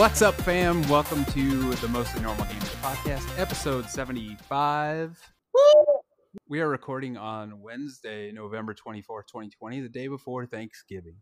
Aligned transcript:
What's 0.00 0.22
up, 0.22 0.34
fam? 0.34 0.80
Welcome 0.88 1.26
to 1.26 1.74
the 1.74 1.88
Mostly 1.88 2.22
Normal 2.22 2.46
Games 2.46 2.70
Podcast, 2.76 3.38
episode 3.38 3.84
75. 3.90 5.30
We 6.48 6.62
are 6.62 6.68
recording 6.70 7.18
on 7.18 7.60
Wednesday, 7.60 8.32
November 8.32 8.72
24th, 8.72 9.26
2020, 9.26 9.82
the 9.82 9.90
day 9.90 10.08
before 10.08 10.46
Thanksgiving. 10.46 11.16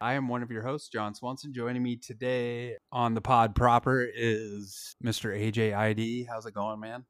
I 0.00 0.14
am 0.14 0.26
one 0.26 0.42
of 0.42 0.50
your 0.50 0.62
hosts, 0.62 0.88
John 0.88 1.14
Swanson. 1.14 1.52
Joining 1.52 1.82
me 1.82 1.96
today 1.96 2.76
on 2.90 3.12
the 3.12 3.20
pod 3.20 3.54
proper 3.54 4.08
is 4.16 4.96
Mr. 5.04 5.38
AJ 5.38 5.76
ID. 5.76 6.24
How's 6.24 6.46
it 6.46 6.54
going, 6.54 6.80
man? 6.80 7.04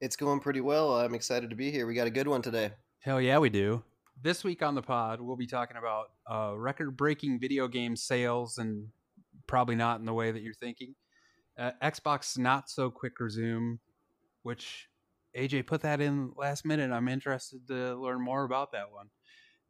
It's 0.00 0.14
going 0.14 0.38
pretty 0.38 0.60
well. 0.60 1.00
I'm 1.00 1.16
excited 1.16 1.50
to 1.50 1.56
be 1.56 1.72
here. 1.72 1.84
We 1.84 1.94
got 1.94 2.06
a 2.06 2.10
good 2.10 2.28
one 2.28 2.42
today. 2.42 2.70
Hell 3.00 3.20
yeah, 3.20 3.38
we 3.38 3.50
do. 3.50 3.82
This 4.22 4.44
week 4.44 4.62
on 4.62 4.76
the 4.76 4.82
pod, 4.82 5.20
we'll 5.20 5.34
be 5.34 5.48
talking 5.48 5.78
about 5.78 6.10
uh, 6.30 6.56
record 6.56 6.96
breaking 6.96 7.40
video 7.40 7.66
game 7.66 7.96
sales 7.96 8.58
and 8.58 8.86
probably 9.46 9.74
not 9.74 10.00
in 10.00 10.06
the 10.06 10.14
way 10.14 10.30
that 10.30 10.42
you're 10.42 10.54
thinking. 10.54 10.94
Uh, 11.58 11.72
Xbox 11.82 12.38
not 12.38 12.70
so 12.70 12.90
quick 12.90 13.20
resume, 13.20 13.78
which 14.42 14.88
AJ 15.36 15.66
put 15.66 15.82
that 15.82 16.00
in 16.00 16.32
last 16.36 16.64
minute. 16.64 16.90
I'm 16.90 17.08
interested 17.08 17.66
to 17.68 17.94
learn 17.94 18.22
more 18.22 18.44
about 18.44 18.72
that 18.72 18.90
one. 18.90 19.08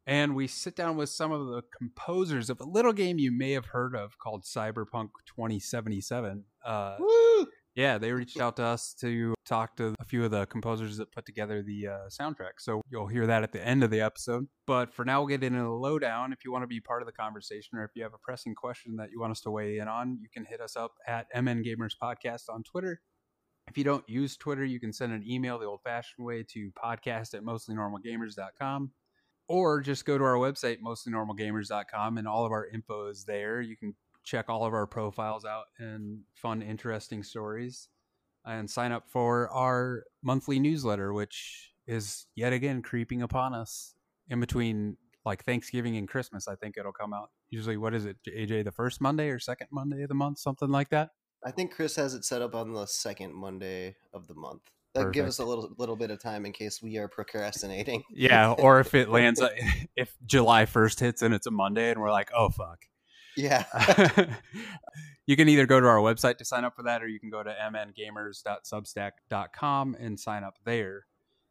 And 0.05 0.35
we 0.35 0.47
sit 0.47 0.75
down 0.75 0.97
with 0.97 1.09
some 1.09 1.31
of 1.31 1.47
the 1.47 1.61
composers 1.77 2.49
of 2.49 2.59
a 2.59 2.65
little 2.65 2.91
game 2.91 3.19
you 3.19 3.31
may 3.31 3.51
have 3.51 3.67
heard 3.67 3.95
of 3.95 4.17
called 4.17 4.43
Cyberpunk 4.43 5.09
2077. 5.27 6.43
Uh, 6.65 6.95
Woo! 6.99 7.47
Yeah, 7.75 7.97
they 7.97 8.11
reached 8.11 8.39
out 8.39 8.55
to 8.57 8.63
us 8.63 8.93
to 9.01 9.33
talk 9.45 9.75
to 9.77 9.95
a 9.99 10.05
few 10.05 10.23
of 10.23 10.31
the 10.31 10.45
composers 10.45 10.97
that 10.97 11.11
put 11.11 11.25
together 11.25 11.63
the 11.63 11.87
uh, 11.87 11.97
soundtrack. 12.09 12.59
So 12.59 12.81
you'll 12.91 13.07
hear 13.07 13.25
that 13.27 13.41
at 13.41 13.51
the 13.51 13.65
end 13.65 13.83
of 13.83 13.89
the 13.89 14.01
episode. 14.01 14.47
But 14.67 14.93
for 14.93 15.03
now, 15.03 15.21
we'll 15.21 15.27
get 15.27 15.43
into 15.43 15.61
the 15.61 15.69
lowdown. 15.69 16.33
If 16.33 16.45
you 16.45 16.51
want 16.51 16.63
to 16.63 16.67
be 16.67 16.79
part 16.79 17.01
of 17.01 17.07
the 17.07 17.13
conversation 17.13 17.77
or 17.77 17.83
if 17.83 17.91
you 17.95 18.03
have 18.03 18.13
a 18.13 18.19
pressing 18.23 18.53
question 18.53 18.95
that 18.97 19.09
you 19.11 19.19
want 19.19 19.31
us 19.31 19.41
to 19.41 19.51
weigh 19.51 19.79
in 19.79 19.87
on, 19.87 20.19
you 20.21 20.27
can 20.31 20.45
hit 20.45 20.61
us 20.61 20.75
up 20.75 20.91
at 21.07 21.27
MN 21.33 21.63
Gamers 21.63 21.93
Podcast 22.01 22.43
on 22.49 22.63
Twitter. 22.63 23.01
If 23.67 23.77
you 23.77 23.83
don't 23.83 24.07
use 24.07 24.37
Twitter, 24.37 24.65
you 24.65 24.79
can 24.79 24.93
send 24.93 25.13
an 25.13 25.23
email 25.27 25.57
the 25.57 25.65
old 25.65 25.81
fashioned 25.83 26.25
way 26.25 26.43
to 26.49 26.71
podcast 26.71 27.33
at 27.33 27.43
mostlynormalgamers.com 27.43 28.91
or 29.47 29.81
just 29.81 30.05
go 30.05 30.17
to 30.17 30.23
our 30.23 30.35
website, 30.35 30.77
mostlynormalgamers.com, 30.81 32.17
and 32.17 32.27
all 32.27 32.45
of 32.45 32.51
our 32.51 32.67
info 32.67 33.07
is 33.07 33.25
there. 33.25 33.61
You 33.61 33.75
can 33.77 33.95
check 34.23 34.49
all 34.49 34.65
of 34.65 34.73
our 34.73 34.87
profiles 34.87 35.45
out 35.45 35.65
and 35.79 36.21
fun, 36.35 36.61
interesting 36.61 37.23
stories, 37.23 37.89
and 38.45 38.69
sign 38.69 38.91
up 38.91 39.09
for 39.09 39.49
our 39.49 40.03
monthly 40.23 40.59
newsletter, 40.59 41.13
which 41.13 41.71
is 41.87 42.25
yet 42.35 42.53
again 42.53 42.81
creeping 42.81 43.21
upon 43.21 43.53
us 43.53 43.95
in 44.29 44.39
between 44.39 44.97
like 45.25 45.43
Thanksgiving 45.45 45.97
and 45.97 46.07
Christmas. 46.07 46.47
I 46.47 46.55
think 46.55 46.77
it'll 46.77 46.91
come 46.91 47.13
out. 47.13 47.29
Usually, 47.49 47.77
what 47.77 47.93
is 47.93 48.05
it, 48.05 48.17
AJ, 48.27 48.65
the 48.65 48.71
first 48.71 49.01
Monday 49.01 49.29
or 49.29 49.39
second 49.39 49.67
Monday 49.71 50.03
of 50.03 50.09
the 50.09 50.15
month, 50.15 50.39
something 50.39 50.69
like 50.69 50.89
that? 50.89 51.09
I 51.45 51.51
think 51.51 51.73
Chris 51.73 51.95
has 51.97 52.13
it 52.13 52.25
set 52.25 52.41
up 52.41 52.55
on 52.55 52.73
the 52.73 52.85
second 52.85 53.33
Monday 53.33 53.95
of 54.13 54.27
the 54.27 54.33
month. 54.33 54.61
That 54.95 55.11
gives 55.11 55.27
us 55.27 55.39
a 55.39 55.45
little 55.45 55.73
little 55.79 55.95
bit 55.95 56.11
of 56.11 56.21
time 56.21 56.45
in 56.45 56.51
case 56.51 56.81
we 56.81 56.97
are 56.97 57.07
procrastinating. 57.07 58.03
Yeah, 58.11 58.51
or 58.51 58.79
if 58.79 58.93
it 58.93 59.09
lands, 59.09 59.41
uh, 59.41 59.49
if 59.95 60.15
July 60.25 60.65
first 60.65 60.99
hits 60.99 61.23
and 61.23 61.33
it's 61.33 61.47
a 61.47 61.51
Monday, 61.51 61.89
and 61.89 61.99
we're 61.99 62.11
like, 62.11 62.29
oh 62.35 62.49
fuck. 62.49 62.85
Yeah. 63.35 63.65
you 65.25 65.35
can 65.35 65.49
either 65.49 65.65
go 65.65 65.79
to 65.79 65.87
our 65.87 65.97
website 65.97 66.37
to 66.37 66.45
sign 66.45 66.63
up 66.65 66.75
for 66.75 66.83
that, 66.83 67.01
or 67.01 67.07
you 67.07 67.19
can 67.19 67.29
go 67.29 67.41
to 67.43 67.49
mngamers.substack.com 67.49 69.95
and 69.99 70.19
sign 70.19 70.43
up 70.43 70.57
there 70.65 71.05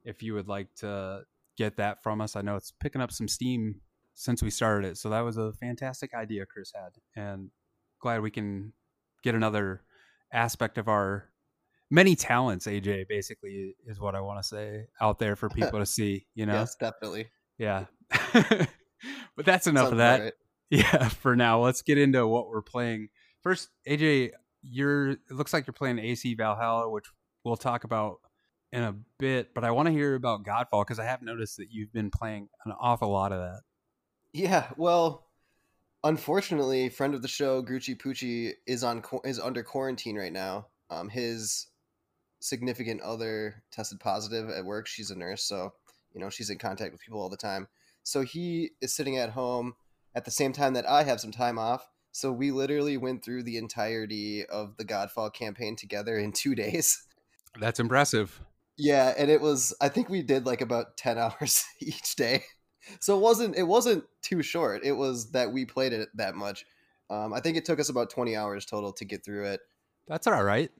if 0.04 0.22
you 0.22 0.34
would 0.34 0.46
like 0.48 0.74
to 0.76 1.22
get 1.56 1.76
that 1.76 2.02
from 2.02 2.20
us. 2.20 2.36
I 2.36 2.42
know 2.42 2.56
it's 2.56 2.70
picking 2.70 3.00
up 3.00 3.10
some 3.12 3.28
steam 3.28 3.80
since 4.14 4.42
we 4.42 4.50
started 4.50 4.88
it, 4.88 4.98
so 4.98 5.08
that 5.10 5.20
was 5.20 5.38
a 5.38 5.52
fantastic 5.54 6.14
idea 6.14 6.46
Chris 6.46 6.72
had, 6.74 6.90
and 7.16 7.50
glad 8.00 8.20
we 8.20 8.30
can 8.30 8.72
get 9.22 9.34
another 9.34 9.82
aspect 10.32 10.78
of 10.78 10.88
our 10.88 11.28
many 11.90 12.16
talents 12.16 12.66
aj 12.66 13.06
basically 13.06 13.76
is 13.86 14.00
what 14.00 14.14
i 14.14 14.20
want 14.20 14.42
to 14.42 14.48
say 14.48 14.86
out 15.00 15.18
there 15.18 15.36
for 15.36 15.48
people 15.50 15.78
to 15.78 15.86
see 15.86 16.26
you 16.34 16.46
know 16.46 16.54
yes 16.54 16.74
definitely 16.74 17.28
yeah 17.58 17.84
but 18.32 19.44
that's 19.44 19.66
enough 19.66 19.84
Sounds 19.84 19.92
of 19.92 19.98
that 19.98 20.20
right. 20.20 20.32
Yeah 20.72 21.08
for 21.08 21.36
now 21.36 21.62
let's 21.62 21.82
get 21.82 21.98
into 21.98 22.26
what 22.26 22.48
we're 22.48 22.62
playing 22.62 23.08
first 23.42 23.68
aj 23.88 24.30
you're 24.62 25.10
it 25.10 25.30
looks 25.30 25.52
like 25.52 25.66
you're 25.66 25.74
playing 25.74 25.98
ac 25.98 26.34
valhalla 26.34 26.88
which 26.88 27.06
we'll 27.44 27.56
talk 27.56 27.84
about 27.84 28.18
in 28.72 28.82
a 28.82 28.94
bit 29.18 29.54
but 29.54 29.64
i 29.64 29.70
want 29.70 29.86
to 29.86 29.92
hear 29.92 30.14
about 30.14 30.44
godfall 30.44 30.82
because 30.82 30.98
i 30.98 31.04
have 31.04 31.22
noticed 31.22 31.56
that 31.56 31.70
you've 31.70 31.92
been 31.92 32.10
playing 32.10 32.48
an 32.64 32.72
awful 32.80 33.10
lot 33.10 33.32
of 33.32 33.40
that 33.40 33.60
yeah 34.32 34.66
well 34.76 35.26
unfortunately 36.04 36.88
friend 36.88 37.14
of 37.14 37.22
the 37.22 37.28
show 37.28 37.62
Gucci 37.62 37.96
pucci 37.96 38.52
is 38.66 38.82
on 38.82 39.02
is 39.24 39.38
under 39.38 39.62
quarantine 39.62 40.16
right 40.16 40.32
now 40.32 40.66
um, 40.90 41.08
his 41.08 41.68
significant 42.42 43.00
other 43.00 43.62
tested 43.70 44.00
positive 44.00 44.50
at 44.50 44.64
work. 44.64 44.86
She's 44.86 45.10
a 45.10 45.16
nurse, 45.16 45.44
so 45.44 45.72
you 46.12 46.20
know 46.20 46.30
she's 46.30 46.50
in 46.50 46.58
contact 46.58 46.92
with 46.92 47.00
people 47.00 47.20
all 47.20 47.30
the 47.30 47.36
time. 47.36 47.68
So 48.02 48.22
he 48.22 48.72
is 48.80 48.94
sitting 48.94 49.16
at 49.16 49.30
home 49.30 49.74
at 50.14 50.24
the 50.24 50.30
same 50.30 50.52
time 50.52 50.74
that 50.74 50.88
I 50.88 51.04
have 51.04 51.20
some 51.20 51.32
time 51.32 51.58
off. 51.58 51.88
So 52.12 52.30
we 52.30 52.50
literally 52.50 52.96
went 52.96 53.24
through 53.24 53.44
the 53.44 53.56
entirety 53.56 54.44
of 54.44 54.76
the 54.76 54.84
Godfall 54.84 55.32
campaign 55.32 55.76
together 55.76 56.18
in 56.18 56.32
two 56.32 56.54
days. 56.54 57.04
That's 57.58 57.80
impressive. 57.80 58.40
Yeah, 58.76 59.14
and 59.16 59.30
it 59.30 59.40
was 59.40 59.74
I 59.80 59.88
think 59.88 60.08
we 60.08 60.22
did 60.22 60.46
like 60.46 60.60
about 60.60 60.96
ten 60.96 61.18
hours 61.18 61.64
each 61.80 62.16
day. 62.16 62.44
So 63.00 63.16
it 63.16 63.20
wasn't 63.20 63.56
it 63.56 63.64
wasn't 63.64 64.04
too 64.22 64.42
short. 64.42 64.84
It 64.84 64.92
was 64.92 65.30
that 65.32 65.52
we 65.52 65.64
played 65.64 65.92
it 65.92 66.08
that 66.14 66.34
much. 66.34 66.64
Um, 67.10 67.32
I 67.32 67.40
think 67.40 67.56
it 67.56 67.64
took 67.64 67.80
us 67.80 67.88
about 67.88 68.10
twenty 68.10 68.36
hours 68.36 68.64
total 68.64 68.92
to 68.94 69.04
get 69.04 69.24
through 69.24 69.46
it. 69.46 69.60
That's 70.08 70.26
all 70.26 70.42
right. 70.42 70.70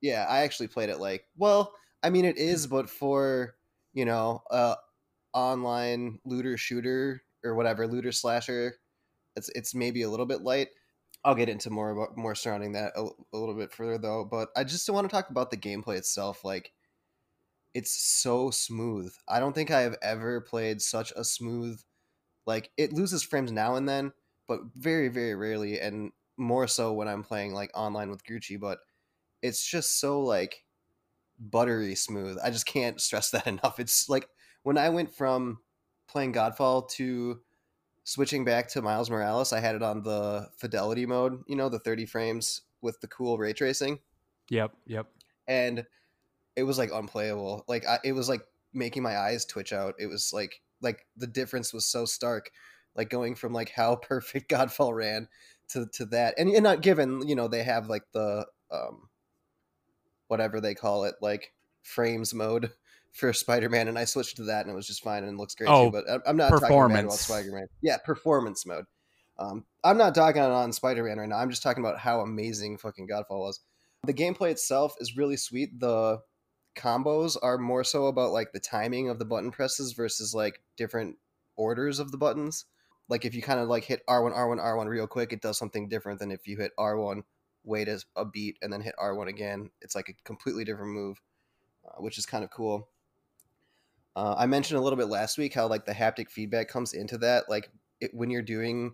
Yeah, 0.00 0.26
I 0.28 0.40
actually 0.40 0.68
played 0.68 0.88
it 0.88 0.98
like 0.98 1.24
well, 1.36 1.72
I 2.02 2.10
mean 2.10 2.24
it 2.24 2.38
is, 2.38 2.66
but 2.66 2.88
for 2.88 3.54
you 3.92 4.04
know, 4.04 4.42
uh, 4.50 4.76
online 5.34 6.18
looter 6.24 6.56
shooter 6.56 7.22
or 7.44 7.54
whatever 7.54 7.86
looter 7.86 8.12
slasher, 8.12 8.76
it's 9.36 9.50
it's 9.50 9.74
maybe 9.74 10.02
a 10.02 10.10
little 10.10 10.26
bit 10.26 10.42
light. 10.42 10.68
I'll 11.24 11.34
get 11.36 11.48
into 11.48 11.70
more 11.70 11.90
about 11.90 12.16
more 12.16 12.34
surrounding 12.34 12.72
that 12.72 12.92
a, 12.96 13.02
a 13.32 13.38
little 13.38 13.54
bit 13.56 13.72
further 13.72 13.98
though. 13.98 14.24
But 14.24 14.50
I 14.56 14.64
just 14.64 14.88
want 14.90 15.08
to 15.08 15.14
talk 15.14 15.30
about 15.30 15.50
the 15.50 15.56
gameplay 15.56 15.96
itself. 15.98 16.44
Like, 16.44 16.72
it's 17.74 17.92
so 17.92 18.50
smooth. 18.50 19.14
I 19.28 19.40
don't 19.40 19.54
think 19.54 19.70
I 19.70 19.80
have 19.80 19.96
ever 20.02 20.40
played 20.40 20.82
such 20.82 21.12
a 21.16 21.24
smooth. 21.24 21.80
Like, 22.46 22.72
it 22.78 22.92
loses 22.92 23.22
frames 23.22 23.52
now 23.52 23.76
and 23.76 23.88
then, 23.88 24.12
but 24.48 24.60
very 24.74 25.08
very 25.08 25.34
rarely, 25.36 25.80
and 25.80 26.12
more 26.38 26.68
so 26.68 26.92
when 26.94 27.08
I'm 27.08 27.24
playing 27.24 27.54
like 27.54 27.70
online 27.74 28.10
with 28.10 28.24
Gucci. 28.24 28.60
But 28.60 28.80
it's 29.42 29.66
just 29.66 30.00
so 30.00 30.20
like 30.22 30.64
buttery 31.38 31.94
smooth. 31.96 32.38
I 32.44 32.50
just 32.50 32.66
can't 32.66 33.00
stress 33.00 33.30
that 33.32 33.46
enough. 33.46 33.80
It's 33.80 34.08
like 34.08 34.28
when 34.62 34.78
I 34.78 34.90
went 34.90 35.14
from 35.14 35.60
playing 36.12 36.34
Godfall 36.34 36.88
to 36.90 37.40
switching 38.04 38.44
back 38.44 38.68
to 38.68 38.82
Miles 38.82 39.10
Morales, 39.10 39.52
I 39.52 39.60
had 39.60 39.74
it 39.74 39.82
on 39.82 40.02
the 40.02 40.48
fidelity 40.56 41.06
mode, 41.06 41.42
you 41.46 41.56
know, 41.56 41.68
the 41.68 41.78
30 41.78 42.06
frames 42.06 42.62
with 42.80 43.00
the 43.00 43.08
cool 43.08 43.38
ray 43.38 43.52
tracing. 43.52 43.98
Yep, 44.50 44.72
yep. 44.86 45.06
And 45.48 45.86
it 46.56 46.64
was 46.64 46.78
like 46.78 46.90
unplayable. 46.92 47.64
Like 47.66 47.86
I, 47.86 47.98
it 48.04 48.12
was 48.12 48.28
like 48.28 48.42
making 48.74 49.02
my 49.02 49.16
eyes 49.16 49.44
twitch 49.44 49.72
out. 49.72 49.94
It 49.98 50.06
was 50.06 50.32
like 50.32 50.60
like 50.80 51.06
the 51.16 51.26
difference 51.26 51.72
was 51.72 51.86
so 51.86 52.04
stark. 52.04 52.50
Like 52.94 53.08
going 53.08 53.34
from 53.34 53.52
like 53.52 53.70
how 53.70 53.96
perfect 54.02 54.50
Godfall 54.50 54.94
ran 54.94 55.28
to 55.70 55.86
to 55.94 56.04
that. 56.06 56.34
And 56.38 56.50
and 56.50 56.62
not 56.62 56.82
given, 56.82 57.26
you 57.26 57.34
know, 57.34 57.48
they 57.48 57.62
have 57.62 57.88
like 57.88 58.04
the 58.12 58.46
um 58.70 59.08
whatever 60.28 60.60
they 60.60 60.74
call 60.74 61.04
it, 61.04 61.14
like 61.20 61.52
frames 61.82 62.34
mode 62.34 62.70
for 63.12 63.32
Spider-Man, 63.32 63.88
and 63.88 63.98
I 63.98 64.04
switched 64.04 64.36
to 64.36 64.44
that, 64.44 64.62
and 64.62 64.70
it 64.70 64.74
was 64.74 64.86
just 64.86 65.02
fine 65.02 65.24
and 65.24 65.38
looks 65.38 65.54
great 65.54 65.68
oh, 65.68 65.90
too. 65.90 65.92
But 65.92 66.22
I'm 66.26 66.36
not 66.36 66.50
talking 66.50 66.66
about 66.66 67.12
Spider-Man. 67.12 67.66
Yeah, 67.82 67.98
performance 67.98 68.66
mode. 68.66 68.84
Um, 69.38 69.64
I'm 69.84 69.98
not 69.98 70.14
talking 70.14 70.42
on 70.42 70.72
Spider-Man 70.72 71.18
right 71.18 71.28
now. 71.28 71.36
I'm 71.36 71.50
just 71.50 71.62
talking 71.62 71.84
about 71.84 71.98
how 71.98 72.20
amazing 72.20 72.78
fucking 72.78 73.08
Godfall 73.08 73.40
was. 73.40 73.60
The 74.04 74.14
gameplay 74.14 74.50
itself 74.50 74.94
is 74.98 75.16
really 75.16 75.36
sweet. 75.36 75.78
The 75.78 76.20
combos 76.76 77.36
are 77.42 77.58
more 77.58 77.84
so 77.84 78.06
about 78.06 78.32
like 78.32 78.52
the 78.52 78.60
timing 78.60 79.08
of 79.08 79.18
the 79.18 79.24
button 79.24 79.50
presses 79.50 79.92
versus 79.92 80.34
like 80.34 80.60
different 80.76 81.16
orders 81.56 81.98
of 81.98 82.10
the 82.10 82.18
buttons. 82.18 82.64
Like 83.08 83.24
if 83.24 83.34
you 83.34 83.42
kind 83.42 83.60
of 83.60 83.68
like 83.68 83.84
hit 83.84 84.02
R1, 84.08 84.34
R1, 84.34 84.58
R1 84.58 84.86
real 84.88 85.06
quick, 85.06 85.32
it 85.32 85.42
does 85.42 85.58
something 85.58 85.88
different 85.88 86.18
than 86.18 86.30
if 86.32 86.46
you 86.46 86.56
hit 86.56 86.72
R1 86.78 87.22
wait 87.64 87.88
a, 87.88 88.00
a 88.16 88.24
beat 88.24 88.58
and 88.62 88.72
then 88.72 88.80
hit 88.80 88.94
R1 89.00 89.28
again. 89.28 89.70
It's 89.80 89.94
like 89.94 90.08
a 90.08 90.14
completely 90.24 90.64
different 90.64 90.92
move, 90.92 91.20
uh, 91.86 92.00
which 92.00 92.18
is 92.18 92.26
kind 92.26 92.44
of 92.44 92.50
cool. 92.50 92.88
Uh, 94.14 94.34
I 94.36 94.46
mentioned 94.46 94.78
a 94.78 94.82
little 94.82 94.96
bit 94.96 95.08
last 95.08 95.38
week 95.38 95.54
how 95.54 95.66
like 95.66 95.84
the 95.84 95.92
haptic 95.92 96.30
feedback 96.30 96.68
comes 96.68 96.92
into 96.92 97.18
that. 97.18 97.48
Like 97.48 97.70
it, 98.00 98.10
when 98.12 98.30
you're 98.30 98.42
doing 98.42 98.92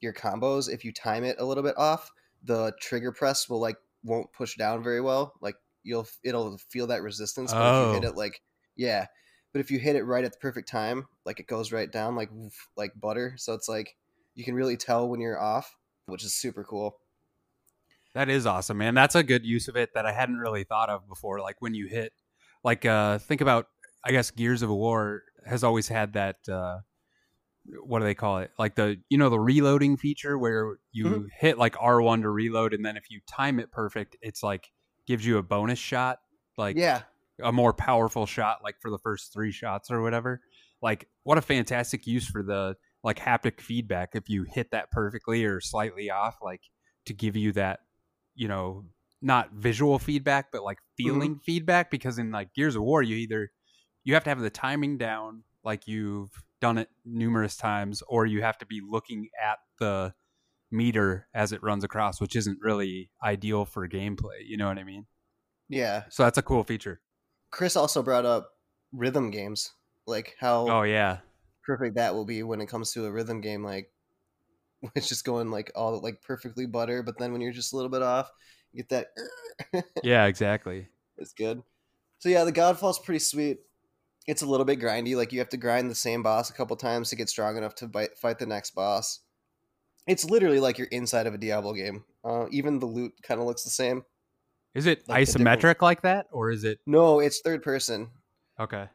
your 0.00 0.12
combos, 0.12 0.72
if 0.72 0.84
you 0.84 0.92
time 0.92 1.24
it 1.24 1.36
a 1.38 1.44
little 1.44 1.62
bit 1.62 1.76
off, 1.76 2.10
the 2.44 2.72
trigger 2.80 3.12
press 3.12 3.48
will 3.48 3.60
like 3.60 3.76
won't 4.04 4.32
push 4.32 4.56
down 4.56 4.82
very 4.82 5.00
well. 5.00 5.34
Like 5.40 5.56
you'll 5.82 6.06
it'll 6.22 6.58
feel 6.58 6.86
that 6.88 7.02
resistance. 7.02 7.52
But 7.52 7.62
oh. 7.62 7.82
if 7.82 7.88
you 7.88 7.94
hit 7.94 8.04
oh. 8.04 8.08
it 8.08 8.16
like 8.16 8.40
yeah, 8.76 9.06
but 9.52 9.60
if 9.60 9.70
you 9.70 9.78
hit 9.78 9.96
it 9.96 10.04
right 10.04 10.24
at 10.24 10.32
the 10.32 10.38
perfect 10.38 10.68
time, 10.68 11.06
like 11.24 11.40
it 11.40 11.46
goes 11.46 11.72
right 11.72 11.90
down 11.90 12.14
like 12.14 12.30
like 12.76 12.92
butter. 12.98 13.34
So 13.36 13.54
it's 13.54 13.68
like 13.68 13.96
you 14.34 14.44
can 14.44 14.54
really 14.54 14.76
tell 14.76 15.08
when 15.08 15.20
you're 15.20 15.40
off, 15.40 15.76
which 16.06 16.24
is 16.24 16.34
super 16.34 16.64
cool. 16.64 16.96
That 18.14 18.28
is 18.28 18.44
awesome, 18.46 18.78
man. 18.78 18.94
That's 18.94 19.14
a 19.14 19.22
good 19.22 19.46
use 19.46 19.68
of 19.68 19.76
it 19.76 19.90
that 19.94 20.04
I 20.04 20.12
hadn't 20.12 20.38
really 20.38 20.64
thought 20.64 20.90
of 20.90 21.06
before. 21.08 21.40
Like 21.40 21.56
when 21.60 21.74
you 21.74 21.86
hit, 21.86 22.12
like, 22.64 22.84
uh, 22.84 23.18
think 23.18 23.40
about, 23.40 23.68
I 24.04 24.12
guess 24.12 24.30
Gears 24.30 24.62
of 24.62 24.70
War 24.70 25.22
has 25.46 25.64
always 25.64 25.88
had 25.88 26.14
that. 26.14 26.36
Uh, 26.48 26.78
what 27.84 27.98
do 27.98 28.04
they 28.04 28.14
call 28.14 28.38
it? 28.38 28.50
Like 28.58 28.74
the 28.74 29.00
you 29.08 29.18
know 29.18 29.28
the 29.28 29.38
reloading 29.38 29.96
feature 29.96 30.38
where 30.38 30.78
you 30.92 31.06
Mhm. 31.06 31.26
hit 31.38 31.58
like 31.58 31.76
R 31.78 32.00
one 32.00 32.22
to 32.22 32.30
reload, 32.30 32.72
and 32.74 32.84
then 32.84 32.96
if 32.96 33.10
you 33.10 33.20
time 33.28 33.60
it 33.60 33.70
perfect, 33.70 34.16
it's 34.22 34.42
like 34.42 34.70
gives 35.06 35.26
you 35.26 35.38
a 35.38 35.42
bonus 35.42 35.78
shot, 35.78 36.20
like 36.56 36.76
yeah, 36.76 37.02
a 37.42 37.52
more 37.52 37.72
powerful 37.72 38.26
shot, 38.26 38.58
like 38.64 38.76
for 38.80 38.90
the 38.90 38.98
first 38.98 39.32
three 39.32 39.52
shots 39.52 39.90
or 39.90 40.02
whatever. 40.02 40.40
Like 40.82 41.08
what 41.24 41.38
a 41.38 41.42
fantastic 41.42 42.06
use 42.06 42.26
for 42.26 42.42
the 42.42 42.76
like 43.04 43.18
haptic 43.18 43.60
feedback 43.60 44.10
if 44.14 44.28
you 44.28 44.44
hit 44.44 44.70
that 44.72 44.90
perfectly 44.90 45.44
or 45.44 45.60
slightly 45.60 46.10
off, 46.10 46.36
like 46.42 46.62
to 47.06 47.12
give 47.14 47.36
you 47.36 47.52
that, 47.52 47.80
you 48.34 48.48
know, 48.48 48.86
not 49.22 49.52
visual 49.52 49.98
feedback, 49.98 50.50
but 50.50 50.62
like 50.62 50.78
feeling 50.96 51.38
feedback. 51.38 51.90
Because 51.90 52.18
in 52.18 52.30
like 52.30 52.54
Gears 52.54 52.76
of 52.76 52.82
War, 52.82 53.02
you 53.02 53.16
either 53.16 53.50
you 54.04 54.14
have 54.14 54.24
to 54.24 54.30
have 54.30 54.40
the 54.40 54.50
timing 54.50 54.98
down, 54.98 55.44
like 55.64 55.86
you've 55.86 56.42
done 56.60 56.78
it 56.78 56.88
numerous 57.04 57.56
times, 57.56 58.02
or 58.08 58.26
you 58.26 58.42
have 58.42 58.58
to 58.58 58.66
be 58.66 58.80
looking 58.86 59.28
at 59.42 59.58
the 59.78 60.14
meter 60.70 61.26
as 61.34 61.52
it 61.52 61.62
runs 61.62 61.84
across, 61.84 62.20
which 62.20 62.36
isn't 62.36 62.58
really 62.60 63.10
ideal 63.22 63.64
for 63.64 63.88
gameplay. 63.88 64.46
You 64.46 64.56
know 64.56 64.68
what 64.68 64.78
I 64.78 64.84
mean? 64.84 65.06
yeah. 65.68 66.04
So 66.10 66.24
that's 66.24 66.38
a 66.38 66.42
cool 66.42 66.64
feature. 66.64 67.00
Chris 67.50 67.76
also 67.76 68.02
brought 68.02 68.26
up 68.26 68.50
rhythm 68.92 69.30
games, 69.30 69.72
like 70.06 70.36
how 70.38 70.68
Oh 70.68 70.82
yeah, 70.82 71.18
perfect 71.62 71.96
that 71.96 72.14
will 72.14 72.24
be 72.24 72.42
when 72.42 72.60
it 72.60 72.66
comes 72.66 72.92
to 72.92 73.06
a 73.06 73.10
rhythm 73.10 73.40
game. 73.40 73.64
Like 73.64 73.90
it's 74.94 75.08
just 75.08 75.24
going 75.24 75.50
like 75.50 75.70
all 75.74 76.00
like 76.00 76.22
perfectly 76.22 76.66
butter, 76.66 77.02
but 77.02 77.18
then 77.18 77.32
when 77.32 77.40
you're 77.40 77.52
just 77.52 77.72
a 77.72 77.76
little 77.76 77.90
bit 77.90 78.02
off, 78.02 78.30
you 78.72 78.82
get 78.82 78.88
that. 79.72 79.84
yeah, 80.02 80.26
exactly. 80.26 80.88
it's 81.18 81.32
good. 81.32 81.62
So 82.18 82.28
yeah, 82.28 82.44
the 82.44 82.52
Godfall's 82.52 82.98
pretty 82.98 83.20
sweet. 83.20 83.60
It's 84.26 84.42
a 84.42 84.46
little 84.46 84.66
bit 84.66 84.80
grindy. 84.80 85.16
Like 85.16 85.32
you 85.32 85.38
have 85.38 85.48
to 85.50 85.56
grind 85.56 85.90
the 85.90 85.94
same 85.94 86.22
boss 86.22 86.50
a 86.50 86.52
couple 86.52 86.76
times 86.76 87.10
to 87.10 87.16
get 87.16 87.28
strong 87.28 87.56
enough 87.56 87.74
to 87.76 87.88
bite, 87.88 88.16
fight 88.18 88.38
the 88.38 88.46
next 88.46 88.72
boss. 88.74 89.20
It's 90.06 90.24
literally 90.24 90.60
like 90.60 90.78
you're 90.78 90.88
inside 90.88 91.26
of 91.26 91.34
a 91.34 91.38
Diablo 91.38 91.72
game. 91.74 92.04
Uh, 92.24 92.46
even 92.50 92.78
the 92.78 92.86
loot 92.86 93.12
kind 93.22 93.40
of 93.40 93.46
looks 93.46 93.64
the 93.64 93.70
same. 93.70 94.02
Is 94.74 94.86
it 94.86 95.08
Like 95.08 95.26
isometric 95.26 95.82
like 95.82 96.02
that, 96.02 96.26
or 96.30 96.50
is 96.50 96.64
it 96.64 96.78
No, 96.86 97.18
it's 97.20 97.40
third 97.40 97.62
person. 97.62 98.10
okay? 98.58 98.86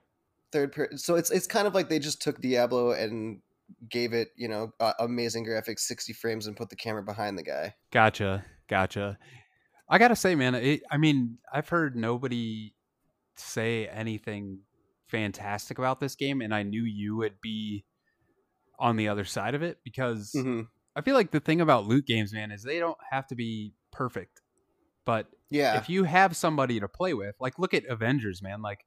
Third 0.51 0.71
per. 0.71 0.89
So 0.95 1.15
it's 1.15 1.31
it's 1.31 1.47
kind 1.47 1.67
of 1.67 1.73
like 1.73 1.89
they 1.89 1.99
just 1.99 2.21
took 2.21 2.39
Diablo 2.39 2.91
and 2.91 3.41
gave 3.89 4.13
it 4.13 4.29
you 4.37 4.47
know 4.47 4.71
uh, 4.79 4.93
amazing 4.99 5.45
graphics, 5.45 5.79
sixty 5.79 6.13
frames, 6.13 6.47
and 6.47 6.55
put 6.55 6.69
the 6.69 6.75
camera 6.77 7.03
behind 7.03 7.37
the 7.37 7.43
guy. 7.43 7.73
Gotcha, 7.91 8.45
gotcha. 8.69 9.17
I 9.89 9.97
gotta 9.97 10.15
say, 10.15 10.33
man, 10.35 10.55
it, 10.55 10.83
I 10.89 10.97
mean, 10.97 11.39
I've 11.51 11.67
heard 11.67 11.95
nobody 11.97 12.73
say 13.35 13.87
anything 13.87 14.59
fantastic 15.15 15.77
about 15.79 15.99
this 15.99 16.15
game, 16.15 16.41
and 16.41 16.53
I 16.53 16.63
knew 16.63 16.83
you 16.83 17.15
would 17.17 17.41
be 17.41 17.85
on 18.79 18.95
the 18.97 19.07
other 19.07 19.25
side 19.25 19.55
of 19.55 19.63
it 19.63 19.79
because 19.83 20.33
hmm 20.33 20.67
I 20.95 21.01
feel 21.01 21.15
like 21.15 21.31
the 21.31 21.39
thing 21.39 21.61
about 21.61 21.87
loot 21.87 22.05
games, 22.05 22.33
man, 22.33 22.51
is 22.51 22.63
they 22.63 22.79
don't 22.79 22.97
have 23.11 23.27
to 23.27 23.35
be 23.35 23.75
perfect, 23.91 24.41
but 25.05 25.29
Yeah, 25.49 25.71
if 25.71 25.89
you 25.89 26.03
have 26.05 26.35
somebody 26.35 26.79
to 26.79 26.87
play 26.87 27.13
with, 27.13 27.35
like 27.39 27.59
look 27.59 27.73
at 27.73 27.85
Avengers, 27.85 28.41
man, 28.41 28.61
like 28.61 28.85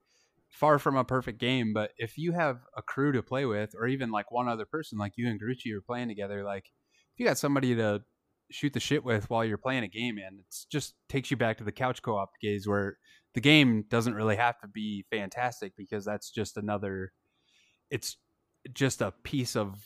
far 0.50 0.78
from 0.78 0.96
a 0.96 1.04
perfect 1.04 1.38
game, 1.40 1.72
but 1.74 1.92
if 1.98 2.18
you 2.18 2.32
have 2.32 2.60
a 2.76 2.82
crew 2.82 3.12
to 3.12 3.22
play 3.22 3.46
with, 3.46 3.74
or 3.76 3.86
even 3.86 4.10
like 4.10 4.30
one 4.32 4.48
other 4.48 4.66
person, 4.66 4.98
like 4.98 5.14
you 5.16 5.28
and 5.28 5.40
Gucci 5.40 5.72
are 5.76 5.82
playing 5.82 6.08
together, 6.08 6.44
like 6.44 6.66
if 6.66 7.20
you 7.20 7.26
got 7.26 7.38
somebody 7.38 7.74
to 7.76 8.02
shoot 8.50 8.72
the 8.72 8.80
shit 8.80 9.04
with 9.04 9.28
while 9.30 9.44
you're 9.44 9.58
playing 9.58 9.84
a 9.84 9.88
game, 9.88 10.16
man, 10.16 10.38
it 10.38 10.56
just 10.70 10.94
takes 11.08 11.30
you 11.30 11.36
back 11.36 11.58
to 11.58 11.64
the 11.64 11.72
couch 11.72 12.02
co-op 12.02 12.30
days 12.42 12.66
where 12.66 12.98
the 13.34 13.40
game 13.40 13.84
doesn't 13.88 14.14
really 14.14 14.36
have 14.36 14.58
to 14.60 14.68
be 14.68 15.04
fantastic 15.10 15.74
because 15.76 16.04
that's 16.04 16.30
just 16.30 16.56
another, 16.56 17.12
it's 17.90 18.16
just 18.72 19.00
a 19.00 19.12
piece 19.22 19.56
of 19.56 19.76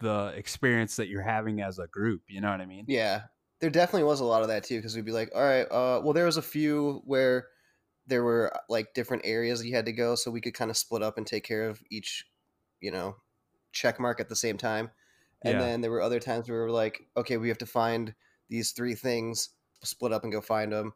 the 0.00 0.32
experience 0.36 0.96
that 0.96 1.08
you're 1.08 1.22
having 1.22 1.60
as 1.60 1.78
a 1.78 1.86
group. 1.86 2.22
You 2.28 2.40
know 2.40 2.50
what 2.50 2.60
I 2.60 2.66
mean? 2.66 2.84
Yeah, 2.88 3.22
there 3.60 3.70
definitely 3.70 4.04
was 4.04 4.20
a 4.20 4.24
lot 4.24 4.42
of 4.42 4.48
that 4.48 4.64
too. 4.64 4.78
Because 4.78 4.94
we'd 4.94 5.04
be 5.04 5.12
like, 5.12 5.30
all 5.34 5.42
right, 5.42 5.66
uh, 5.70 6.00
well, 6.02 6.12
there 6.12 6.26
was 6.26 6.36
a 6.36 6.42
few 6.42 7.02
where 7.04 7.46
there 8.06 8.24
were 8.24 8.54
uh, 8.54 8.60
like 8.68 8.94
different 8.94 9.22
areas 9.24 9.64
you 9.64 9.74
had 9.74 9.86
to 9.86 9.92
go, 9.92 10.14
so 10.14 10.30
we 10.30 10.40
could 10.40 10.54
kind 10.54 10.70
of 10.70 10.76
split 10.76 11.02
up 11.02 11.18
and 11.18 11.26
take 11.26 11.44
care 11.44 11.68
of 11.68 11.80
each, 11.90 12.24
you 12.80 12.90
know, 12.90 13.16
check 13.72 14.00
mark 14.00 14.20
at 14.20 14.28
the 14.28 14.36
same 14.36 14.56
time. 14.56 14.90
And 15.42 15.54
Yeah. 15.54 15.60
then 15.60 15.80
there 15.80 15.90
were 15.90 16.02
other 16.02 16.20
times 16.20 16.48
where 16.48 16.58
we 16.58 16.64
were 16.64 16.70
like, 16.70 17.00
okay, 17.16 17.36
we 17.36 17.48
have 17.48 17.58
to 17.58 17.66
find 17.66 18.14
these 18.48 18.72
three 18.72 18.94
things, 18.94 19.50
split 19.82 20.12
up 20.12 20.24
and 20.24 20.32
go 20.32 20.40
find 20.40 20.72
them. 20.72 20.94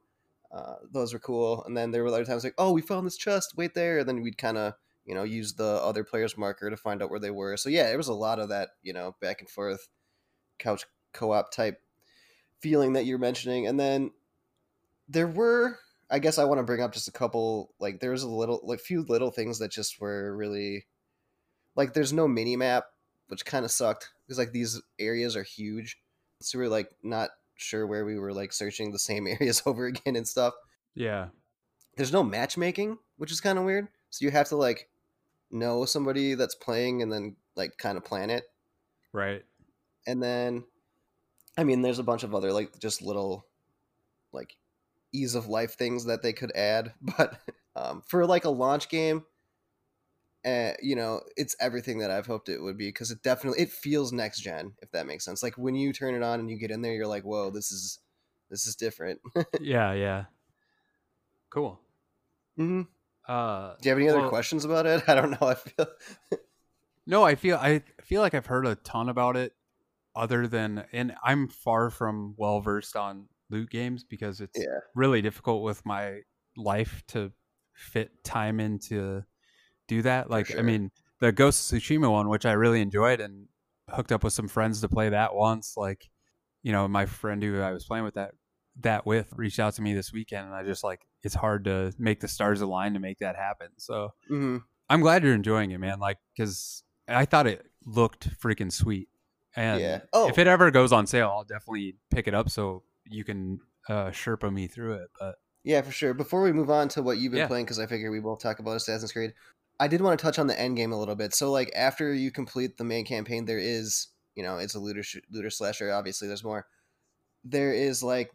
Uh, 0.50 0.76
those 0.90 1.12
were 1.12 1.18
cool. 1.18 1.64
And 1.64 1.76
then 1.76 1.90
there 1.92 2.02
were 2.02 2.08
other 2.08 2.24
times 2.24 2.44
like, 2.44 2.54
oh, 2.58 2.72
we 2.72 2.82
found 2.82 3.06
this 3.06 3.16
chest, 3.16 3.54
wait 3.56 3.74
there. 3.74 3.98
And 3.98 4.08
then 4.08 4.20
we'd 4.22 4.38
kind 4.38 4.58
of, 4.58 4.74
you 5.04 5.14
know, 5.14 5.22
use 5.22 5.54
the 5.54 5.80
other 5.82 6.04
player's 6.04 6.36
marker 6.36 6.68
to 6.68 6.76
find 6.76 7.02
out 7.02 7.10
where 7.10 7.20
they 7.20 7.30
were. 7.30 7.56
So 7.56 7.68
yeah, 7.68 7.90
it 7.90 7.96
was 7.96 8.08
a 8.08 8.14
lot 8.14 8.38
of 8.38 8.48
that, 8.50 8.70
you 8.82 8.92
know, 8.92 9.16
back 9.20 9.40
and 9.40 9.48
forth 9.48 9.88
couch 10.58 10.84
co-op 11.12 11.50
type 11.52 11.80
feeling 12.60 12.92
that 12.94 13.06
you're 13.06 13.18
mentioning. 13.18 13.66
And 13.66 13.78
then 13.78 14.12
there 15.08 15.26
were, 15.26 15.78
I 16.10 16.18
guess 16.18 16.38
I 16.38 16.44
want 16.44 16.58
to 16.58 16.64
bring 16.64 16.82
up 16.82 16.92
just 16.92 17.08
a 17.08 17.12
couple, 17.12 17.74
like 17.78 18.00
there 18.00 18.10
was 18.10 18.22
a 18.22 18.28
little, 18.28 18.60
like 18.62 18.80
few 18.80 19.02
little 19.02 19.30
things 19.30 19.58
that 19.58 19.70
just 19.70 20.00
were 20.00 20.36
really, 20.36 20.86
like 21.74 21.94
there's 21.94 22.12
no 22.12 22.28
mini 22.28 22.56
map, 22.56 22.84
which 23.28 23.44
kind 23.44 23.64
of 23.64 23.70
sucked 23.70 24.10
because 24.32 24.38
like 24.38 24.52
these 24.52 24.80
areas 24.98 25.36
are 25.36 25.42
huge. 25.42 25.98
So 26.40 26.58
we're 26.58 26.68
like 26.68 26.90
not 27.02 27.30
sure 27.56 27.86
where 27.86 28.06
we 28.06 28.18
were 28.18 28.32
like 28.32 28.52
searching 28.52 28.90
the 28.90 28.98
same 28.98 29.26
areas 29.40 29.62
over 29.66 29.86
again 29.86 30.16
and 30.16 30.26
stuff. 30.26 30.54
Yeah. 30.94 31.28
There's 31.96 32.12
no 32.12 32.22
matchmaking, 32.22 32.96
which 33.18 33.30
is 33.30 33.42
kind 33.42 33.58
of 33.58 33.64
weird. 33.64 33.88
So 34.08 34.24
you 34.24 34.30
have 34.30 34.48
to 34.48 34.56
like 34.56 34.88
know 35.50 35.84
somebody 35.84 36.34
that's 36.34 36.54
playing 36.54 37.02
and 37.02 37.12
then 37.12 37.36
like 37.56 37.76
kind 37.76 37.98
of 37.98 38.04
plan 38.04 38.30
it. 38.30 38.44
Right. 39.12 39.42
And 40.06 40.22
then 40.22 40.64
I 41.58 41.64
mean 41.64 41.82
there's 41.82 41.98
a 41.98 42.04
bunch 42.04 42.22
of 42.22 42.34
other 42.34 42.52
like 42.52 42.78
just 42.78 43.02
little 43.02 43.46
like 44.32 44.56
ease 45.12 45.34
of 45.34 45.48
life 45.48 45.74
things 45.74 46.06
that 46.06 46.22
they 46.22 46.32
could 46.32 46.52
add, 46.56 46.94
but 47.18 47.38
um, 47.76 48.02
for 48.06 48.24
like 48.24 48.46
a 48.46 48.50
launch 48.50 48.88
game 48.88 49.24
uh, 50.44 50.72
you 50.80 50.96
know, 50.96 51.22
it's 51.36 51.56
everything 51.60 51.98
that 51.98 52.10
I've 52.10 52.26
hoped 52.26 52.48
it 52.48 52.60
would 52.62 52.76
be 52.78 52.88
because 52.88 53.10
it 53.10 53.22
definitely 53.22 53.62
it 53.62 53.70
feels 53.70 54.12
next 54.12 54.40
gen, 54.40 54.74
if 54.82 54.90
that 54.92 55.06
makes 55.06 55.24
sense. 55.24 55.42
Like 55.42 55.56
when 55.56 55.74
you 55.74 55.92
turn 55.92 56.14
it 56.14 56.22
on 56.22 56.40
and 56.40 56.50
you 56.50 56.58
get 56.58 56.70
in 56.70 56.82
there, 56.82 56.94
you're 56.94 57.06
like, 57.06 57.24
"Whoa, 57.24 57.50
this 57.50 57.70
is 57.72 58.00
this 58.50 58.66
is 58.66 58.76
different." 58.76 59.20
yeah. 59.60 59.92
Yeah. 59.92 60.24
Cool. 61.50 61.80
hmm 62.56 62.82
Uh, 63.28 63.76
Do 63.80 63.88
you 63.88 63.90
have 63.90 63.98
any 63.98 64.08
other 64.08 64.28
questions 64.28 64.64
about 64.64 64.86
it? 64.86 65.04
I 65.08 65.14
don't 65.14 65.32
know. 65.32 65.48
I 65.48 65.54
feel 65.54 65.86
No, 67.06 67.24
I 67.24 67.34
feel 67.34 67.56
I 67.56 67.82
feel 68.00 68.20
like 68.20 68.34
I've 68.34 68.46
heard 68.46 68.66
a 68.66 68.76
ton 68.76 69.08
about 69.08 69.36
it 69.36 69.54
other 70.14 70.46
than 70.46 70.86
and 70.92 71.14
I'm 71.24 71.48
far 71.48 71.90
from 71.90 72.34
well 72.36 72.60
versed 72.60 72.96
on 72.96 73.28
loot 73.50 73.70
games 73.70 74.04
because 74.04 74.40
it's 74.40 74.56
yeah, 74.56 74.78
really 74.94 75.22
difficult 75.22 75.62
with 75.64 75.84
my 75.86 76.20
life 76.56 77.02
to 77.08 77.32
fit 77.74 78.22
time 78.24 78.60
into 78.60 79.24
do 79.88 80.02
that. 80.02 80.30
Like 80.30 80.56
I 80.56 80.62
mean, 80.62 80.90
the 81.20 81.32
Ghost 81.32 81.72
of 81.72 81.78
Tsushima 81.78 82.10
one, 82.10 82.28
which 82.28 82.46
I 82.46 82.52
really 82.52 82.80
enjoyed 82.80 83.20
and 83.20 83.48
hooked 83.90 84.12
up 84.12 84.24
with 84.24 84.32
some 84.32 84.48
friends 84.48 84.80
to 84.80 84.88
play 84.88 85.08
that 85.10 85.34
once, 85.34 85.74
like 85.76 86.08
you 86.62 86.72
know, 86.72 86.86
my 86.88 87.06
friend 87.06 87.42
who 87.42 87.60
I 87.60 87.72
was 87.72 87.84
playing 87.84 88.04
with 88.04 88.14
that 88.14 88.32
that 88.80 89.04
with 89.04 89.32
reached 89.36 89.58
out 89.58 89.74
to 89.74 89.82
me 89.82 89.92
this 89.92 90.12
weekend 90.12 90.46
and 90.46 90.54
I 90.54 90.62
just 90.62 90.82
like 90.82 91.06
it's 91.22 91.34
hard 91.34 91.64
to 91.64 91.92
make 91.98 92.20
the 92.20 92.28
stars 92.28 92.62
align 92.62 92.94
to 92.94 93.00
make 93.00 93.18
that 93.18 93.36
happen. 93.36 93.68
So 93.76 94.10
hmm 94.28 94.58
I'm 94.88 95.00
glad 95.00 95.22
you're 95.22 95.34
enjoying 95.34 95.70
it, 95.70 95.78
man. 95.78 96.00
Like, 96.00 96.18
because 96.36 96.82
I 97.08 97.24
thought 97.24 97.46
it 97.46 97.64
looked 97.86 98.28
freaking 98.38 98.70
sweet. 98.70 99.08
And 99.56 99.80
Yeah. 99.80 100.00
Oh. 100.12 100.28
if 100.28 100.38
it 100.38 100.46
ever 100.46 100.70
goes 100.70 100.92
on 100.92 101.06
sale, 101.06 101.30
I'll 101.34 101.44
definitely 101.44 101.96
pick 102.10 102.28
it 102.28 102.34
up 102.34 102.50
so 102.50 102.82
you 103.06 103.24
can 103.24 103.60
uh, 103.88 104.06
Sherpa 104.10 104.52
me 104.52 104.66
through 104.66 104.94
it. 104.94 105.08
But 105.18 105.36
yeah, 105.64 105.80
for 105.80 105.92
sure. 105.92 106.12
Before 106.12 106.42
we 106.42 106.52
move 106.52 106.68
on 106.68 106.88
to 106.88 107.02
what 107.02 107.16
you've 107.18 107.32
been 107.32 107.40
Yeah. 107.40 107.46
playing, 107.46 107.64
because 107.64 107.78
I 107.78 107.86
figure 107.86 108.10
we 108.10 108.20
both 108.20 108.40
talk 108.40 108.58
about 108.58 108.76
Assassin's 108.76 109.12
Creed, 109.12 109.32
I 109.82 109.88
did 109.88 110.00
want 110.00 110.16
to 110.16 110.22
touch 110.22 110.38
on 110.38 110.46
the 110.46 110.58
end 110.58 110.76
game 110.76 110.92
a 110.92 110.98
little 110.98 111.16
bit. 111.16 111.34
So, 111.34 111.50
like, 111.50 111.72
after 111.74 112.14
you 112.14 112.30
complete 112.30 112.76
the 112.76 112.84
main 112.84 113.04
campaign, 113.04 113.46
there 113.46 113.58
is, 113.58 114.06
you 114.36 114.44
know, 114.44 114.58
it's 114.58 114.76
a 114.76 114.78
looter 114.78 115.02
looter 115.28 115.50
slasher. 115.50 115.92
Obviously, 115.92 116.28
there's 116.28 116.44
more. 116.44 116.66
There 117.42 117.72
is 117.72 118.00
like 118.00 118.30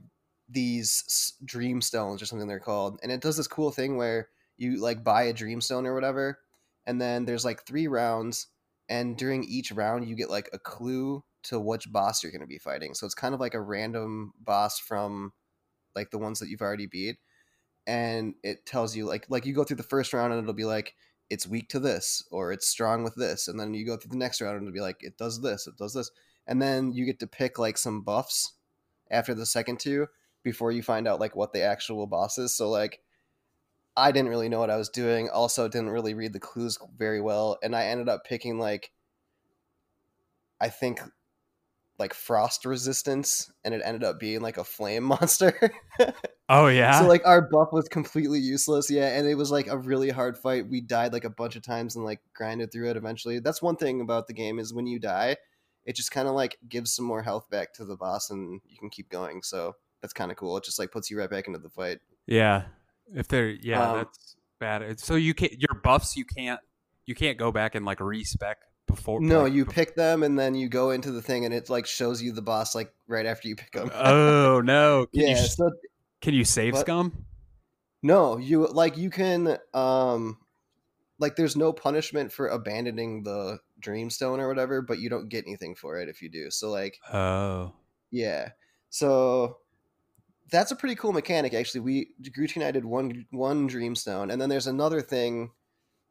these 0.50 1.36
dream 1.46 1.82
stones 1.82 2.22
or 2.22 2.25
something 2.25 2.50
they're 2.50 2.60
called, 2.60 3.00
and 3.01 3.13
it 3.13 3.22
does 3.22 3.38
this 3.38 3.48
cool 3.48 3.72
thing 3.72 3.96
where 3.96 4.27
you 4.58 4.82
like 4.82 5.06
buy 5.06 5.24
a 5.24 5.34
dream 5.34 5.62
stone 5.62 5.88
or 5.88 5.96
whatever, 5.96 6.39
and 6.86 7.00
then 7.00 7.24
there's 7.24 7.46
like 7.46 7.66
three 7.66 7.88
rounds, 7.88 8.48
and 8.89 9.16
during 9.16 9.46
each 9.46 9.72
round 9.72 10.06
you 10.06 10.18
get 10.18 10.30
like 10.30 10.50
a 10.51 10.60
clue 10.60 11.24
to 11.44 11.62
which 11.62 11.89
boss 11.94 12.24
you're 12.24 12.32
going 12.34 12.42
to 12.42 12.48
be 12.48 12.58
fighting. 12.58 12.94
So 12.94 13.06
it's 13.06 13.16
kind 13.16 13.34
of 13.34 13.39
like 13.39 13.54
a 13.54 13.62
random 13.62 14.34
boss 14.38 14.80
from 14.80 15.32
like 15.96 16.12
the 16.12 16.18
ones 16.18 16.39
that 16.39 16.50
you've 16.50 16.62
already 16.62 16.88
beat 16.88 17.20
and 17.88 18.36
it 18.44 18.66
tells 18.66 18.96
you 18.96 19.06
like 19.06 19.25
like 19.30 19.46
you 19.46 19.54
go 19.54 19.63
through 19.63 19.77
the 19.77 19.84
first 19.84 20.13
round 20.13 20.34
and 20.34 20.42
it'll 20.42 20.54
be 20.54 20.66
like 20.66 20.94
it's 21.29 21.48
weak 21.48 21.67
to 21.69 21.79
this 21.79 22.24
or 22.31 22.51
it's 22.51 22.67
strong 22.67 23.03
with 23.03 23.15
this 23.15 23.48
and 23.48 23.60
then 23.60 23.74
you 23.74 23.86
go 23.86 23.98
through 23.98 24.12
the 24.12 24.17
next 24.17 24.41
round 24.41 24.55
and 24.55 24.67
it'll 24.67 24.74
be 24.74 24.79
like 24.79 24.98
it 25.01 25.17
does 25.17 25.41
this 25.41 25.67
it 25.67 25.77
does 25.77 25.93
this 25.93 26.12
and 26.48 26.62
then 26.62 26.93
you 26.93 27.05
get 27.05 27.19
to 27.19 27.27
pick 27.27 27.60
like 27.60 27.77
some 27.77 28.01
buffs 28.01 28.53
after 29.12 29.34
the 29.34 29.46
second 29.46 29.79
two 29.79 30.07
before 30.43 30.72
you 30.72 30.81
find 30.81 31.07
out 31.07 31.19
like 31.19 31.36
what 31.36 31.51
the 31.51 31.62
actual 31.62 32.07
boss 32.07 32.38
is. 32.38 32.55
So 32.55 32.69
like 32.69 33.01
I 33.96 34.12
didn't 34.12 34.29
really 34.29 34.50
know 34.50 34.60
what 34.60 34.69
I 34.69 34.77
was 34.77 34.89
doing. 34.89 35.29
Also 35.29 35.67
didn't 35.67 35.89
really 35.89 36.13
read 36.13 36.34
the 36.34 36.39
clues 36.39 36.77
very 36.98 37.19
well 37.19 37.57
and 37.62 37.75
I 37.75 37.86
ended 37.86 38.10
up 38.10 38.24
picking 38.24 38.57
like 38.57 38.91
I 40.60 40.69
think 40.69 41.01
like 42.00 42.13
frost 42.13 42.63
resistance 42.66 43.51
and 43.63 43.74
it 43.74 43.82
ended 43.84 44.04
up 44.04 44.20
being 44.20 44.42
like 44.42 44.58
a 44.58 44.63
flame 44.63 45.04
monster. 45.16 45.72
Oh 46.50 46.68
yeah. 46.68 47.00
So 47.01 47.08
like 47.08 47.25
our 47.25 47.42
buff 47.42 47.70
was 47.72 47.88
completely 47.89 48.39
useless, 48.39 48.89
yeah, 48.89 49.18
and 49.18 49.27
it 49.27 49.36
was 49.36 49.51
like 49.51 49.68
a 49.68 49.77
really 49.77 50.10
hard 50.10 50.38
fight. 50.38 50.68
We 50.70 50.82
died 50.82 51.12
like 51.13 51.25
a 51.25 51.30
bunch 51.30 51.56
of 51.56 51.63
times 51.63 51.96
and 51.96 52.06
like 52.06 52.22
grinded 52.34 52.72
through 52.72 52.89
it 52.89 52.98
eventually. 52.98 53.39
That's 53.39 53.62
one 53.62 53.75
thing 53.75 54.01
about 54.01 54.27
the 54.27 54.34
game 54.34 54.60
is 54.60 54.74
when 54.74 54.88
you 54.88 55.00
die, 55.00 55.38
it 55.86 55.96
just 55.96 56.12
kind 56.12 56.27
of 56.27 56.36
like 56.36 56.58
gives 56.70 56.94
some 56.94 57.06
more 57.06 57.24
health 57.24 57.50
back 57.50 57.74
to 57.74 57.86
the 57.86 57.98
boss 57.98 58.30
and 58.30 58.62
you 58.68 58.77
can 58.77 58.89
keep 58.89 59.10
going. 59.10 59.42
So 59.44 59.75
that's 60.01 60.13
kind 60.13 60.32
of 60.32 60.38
cool. 60.38 60.56
It 60.58 60.63
just 60.63 60.80
like 60.80 60.92
puts 60.92 61.10
you 61.10 61.18
right 61.20 61.30
back 61.30 61.48
into 61.48 61.60
the 61.60 61.70
fight. 61.70 62.00
yeah. 62.25 62.63
If 63.13 63.30
they're 63.30 63.50
yeah, 63.50 63.89
Um, 63.92 63.98
that's 64.00 64.36
bad. 64.60 65.00
So 65.00 65.16
you 65.16 65.34
can't 65.34 65.54
your 65.54 65.80
buffs 65.82 66.18
you 66.18 66.25
can't 66.25 66.60
you 67.06 67.16
can't 67.16 67.38
go 67.38 67.51
back 67.54 67.74
and 67.74 67.86
like 67.86 68.01
respec 68.01 68.58
before. 68.88 69.22
No, 69.22 69.44
like, 69.44 69.53
you 69.53 69.65
pick 69.65 69.96
them 69.96 70.24
and 70.24 70.38
then 70.38 70.56
you 70.56 70.70
go 70.70 70.89
into 70.89 71.12
the 71.12 71.22
thing 71.22 71.46
and 71.46 71.53
it 71.53 71.70
like 71.70 71.86
shows 71.86 72.22
you 72.22 72.32
the 72.32 72.41
boss 72.41 72.74
like 72.74 72.91
right 73.08 73.25
after 73.25 73.48
you 73.48 73.56
pick 73.56 73.72
them. 73.72 73.91
Oh 73.94 74.62
no! 74.62 75.06
Can 75.13 75.22
yeah, 75.22 75.29
you 75.29 75.48
so 75.48 75.72
can 76.22 76.34
you 76.34 76.46
save 76.46 76.74
What? 76.74 76.82
scum? 76.82 77.25
No, 78.03 78.38
you 78.38 78.67
like 78.67 78.98
you 78.98 79.10
can 79.10 79.58
um 79.74 80.38
like 81.20 81.36
there's 81.36 81.56
no 81.56 81.74
punishment 81.74 82.32
for 82.32 82.48
abandoning 82.48 83.24
the 83.24 83.60
dreamstone 83.82 84.39
or 84.39 84.48
whatever, 84.48 84.82
but 84.82 85.00
you 85.00 85.10
don't 85.10 85.29
get 85.29 85.46
anything 85.46 85.75
for 85.75 86.00
it 86.00 86.10
if 86.10 86.22
you 86.22 86.29
do. 86.29 86.50
So 86.51 86.70
like 86.70 86.98
Oh, 87.12 87.74
yeah. 88.12 88.50
So 88.89 89.58
that's 90.50 90.72
a 90.72 90.75
pretty 90.75 90.96
cool 90.96 91.12
mechanic 91.12 91.53
actually. 91.53 91.82
We 91.82 92.10
Gucci 92.22 92.56
and 92.56 92.65
I 92.65 92.72
did 92.72 92.86
one 92.86 93.25
one 93.32 93.70
dreamstone 93.70 94.32
and 94.32 94.41
then 94.41 94.50
there's 94.50 94.67
another 94.67 95.01
thing 95.01 95.51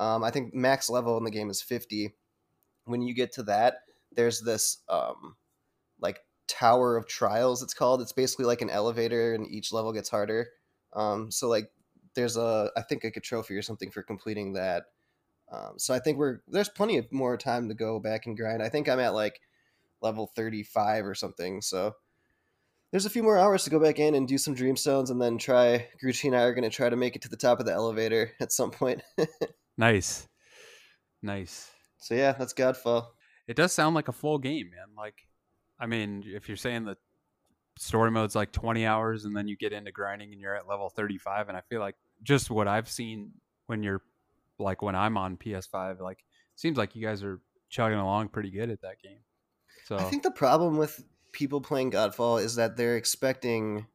um 0.01 0.23
I 0.23 0.31
think 0.31 0.55
max 0.55 0.91
level 0.91 1.17
in 1.19 1.25
the 1.25 1.31
game 1.31 1.51
is 1.51 1.63
50. 1.63 2.15
When 2.87 3.03
you 3.03 3.15
get 3.15 3.33
to 3.33 3.43
that, 3.45 3.83
there's 4.13 4.41
this 4.41 4.79
um 4.89 5.37
like 6.01 6.21
tower 6.49 6.97
of 6.97 7.07
trials 7.07 7.63
it's 7.63 7.75
called. 7.75 8.01
It's 8.01 8.13
basically 8.13 8.47
like 8.47 8.63
an 8.63 8.71
elevator 8.71 9.35
and 9.35 9.47
each 9.47 9.73
level 9.73 9.93
gets 9.93 10.09
harder. 10.09 10.49
Um 10.93 11.31
so 11.31 11.49
like 11.49 11.71
there's 12.15 12.37
a 12.37 12.71
I 12.77 12.83
think 12.83 13.05
like 13.05 13.17
a 13.17 13.21
trophy 13.21 13.55
or 13.55 13.63
something 13.63 13.91
for 13.91 14.03
completing 14.03 14.55
that. 14.55 14.87
Um, 15.53 15.75
so 15.77 15.95
I 15.95 16.01
think 16.01 16.19
we're 16.19 16.41
there's 16.49 16.69
plenty 16.69 16.97
of 16.97 17.13
more 17.13 17.37
time 17.37 17.69
to 17.69 17.75
go 17.75 18.01
back 18.01 18.27
and 18.27 18.37
grind. 18.37 18.63
I 18.63 18.69
think 18.69 18.89
I'm 18.89 18.99
at 18.99 19.15
like 19.15 19.41
level 20.03 20.33
35 20.35 21.07
or 21.07 21.15
something. 21.15 21.63
So 21.63 21.95
there's 22.91 23.07
a 23.07 23.11
few 23.11 23.23
more 23.23 23.39
hours 23.39 23.65
to 23.65 23.71
go 23.71 23.79
back 23.79 23.99
in 23.99 24.15
and 24.15 24.27
do 24.27 24.39
some 24.39 24.57
dreamstones 24.57 25.11
and 25.11 25.21
then 25.21 25.39
try 25.39 25.89
Gucci 26.03 26.25
and 26.25 26.37
I 26.37 26.43
are 26.43 26.55
going 26.55 26.69
to 26.69 26.75
try 26.75 26.89
to 26.89 26.97
make 26.97 27.15
it 27.15 27.23
to 27.23 27.29
the 27.29 27.37
top 27.37 27.61
of 27.61 27.67
the 27.67 27.73
elevator 27.73 28.33
at 28.41 28.53
some 28.53 28.71
point. 28.71 29.03
nice, 29.77 30.27
nice. 31.23 31.71
So 32.07 32.15
yeah, 32.15 32.33
that's 32.33 32.55
Godfall. 32.55 33.07
It 33.49 33.57
does 33.57 33.73
sound 33.73 33.97
like 33.97 34.07
a 34.07 34.13
full 34.13 34.39
game, 34.39 34.71
man. 34.71 34.95
Like, 34.97 35.27
I 35.81 35.87
mean, 35.87 36.23
if 36.25 36.47
you're 36.47 36.57
saying 36.57 36.85
the 36.85 36.97
story 37.79 38.13
mode's 38.13 38.37
like 38.37 38.53
20 38.53 38.87
hours 38.87 39.25
and 39.25 39.37
then 39.37 39.49
you 39.49 39.57
get 39.57 39.73
into 39.73 39.91
grinding 39.91 40.33
and 40.33 40.41
you're 40.41 40.55
at 40.55 40.69
level 40.69 40.89
35, 40.89 41.49
and 41.49 41.59
I 41.59 41.63
feel 41.63 41.81
like 41.81 41.97
just 42.23 42.49
what 42.49 42.69
I've 42.69 42.89
seen 42.89 43.33
when 43.67 43.83
you're 43.83 44.03
like 44.61 44.83
when 44.83 44.95
I'm 44.95 45.19
on 45.19 45.37
PS5, 45.37 46.01
like 46.01 46.25
seems 46.55 46.79
like 46.79 46.95
you 46.95 47.05
guys 47.05 47.25
are 47.25 47.41
chugging 47.71 47.99
along 47.99 48.29
pretty 48.29 48.51
good 48.51 48.71
at 48.71 48.83
that 48.83 49.03
game. 49.03 49.19
So 49.87 49.97
I 49.97 50.05
think 50.05 50.23
the 50.23 50.31
problem 50.31 50.77
with 50.77 51.05
people 51.33 51.61
playing 51.61 51.91
Godfall 51.91 52.41
is 52.41 52.55
that 52.55 52.77
they're 52.77 52.97
expecting 52.97 53.87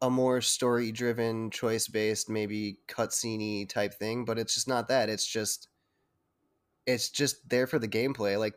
a 0.00 0.08
more 0.08 0.40
story 0.40 0.90
driven, 0.90 1.50
choice 1.50 1.86
based, 1.86 2.30
maybe 2.30 2.78
cutscene 2.88 3.68
type 3.68 3.92
thing, 3.92 4.24
but 4.24 4.38
it's 4.38 4.54
just 4.54 4.68
not 4.68 4.88
that. 4.88 5.10
It's 5.10 5.26
just 5.26 5.68
it's 6.86 7.10
just 7.10 7.48
there 7.48 7.66
for 7.66 7.78
the 7.78 7.88
gameplay. 7.88 8.38
Like 8.38 8.54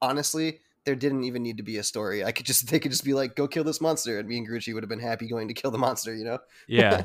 honestly, 0.00 0.60
there 0.84 0.96
didn't 0.96 1.24
even 1.24 1.42
need 1.42 1.56
to 1.58 1.62
be 1.62 1.78
a 1.78 1.82
story. 1.82 2.24
I 2.24 2.32
could 2.32 2.46
just 2.46 2.66
they 2.70 2.78
could 2.80 2.90
just 2.90 3.04
be 3.04 3.14
like, 3.14 3.36
go 3.36 3.48
kill 3.48 3.64
this 3.64 3.80
monster, 3.80 4.18
and 4.18 4.28
me 4.28 4.38
and 4.38 4.48
Gucci 4.48 4.74
would 4.74 4.82
have 4.82 4.90
been 4.90 5.00
happy 5.00 5.28
going 5.28 5.48
to 5.48 5.54
kill 5.54 5.70
the 5.70 5.78
monster, 5.78 6.14
you 6.14 6.24
know? 6.24 6.38
yeah, 6.68 7.04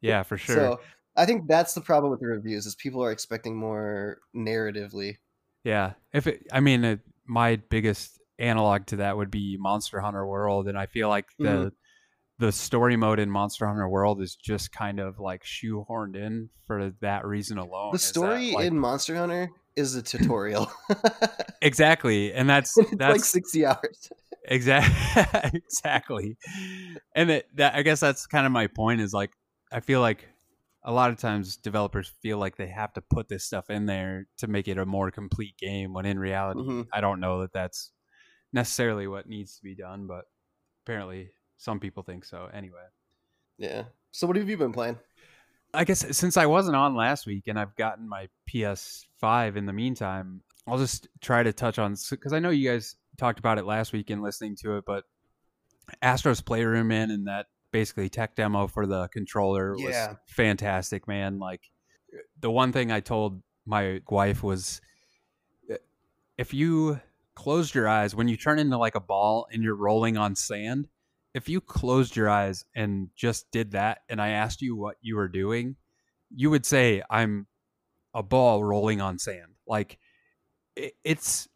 yeah, 0.00 0.22
for 0.22 0.36
sure. 0.38 0.56
So 0.56 0.80
I 1.16 1.26
think 1.26 1.48
that's 1.48 1.74
the 1.74 1.80
problem 1.80 2.10
with 2.10 2.20
the 2.20 2.26
reviews 2.26 2.66
is 2.66 2.74
people 2.74 3.02
are 3.04 3.10
expecting 3.12 3.56
more 3.56 4.18
narratively. 4.34 5.16
Yeah, 5.64 5.92
if 6.12 6.26
it, 6.26 6.46
I 6.52 6.60
mean, 6.60 6.84
uh, 6.84 6.96
my 7.26 7.56
biggest 7.56 8.18
analog 8.38 8.86
to 8.86 8.96
that 8.96 9.16
would 9.16 9.30
be 9.30 9.56
Monster 9.58 10.00
Hunter 10.00 10.26
World, 10.26 10.68
and 10.68 10.78
I 10.78 10.86
feel 10.86 11.08
like 11.08 11.26
the 11.38 11.44
Mhm. 11.44 11.72
the 12.38 12.52
story 12.52 12.96
mode 12.96 13.18
in 13.18 13.30
Monster 13.30 13.66
Hunter 13.66 13.86
World 13.86 14.22
is 14.22 14.34
just 14.34 14.72
kind 14.72 14.98
of 14.98 15.18
like 15.18 15.44
shoehorned 15.44 16.16
in 16.16 16.48
for 16.66 16.90
that 17.02 17.26
reason 17.26 17.58
alone. 17.58 17.92
The 17.92 17.98
story 17.98 18.52
like- 18.52 18.66
in 18.66 18.78
Monster 18.78 19.16
Hunter 19.16 19.50
is 19.80 19.96
a 19.96 20.02
tutorial. 20.02 20.70
exactly, 21.62 22.32
and 22.32 22.48
that's 22.48 22.74
that's 22.92 23.12
like 23.12 23.24
sixty 23.24 23.66
hours. 23.66 24.08
exactly 24.44 25.50
exactly, 25.64 26.36
and 27.14 27.30
it, 27.30 27.48
that 27.56 27.74
I 27.74 27.82
guess 27.82 28.00
that's 28.00 28.26
kind 28.26 28.46
of 28.46 28.52
my 28.52 28.68
point. 28.68 29.00
Is 29.00 29.12
like 29.12 29.32
I 29.72 29.80
feel 29.80 30.00
like 30.00 30.28
a 30.84 30.92
lot 30.92 31.10
of 31.10 31.18
times 31.18 31.56
developers 31.56 32.12
feel 32.22 32.38
like 32.38 32.56
they 32.56 32.68
have 32.68 32.92
to 32.94 33.02
put 33.02 33.28
this 33.28 33.44
stuff 33.44 33.68
in 33.68 33.86
there 33.86 34.26
to 34.38 34.46
make 34.46 34.68
it 34.68 34.78
a 34.78 34.86
more 34.86 35.10
complete 35.10 35.56
game 35.58 35.92
when 35.92 36.06
in 36.06 36.18
reality 36.18 36.60
Mhm. 36.62 36.86
i 36.90 37.02
don't 37.02 37.20
know 37.20 37.42
that 37.42 37.52
that's 37.52 37.92
necessarily 38.54 39.06
what 39.06 39.28
needs 39.28 39.56
to 39.56 39.62
be 39.62 39.74
done 39.74 40.06
but 40.06 40.24
apparently 40.82 41.32
some 41.58 41.80
people 41.80 42.02
think 42.02 42.24
so 42.24 42.48
anyway 42.54 42.86
Yeah. 43.58 43.84
So 44.12 44.26
what 44.26 44.36
have 44.36 44.48
you 44.48 44.56
been 44.56 44.72
playing? 44.72 44.98
I 45.74 45.84
guess 45.84 46.16
since 46.16 46.36
i 46.36 46.46
wasn't 46.46 46.74
on 46.74 46.94
last 46.94 47.26
week 47.26 47.44
and 47.46 47.58
i've 47.58 47.74
gotten 47.76 48.08
my 48.08 48.28
ps5 48.52 49.56
in 49.56 49.66
the 49.66 49.72
meantime 49.72 50.42
i'll 50.66 50.78
just 50.78 51.08
try 51.20 51.42
to 51.42 51.52
touch 51.52 51.78
on 51.78 51.96
because 52.10 52.32
i 52.32 52.38
know 52.38 52.50
you 52.50 52.68
guys 52.68 52.96
talked 53.18 53.38
about 53.38 53.58
it 53.58 53.64
last 53.64 53.92
week 53.92 54.10
in 54.10 54.22
listening 54.22 54.56
to 54.56 54.76
it 54.76 54.84
but 54.86 55.04
astro's 56.02 56.40
playroom 56.40 56.88
man 56.88 57.10
and 57.10 57.26
that 57.26 57.46
basically 57.72 58.08
tech 58.08 58.34
demo 58.34 58.66
for 58.66 58.86
the 58.86 59.08
controller 59.08 59.74
was 59.76 59.94
fantastic 60.26 61.06
man. 61.06 61.38
Like 61.38 61.70
the 62.40 62.50
one 62.50 62.72
thing 62.72 62.90
i 62.90 63.00
told 63.00 63.42
my 63.66 64.00
wife 64.08 64.42
was 64.42 64.80
uh, 65.70 65.76
if 66.36 66.52
you 66.52 67.00
closed 67.34 67.74
your 67.74 67.88
eyes 67.88 68.14
when 68.14 68.28
you 68.28 68.36
turn 68.36 68.58
into 68.58 68.76
like 68.76 68.94
a 68.94 69.00
ball 69.00 69.46
and 69.52 69.62
you're 69.62 69.76
rolling 69.76 70.16
on 70.16 70.34
sand 70.34 70.88
if 71.34 71.48
you 71.48 71.60
closed 71.60 72.16
your 72.16 72.28
eyes 72.28 72.64
and 72.74 73.08
just 73.16 73.50
did 73.50 73.72
that 73.72 73.98
and 74.08 74.20
i 74.20 74.30
asked 74.30 74.62
you 74.62 74.76
what 74.76 74.96
you 75.00 75.16
were 75.16 75.28
doing 75.28 75.76
you 76.34 76.50
would 76.50 76.66
say 76.66 77.02
i'm 77.10 77.46
a 78.14 78.22
ball 78.22 78.62
rolling 78.64 79.00
on 79.00 79.18
sand. 79.18 79.54
Like 79.66 79.98
it, 80.76 80.94
it's 81.04 81.48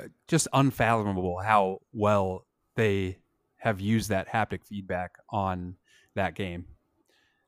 uh, 0.00 0.06
just 0.28 0.48
unfathomable 0.52 1.38
how 1.38 1.78
well 1.92 2.46
they 2.76 3.18
have 3.58 3.80
used 3.80 4.08
that 4.10 4.28
haptic 4.28 4.64
feedback 4.66 5.12
on 5.28 5.76
that 6.14 6.34
game 6.34 6.64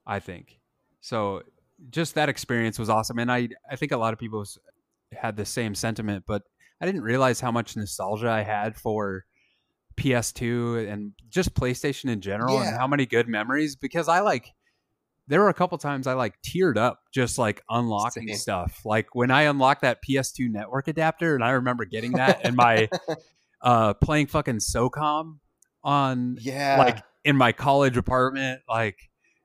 i 0.06 0.18
think. 0.18 0.58
So 1.00 1.42
just 1.90 2.14
that 2.14 2.28
experience 2.28 2.78
was 2.78 2.88
awesome 2.88 3.18
and 3.18 3.32
i 3.32 3.48
i 3.68 3.74
think 3.74 3.90
a 3.90 3.96
lot 3.96 4.12
of 4.12 4.18
people 4.18 4.44
had 5.12 5.36
the 5.36 5.44
same 5.44 5.74
sentiment 5.74 6.22
but 6.28 6.42
i 6.80 6.86
didn't 6.86 7.00
realize 7.00 7.40
how 7.40 7.50
much 7.50 7.76
nostalgia 7.76 8.30
i 8.30 8.40
had 8.40 8.76
for 8.76 9.24
ps2 9.96 10.90
and 10.90 11.12
just 11.28 11.54
playstation 11.54 12.10
in 12.10 12.20
general 12.20 12.58
and 12.60 12.76
how 12.76 12.86
many 12.86 13.06
good 13.06 13.28
memories 13.28 13.76
because 13.76 14.08
i 14.08 14.20
like 14.20 14.52
there 15.28 15.40
were 15.40 15.48
a 15.48 15.54
couple 15.54 15.76
times 15.78 16.06
i 16.06 16.12
like 16.14 16.34
teared 16.42 16.76
up 16.76 17.00
just 17.12 17.38
like 17.38 17.62
unlocking 17.70 18.28
Same. 18.28 18.36
stuff 18.36 18.80
like 18.84 19.14
when 19.14 19.30
i 19.30 19.42
unlocked 19.42 19.82
that 19.82 19.98
ps2 20.06 20.50
network 20.50 20.88
adapter 20.88 21.34
and 21.34 21.44
i 21.44 21.50
remember 21.50 21.84
getting 21.84 22.12
that 22.12 22.40
and 22.44 22.56
my 22.56 22.88
uh 23.62 23.94
playing 23.94 24.26
fucking 24.26 24.58
socom 24.58 25.38
on 25.84 26.36
Yeah. 26.40 26.76
like 26.78 27.02
in 27.24 27.36
my 27.36 27.52
college 27.52 27.96
apartment, 27.96 28.62
like 28.68 28.98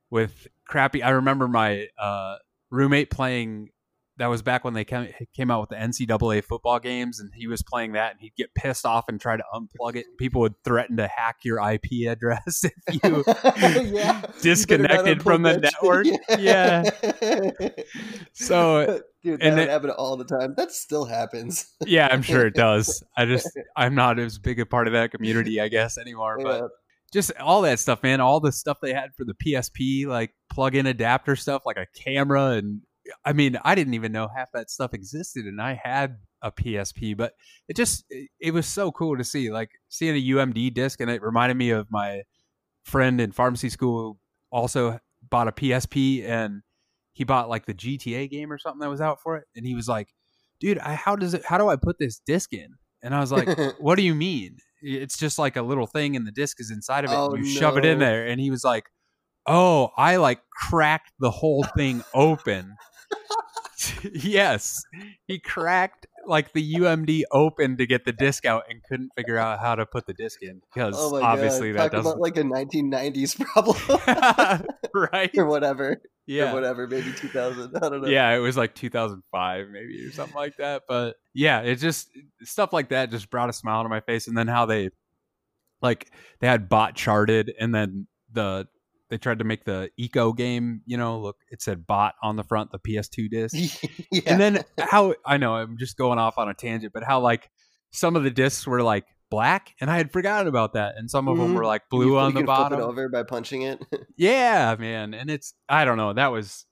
with 0.09 0.47
crappy. 0.65 1.03
I 1.03 1.09
remember 1.11 1.47
my 1.47 1.87
uh, 1.99 2.37
roommate 2.69 3.09
playing. 3.09 3.69
That 4.17 4.27
was 4.27 4.41
back 4.41 4.63
when 4.63 4.73
they 4.73 4.83
came, 4.83 5.09
came 5.35 5.51
out 5.51 5.61
with 5.61 5.69
the 5.69 5.75
NCAA 5.75 6.43
football 6.43 6.79
games, 6.79 7.19
and 7.19 7.29
he 7.35 7.47
was 7.47 7.61
playing 7.61 7.91
that, 7.93 8.11
and 8.11 8.19
he'd 8.19 8.33
get 8.35 8.53
pissed 8.55 8.85
off 8.85 9.05
and 9.07 9.21
try 9.21 9.37
to 9.37 9.43
unplug 9.53 9.95
it. 9.95 10.05
People 10.17 10.41
would 10.41 10.55
threaten 10.63 10.97
to 10.97 11.07
hack 11.07 11.37
your 11.43 11.59
IP 11.59 12.07
address 12.09 12.63
if 12.87 13.03
you 13.03 13.95
yeah. 13.95 14.21
disconnected 14.41 15.21
from 15.21 15.43
the 15.43 15.57
network. 15.57 16.07
Yeah. 16.39 16.83
So, 18.33 19.01
dude, 19.23 19.39
that 19.39 19.45
and 19.45 19.55
would 19.55 19.63
it- 19.63 19.69
happen 19.69 19.89
all 19.91 20.17
the 20.17 20.25
time. 20.25 20.53
That 20.57 20.71
still 20.71 21.05
happens. 21.05 21.71
yeah, 21.85 22.07
I'm 22.11 22.21
sure 22.21 22.45
it 22.45 22.55
does. 22.55 23.03
I 23.15 23.25
just 23.25 23.49
I'm 23.75 23.95
not 23.95 24.19
as 24.19 24.37
big 24.39 24.59
a 24.59 24.65
part 24.65 24.87
of 24.87 24.93
that 24.93 25.11
community, 25.11 25.59
I 25.61 25.67
guess, 25.67 25.97
anymore. 25.97 26.39
But 26.41 26.69
just 27.13 27.31
all 27.39 27.61
that 27.61 27.79
stuff, 27.79 28.03
man. 28.03 28.19
All 28.21 28.39
the 28.39 28.51
stuff 28.51 28.79
they 28.81 28.93
had 28.93 29.13
for 29.15 29.25
the 29.25 29.33
PSP, 29.33 30.07
like 30.07 30.33
plug-in 30.49 30.85
adapter 30.85 31.35
stuff, 31.35 31.63
like 31.65 31.77
a 31.77 31.87
camera, 31.95 32.51
and 32.51 32.81
I 33.25 33.33
mean, 33.33 33.57
I 33.63 33.75
didn't 33.75 33.93
even 33.93 34.11
know 34.11 34.27
half 34.35 34.51
that 34.53 34.69
stuff 34.69 34.93
existed, 34.93 35.45
and 35.45 35.61
I 35.61 35.79
had 35.81 36.17
a 36.41 36.51
PSP, 36.51 37.15
but 37.17 37.33
it 37.67 37.75
just 37.75 38.05
it, 38.09 38.29
it 38.39 38.53
was 38.53 38.65
so 38.65 38.91
cool 38.91 39.17
to 39.17 39.23
see, 39.23 39.51
like 39.51 39.71
seeing 39.89 40.15
a 40.15 40.35
UMD 40.35 40.73
disc, 40.73 41.01
and 41.01 41.09
it 41.09 41.21
reminded 41.21 41.57
me 41.57 41.71
of 41.71 41.87
my 41.89 42.23
friend 42.83 43.19
in 43.19 43.31
pharmacy 43.31 43.69
school 43.69 43.99
who 43.99 44.17
also 44.51 44.99
bought 45.29 45.47
a 45.47 45.51
PSP 45.51 46.23
and 46.25 46.61
he 47.13 47.23
bought 47.23 47.49
like 47.49 47.65
the 47.65 47.73
GTA 47.73 48.29
game 48.29 48.51
or 48.51 48.57
something 48.57 48.79
that 48.79 48.89
was 48.89 49.01
out 49.01 49.21
for 49.21 49.37
it, 49.37 49.45
and 49.55 49.65
he 49.65 49.73
was 49.73 49.87
like, 49.87 50.09
"Dude, 50.59 50.79
I, 50.79 50.93
how 50.93 51.15
does 51.15 51.33
it? 51.33 51.43
How 51.45 51.57
do 51.57 51.67
I 51.67 51.75
put 51.75 51.97
this 51.99 52.21
disc 52.25 52.53
in?" 52.53 52.69
And 53.01 53.15
I 53.15 53.19
was 53.19 53.31
like, 53.31 53.47
"What 53.79 53.95
do 53.95 54.03
you 54.03 54.13
mean? 54.13 54.57
It's 54.81 55.17
just 55.17 55.39
like 55.39 55.55
a 55.55 55.63
little 55.63 55.87
thing, 55.87 56.15
and 56.15 56.27
the 56.27 56.31
disc 56.31 56.59
is 56.59 56.69
inside 56.69 57.05
of 57.05 57.11
it. 57.11 57.15
Oh, 57.15 57.31
and 57.31 57.45
you 57.45 57.51
shove 57.51 57.77
it 57.77 57.85
in 57.85 57.97
there." 57.97 58.27
And 58.27 58.39
he 58.39 58.51
was 58.51 58.63
like, 58.63 58.85
"Oh, 59.47 59.89
I 59.97 60.17
like 60.17 60.41
cracked 60.69 61.11
the 61.19 61.31
whole 61.31 61.65
thing 61.75 62.03
open." 62.13 62.75
yes, 64.13 64.83
he 65.27 65.39
cracked 65.39 66.07
like 66.25 66.51
the 66.53 66.73
UMD 66.75 67.23
open 67.31 67.77
to 67.77 67.85
get 67.85 68.03
the 68.05 68.11
disc 68.11 68.45
out 68.45 68.63
and 68.69 68.83
couldn't 68.83 69.11
figure 69.15 69.37
out 69.37 69.59
how 69.59 69.75
to 69.75 69.85
put 69.85 70.05
the 70.07 70.13
disc 70.13 70.41
in 70.43 70.59
oh 70.61 70.67
because 70.73 70.95
Oh 70.97 71.21
obviously 71.23 71.71
god! 71.71 71.77
that 71.79 71.91
Talk 71.91 72.03
doesn't 72.03 72.19
like 72.19 72.37
a 72.37 72.43
1990s 72.43 73.39
problem 73.39 74.65
right. 75.13 75.31
or 75.37 75.45
whatever, 75.45 75.91
or 75.91 76.01
Yeah, 76.25 76.53
whatever, 76.53 76.87
maybe 76.87 77.13
2000. 77.13 77.77
I 77.77 77.79
don't 77.89 78.01
know. 78.01 78.07
yeah, 78.09 78.35
it 78.35 78.39
was 78.39 78.57
like 78.57 78.75
2005 78.75 79.67
maybe 79.71 80.05
or 80.05 80.11
something 80.11 80.35
like 80.35 80.57
that. 80.57 80.83
But 80.87 81.15
yeah, 81.33 81.61
it 81.61 81.75
just 81.75 82.09
stuff 82.43 82.73
like 82.73 82.89
that 82.89 83.09
just 83.11 83.29
brought 83.29 83.49
a 83.49 83.53
smile 83.53 83.83
to 83.83 83.89
my 83.89 84.01
face. 84.01 84.27
And 84.27 84.37
then 84.37 84.47
how 84.47 84.65
they 84.65 84.89
like 85.81 86.11
they 86.39 86.47
had 86.47 86.67
bot 86.67 86.95
charted, 86.95 87.53
and 87.59 87.73
then 87.73 88.07
the 88.33 88.67
they 89.09 89.17
tried 89.17 89.39
to 89.39 89.45
make 89.45 89.63
the 89.65 89.89
eco 89.97 90.33
game. 90.33 90.81
You 90.85 90.97
know, 90.97 91.19
look, 91.19 91.37
it 91.49 91.61
said 91.61 91.87
bot 91.87 92.15
on 92.21 92.35
the 92.35 92.43
front, 92.43 92.71
the 92.71 92.79
PS2 92.79 93.29
disc. 93.31 93.55
yeah. 94.11 94.21
And 94.27 94.39
then 94.39 94.63
how 94.79 95.15
I 95.25 95.37
know 95.37 95.55
I'm 95.55 95.77
just 95.77 95.97
going 95.97 96.19
off 96.19 96.37
on 96.37 96.49
a 96.49 96.53
tangent, 96.53 96.93
but 96.93 97.03
how 97.03 97.19
like 97.19 97.49
some 97.91 98.15
of 98.15 98.23
the 98.23 98.31
discs 98.31 98.67
were 98.67 98.81
like 98.83 99.05
black, 99.29 99.73
and 99.81 99.89
I 99.91 99.97
had 99.97 100.11
forgotten 100.13 100.47
about 100.47 100.73
that, 100.73 100.95
and 100.97 101.09
some 101.09 101.27
of 101.27 101.37
them 101.37 101.51
Mhm. 101.51 101.55
were 101.55 101.65
like 101.65 101.83
blue 101.89 102.07
you 102.07 102.17
on 102.17 102.33
the 102.33 102.39
can 102.41 102.47
flip 102.47 102.57
bottom. 102.57 102.79
it 102.79 102.83
over 102.83 103.09
by 103.09 103.23
punching 103.23 103.61
it. 103.63 103.79
Yeah, 104.17 104.75
man, 104.79 105.13
and 105.13 105.29
it's 105.29 105.53
I 105.69 105.85
don't 105.85 105.97
know. 105.97 106.13
That 106.13 106.31
was 106.31 106.65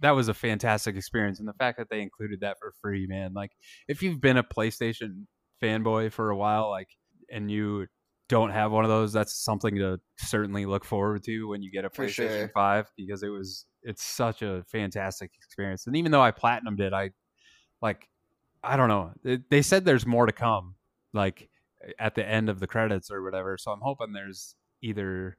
that 0.00 0.10
was 0.12 0.26
a 0.28 0.34
fantastic 0.34 0.96
experience, 0.96 1.38
and 1.38 1.46
the 1.48 1.52
fact 1.52 1.78
that 1.78 1.88
they 1.90 2.00
included 2.00 2.40
that 2.40 2.56
for 2.58 2.72
free, 2.80 3.06
man. 3.08 3.32
Like, 3.34 3.50
if 3.88 4.02
you've 4.02 4.20
been 4.20 4.36
a 4.36 4.42
PlayStation 4.42 5.26
fanboy 5.62 6.10
for 6.12 6.30
a 6.30 6.36
while, 6.36 6.68
like, 6.70 6.88
and 7.30 7.48
you 7.50 7.86
don't 8.32 8.50
have 8.50 8.72
one 8.72 8.82
of 8.84 8.88
those, 8.90 9.12
that's 9.12 9.34
something 9.34 9.74
to 9.76 10.00
certainly 10.16 10.64
look 10.64 10.84
forward 10.86 11.22
to 11.24 11.48
when 11.48 11.62
you 11.62 11.70
get 11.70 11.84
a 11.84 11.90
For 11.90 12.06
PlayStation 12.06 12.14
sure. 12.38 12.50
Five 12.54 12.90
because 12.96 13.22
it 13.22 13.28
was 13.28 13.66
it's 13.82 14.02
such 14.02 14.40
a 14.40 14.64
fantastic 14.68 15.30
experience. 15.36 15.86
And 15.86 15.94
even 15.96 16.10
though 16.12 16.22
I 16.22 16.30
platinumed 16.32 16.80
it, 16.80 16.94
I 16.94 17.10
like 17.82 18.08
I 18.64 18.76
don't 18.78 18.88
know. 18.88 19.12
They- 19.22 19.40
They 19.50 19.60
said 19.60 19.84
there's 19.84 20.06
more 20.06 20.24
to 20.24 20.32
come, 20.32 20.76
like 21.12 21.50
at 21.98 22.14
the 22.14 22.26
end 22.26 22.48
of 22.48 22.58
the 22.58 22.66
credits 22.66 23.10
or 23.10 23.22
whatever. 23.22 23.58
So 23.58 23.70
I'm 23.70 23.80
hoping 23.82 24.12
there's 24.14 24.54
either 24.80 25.36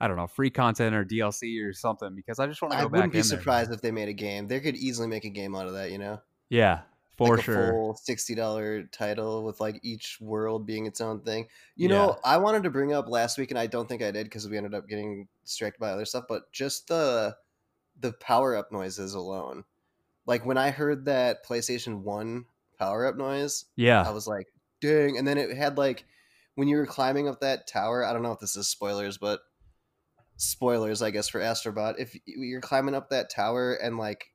I 0.00 0.08
don't 0.08 0.16
know 0.16 0.26
free 0.26 0.50
content 0.50 0.92
or 0.96 1.04
DLC 1.04 1.64
or 1.64 1.72
something 1.72 2.16
because 2.16 2.40
I 2.40 2.48
just 2.48 2.60
want 2.62 2.72
to 2.72 2.78
I 2.78 2.82
go 2.82 2.88
back. 2.88 2.92
wouldn't 2.92 3.12
be 3.12 3.20
in 3.20 3.28
there. 3.28 3.38
surprised 3.38 3.72
if 3.72 3.80
they 3.80 3.92
made 3.92 4.08
a 4.08 4.12
game. 4.12 4.48
They 4.48 4.58
could 4.58 4.74
easily 4.76 5.06
make 5.06 5.24
a 5.24 5.30
game 5.30 5.54
out 5.54 5.68
of 5.68 5.74
that, 5.74 5.92
you 5.92 5.98
know? 5.98 6.20
Yeah, 6.50 6.80
for 7.16 7.36
like 7.36 7.44
sure. 7.44 7.52
full 7.52 7.94
sixty 7.96 8.34
dollar 8.34 8.84
title 8.84 9.44
with 9.44 9.60
like 9.60 9.80
each 9.82 10.18
world 10.20 10.66
being 10.66 10.86
its 10.86 11.00
own 11.00 11.20
thing. 11.22 11.48
You 11.76 11.88
Yeah. 11.88 11.88
know, 11.88 12.18
I 12.24 12.38
wanted 12.38 12.62
to 12.64 12.70
bring 12.70 12.92
up 12.92 13.08
last 13.08 13.38
week, 13.38 13.50
and 13.50 13.58
I 13.58 13.66
don't 13.66 13.88
think 13.88 14.02
I 14.02 14.10
did 14.10 14.24
because 14.24 14.48
we 14.48 14.56
ended 14.56 14.74
up 14.74 14.88
getting 14.88 15.28
distracted 15.44 15.80
by 15.80 15.90
other 15.90 16.04
stuff. 16.04 16.24
But 16.28 16.52
just 16.52 16.88
the 16.88 17.36
the 18.00 18.12
power 18.14 18.56
up 18.56 18.72
noises 18.72 19.14
alone, 19.14 19.64
like 20.26 20.46
when 20.46 20.58
I 20.58 20.70
heard 20.70 21.06
that 21.06 21.44
PlayStation 21.46 22.02
One 22.02 22.46
power 22.78 23.06
up 23.06 23.16
noise, 23.16 23.66
yeah, 23.76 24.02
I 24.02 24.10
was 24.12 24.26
like, 24.26 24.48
"Dang!" 24.80 25.18
And 25.18 25.26
then 25.28 25.38
it 25.38 25.56
had 25.56 25.78
like 25.78 26.06
when 26.56 26.68
you 26.68 26.76
were 26.78 26.86
climbing 26.86 27.28
up 27.28 27.40
that 27.40 27.66
tower. 27.68 28.04
I 28.04 28.12
don't 28.12 28.22
know 28.22 28.32
if 28.32 28.40
this 28.40 28.56
is 28.56 28.68
spoilers, 28.68 29.18
but 29.18 29.40
spoilers, 30.36 31.02
I 31.02 31.10
guess, 31.10 31.28
for 31.28 31.40
Astrobot. 31.40 31.96
If 31.98 32.16
you're 32.26 32.60
climbing 32.60 32.94
up 32.94 33.10
that 33.10 33.30
tower 33.30 33.74
and 33.74 33.98
like 33.98 34.33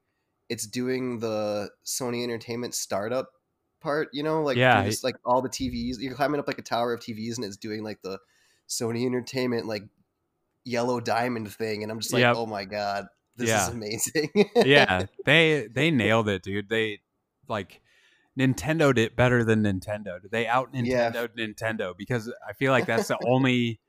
it's 0.50 0.66
doing 0.68 1.20
the 1.20 1.70
Sony 1.86 2.24
Entertainment 2.24 2.74
startup 2.76 3.30
part, 3.82 4.10
you 4.12 4.24
know, 4.24 4.42
like 4.44 4.58
Yeah, 4.58 4.84
just 4.84 5.04
like 5.04 5.16
all 5.24 5.42
the 5.42 5.50
TVs. 5.50 5.96
You're 6.00 6.16
climbing 6.16 6.40
up 6.40 6.48
like 6.48 6.58
a 6.60 6.64
tower 6.64 6.94
of 6.94 7.00
TVs 7.00 7.36
and 7.38 7.46
it's 7.46 7.58
doing 7.58 7.84
like 7.84 8.02
the 8.02 8.20
Sony 8.68 9.06
Entertainment 9.06 9.66
like 9.68 9.84
yellow 10.66 11.00
diamond 11.00 11.52
thing, 11.54 11.84
and 11.84 11.92
I'm 11.92 12.00
just 12.00 12.14
like, 12.14 12.22
Yep. 12.22 12.36
oh 12.38 12.46
my 12.46 12.66
god, 12.66 13.06
this 13.36 13.50
Yeah. 13.50 13.68
is 13.68 13.74
amazing. 13.74 14.30
yeah, 14.56 15.06
they 15.26 15.68
they 15.72 15.92
nailed 15.92 16.28
it, 16.30 16.44
dude. 16.44 16.70
They 16.70 17.00
like 17.48 17.82
Nintendo'd 18.38 18.98
it 18.98 19.16
better 19.16 19.44
than 19.44 19.64
Nintendo. 19.64 20.20
They 20.30 20.48
out 20.48 20.70
Yeah. 20.74 21.12
Nintendo'd 21.12 21.36
Nintendo 21.38 21.98
because 21.98 22.32
I 22.48 22.54
feel 22.54 22.72
like 22.72 22.86
that's 22.86 23.08
the 23.08 23.18
only 23.26 23.80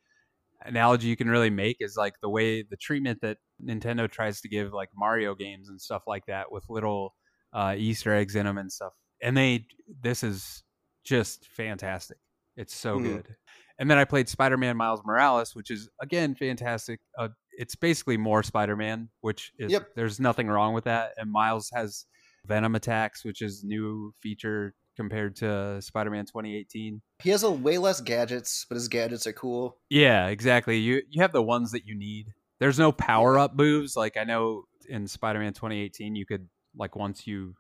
analogy 0.63 1.09
you 1.09 1.17
can 1.17 1.29
really 1.29 1.51
make 1.51 1.77
is 1.81 1.97
like 1.97 2.15
the 2.23 2.29
way 2.29 2.63
the 2.63 2.77
treatment 2.77 3.21
that 3.23 3.39
Nintendo 3.63 4.11
tries 4.11 4.41
to 4.43 4.49
give 4.49 4.73
like 4.73 4.91
Mario 4.95 5.35
games 5.35 5.69
and 5.69 5.81
stuff 5.81 6.03
like 6.07 6.27
that 6.27 6.51
with 6.53 6.65
little 6.69 7.15
uh, 7.53 7.75
Easter 7.77 8.15
eggs 8.15 8.37
in 8.37 8.47
them 8.47 8.59
and 8.59 8.71
stuff. 8.71 8.93
And 9.23 9.37
they 9.37 9.67
this 10.03 10.23
is 10.23 10.63
just 11.05 11.47
fantastic. 11.49 12.19
It's 12.57 12.75
so 12.75 12.99
Mhm. 12.99 13.03
good. 13.05 13.37
And 13.79 13.91
then 13.91 13.97
I 13.99 14.05
played 14.05 14.29
Spider-Man 14.29 14.77
Miles 14.77 15.01
Morales, 15.05 15.55
which 15.55 15.71
is 15.71 15.89
again 16.01 16.35
fantastic. 16.35 17.01
Uh, 17.19 17.29
it's 17.53 17.75
basically 17.75 18.17
more 18.19 18.43
Spider-Man, 18.43 19.09
which 19.23 19.53
is 19.59 19.73
Yep. 19.73 19.95
there's 19.97 20.21
nothing 20.21 20.49
wrong 20.49 20.75
with 20.75 20.85
that. 20.85 21.13
And 21.17 21.31
Miles 21.31 21.71
has 21.75 22.07
Venom 22.47 22.75
attacks, 22.75 23.25
which 23.25 23.43
is 23.43 23.65
new 23.65 24.15
feature 24.21 24.75
compared 25.01 25.35
to 25.37 25.81
Spider-Man 25.81 26.27
2018. 26.27 27.01
he 27.23 27.31
has 27.31 27.43
a 27.43 27.51
way 27.51 27.79
less 27.79 28.03
gadgets, 28.03 28.67
but 28.69 28.75
his 28.75 28.89
gadgets 28.89 29.27
are 29.27 29.33
cool. 29.33 29.79
Yeah, 29.89 30.27
exactly. 30.27 30.77
You 30.77 31.01
you 31.09 31.23
have 31.23 31.33
the 31.33 31.43
ones 31.43 31.73
that 31.73 31.87
you 31.87 31.95
need. 31.97 32.35
There's 32.59 32.79
no 32.79 32.93
power 32.93 33.39
up 33.39 33.55
moves 33.55 33.97
like 33.97 34.19
I 34.19 34.25
know 34.25 34.65
in 34.89 35.07
Spider-Man 35.07 35.55
2018 35.55 36.15
you 36.17 36.27
could 36.27 36.49
like 36.77 36.97
once 36.97 37.27
you 37.27 37.55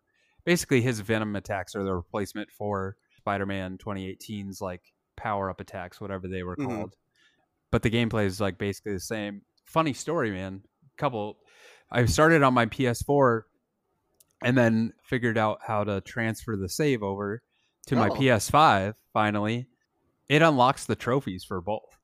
basically 0.44 0.82
his 0.82 1.00
venom 1.00 1.34
attacks 1.36 1.74
are 1.74 1.82
the 1.84 1.94
replacement 1.94 2.50
for 2.50 2.96
Spider-Man 3.16 3.78
2018's 3.78 4.60
like 4.60 4.82
power 5.16 5.48
up 5.48 5.60
attacks 5.60 6.00
whatever 6.00 6.28
they 6.28 6.42
were 6.42 6.56
Mhm. 6.56 6.66
called. 6.66 6.94
But 7.70 7.82
the 7.82 7.90
gameplay 7.90 8.26
is 8.26 8.40
like 8.40 8.58
basically 8.58 8.92
the 8.92 9.00
same. 9.00 9.42
Funny 9.64 9.92
story, 9.94 10.30
man. 10.30 10.62
Couple 10.98 11.38
I 11.90 12.04
started 12.04 12.42
on 12.42 12.52
my 12.54 12.66
PS4 12.66 13.44
and 14.42 14.56
then 14.56 14.92
figured 15.04 15.36
out 15.38 15.60
how 15.66 15.84
to 15.84 16.00
transfer 16.00 16.56
the 16.56 16.68
save 16.68 17.02
over 17.02 17.42
to 17.86 17.96
my 17.96 18.08
Oh. 18.08 18.14
PS5 18.14 18.94
finally. 19.12 19.66
It 20.28 20.42
unlocks 20.42 20.86
the 20.86 20.96
trophies 20.96 21.44
for 21.44 21.60
both. 21.60 21.96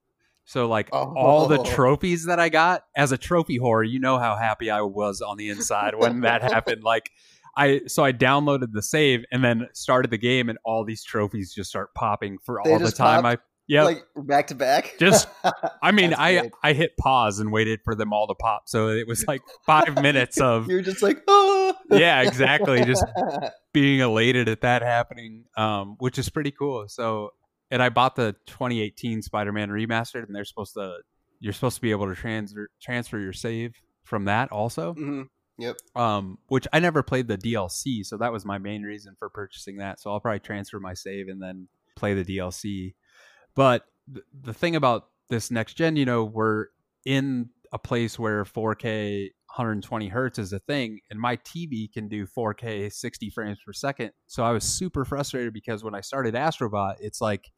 So 0.44 0.68
like 0.68 0.88
all 0.92 1.48
the 1.48 1.58
Oh. 1.60 1.64
trophies 1.64 2.24
that 2.26 2.38
I 2.38 2.48
got 2.48 2.84
as 2.96 3.10
a 3.12 3.18
trophy 3.18 3.58
whore, 3.58 3.88
you 3.88 3.98
know 3.98 4.18
how 4.18 4.36
happy 4.36 4.70
I 4.70 4.80
was 4.82 5.20
on 5.20 5.36
the 5.36 5.48
inside 5.48 5.94
when 5.96 6.20
that 6.20 6.42
happened. 6.42 6.82
Like 6.84 7.10
I 7.56 7.80
so 7.86 8.04
I 8.04 8.12
downloaded 8.12 8.72
the 8.72 8.82
save 8.82 9.24
and 9.32 9.42
then 9.42 9.68
started 9.72 10.10
the 10.10 10.18
game 10.18 10.48
and 10.48 10.58
all 10.64 10.84
these 10.84 11.02
trophies 11.02 11.54
just 11.54 11.70
start 11.70 11.94
popping 11.94 12.38
for 12.44 12.60
They 12.64 12.72
all 12.72 12.78
the 12.78 12.92
time 12.92 13.22
popped? 13.22 13.42
Yeah. 13.68 13.84
Like 13.84 14.04
back 14.16 14.46
to 14.48 14.54
back. 14.54 14.94
Just- 14.98 15.28
I 15.82 15.90
mean, 15.92 16.14
I 16.14 16.38
great. 16.40 16.52
I 16.62 16.72
hit 16.72 16.96
pause 16.96 17.38
and 17.40 17.50
waited 17.52 17.80
for 17.84 17.94
them 17.94 18.12
all 18.12 18.26
to 18.28 18.34
pop. 18.34 18.68
So 18.68 18.88
it 18.88 19.06
was 19.08 19.26
like 19.26 19.42
5 19.66 19.94
minutes 20.02 20.40
of 20.40 20.68
You're 20.68 20.82
just 20.82 21.02
like, 21.02 21.22
oh. 21.28 21.74
Yeah, 21.90 22.22
exactly. 22.22 22.84
Just 22.84 23.04
being 23.72 24.00
elated 24.00 24.48
at 24.48 24.60
that 24.62 24.82
happening, 24.82 25.44
um, 25.56 25.96
which 25.98 26.18
is 26.18 26.28
pretty 26.28 26.50
cool. 26.52 26.88
So, 26.88 27.30
and 27.70 27.82
I 27.82 27.88
bought 27.88 28.16
the 28.16 28.34
2018 28.46 29.22
Spider-Man 29.22 29.70
remastered, 29.70 30.24
and 30.26 30.34
they're 30.34 30.44
supposed 30.44 30.74
to, 30.74 30.98
you're 31.40 31.52
supposed 31.52 31.76
to 31.76 31.82
be 31.82 31.90
able 31.90 32.06
to 32.08 32.14
transfer 32.14 32.68
transfer 32.80 33.18
your 33.18 33.32
save 33.32 33.74
from 34.04 34.24
that 34.26 34.50
also. 34.52 34.94
hmm 34.94 35.22
Yep. 35.58 35.76
Um, 35.94 36.36
which 36.48 36.68
I 36.72 36.80
never 36.80 37.02
played 37.02 37.28
the 37.28 37.38
DLC, 37.38 38.04
so 38.04 38.18
that 38.18 38.30
was 38.30 38.44
my 38.44 38.58
main 38.58 38.82
reason 38.82 39.16
for 39.18 39.30
purchasing 39.30 39.78
that. 39.78 39.98
So 40.00 40.10
I'll 40.10 40.20
probably 40.20 40.40
transfer 40.40 40.78
my 40.78 40.92
save 40.92 41.28
and 41.28 41.40
then 41.42 41.68
play 41.96 42.12
the 42.14 42.24
DLC. 42.24 42.94
But 43.56 43.86
th- 44.12 44.24
the 44.42 44.54
thing 44.54 44.76
about 44.76 45.08
this 45.28 45.50
next 45.50 45.74
gen, 45.74 45.96
you 45.96 46.04
know, 46.04 46.24
we're 46.24 46.66
in 47.04 47.50
a 47.72 47.78
place 47.78 48.18
where 48.18 48.44
4K 48.44 49.32
120 49.56 50.08
hertz 50.08 50.38
is 50.38 50.52
a 50.52 50.60
thing, 50.60 51.00
and 51.10 51.18
my 51.18 51.36
TV 51.36 51.88
can 51.92 52.08
do 52.08 52.26
4K 52.26 52.88
60 52.88 53.30
frames 53.30 53.58
per 53.66 53.72
second. 53.72 54.12
So 54.28 54.44
I 54.44 54.52
was 54.52 54.62
super 54.64 55.04
frustrated 55.04 55.52
because 55.52 55.82
when 55.82 55.94
I 55.94 56.00
started 56.02 56.34
Astrobot, 56.34 56.96
it's 57.00 57.20
like 57.20 57.50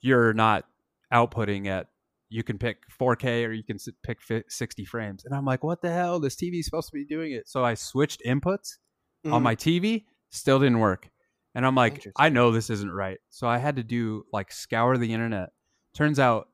you're 0.00 0.34
not 0.34 0.64
outputting 1.12 1.66
at 1.66 1.86
you 2.30 2.42
can 2.42 2.58
pick 2.58 2.78
4K 2.90 3.44
or 3.44 3.52
you 3.52 3.62
can 3.62 3.78
pick 4.02 4.18
60 4.48 4.84
frames. 4.86 5.24
And 5.24 5.34
I'm 5.34 5.44
like, 5.44 5.62
what 5.62 5.82
the 5.82 5.92
hell? 5.92 6.18
This 6.18 6.34
TV 6.34 6.58
is 6.58 6.64
supposed 6.64 6.88
to 6.88 6.94
be 6.94 7.04
doing 7.04 7.32
it. 7.32 7.48
So 7.48 7.64
I 7.64 7.74
switched 7.74 8.22
inputs 8.26 8.78
on 9.24 9.40
Mhm. 9.40 9.42
my 9.44 9.54
TV, 9.54 10.06
still 10.30 10.58
didn't 10.58 10.80
work. 10.80 11.10
And 11.54 11.64
I'm 11.64 11.74
like, 11.74 12.06
I 12.16 12.30
know 12.30 12.50
this 12.50 12.68
isn't 12.70 12.90
right. 12.90 13.18
So 13.30 13.46
I 13.46 13.58
had 13.58 13.76
to 13.76 13.84
do 13.84 14.24
like 14.32 14.50
scour 14.50 14.96
the 14.98 15.12
internet. 15.12 15.50
Turns 15.94 16.18
out 16.18 16.48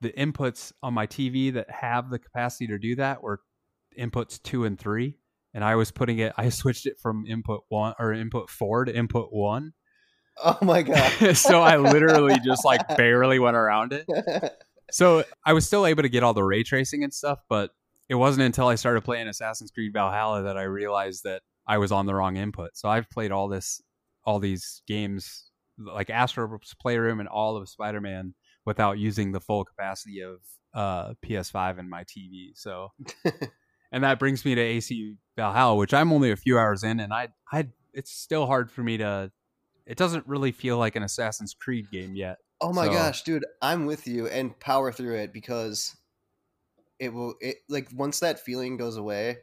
the 0.00 0.10
inputs 0.12 0.72
on 0.82 0.92
my 0.92 1.06
TV 1.06 1.52
that 1.54 1.70
have 1.70 2.10
the 2.10 2.18
capacity 2.18 2.66
to 2.66 2.78
do 2.78 2.96
that 2.96 3.22
were 3.22 3.40
inputs 3.98 4.42
two 4.42 4.64
and 4.64 4.78
three. 4.78 5.18
And 5.54 5.64
I 5.64 5.76
was 5.76 5.90
putting 5.90 6.18
it, 6.18 6.32
I 6.36 6.48
switched 6.48 6.86
it 6.86 6.98
from 7.00 7.24
input 7.26 7.62
one 7.68 7.94
or 7.98 8.12
input 8.12 8.50
four 8.50 8.84
to 8.84 8.94
input 8.94 9.28
one. 9.32 9.72
Oh 10.44 10.58
my 10.62 10.82
god. 10.82 11.36
so 11.36 11.62
I 11.62 11.76
literally 11.76 12.38
just 12.44 12.64
like 12.64 12.96
barely 12.96 13.38
went 13.38 13.56
around 13.56 13.92
it. 13.92 14.06
so 14.90 15.24
I 15.44 15.52
was 15.52 15.66
still 15.66 15.86
able 15.86 16.02
to 16.02 16.08
get 16.08 16.22
all 16.22 16.34
the 16.34 16.44
ray 16.44 16.62
tracing 16.62 17.04
and 17.04 17.14
stuff, 17.14 17.38
but 17.48 17.70
it 18.08 18.16
wasn't 18.16 18.44
until 18.44 18.68
I 18.68 18.74
started 18.74 19.02
playing 19.02 19.28
Assassin's 19.28 19.70
Creed 19.70 19.92
Valhalla 19.92 20.42
that 20.42 20.58
I 20.58 20.62
realized 20.64 21.24
that 21.24 21.42
I 21.66 21.78
was 21.78 21.92
on 21.92 22.06
the 22.06 22.14
wrong 22.14 22.36
input. 22.36 22.70
So 22.76 22.88
I've 22.88 23.08
played 23.10 23.32
all 23.32 23.48
this, 23.48 23.82
all 24.24 24.38
these 24.38 24.82
games 24.86 25.50
like 25.78 26.10
Astro's 26.10 26.74
Playroom 26.80 27.20
and 27.20 27.28
all 27.28 27.56
of 27.56 27.68
Spider 27.68 28.00
Man 28.00 28.34
without 28.64 28.98
using 28.98 29.32
the 29.32 29.40
full 29.40 29.64
capacity 29.64 30.20
of 30.20 30.40
uh, 30.74 31.14
PS5 31.24 31.78
and 31.78 31.88
my 31.90 32.04
TV. 32.04 32.50
So, 32.54 32.92
and 33.92 34.04
that 34.04 34.18
brings 34.18 34.44
me 34.44 34.54
to 34.54 34.60
AC 34.60 35.16
Valhalla, 35.36 35.76
which 35.76 35.94
I'm 35.94 36.12
only 36.12 36.30
a 36.30 36.36
few 36.36 36.58
hours 36.58 36.82
in, 36.82 37.00
and 37.00 37.12
I, 37.12 37.28
I, 37.52 37.68
it's 37.92 38.10
still 38.10 38.46
hard 38.46 38.70
for 38.70 38.82
me 38.82 38.98
to. 38.98 39.30
It 39.86 39.96
doesn't 39.96 40.26
really 40.26 40.50
feel 40.52 40.78
like 40.78 40.96
an 40.96 41.02
Assassin's 41.04 41.54
Creed 41.54 41.90
game 41.92 42.16
yet. 42.16 42.38
Oh 42.60 42.72
my 42.72 42.86
So- 42.86 42.92
gosh, 42.92 43.22
dude, 43.22 43.44
I'm 43.62 43.86
with 43.86 44.06
you 44.06 44.26
and 44.26 44.58
power 44.58 44.90
through 44.92 45.16
it 45.16 45.32
because 45.32 45.96
it 46.98 47.12
will 47.12 47.34
it 47.40 47.56
like 47.68 47.88
once 47.94 48.20
that 48.20 48.40
feeling 48.40 48.76
goes 48.78 48.96
away, 48.96 49.38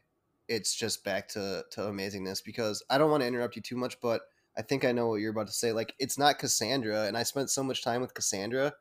it's 0.48 0.76
just 0.76 1.04
back 1.04 1.28
to 1.30 1.64
to 1.72 1.82
amazingness 1.82 2.44
because 2.44 2.84
I 2.90 2.98
don't 2.98 3.12
want 3.12 3.22
to 3.22 3.28
interrupt 3.28 3.56
you 3.56 3.62
too 3.62 3.78
much, 3.78 4.00
but 4.02 4.22
I 4.58 4.62
think 4.62 4.86
I 4.86 4.92
know 4.92 5.08
what 5.08 5.16
you're 5.16 5.32
about 5.32 5.48
to 5.48 5.54
say. 5.54 5.72
Like 5.72 5.94
it's 6.00 6.18
not 6.18 6.40
Cassandra 6.40 7.04
and 7.04 7.18
I 7.18 7.24
spent 7.24 7.50
so 7.50 7.64
much 7.64 7.84
time 7.84 8.02
with 8.02 8.14
Cassandra 8.14 8.74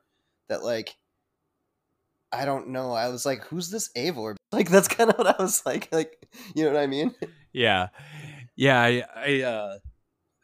that 0.48 0.62
like 0.62 0.96
I 2.33 2.44
don't 2.46 2.68
know. 2.68 2.92
I 2.92 3.09
was 3.09 3.27
like, 3.27 3.44
who's 3.44 3.70
this 3.70 3.90
Eivor? 3.96 4.37
Like 4.53 4.68
that's 4.68 4.87
kind 4.88 5.09
of 5.09 5.16
what 5.16 5.40
I 5.40 5.42
was 5.42 5.64
like 5.64 5.88
like 5.92 6.29
you 6.55 6.64
know 6.64 6.72
what 6.72 6.83
I 6.83 6.87
mean? 6.87 7.14
yeah 7.53 7.88
yeah 8.57 8.81
i, 8.81 9.05
I 9.16 9.42
uh 9.42 9.79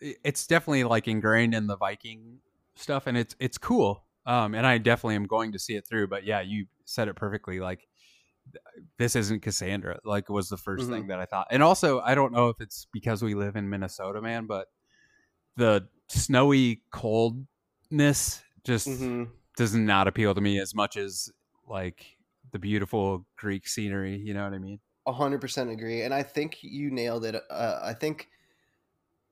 it's 0.00 0.46
definitely 0.46 0.85
like 0.85 1.09
ingrained 1.09 1.54
in 1.54 1.66
the 1.66 1.76
viking 1.76 2.38
stuff 2.76 3.07
and 3.07 3.16
it's 3.16 3.35
it's 3.40 3.59
cool 3.59 4.04
um 4.26 4.54
and 4.54 4.66
i 4.66 4.78
definitely 4.78 5.16
am 5.16 5.26
going 5.26 5.52
to 5.52 5.59
see 5.59 5.74
it 5.74 5.87
through 5.87 6.07
but 6.07 6.24
yeah 6.24 6.40
you 6.40 6.66
said 6.85 7.09
it 7.09 7.16
perfectly 7.16 7.61
like 7.61 7.88
this 8.98 9.16
isn't 9.16 9.40
cassandra 9.42 9.98
like 10.04 10.28
was 10.28 10.48
the 10.48 10.56
1st 10.56 10.88
Mhm. 10.88 10.92
thing 10.92 11.06
that 11.08 11.20
i 11.20 11.24
thought 11.26 11.46
and 11.50 11.62
also 11.62 12.00
i 12.00 12.14
don't 12.14 12.32
know 12.32 12.48
if 12.48 12.61
it's 12.61 12.87
because 12.92 13.22
we 13.22 13.34
live 13.34 13.56
in 13.56 13.68
minnesota 13.68 14.20
man 14.22 14.46
but 14.46 14.68
the 15.56 15.88
snowy 16.08 16.82
coldness 16.90 18.42
just 18.64 18.88
Mhm. 18.88 19.30
does 19.56 19.74
not 19.74 20.08
appeal 20.08 20.34
to 20.34 20.40
me 20.40 20.58
as 20.61 20.74
much 20.74 20.96
as 20.96 21.30
like 21.66 22.18
the 22.52 22.58
beautiful 22.58 23.26
greek 23.37 23.66
scenery 23.68 24.16
you 24.16 24.32
know 24.34 24.44
what 24.44 24.54
i 24.54 24.58
mean 24.58 24.80
A 25.06 25.12
hundred 25.12 25.40
percent 25.40 25.70
agree, 25.70 26.02
and 26.02 26.12
I 26.12 26.22
think 26.22 26.62
you 26.62 26.90
nailed 26.90 27.24
it. 27.24 27.34
Uh, 27.50 27.80
I 27.82 27.94
think 27.94 28.28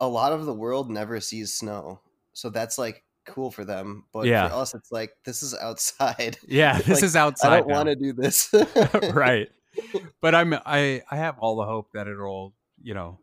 a 0.00 0.08
lot 0.08 0.32
of 0.32 0.44
the 0.46 0.54
world 0.54 0.90
never 0.90 1.20
sees 1.20 1.52
snow, 1.54 2.00
so 2.32 2.50
that's 2.50 2.78
like 2.78 3.04
cool 3.26 3.50
for 3.50 3.64
them. 3.64 4.04
But 4.12 4.26
Yeah. 4.26 4.48
for 4.48 4.54
us, 4.54 4.74
it's 4.74 4.90
like 4.92 5.12
this 5.24 5.42
is 5.42 5.54
outside. 5.54 6.38
yeah 6.46 6.78
this 6.78 6.88
Like, 6.88 7.02
is 7.04 7.16
outside 7.16 7.52
I 7.52 7.56
don't 7.58 7.68
want 7.70 7.88
to 7.88 7.96
do 7.96 8.12
this. 8.12 8.52
right 9.12 9.48
but 10.22 10.34
i'm 10.34 10.54
i 10.64 11.02
i 11.10 11.16
have 11.16 11.38
all 11.38 11.56
the 11.56 11.66
hope 11.66 11.92
that 11.92 12.08
it'll 12.08 12.54
you 12.82 12.94
know 12.94 13.18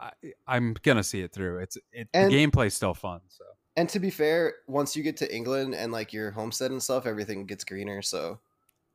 I, 0.00 0.10
i'm 0.46 0.74
gonna 0.82 1.04
see 1.04 1.20
it 1.20 1.32
through 1.34 1.58
it's 1.58 1.76
it 1.92 2.08
And- 2.14 2.32
the 2.32 2.46
gameplay's 2.46 2.72
still 2.74 2.94
fun 2.94 3.20
so 3.28 3.44
And 3.76 3.88
to 3.90 3.98
be 4.00 4.08
fair, 4.10 4.54
once 4.68 4.94
you 4.96 5.02
get 5.02 5.16
to 5.18 5.34
England 5.34 5.74
and 5.74 5.90
like 5.92 6.12
your 6.12 6.30
homestead 6.30 6.70
and 6.70 6.80
stuff, 6.82 7.06
everything 7.06 7.44
gets 7.44 7.64
greener. 7.64 8.02
So 8.02 8.38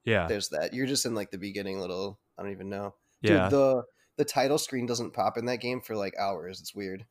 yeah 0.06 0.26
there's 0.28 0.50
that. 0.50 0.74
You're 0.74 0.88
just 0.88 1.06
in 1.06 1.14
like 1.14 1.32
the 1.32 1.38
beginning 1.38 1.80
little. 1.82 2.18
I 2.38 2.44
don't 2.44 2.52
even 2.54 2.70
know. 2.70 2.96
Dude, 3.22 3.32
yeah 3.34 3.50
the 3.50 3.84
the 4.18 4.26
title 4.26 4.58
screen 4.58 4.86
doesn't 4.88 5.12
pop 5.14 5.38
in 5.38 5.46
that 5.46 5.60
game 5.62 5.82
for 5.82 5.96
like 5.98 6.16
hours. 6.18 6.62
It's 6.62 6.74
weird. 6.74 7.06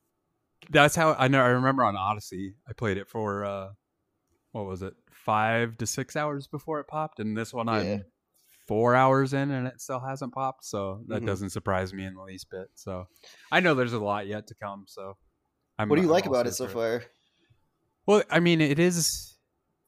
That's 0.70 0.94
how 0.96 1.14
i 1.18 1.28
know 1.28 1.40
i 1.42 1.48
remember 1.48 1.82
on 1.84 1.96
odyssey 1.96 2.54
i 2.68 2.72
played 2.72 2.96
it 2.98 3.08
for 3.08 3.44
uh 3.44 3.68
what 4.52 4.66
was 4.66 4.82
it 4.82 4.94
five 5.10 5.76
to 5.78 5.86
six 5.86 6.16
hours 6.16 6.46
before 6.46 6.80
it 6.80 6.86
popped 6.88 7.20
and 7.20 7.36
this 7.36 7.52
one 7.52 7.66
Yeah. 7.66 7.72
i'm 7.74 8.04
four 8.66 8.94
hours 8.94 9.32
in 9.32 9.50
and 9.50 9.66
it 9.66 9.80
still 9.80 10.00
hasn't 10.00 10.32
popped 10.34 10.64
so 10.64 11.02
that 11.08 11.22
Mhm. 11.22 11.26
doesn't 11.26 11.50
surprise 11.50 11.92
me 11.94 12.04
in 12.04 12.14
the 12.14 12.22
least 12.22 12.50
bit 12.50 12.68
so 12.74 13.06
i 13.50 13.60
know 13.60 13.74
there's 13.74 13.92
a 13.94 13.98
lot 13.98 14.26
yet 14.26 14.46
to 14.48 14.54
come 14.54 14.84
so 14.86 15.16
I'm, 15.78 15.88
What 15.88 15.96
do 15.96 16.02
you 16.02 16.08
I'm 16.08 16.12
like 16.12 16.26
about 16.26 16.46
it 16.48 16.54
so 16.54 16.66
far? 16.66 17.04
Well, 18.06 18.24
I 18.30 18.40
mean, 18.40 18.60
it 18.60 18.80
is 18.80 19.36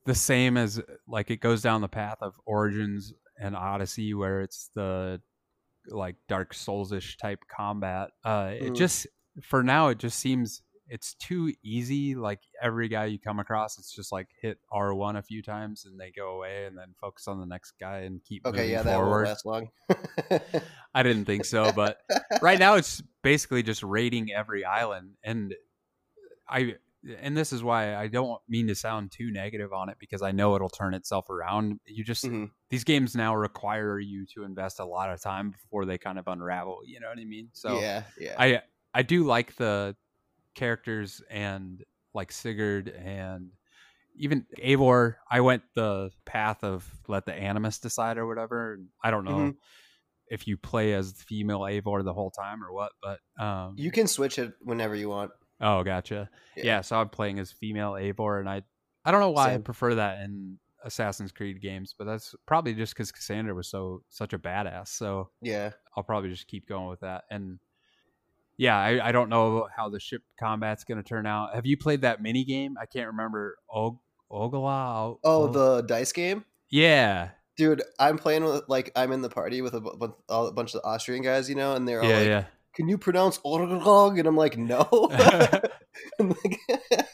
the 0.05 0.15
same 0.15 0.57
as 0.57 0.81
like 1.09 1.33
it 1.33 1.41
goes 1.41 1.63
down 1.63 1.81
the 1.81 1.89
path 1.89 2.19
of 2.21 2.35
Origins 2.47 3.13
and 3.37 3.57
Odyssey, 3.57 4.15
where 4.15 4.41
it's 4.43 4.71
the 4.77 5.21
like 5.89 6.15
Dark 6.29 6.55
Souls 6.55 6.93
ish 6.93 7.17
type 7.17 7.41
combat. 7.51 8.11
Uh, 8.25 8.53
it 8.55 8.71
Mhm. 8.71 8.77
just 8.77 9.09
for 9.43 9.63
now, 9.63 9.89
it 9.89 9.99
just 9.99 10.19
seems 10.19 10.63
it's 10.89 11.15
too 11.15 11.53
easy. 11.63 12.15
Like 12.15 12.41
every 12.61 12.89
guy 12.89 13.07
you 13.07 13.19
come 13.19 13.39
across, 13.39 13.79
it's 13.79 13.95
just 13.95 14.11
like 14.13 14.29
hit 14.43 14.59
R 14.73 14.93
one 14.95 15.17
a 15.17 15.23
few 15.23 15.43
times 15.43 15.85
and 15.85 15.99
they 16.01 16.11
go 16.11 16.37
away, 16.37 16.67
and 16.67 16.77
then 16.77 16.95
focus 17.01 17.29
on 17.29 17.39
the 17.41 17.47
next 17.47 17.75
guy 17.81 18.01
and 18.01 18.23
keep 18.25 18.45
Okay, 18.45 18.59
moving 18.59 18.73
yeah, 18.73 18.83
that 18.83 18.97
forward. 18.97 19.27
won't 19.27 19.29
last 19.29 19.47
long. 19.47 19.69
I 20.95 21.03
didn't 21.03 21.27
think 21.27 21.45
so, 21.45 21.73
but 21.73 21.99
right 22.43 22.59
now 22.59 22.75
it's 22.75 23.03
basically 23.23 23.63
just 23.63 23.83
raiding 23.83 24.33
every 24.33 24.65
island 24.65 25.13
and 25.23 25.55
I 26.49 26.75
and 27.19 27.37
this 27.37 27.53
is 27.53 27.63
why 27.63 27.95
I 27.95 28.09
don't 28.09 28.41
mean 28.49 28.67
to 28.67 28.75
sound 28.75 29.11
too 29.13 29.31
negative 29.31 29.73
on 29.73 29.89
it 29.89 29.97
because 29.99 30.21
I 30.21 30.33
know 30.33 30.55
it'll 30.57 30.69
turn 30.69 30.93
itself 30.95 31.31
around. 31.31 31.81
You 31.87 32.05
just 32.05 32.25
Mhm. 32.25 32.51
these 32.71 32.85
games 32.85 33.15
now 33.17 33.35
require 33.35 33.99
you 33.99 34.27
to 34.35 34.45
invest 34.45 34.81
a 34.81 34.85
lot 34.85 35.11
of 35.11 35.21
time 35.23 35.51
before 35.51 35.87
they 35.87 35.97
kind 35.99 36.19
of 36.19 36.27
unravel, 36.29 36.81
you 36.85 37.01
know 37.01 37.09
what 37.09 37.19
I 37.19 37.25
mean? 37.25 37.49
So 37.53 37.81
yeah, 37.81 38.03
yeah. 38.19 38.35
I 38.37 38.63
I 38.95 39.03
do 39.03 39.25
like 39.25 39.57
the 39.57 39.97
characters 40.55 41.23
and 41.31 41.83
like 42.15 42.33
Sigurd 42.33 42.89
and 42.89 43.51
even 44.17 44.47
Eivor. 44.59 45.17
I 45.31 45.41
went 45.41 45.63
the 45.75 46.11
path 46.25 46.65
of 46.65 46.85
let 47.09 47.25
the 47.27 47.35
animus 47.35 47.79
decide 47.79 48.19
or 48.19 48.27
whatever. 48.27 48.81
I 49.03 49.11
don't 49.11 49.25
know 49.25 49.37
Mhm. 49.53 49.57
if 50.27 50.47
you 50.47 50.57
play 50.57 50.93
as 50.95 51.13
the 51.15 51.23
female 51.23 51.61
Eivor 51.61 52.05
the 52.05 52.13
whole 52.15 52.31
time 52.31 52.63
or 52.65 52.73
what, 52.73 52.93
but 53.03 53.21
um, 53.43 53.75
you 53.79 53.91
can 53.91 54.07
switch 54.07 54.39
it 54.39 54.53
whenever 54.61 54.95
you 54.95 55.09
want. 55.09 55.31
oh, 55.61 55.83
gotcha. 55.85 56.29
Yeah. 56.57 56.65
Yeah. 56.65 56.81
so 56.81 56.99
I'm 57.01 57.09
playing 57.11 57.39
as 57.39 57.53
female 57.53 57.93
Eivor, 57.93 58.41
and 58.41 58.49
I 58.49 58.63
I 59.05 59.13
don't 59.13 59.21
know 59.21 59.31
why 59.31 59.51
Same. 59.51 59.61
I 59.61 59.63
prefer 59.63 59.95
that 59.95 60.21
in 60.23 60.59
Assassin's 60.85 61.33
Creed 61.33 61.61
games, 61.63 61.95
but 61.97 62.05
that's 62.05 62.35
probably 62.47 62.75
just 62.75 62.93
because 62.95 63.13
Cassandra 63.13 63.55
was 63.55 63.69
so 63.69 64.03
such 64.09 64.33
a 64.35 64.39
badass. 64.39 64.89
So 64.89 65.31
Yeah. 65.41 65.71
I'll 65.97 66.03
probably 66.03 66.29
just 66.31 66.47
keep 66.49 66.67
going 66.67 66.89
with 66.89 67.01
that. 67.01 67.25
And 67.31 67.61
yeah, 68.61 68.77
I, 68.79 69.09
I 69.09 69.13
don't 69.13 69.31
know 69.31 69.69
how 69.75 69.89
the 69.89 69.99
ship 69.99 70.23
combat's 70.39 70.85
going 70.85 71.03
to 71.03 71.09
turn 71.09 71.27
out. 71.27 71.55
Have 71.55 71.65
you 71.65 71.79
played 71.79 72.03
that 72.03 72.21
mini 72.21 72.45
game? 72.45 72.77
I 72.79 72.85
can't 72.85 73.07
remember. 73.07 73.57
Og- 73.73 73.99
Ogala? 74.31 75.15
Oh, 75.25 75.47
the 75.49 75.81
dice 75.81 76.13
game? 76.13 76.45
yeah, 76.69 77.31
Dude, 77.57 77.83
I'm 77.99 78.17
playing 78.19 78.45
with 78.45 78.65
like 78.69 78.93
I'm 78.95 79.13
in 79.13 79.23
the 79.23 79.29
party 79.31 79.61
with 79.63 79.75
a, 79.75 79.81
bu- 79.81 80.13
a 80.29 80.53
bunch 80.53 80.75
of 80.75 80.83
Austrian 80.85 81.23
guys, 81.23 81.49
you 81.49 81.55
know, 81.55 81.75
and 81.75 81.87
they're 81.89 82.03
all 82.03 82.09
yeah, 82.09 82.19
like, 82.19 82.27
yeah. 82.27 82.45
"Can 82.75 82.89
you 82.89 82.97
pronounce 82.97 83.39
Orgog?" 83.39 84.19
And 84.19 84.27
I'm 84.27 84.37
like, 84.37 84.57
"No." 84.57 84.89
I'm 86.19 86.29
like, 86.29 86.59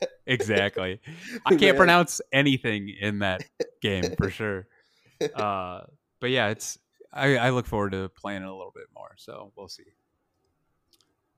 exactly. 0.26 1.00
I 1.44 1.50
can't 1.50 1.62
Man. 1.62 1.76
pronounce 1.76 2.20
anything 2.32 2.94
in 3.00 3.20
that 3.20 3.42
game 3.82 4.04
for 4.16 4.30
sure. 4.38 4.66
Uh, 5.34 5.80
but 6.20 6.30
yeah, 6.30 6.48
it's 6.48 6.78
I, 7.12 7.36
I 7.38 7.50
look 7.50 7.66
forward 7.66 7.92
to 7.92 8.08
playing 8.10 8.42
it 8.42 8.48
a 8.48 8.52
little 8.54 8.72
bit 8.74 8.86
more. 8.94 9.14
So 9.16 9.52
we'll 9.56 9.68
see. 9.68 9.84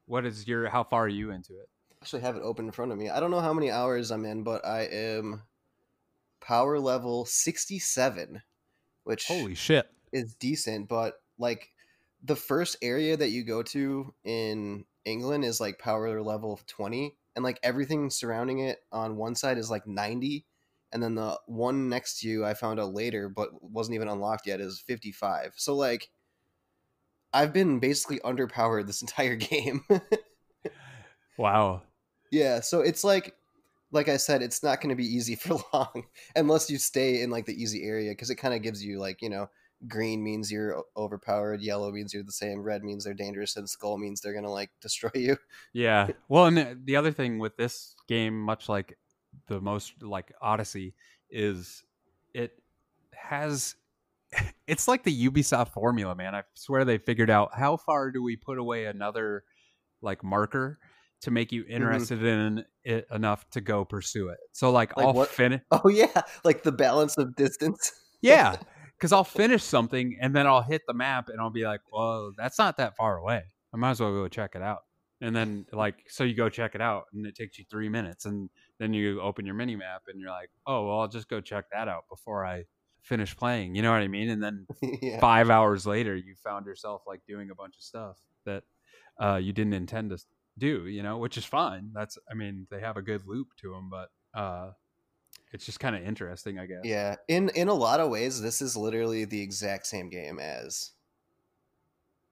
What 0.08 0.24
is 0.24 0.48
your? 0.48 0.68
How 0.68 0.84
far 0.84 1.04
are 1.04 1.08
you 1.08 1.30
into 1.30 1.52
it? 1.52 1.68
I 1.92 1.96
actually 2.02 2.22
have 2.22 2.36
it 2.36 2.42
open 2.42 2.66
in 2.66 2.72
front 2.72 2.92
of 2.92 2.98
me. 2.98 3.10
I 3.10 3.20
don't 3.20 3.30
know 3.30 3.40
how 3.40 3.52
many 3.52 3.70
hours 3.70 4.10
I'm 4.10 4.24
in, 4.24 4.42
but 4.42 4.64
I 4.64 4.82
am 4.90 5.42
power 6.40 6.80
level 6.80 7.26
67, 7.26 8.42
which 9.04 9.26
Holy 9.26 9.54
shit! 9.54 9.86
is 10.12 10.34
decent, 10.34 10.88
but 10.88 11.14
like 11.38 11.70
the 12.24 12.36
first 12.36 12.76
area 12.82 13.16
that 13.16 13.30
you 13.30 13.44
go 13.44 13.62
to 13.62 14.14
in 14.24 14.84
England 15.04 15.44
is 15.44 15.60
like 15.60 15.78
power 15.78 16.20
level 16.22 16.58
20 16.66 17.14
and 17.36 17.44
like 17.44 17.60
everything 17.62 18.10
surrounding 18.10 18.60
it 18.60 18.78
on 18.90 19.16
one 19.16 19.34
side 19.34 19.58
is 19.58 19.70
like 19.70 19.86
90 19.86 20.44
and 20.92 21.02
then 21.02 21.14
the 21.14 21.38
one 21.46 21.88
next 21.88 22.20
to 22.20 22.28
you 22.28 22.44
I 22.44 22.54
found 22.54 22.80
out 22.80 22.92
later 22.94 23.28
but 23.28 23.50
wasn't 23.62 23.94
even 23.94 24.08
unlocked 24.08 24.46
yet 24.46 24.60
is 24.60 24.80
55. 24.80 25.52
So 25.56 25.76
like 25.76 26.08
I've 27.32 27.52
been 27.52 27.78
basically 27.78 28.20
underpowered 28.20 28.86
this 28.86 29.02
entire 29.06 29.36
game. 29.36 29.84
Wow. 31.36 31.82
yeah, 32.32 32.60
so 32.60 32.80
it's 32.80 33.04
like 33.04 33.34
like 33.90 34.08
I 34.08 34.16
said 34.16 34.42
it's 34.42 34.62
not 34.62 34.80
going 34.80 34.90
to 34.90 34.96
be 34.96 35.06
easy 35.06 35.34
for 35.36 35.58
long 35.72 36.04
unless 36.36 36.68
you 36.68 36.78
stay 36.78 37.22
in 37.22 37.30
like 37.30 37.46
the 37.46 37.60
easy 37.60 37.84
area 37.84 38.14
cuz 38.14 38.30
it 38.30 38.36
kind 38.36 38.54
of 38.54 38.62
gives 38.62 38.84
you 38.84 38.98
like, 38.98 39.22
you 39.22 39.30
know, 39.30 39.48
green 39.86 40.22
means 40.22 40.50
you're 40.50 40.82
overpowered, 40.96 41.60
yellow 41.60 41.92
means 41.92 42.12
you're 42.12 42.24
the 42.24 42.32
same, 42.32 42.62
red 42.62 42.82
means 42.82 43.04
they're 43.04 43.14
dangerous, 43.14 43.56
and 43.56 43.68
skull 43.68 43.98
means 43.98 44.20
they're 44.20 44.34
gonna 44.34 44.50
like 44.50 44.70
destroy 44.80 45.10
you. 45.14 45.36
Yeah. 45.72 46.08
Well, 46.28 46.46
and 46.46 46.84
the 46.84 46.96
other 46.96 47.12
thing 47.12 47.38
with 47.38 47.56
this 47.56 47.94
game, 48.08 48.38
much 48.40 48.68
like 48.68 48.98
the 49.46 49.60
most 49.60 50.02
like 50.02 50.32
Odyssey, 50.42 50.94
is 51.30 51.84
it 52.34 52.52
has 53.14 53.76
it's 54.68 54.86
like 54.86 55.02
the 55.02 55.28
Ubisoft 55.28 55.72
formula, 55.72 56.14
man. 56.14 56.34
I 56.34 56.42
swear 56.54 56.84
they 56.84 56.98
figured 56.98 57.30
out 57.30 57.50
how 57.54 57.78
far 57.78 58.10
do 58.10 58.22
we 58.22 58.36
put 58.36 58.58
away 58.58 58.84
another 58.84 59.44
like 60.02 60.22
marker 60.22 60.78
to 61.22 61.30
make 61.30 61.50
you 61.50 61.64
mm-hmm. 61.64 61.72
interested 61.72 62.22
in 62.22 62.64
it 62.84 63.06
enough 63.12 63.48
to 63.50 63.60
go 63.60 63.84
pursue 63.84 64.28
it. 64.28 64.38
So 64.52 64.70
like, 64.70 64.96
Like 64.96 65.06
I'll 65.06 65.24
finish 65.24 65.62
Oh 65.70 65.88
yeah, 65.88 66.22
like 66.44 66.62
the 66.62 66.72
balance 66.72 67.16
of 67.18 67.34
distance. 67.34 67.92
Yeah, 68.20 68.56
because 68.96 69.12
I'll 69.12 69.22
finish 69.22 69.62
something 69.62 70.18
and 70.20 70.34
then 70.34 70.44
I'll 70.44 70.60
hit 70.60 70.82
the 70.88 70.92
map 70.92 71.28
and 71.28 71.40
I'll 71.40 71.52
be 71.52 71.62
like, 71.62 71.82
"Well, 71.92 72.32
that's 72.36 72.58
not 72.58 72.78
that 72.78 72.96
far 72.96 73.16
away. 73.16 73.44
I 73.72 73.76
might 73.76 73.90
as 73.90 74.00
well 74.00 74.10
go 74.10 74.26
check 74.26 74.56
it 74.56 74.60
out." 74.60 74.80
And 75.20 75.36
then 75.36 75.66
like, 75.72 75.94
so 76.08 76.24
you 76.24 76.34
go 76.34 76.48
check 76.48 76.74
it 76.74 76.80
out 76.80 77.04
and 77.12 77.24
it 77.24 77.36
takes 77.36 77.60
you 77.60 77.64
three 77.70 77.88
minutes, 77.88 78.24
and 78.24 78.50
then 78.80 78.92
you 78.92 79.20
open 79.20 79.46
your 79.46 79.54
mini 79.54 79.76
map 79.76 80.02
and 80.08 80.20
you're 80.20 80.32
like, 80.32 80.50
"Oh, 80.66 80.88
well, 80.88 80.98
I'll 80.98 81.06
just 81.06 81.28
go 81.28 81.40
check 81.40 81.66
that 81.70 81.86
out 81.86 82.08
before 82.10 82.44
I 82.44 82.64
finish 83.08 83.36
playing." 83.36 83.74
You 83.74 83.82
know 83.82 83.90
what 83.90 84.02
I 84.02 84.08
mean? 84.08 84.28
And 84.30 84.42
then 84.42 84.66
yeah. 85.02 85.20
five 85.20 85.50
hours 85.50 85.86
later, 85.86 86.14
you 86.16 86.34
found 86.36 86.66
yourself 86.66 87.02
like 87.06 87.20
doing 87.26 87.50
a 87.50 87.54
bunch 87.54 87.76
of 87.76 87.82
stuff 87.82 88.18
that 88.44 88.64
uh, 89.20 89.36
you 89.42 89.52
didn't 89.52 89.74
intend 89.74 90.10
to 90.10 90.18
do. 90.58 90.86
You 90.86 91.02
know, 91.02 91.18
which 91.18 91.36
is 91.36 91.44
fine. 91.44 91.90
That's 91.94 92.18
I 92.30 92.34
mean, 92.34 92.66
they 92.70 92.80
have 92.80 92.96
a 92.96 93.02
good 93.02 93.26
loop 93.26 93.48
to 93.58 93.72
them, 93.72 93.90
but 93.90 94.10
uh, 94.38 94.72
it's 95.52 95.64
just 95.66 95.80
kind 95.80 95.96
of 95.96 96.02
interesting, 96.02 96.58
I 96.58 96.66
guess. 96.66 96.80
Yeah, 96.84 97.16
in 97.28 97.48
in 97.50 97.68
a 97.68 97.74
lot 97.74 98.00
of 98.00 98.10
ways, 98.10 98.40
this 98.40 98.60
is 98.62 98.76
literally 98.76 99.24
the 99.24 99.40
exact 99.40 99.86
same 99.86 100.10
game 100.10 100.38
as 100.38 100.92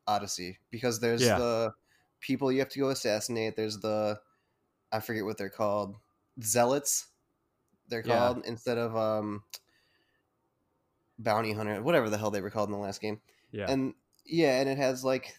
Odyssey 0.07 0.59
because 0.71 1.01
there's 1.01 1.23
Yeah. 1.23 1.39
the 1.39 1.75
people 2.21 2.51
you 2.53 2.61
have 2.61 2.69
to 2.71 2.79
go 2.79 2.91
assassinate. 2.91 3.57
There's 3.57 3.79
the 3.79 4.21
I 4.93 5.01
forget 5.01 5.25
what 5.25 5.39
they're 5.39 5.51
called, 5.51 5.97
zealots. 6.43 7.09
They're 7.89 8.03
Yeah. 8.03 8.33
called 8.33 8.45
instead 8.47 8.79
of 8.79 8.97
um 8.97 9.45
bounty 11.19 11.53
hunter, 11.53 11.83
whatever 11.83 12.11
the 12.11 12.19
hell 12.19 12.31
they 12.31 12.41
were 12.41 12.51
called 12.51 12.69
in 12.69 12.73
the 12.73 12.79
last 12.79 13.01
game. 13.01 13.21
Yeah. 13.51 13.67
And 13.69 13.95
yeah, 14.25 14.61
and 14.61 14.69
it 14.69 14.79
has 14.79 15.05
like 15.05 15.35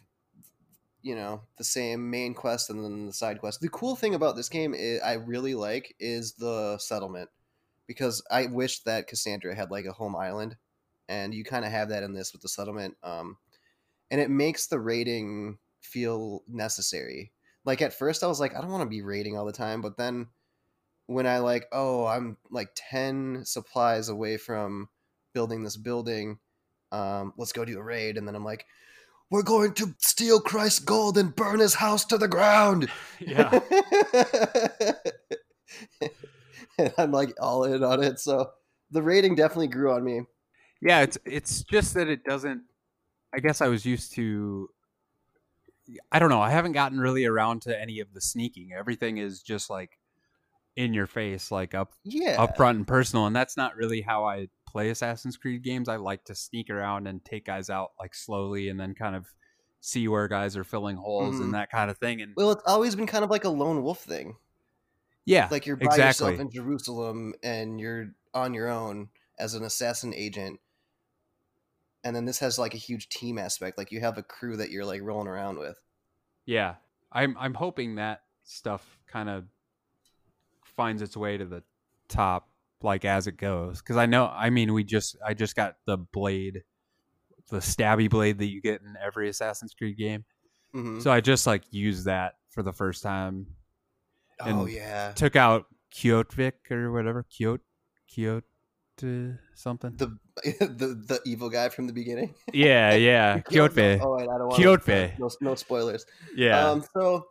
you 1.02 1.16
know 1.16 1.42
the 1.58 1.64
same 1.64 2.10
main 2.10 2.34
quest 2.34 2.70
and 2.70 2.84
then 2.84 3.06
the 3.06 3.14
side 3.14 3.40
quest. 3.40 3.62
The 3.62 3.70
cool 3.70 3.96
thing 3.96 4.16
about 4.16 4.36
this 4.36 4.50
game 4.50 4.74
is, 4.74 5.02
I 5.02 5.14
really 5.14 5.56
like 5.56 5.96
is 6.00 6.34
the 6.34 6.78
settlement 6.80 7.30
because 7.88 8.22
I 8.30 8.48
wish 8.48 8.82
that 8.82 9.08
Cassandra 9.08 9.56
had 9.56 9.72
like 9.72 9.86
a 9.86 9.94
home 9.94 10.16
island, 10.16 10.56
and 11.08 11.34
you 11.34 11.44
kind 11.44 11.66
of 11.66 11.72
have 11.72 11.90
that 11.90 12.04
in 12.04 12.14
this 12.14 12.34
with 12.34 12.42
the 12.42 12.50
settlement. 12.50 12.98
Um, 13.04 13.38
and 14.12 14.20
it 14.22 14.30
makes 14.30 14.68
the 14.68 14.80
raiding 14.80 15.58
feel 15.82 16.44
necessary. 16.48 17.32
Like 17.66 17.82
at 17.82 17.94
first, 17.94 18.24
I 18.24 18.28
was 18.28 18.40
like, 18.40 18.56
I 18.56 18.62
don't 18.62 18.72
want 18.72 18.84
to 18.84 18.90
be 18.90 19.02
raiding 19.02 19.38
all 19.38 19.46
the 19.46 19.52
time, 19.52 19.82
but 19.82 19.98
then 19.98 20.28
when 21.06 21.28
I 21.28 21.40
like, 21.40 21.68
oh, 21.72 22.06
I'm 22.06 22.38
like 22.52 22.70
ten 22.76 23.44
supplies 23.46 24.10
away 24.10 24.38
from 24.38 24.90
building 25.38 25.64
this 25.64 25.78
building. 25.78 26.40
Um, 26.92 27.32
let's 27.38 27.52
go 27.52 27.64
do 27.64 27.78
a 27.78 27.84
raid, 27.84 28.18
and 28.18 28.28
then 28.28 28.34
I'm 28.34 28.44
like, 28.44 28.66
we're 29.30 29.44
going 29.44 29.74
to 29.76 29.94
steal 30.00 30.40
Christ's 30.40 30.80
gold 30.80 31.16
and 31.16 31.36
burn 31.36 31.60
his 31.60 31.76
house 31.76 32.06
to 32.06 32.18
the 32.18 32.28
ground. 32.28 32.90
yeah. 33.20 33.60
and 36.80 36.92
I'm 36.98 37.12
like 37.12 37.36
all 37.40 37.66
in 37.66 37.84
on 37.84 38.04
it. 38.04 38.20
So 38.20 38.50
the 38.90 39.04
raiding 39.04 39.36
definitely 39.36 39.68
grew 39.68 39.92
on 39.92 40.04
me. 40.04 40.22
Yeah, 40.82 41.02
it's 41.02 41.20
it's 41.24 41.62
just 41.64 41.94
that 41.94 42.08
it 42.08 42.24
doesn't. 42.24 42.64
I 43.32 43.40
guess 43.40 43.62
I 43.62 43.68
was 43.68 43.86
used 43.86 44.14
to. 44.14 44.70
I 46.12 46.18
don't 46.18 46.30
know. 46.30 46.42
I 46.42 46.50
haven't 46.50 46.72
gotten 46.72 47.00
really 47.00 47.26
around 47.26 47.62
to 47.64 47.80
any 47.80 48.00
of 48.00 48.12
the 48.12 48.22
sneaking. 48.22 48.72
Everything 48.76 49.18
is 49.18 49.44
just 49.44 49.70
like 49.70 50.00
in 50.76 50.96
your 50.96 51.06
face, 51.06 51.52
like 51.52 51.76
up 51.76 51.94
Yeah. 52.04 52.42
up 52.42 52.58
front 52.58 52.78
and 52.80 52.88
personal, 52.88 53.28
and 53.28 53.36
that's 53.36 53.56
not 53.56 53.76
really 53.76 54.02
how 54.02 54.26
I 54.26 54.50
play 54.68 54.90
Assassin's 54.90 55.38
Creed 55.38 55.64
games. 55.64 55.88
I 55.90 55.96
like 55.96 56.26
to 56.26 56.36
sneak 56.36 56.70
around 56.70 57.08
and 57.08 57.24
take 57.26 57.46
guys 57.46 57.70
out 57.70 57.92
like 58.00 58.14
slowly, 58.14 58.70
and 58.70 58.80
then 58.80 58.94
kind 58.94 59.16
of 59.16 59.26
see 59.80 60.08
where 60.08 60.28
guys 60.28 60.58
are 60.58 60.64
filling 60.64 60.98
holes 60.98 61.36
Mhm. 61.36 61.42
and 61.46 61.54
that 61.54 61.72
kind 61.72 61.90
of 61.90 61.98
thing. 61.98 62.22
And 62.22 62.34
Well, 62.36 62.52
it's 62.52 62.64
always 62.66 62.96
been 62.96 63.08
kind 63.08 63.24
of 63.24 63.30
like 63.30 63.44
a 63.46 63.50
lone 63.50 63.82
wolf 63.84 64.04
thing. 64.04 64.36
yeah, 65.26 65.48
Like 65.52 65.66
you're 65.66 65.76
by 65.78 65.86
exactly. 65.86 66.32
yourself 66.32 66.40
in 66.42 66.52
Jerusalem 66.52 67.34
and 67.44 67.80
you're 67.80 68.14
on 68.34 68.54
your 68.54 68.70
own 68.70 69.10
as 69.38 69.54
an 69.54 69.64
assassin 69.64 70.14
agent. 70.14 70.60
And 72.04 72.16
then 72.16 72.26
this 72.26 72.40
has 72.40 72.58
like 72.58 72.74
a 72.74 72.78
huge 72.78 73.10
team 73.10 73.38
aspect. 73.38 73.78
Like 73.78 73.92
you 73.92 74.00
have 74.00 74.18
a 74.18 74.24
crew 74.24 74.58
that 74.58 74.72
you're 74.72 74.86
like 74.86 75.02
rolling 75.02 75.28
around 75.28 75.58
with. 75.60 75.80
Yeah, 76.46 76.76
I'm 77.12 77.38
I'm 77.38 77.54
hoping 77.54 77.96
that 77.96 78.24
stuff 78.44 79.00
kind 79.08 79.30
of 79.30 79.46
finds 80.64 81.02
its 81.02 81.16
way 81.18 81.38
to 81.38 81.46
the 81.46 81.64
top, 82.08 82.50
like 82.82 83.06
as 83.06 83.28
it 83.28 83.38
goes. 83.38 83.80
Because 83.82 83.98
I 83.98 84.06
know, 84.06 84.28
I 84.28 84.50
mean, 84.50 84.74
we 84.74 84.84
just 84.84 85.18
I 85.26 85.34
just 85.34 85.56
got 85.56 85.76
the 85.86 85.98
blade, 85.98 86.64
the 87.50 87.58
stabby 87.58 88.10
blade 88.10 88.40
that 88.40 88.48
you 88.48 88.62
get 88.62 88.82
in 88.82 88.96
every 89.04 89.30
Assassin's 89.30 89.74
Creed 89.74 89.98
game. 89.98 90.26
Mhm. 90.76 91.02
So 91.02 91.12
I 91.12 91.22
just 91.22 91.48
like 91.48 91.64
used 91.72 92.06
that 92.06 92.34
for 92.50 92.62
the 92.64 92.74
first 92.74 93.02
time. 93.04 93.48
oh 94.42 94.46
and- 94.64 94.72
yeah. 94.72 95.12
Took 95.14 95.36
out 95.36 95.66
Kyotvik 95.94 96.70
or 96.70 96.92
whatever, 96.92 97.26
Kyot, 97.32 97.60
Kyot, 98.12 98.44
uh, 99.04 99.38
something. 99.56 99.96
The 99.96 100.18
the 100.60 101.04
the 101.08 101.22
evil 101.26 101.50
guy 101.50 101.70
from 101.70 101.88
the 101.88 101.94
beginning. 101.94 102.36
yeah, 102.54 102.94
yeah, 102.94 103.40
Kjotve. 103.50 104.00
Oh, 104.04 104.18
wait, 104.18 104.24
I 104.30 104.38
don't 104.38 104.50
want 104.50 104.62
Kjotve. 104.62 105.18
No, 105.18 105.30
no 105.42 105.56
spoilers. 105.56 106.06
Yeah, 106.36 106.70
Um, 106.70 106.86
so 106.94 107.26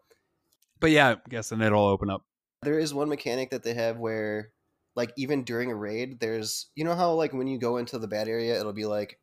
but 0.80 0.90
yeah, 0.90 1.10
I'm 1.10 1.20
guessing 1.28 1.60
it'll 1.60 1.86
open 1.86 2.10
up. 2.10 2.22
there 2.62 2.78
is 2.78 2.92
one 2.92 3.08
mechanic 3.08 3.50
that 3.50 3.62
they 3.62 3.74
have 3.74 3.98
where 3.98 4.50
like 4.96 5.12
even 5.16 5.44
during 5.44 5.70
a 5.70 5.74
raid 5.74 6.18
there's 6.18 6.66
you 6.74 6.84
know 6.84 6.94
how 6.96 7.12
like 7.12 7.32
when 7.32 7.46
you 7.46 7.58
go 7.58 7.76
into 7.76 7.98
the 7.98 8.08
bad 8.08 8.26
area 8.28 8.58
it'll 8.58 8.72
be 8.72 8.86
like 8.86 9.20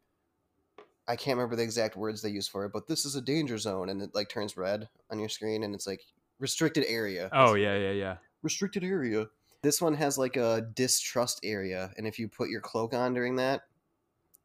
i 1.08 1.16
can't 1.16 1.36
remember 1.38 1.56
the 1.56 1.64
exact 1.64 1.98
words 1.98 2.22
they 2.22 2.30
use 2.30 2.48
for 2.48 2.64
it 2.66 2.72
but 2.72 2.88
this 2.88 3.04
is 3.06 3.16
a 3.16 3.22
danger 3.22 3.58
zone 3.58 3.90
and 3.90 4.02
it 4.02 4.12
like 4.14 4.30
turns 4.30 4.56
red 4.56 4.88
on 5.12 5.20
your 5.20 5.30
screen 5.30 5.64
and 5.64 5.76
it's 5.76 5.88
like 5.88 6.02
restricted 6.40 6.86
area 6.88 7.30
Oh 7.34 7.56
yeah, 7.56 7.76
yeah, 7.78 7.92
yeah. 7.92 8.18
restricted 8.42 8.84
area 8.84 9.28
this 9.62 9.82
one 9.82 9.94
has 9.96 10.18
like 10.18 10.36
a 10.38 10.68
distrust 10.76 11.40
area 11.44 11.92
and 11.98 12.06
if 12.08 12.20
you 12.20 12.28
put 12.28 12.50
your 12.50 12.62
cloak 12.62 12.94
on 12.94 13.14
during 13.14 13.36
that 13.38 13.62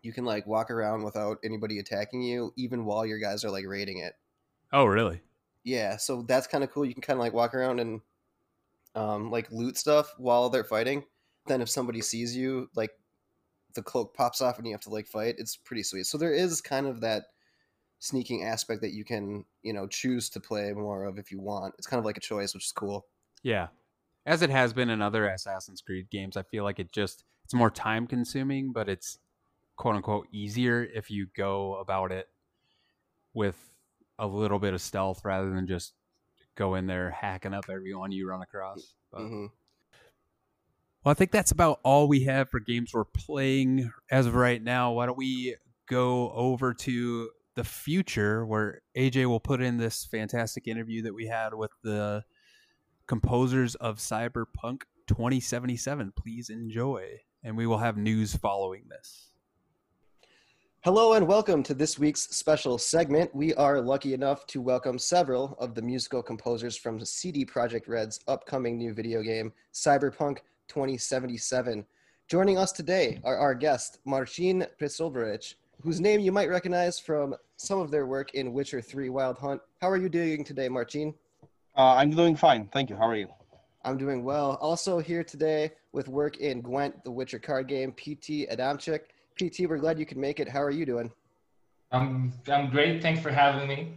you 0.02 0.12
can 0.12 0.24
like 0.24 0.46
walk 0.46 0.70
around 0.70 1.02
without 1.02 1.38
anybody 1.44 1.78
attacking 1.78 2.22
you 2.22 2.52
even 2.56 2.84
while 2.84 3.04
your 3.04 3.18
guys 3.18 3.44
are 3.44 3.50
like 3.50 3.66
raiding 3.66 3.98
it 3.98 4.14
Oh 4.72 4.84
really? 4.86 5.20
yeah 5.64 5.96
so 5.96 6.22
that's 6.22 6.46
kind 6.46 6.62
of 6.64 6.70
cool 6.70 6.84
you 6.84 6.94
can 6.94 7.02
kind 7.02 7.18
of 7.18 7.20
like 7.20 7.32
walk 7.32 7.54
around 7.54 7.80
and 7.80 8.00
um 8.94 9.30
like 9.30 9.50
loot 9.50 9.76
stuff 9.76 10.14
while 10.18 10.48
they're 10.50 10.64
fighting 10.64 11.04
then 11.48 11.60
if 11.60 11.68
somebody 11.68 12.00
sees 12.00 12.36
you 12.36 12.68
like 12.74 12.90
the 13.74 13.82
cloak 13.82 14.14
pops 14.14 14.40
off 14.40 14.58
and 14.58 14.66
you 14.66 14.72
have 14.72 14.80
to 14.80 14.90
like 14.90 15.06
fight 15.06 15.34
it's 15.38 15.56
pretty 15.56 15.82
sweet 15.82 16.06
so 16.06 16.16
there 16.18 16.32
is 16.32 16.60
kind 16.60 16.86
of 16.86 17.00
that 17.00 17.24
sneaking 18.00 18.44
aspect 18.44 18.80
that 18.80 18.92
you 18.92 19.04
can 19.04 19.44
you 19.62 19.72
know 19.72 19.86
choose 19.86 20.28
to 20.30 20.40
play 20.40 20.72
more 20.72 21.04
of 21.04 21.18
if 21.18 21.30
you 21.32 21.40
want 21.40 21.74
it's 21.78 21.86
kind 21.86 21.98
of 21.98 22.04
like 22.04 22.16
a 22.16 22.20
choice 22.20 22.54
which 22.54 22.64
is 22.64 22.72
cool 22.72 23.06
Yeah. 23.42 23.68
As 24.26 24.42
it 24.42 24.50
has 24.50 24.72
been 24.74 24.90
in 24.90 25.00
other 25.00 25.26
Assassin's 25.26 25.80
Creed 25.80 26.10
games, 26.10 26.36
I 26.36 26.42
feel 26.42 26.62
like 26.62 26.78
it 26.78 26.92
just 26.92 27.24
it's 27.44 27.54
more 27.54 27.70
time 27.70 28.06
consuming, 28.06 28.72
but 28.72 28.86
it's 28.86 29.18
quote 29.76 29.96
unquote 29.96 30.26
easier 30.32 30.86
if 30.94 31.10
you 31.10 31.28
go 31.34 31.76
about 31.76 32.12
it 32.12 32.28
with 33.32 33.56
a 34.18 34.26
little 34.26 34.58
bit 34.58 34.74
of 34.74 34.82
stealth 34.82 35.24
rather 35.24 35.48
than 35.48 35.66
just 35.66 35.94
go 36.56 36.74
in 36.74 36.86
there 36.86 37.10
hacking 37.10 37.54
up 37.54 37.70
everyone 37.70 38.12
you 38.12 38.28
run 38.28 38.42
across. 38.42 38.92
But- 39.10 39.20
hmm 39.22 39.46
Well, 41.08 41.12
I 41.12 41.14
think 41.14 41.30
that's 41.30 41.52
about 41.52 41.80
all 41.84 42.06
we 42.06 42.24
have 42.24 42.50
for 42.50 42.60
games 42.60 42.92
we're 42.92 43.06
playing 43.06 43.90
as 44.10 44.26
of 44.26 44.34
right 44.34 44.62
now. 44.62 44.92
Why 44.92 45.06
don't 45.06 45.16
we 45.16 45.56
go 45.88 46.30
over 46.32 46.74
to 46.74 47.30
the 47.54 47.64
future 47.64 48.44
where 48.44 48.82
AJ 48.94 49.24
will 49.24 49.40
put 49.40 49.62
in 49.62 49.78
this 49.78 50.04
fantastic 50.04 50.68
interview 50.68 51.00
that 51.04 51.14
we 51.14 51.26
had 51.26 51.54
with 51.54 51.70
the 51.82 52.24
composers 53.06 53.74
of 53.76 53.96
Cyberpunk 53.96 54.82
2077. 55.06 56.12
Please 56.14 56.50
enjoy. 56.50 57.20
And 57.42 57.56
we 57.56 57.66
will 57.66 57.78
have 57.78 57.96
news 57.96 58.36
following 58.36 58.82
this. 58.90 59.30
Hello 60.82 61.14
and 61.14 61.26
welcome 61.26 61.62
to 61.62 61.72
this 61.72 61.98
week's 61.98 62.36
special 62.36 62.76
segment. 62.76 63.34
We 63.34 63.54
are 63.54 63.80
lucky 63.80 64.12
enough 64.12 64.46
to 64.48 64.60
welcome 64.60 64.98
several 64.98 65.56
of 65.58 65.74
the 65.74 65.80
musical 65.80 66.22
composers 66.22 66.76
from 66.76 67.02
CD 67.02 67.46
Projekt 67.46 67.88
Red's 67.88 68.20
upcoming 68.28 68.76
new 68.76 68.92
video 68.92 69.22
game, 69.22 69.54
Cyberpunk 69.72 70.40
2077. 70.68 71.84
Joining 72.28 72.58
us 72.58 72.72
today 72.72 73.20
are 73.24 73.36
our 73.36 73.54
guest, 73.54 73.98
Marcin 74.04 74.66
Przybyłowicz, 74.78 75.54
whose 75.82 76.00
name 76.00 76.20
you 76.20 76.30
might 76.30 76.48
recognize 76.48 77.00
from 77.00 77.34
some 77.56 77.80
of 77.80 77.90
their 77.90 78.06
work 78.06 78.34
in 78.34 78.52
Witcher 78.52 78.82
3 78.82 79.08
Wild 79.08 79.38
Hunt. 79.38 79.60
How 79.80 79.88
are 79.88 79.96
you 79.96 80.08
doing 80.08 80.44
today, 80.44 80.68
Marcin? 80.68 81.14
Uh, 81.76 81.94
I'm 81.94 82.10
doing 82.10 82.36
fine. 82.36 82.68
Thank 82.72 82.90
you. 82.90 82.96
How 82.96 83.08
are 83.08 83.16
you? 83.16 83.28
I'm 83.84 83.96
doing 83.96 84.24
well. 84.24 84.58
Also 84.60 84.98
here 84.98 85.24
today 85.24 85.70
with 85.92 86.08
work 86.08 86.36
in 86.38 86.60
Gwent, 86.60 87.02
the 87.04 87.10
Witcher 87.10 87.38
card 87.38 87.68
game, 87.68 87.92
PT 87.92 88.46
Adamczyk. 88.50 89.00
PT, 89.36 89.68
we're 89.68 89.78
glad 89.78 89.98
you 89.98 90.04
could 90.04 90.18
make 90.18 90.40
it. 90.40 90.48
How 90.48 90.62
are 90.62 90.70
you 90.70 90.84
doing? 90.84 91.10
I'm 91.90 92.32
I'm 92.48 92.68
great. 92.68 93.00
Thanks 93.00 93.20
for 93.20 93.30
having 93.30 93.66
me. 93.66 93.94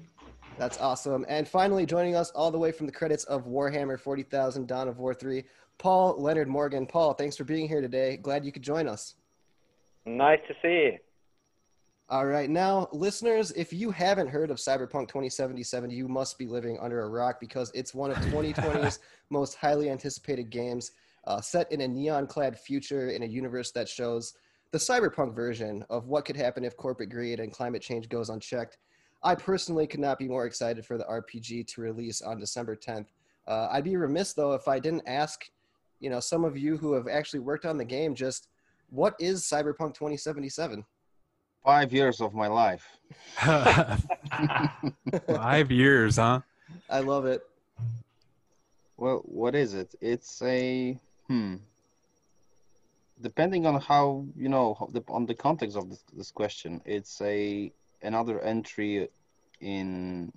That's 0.61 0.77
awesome. 0.77 1.25
And 1.27 1.47
finally, 1.47 1.87
joining 1.87 2.15
us 2.15 2.29
all 2.35 2.51
the 2.51 2.59
way 2.59 2.71
from 2.71 2.85
the 2.85 2.91
credits 2.91 3.23
of 3.23 3.47
Warhammer 3.47 3.99
40,000 3.99 4.67
Dawn 4.67 4.87
of 4.87 4.99
War 4.99 5.11
3, 5.11 5.43
Paul 5.79 6.21
Leonard 6.21 6.47
Morgan. 6.47 6.85
Paul, 6.85 7.15
thanks 7.15 7.35
for 7.35 7.43
being 7.43 7.67
here 7.67 7.81
today. 7.81 8.17
Glad 8.17 8.45
you 8.45 8.51
could 8.51 8.61
join 8.61 8.87
us. 8.87 9.15
Nice 10.05 10.37
to 10.47 10.53
see 10.61 10.91
you. 10.91 10.97
All 12.09 12.27
right, 12.27 12.47
now, 12.47 12.89
listeners, 12.91 13.49
if 13.53 13.73
you 13.73 13.89
haven't 13.89 14.27
heard 14.27 14.51
of 14.51 14.57
Cyberpunk 14.57 15.07
2077, 15.07 15.89
you 15.89 16.07
must 16.07 16.37
be 16.37 16.45
living 16.45 16.77
under 16.79 17.01
a 17.01 17.09
rock 17.09 17.39
because 17.39 17.71
it's 17.73 17.95
one 17.95 18.11
of 18.11 18.17
2020's 18.17 18.99
most 19.31 19.55
highly 19.55 19.89
anticipated 19.89 20.51
games, 20.51 20.91
uh, 21.25 21.41
set 21.41 21.71
in 21.71 21.81
a 21.81 21.87
neon 21.87 22.27
clad 22.27 22.55
future 22.59 23.09
in 23.09 23.23
a 23.23 23.25
universe 23.25 23.71
that 23.71 23.89
shows 23.89 24.35
the 24.69 24.77
cyberpunk 24.77 25.33
version 25.33 25.83
of 25.89 26.07
what 26.07 26.23
could 26.23 26.37
happen 26.37 26.63
if 26.63 26.77
corporate 26.77 27.09
greed 27.09 27.39
and 27.39 27.51
climate 27.51 27.81
change 27.81 28.07
goes 28.09 28.29
unchecked. 28.29 28.77
I 29.23 29.35
personally 29.35 29.85
could 29.85 29.99
not 29.99 30.17
be 30.17 30.27
more 30.27 30.45
excited 30.45 30.85
for 30.85 30.97
the 30.97 31.03
RPG 31.05 31.67
to 31.67 31.81
release 31.81 32.21
on 32.21 32.39
December 32.39 32.75
10th. 32.75 33.07
Uh, 33.47 33.67
I'd 33.71 33.83
be 33.83 33.95
remiss, 33.95 34.33
though, 34.33 34.53
if 34.53 34.67
I 34.67 34.79
didn't 34.79 35.03
ask, 35.05 35.49
you 35.99 36.09
know, 36.09 36.19
some 36.19 36.43
of 36.43 36.57
you 36.57 36.77
who 36.77 36.93
have 36.93 37.07
actually 37.07 37.39
worked 37.39 37.65
on 37.65 37.77
the 37.77 37.85
game 37.85 38.15
just 38.15 38.47
what 38.89 39.15
is 39.19 39.43
Cyberpunk 39.43 39.93
2077? 39.93 40.83
Five 41.63 41.93
years 41.93 42.19
of 42.21 42.33
my 42.33 42.47
life. 42.47 42.85
Five 45.27 45.71
years, 45.71 46.17
huh? 46.17 46.41
I 46.89 46.99
love 46.99 47.25
it. 47.25 47.43
Well, 48.97 49.21
what 49.25 49.55
is 49.55 49.73
it? 49.73 49.93
It's 50.01 50.41
a 50.41 50.99
hmm. 51.27 51.55
Depending 53.21 53.67
on 53.67 53.79
how 53.79 54.25
you 54.35 54.49
know 54.49 54.89
on 55.07 55.25
the 55.25 55.35
context 55.35 55.77
of 55.77 55.89
this, 55.89 56.03
this 56.11 56.31
question, 56.31 56.81
it's 56.85 57.21
a 57.21 57.71
another 58.03 58.39
entry 58.41 59.09
in 59.59 60.31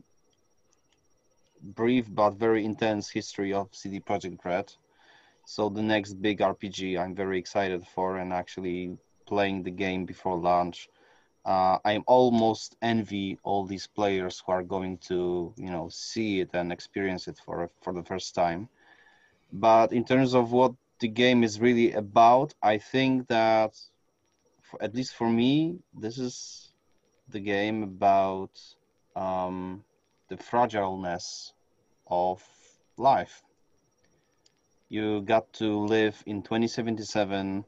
brief 1.63 2.07
but 2.15 2.35
very 2.35 2.65
intense 2.65 3.09
history 3.09 3.53
of 3.53 3.69
CD 3.73 4.01
Projekt 4.01 4.45
Red. 4.45 4.73
So 5.47 5.69
the 5.69 5.83
next 5.83 6.15
big 6.15 6.41
RPG 6.41 6.99
I'm 6.99 7.15
very 7.15 7.39
excited 7.39 7.87
for 7.95 8.19
and 8.19 8.33
actually 8.33 8.97
playing 9.27 9.63
the 9.63 9.71
game 9.71 10.05
before 10.05 10.37
launch 10.37 10.89
uh, 11.45 11.79
I 11.85 11.99
almost 12.07 12.77
envy 12.81 13.39
all 13.43 13.67
these 13.67 13.87
players 13.87 14.43
who 14.45 14.53
are 14.53 14.63
going 14.63 14.99
to, 15.09 15.53
you 15.57 15.71
know, 15.71 15.89
see 15.91 16.41
it 16.41 16.51
and 16.55 16.73
experience 16.73 17.29
it 17.29 17.39
for 17.45 17.71
for 17.83 17.93
the 17.93 18.03
first 18.03 18.35
time. 18.35 18.69
But 19.53 19.93
in 19.93 20.05
terms 20.05 20.35
of 20.35 20.53
what 20.53 20.73
the 21.01 21.09
game 21.09 21.45
is 21.45 21.61
really 21.61 21.93
about, 21.93 22.55
I 22.63 22.79
think 22.79 23.29
that, 23.29 23.77
at 24.81 24.95
least 24.95 25.15
for 25.15 25.29
me, 25.29 25.79
this 25.93 26.19
is 26.19 26.71
the 27.29 27.41
game 27.41 27.83
about 27.83 28.61
um, 29.17 29.85
the 30.29 30.37
fragileness 30.37 31.53
of 32.07 32.43
life. 32.97 33.43
You 34.89 35.23
got 35.23 35.53
to 35.55 35.85
live 35.87 36.23
in 36.27 36.43
2077 36.43 37.65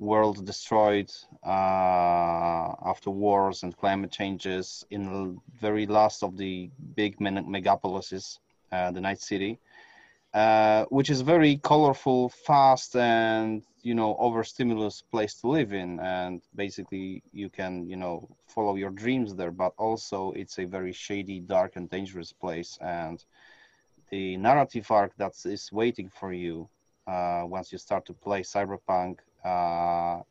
world 0.00 0.44
destroyed 0.46 1.12
uh, 1.44 2.74
after 2.84 3.10
wars 3.10 3.62
and 3.62 3.76
climate 3.76 4.10
changes 4.10 4.84
in 4.90 5.04
the 5.04 5.36
very 5.60 5.86
last 5.86 6.22
of 6.22 6.36
the 6.36 6.70
big 6.96 7.18
megapolises, 7.18 8.38
uh, 8.72 8.90
the 8.90 9.00
Night 9.00 9.20
City, 9.20 9.58
uh, 10.32 10.86
which 10.86 11.10
is 11.10 11.20
very 11.20 11.58
colorful, 11.58 12.30
fast, 12.30 12.96
and 12.96 13.62
you 13.82 13.94
know 13.94 14.16
overstimulus 14.18 15.02
place 15.02 15.34
to 15.40 15.48
live 15.48 15.72
in. 15.72 16.00
And 16.00 16.42
basically, 16.54 17.22
you 17.32 17.48
can 17.48 17.86
you 17.86 17.96
know 17.96 18.28
follow 18.46 18.76
your 18.76 18.90
dreams 18.90 19.34
there, 19.34 19.50
but 19.50 19.72
also 19.78 20.32
it's 20.32 20.58
a 20.58 20.64
very 20.64 20.92
shady, 20.92 21.40
dark, 21.40 21.76
and 21.76 21.88
dangerous 21.90 22.32
place. 22.32 22.78
And 22.80 23.24
the 24.10 24.36
narrative 24.36 24.90
arc 24.90 25.16
that 25.16 25.32
is 25.44 25.70
waiting 25.72 26.08
for 26.08 26.32
you 26.32 26.68
uh, 27.06 27.42
once 27.44 27.72
you 27.72 27.78
start 27.78 28.04
to 28.06 28.12
play 28.12 28.42
Cyberpunk 28.42 29.18
uh, 29.44 30.22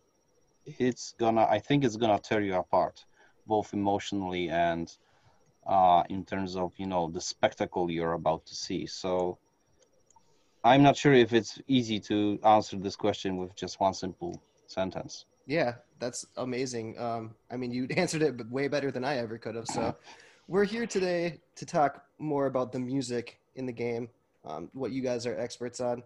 it's 0.77 1.15
gonna 1.17 1.47
i 1.49 1.59
think 1.59 1.83
it's 1.83 1.95
gonna 1.97 2.19
tear 2.19 2.41
you 2.41 2.55
apart 2.55 3.05
both 3.47 3.73
emotionally 3.73 4.49
and 4.49 4.97
uh, 5.65 6.03
in 6.09 6.23
terms 6.25 6.55
of 6.55 6.71
you 6.77 6.85
know 6.85 7.09
the 7.09 7.21
spectacle 7.21 7.89
you're 7.89 8.13
about 8.13 8.45
to 8.45 8.55
see 8.55 8.85
so 8.85 9.37
i'm 10.63 10.83
not 10.83 10.95
sure 10.95 11.13
if 11.13 11.33
it's 11.33 11.59
easy 11.67 11.99
to 11.99 12.39
answer 12.43 12.77
this 12.77 12.95
question 12.95 13.37
with 13.37 13.55
just 13.55 13.79
one 13.79 13.93
simple 13.93 14.41
sentence 14.67 15.25
yeah 15.45 15.73
that's 15.99 16.25
amazing 16.37 16.97
um, 16.99 17.35
i 17.51 17.57
mean 17.57 17.71
you 17.71 17.87
answered 17.97 18.21
it 18.21 18.49
way 18.49 18.67
better 18.67 18.91
than 18.91 19.03
i 19.03 19.17
ever 19.17 19.37
could 19.37 19.55
have 19.55 19.67
so 19.67 19.95
we're 20.47 20.65
here 20.65 20.85
today 20.85 21.39
to 21.55 21.65
talk 21.65 22.05
more 22.17 22.45
about 22.47 22.71
the 22.71 22.79
music 22.79 23.39
in 23.55 23.65
the 23.65 23.73
game 23.73 24.09
um, 24.45 24.69
what 24.73 24.91
you 24.91 25.01
guys 25.01 25.25
are 25.25 25.37
experts 25.37 25.79
on 25.79 26.01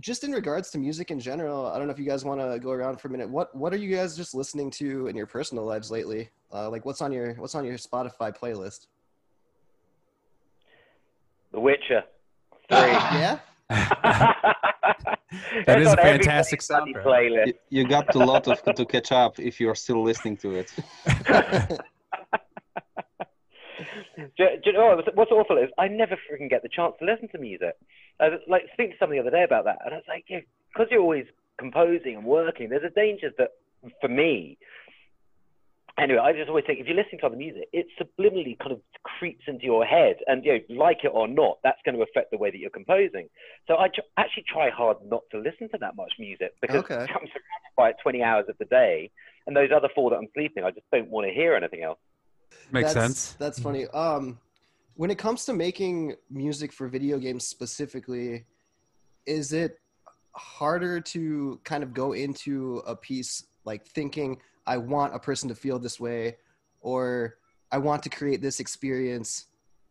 just 0.00 0.24
in 0.24 0.32
regards 0.32 0.70
to 0.70 0.78
music 0.78 1.10
in 1.10 1.20
general, 1.20 1.66
I 1.66 1.78
don't 1.78 1.86
know 1.86 1.92
if 1.92 1.98
you 1.98 2.04
guys 2.04 2.24
want 2.24 2.40
to 2.40 2.58
go 2.58 2.70
around 2.70 3.00
for 3.00 3.08
a 3.08 3.10
minute. 3.10 3.28
What 3.28 3.54
what 3.54 3.72
are 3.72 3.76
you 3.76 3.94
guys 3.94 4.16
just 4.16 4.34
listening 4.34 4.70
to 4.72 5.06
in 5.06 5.16
your 5.16 5.26
personal 5.26 5.64
lives 5.64 5.90
lately? 5.90 6.30
Uh, 6.52 6.68
like 6.70 6.84
what's 6.84 7.00
on 7.00 7.12
your 7.12 7.34
what's 7.34 7.54
on 7.54 7.64
your 7.64 7.76
Spotify 7.76 8.36
playlist? 8.36 8.86
The 11.52 11.60
Witcher. 11.60 12.02
Three. 12.68 12.78
yeah. 12.78 13.38
that 15.66 15.80
is 15.80 15.92
a 15.92 15.96
fantastic 15.96 16.60
soundtrack. 16.60 17.04
Playlist. 17.04 17.46
You, 17.46 17.54
you 17.70 17.88
got 17.88 18.14
a 18.14 18.18
lot 18.18 18.46
of 18.48 18.62
to 18.74 18.84
catch 18.84 19.12
up 19.12 19.38
if 19.38 19.60
you're 19.60 19.74
still 19.74 20.02
listening 20.02 20.36
to 20.38 20.50
it. 20.56 20.72
do, 24.16 24.22
do 24.36 24.44
you 24.64 24.72
know 24.72 25.02
what's 25.14 25.30
awful 25.30 25.58
is 25.58 25.70
I 25.78 25.88
never 25.88 26.16
freaking 26.16 26.50
get 26.50 26.62
the 26.62 26.68
chance 26.68 26.94
to 27.00 27.04
listen 27.04 27.28
to 27.28 27.38
music. 27.38 27.74
I 28.20 28.28
was 28.28 28.40
like 28.48 28.62
speaking 28.72 28.92
to 28.92 28.98
somebody 28.98 29.20
the 29.20 29.26
other 29.26 29.36
day 29.36 29.44
about 29.44 29.64
that, 29.64 29.78
and 29.84 29.94
I 29.94 29.96
was 29.96 30.04
like, 30.08 30.24
yeah, 30.28 30.40
because 30.72 30.88
you're 30.90 31.00
always 31.00 31.26
composing 31.58 32.16
and 32.16 32.24
working, 32.24 32.68
there's 32.68 32.84
a 32.84 32.90
danger 32.90 33.30
that 33.38 33.50
for 34.00 34.08
me. 34.08 34.58
Anyway, 35.96 36.18
I 36.18 36.32
just 36.32 36.48
always 36.48 36.64
think 36.66 36.80
if 36.80 36.88
you're 36.88 36.96
listening 36.96 37.20
to 37.20 37.26
other 37.26 37.36
music, 37.36 37.68
it 37.72 37.86
subliminally 38.00 38.58
kind 38.58 38.72
of 38.72 38.80
creeps 39.04 39.44
into 39.46 39.64
your 39.64 39.84
head, 39.84 40.16
and 40.26 40.44
you 40.44 40.54
know, 40.54 40.58
like 40.68 40.98
it 41.04 41.12
or 41.14 41.28
not, 41.28 41.58
that's 41.62 41.78
going 41.84 41.96
to 41.96 42.02
affect 42.02 42.32
the 42.32 42.36
way 42.36 42.50
that 42.50 42.58
you're 42.58 42.70
composing. 42.70 43.28
So 43.68 43.76
I 43.76 43.86
actually 44.16 44.44
try 44.52 44.70
hard 44.70 44.96
not 45.04 45.22
to 45.30 45.38
listen 45.38 45.68
to 45.70 45.78
that 45.78 45.94
much 45.94 46.12
music 46.18 46.54
because 46.60 46.78
okay. 46.78 46.94
I'm 46.94 47.06
surrounded 47.06 47.74
by 47.76 47.90
it 47.90 47.96
20 48.02 48.22
hours 48.24 48.46
of 48.48 48.58
the 48.58 48.64
day, 48.64 49.08
and 49.46 49.56
those 49.56 49.70
other 49.74 49.88
four 49.94 50.10
that 50.10 50.16
I'm 50.16 50.28
sleeping, 50.34 50.64
I 50.64 50.72
just 50.72 50.86
don't 50.90 51.08
want 51.10 51.28
to 51.28 51.32
hear 51.32 51.54
anything 51.54 51.84
else. 51.84 51.98
Makes 52.72 52.94
that's, 52.94 53.06
sense. 53.06 53.36
That's 53.38 53.60
funny. 53.60 53.86
Um, 53.88 54.38
when 54.96 55.10
it 55.10 55.18
comes 55.18 55.44
to 55.44 55.52
making 55.52 56.16
music 56.28 56.72
for 56.72 56.88
video 56.88 57.18
games 57.18 57.46
specifically, 57.46 58.46
is 59.26 59.52
it 59.52 59.78
harder 60.32 61.00
to 61.00 61.60
kind 61.62 61.84
of 61.84 61.94
go 61.94 62.12
into 62.14 62.82
a 62.86 62.96
piece 62.96 63.44
like 63.64 63.86
thinking 63.86 64.40
I 64.66 64.78
want 64.78 65.14
a 65.14 65.18
person 65.18 65.48
to 65.48 65.54
feel 65.54 65.78
this 65.78 66.00
way, 66.00 66.36
or 66.80 67.36
I 67.70 67.78
want 67.78 68.02
to 68.04 68.08
create 68.08 68.40
this 68.40 68.60
experience? 68.60 69.46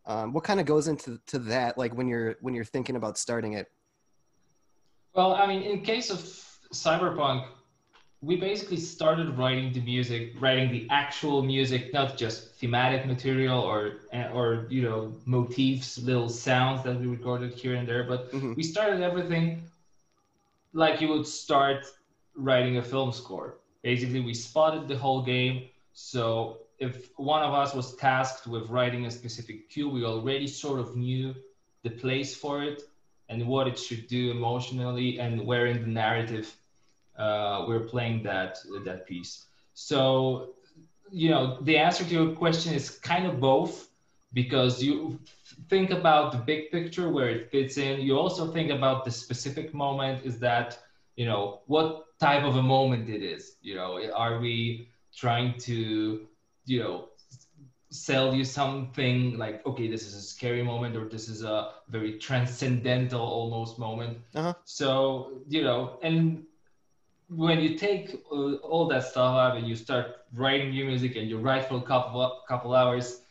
Um, 0.05 0.33
what 0.33 0.43
kind 0.43 0.59
of 0.59 0.65
goes 0.65 0.88
into 0.88 1.19
to 1.27 1.39
that, 1.39 1.77
like 1.77 1.95
when 1.95 2.07
you're 2.07 2.36
when 2.41 2.53
you're 2.53 2.65
thinking 2.65 2.95
about 2.95 3.17
starting 3.17 3.53
it? 3.53 3.71
Well, 5.13 5.33
I 5.33 5.45
mean, 5.45 5.62
in 5.62 5.81
case 5.81 6.09
of 6.09 6.19
Cyberpunk, 6.73 7.45
we 8.21 8.38
basically 8.38 8.77
started 8.77 9.38
writing 9.38 9.73
the 9.73 9.81
music, 9.81 10.33
writing 10.39 10.71
the 10.71 10.88
actual 10.89 11.43
music, 11.43 11.93
not 11.93 12.17
just 12.17 12.55
thematic 12.55 13.05
material 13.05 13.59
or 13.59 13.99
or 14.33 14.65
you 14.69 14.81
know 14.81 15.13
motifs, 15.25 15.97
little 15.99 16.29
sounds 16.29 16.83
that 16.83 16.99
we 16.99 17.07
recorded 17.07 17.53
here 17.53 17.75
and 17.75 17.88
there, 17.88 18.03
but 18.03 18.31
mm-hmm. 18.31 18.53
we 18.53 18.63
started 18.63 19.01
everything 19.01 19.63
like 20.73 21.01
you 21.01 21.09
would 21.09 21.27
start 21.27 21.86
writing 22.36 22.77
a 22.77 22.81
film 22.81 23.12
score. 23.12 23.57
Basically, 23.84 24.22
we 24.22 24.34
spotted 24.34 24.88
the 24.88 24.98
whole 24.98 25.22
game. 25.24 25.69
So 25.93 26.60
if 26.80 27.10
one 27.17 27.43
of 27.43 27.54
us 27.54 27.74
was 27.74 27.96
tasked 27.96 28.48
with 28.48 28.69
writing 28.69 29.06
a 29.06 29.12
specific 29.12 29.69
cue, 29.69 29.89
we 29.89 30.06
already 30.06 30.48
sort 30.48 30.80
of 30.80 30.96
knew 30.96 31.36
the 31.84 31.91
place 31.91 32.36
for 32.36 32.64
it 32.64 32.84
and 33.30 33.47
what 33.47 33.68
it 33.68 33.78
should 33.78 34.07
do 34.07 34.32
emotionally 34.32 35.20
and 35.20 35.45
where 35.45 35.68
in 35.68 35.82
the 35.82 35.88
narrative 35.88 36.55
uh, 37.18 37.66
we're 37.68 37.82
playing 37.82 38.24
that 38.24 38.57
that 38.86 39.05
piece. 39.07 39.45
So, 39.74 40.55
you 41.12 41.30
know, 41.30 41.57
the 41.62 41.78
answer 41.78 42.03
to 42.03 42.10
your 42.14 42.34
question 42.36 42.74
is 42.74 42.89
kind 42.89 43.26
of 43.26 43.39
both, 43.39 43.89
because 44.34 44.82
you 44.84 45.20
think 45.70 45.91
about 45.91 46.32
the 46.32 46.38
big 46.38 46.72
picture 46.72 47.10
where 47.10 47.30
it 47.30 47.51
fits 47.51 47.78
in. 47.78 48.01
You 48.01 48.18
also 48.18 48.51
think 48.51 48.72
about 48.72 49.05
the 49.05 49.12
specific 49.12 49.74
moment. 49.74 50.26
Is 50.26 50.39
that 50.39 50.80
you 51.16 51.26
know 51.26 51.62
what 51.68 52.05
type 52.24 52.43
of 52.43 52.55
a 52.55 52.61
moment 52.61 53.09
it 53.09 53.24
is? 53.24 53.57
You 53.61 53.76
know, 53.76 53.89
are 54.13 54.39
we 54.39 54.89
trying 55.15 55.57
to 55.59 56.28
you 56.65 56.80
know 56.80 57.09
sell 57.89 58.34
you 58.34 58.43
something 58.43 59.38
like 59.38 59.63
okay 59.67 59.88
this 59.88 60.03
is 60.07 60.15
a 60.15 60.21
scary 60.21 60.63
moment 60.63 60.95
or 60.95 61.07
this 61.07 61.30
is 61.30 61.43
a 61.43 61.74
very 61.89 62.13
transcendental 62.17 63.21
almost 63.21 63.78
moment 63.78 64.17
uh-huh. 64.34 64.51
so 64.65 65.43
you 65.47 65.61
know 65.61 65.99
and 66.01 66.43
when 67.36 67.59
you 67.59 67.78
take 67.78 68.24
uh, 68.32 68.55
all 68.55 68.88
that 68.88 69.03
stuff 69.03 69.36
out 69.36 69.57
and 69.57 69.67
you 69.67 69.76
start 69.76 70.26
writing 70.34 70.69
new 70.69 70.86
music 70.86 71.15
and 71.15 71.30
you 71.30 71.38
write 71.38 71.67
for 71.67 71.76
a 71.76 71.82
couple 71.82 72.41
couple 72.47 72.74
hours, 72.74 73.21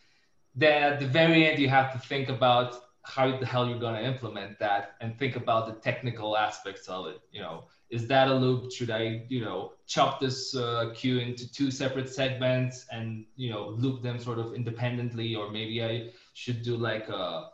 then 0.55 0.83
at 0.83 1.01
the 1.01 1.07
very 1.07 1.49
end 1.49 1.59
you 1.59 1.69
have 1.69 1.93
to 1.93 1.99
think 1.99 2.29
about 2.29 2.77
how 3.03 3.37
the 3.37 3.47
hell 3.47 3.69
you're 3.69 3.81
going 3.81 3.95
to 3.95 4.05
implement 4.05 4.59
that 4.59 4.95
and 5.01 5.19
think 5.19 5.37
about 5.37 5.67
the 5.67 5.73
technical 5.73 6.37
aspects 6.37 6.89
of 6.89 7.07
it. 7.07 7.21
You 7.33 7.41
know, 7.41 7.65
is 7.93 8.07
that 8.09 8.29
a 8.29 8.35
loop? 8.35 8.73
Should 8.73 8.91
I, 8.91 9.25
you 9.29 9.43
know, 9.45 9.75
chop 9.87 10.19
this 10.19 10.57
uh, 10.57 10.93
cue 10.95 11.19
into 11.19 11.45
two 11.53 11.71
separate 11.71 12.09
segments 12.09 12.87
and, 12.91 13.27
you 13.37 13.51
know, 13.51 13.69
loop 13.69 14.03
them 14.03 14.19
sort 14.19 14.39
of 14.39 14.55
independently? 14.55 15.37
Or 15.37 15.51
maybe 15.51 15.85
I 15.85 16.09
should 16.33 16.63
do 16.63 16.75
like 16.75 17.11
a 17.11 17.51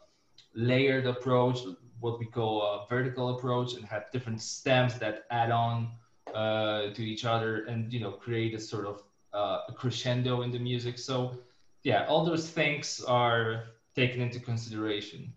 layered 0.55 1.07
approach, 1.07 1.59
what 1.99 2.21
we 2.21 2.27
call 2.27 2.63
a 2.63 2.87
vertical 2.89 3.37
approach, 3.37 3.75
and 3.75 3.85
have 3.85 4.13
different 4.13 4.41
stems 4.41 4.97
that 5.01 5.25
add 5.33 5.51
on 5.51 5.91
uh, 6.33 6.95
to 6.95 7.03
each 7.03 7.25
other 7.25 7.65
and, 7.65 7.93
you 7.93 7.99
know, 7.99 8.13
create 8.13 8.55
a 8.55 8.61
sort 8.61 8.87
of 8.87 9.03
uh, 9.35 9.63
a 9.69 9.73
crescendo 9.73 10.43
in 10.43 10.53
the 10.53 10.59
music. 10.61 10.99
So, 10.99 11.37
yeah, 11.83 12.07
all 12.07 12.25
those 12.25 12.49
things 12.49 13.03
are 13.09 13.65
taken 13.97 14.21
into 14.21 14.39
consideration. 14.39 15.33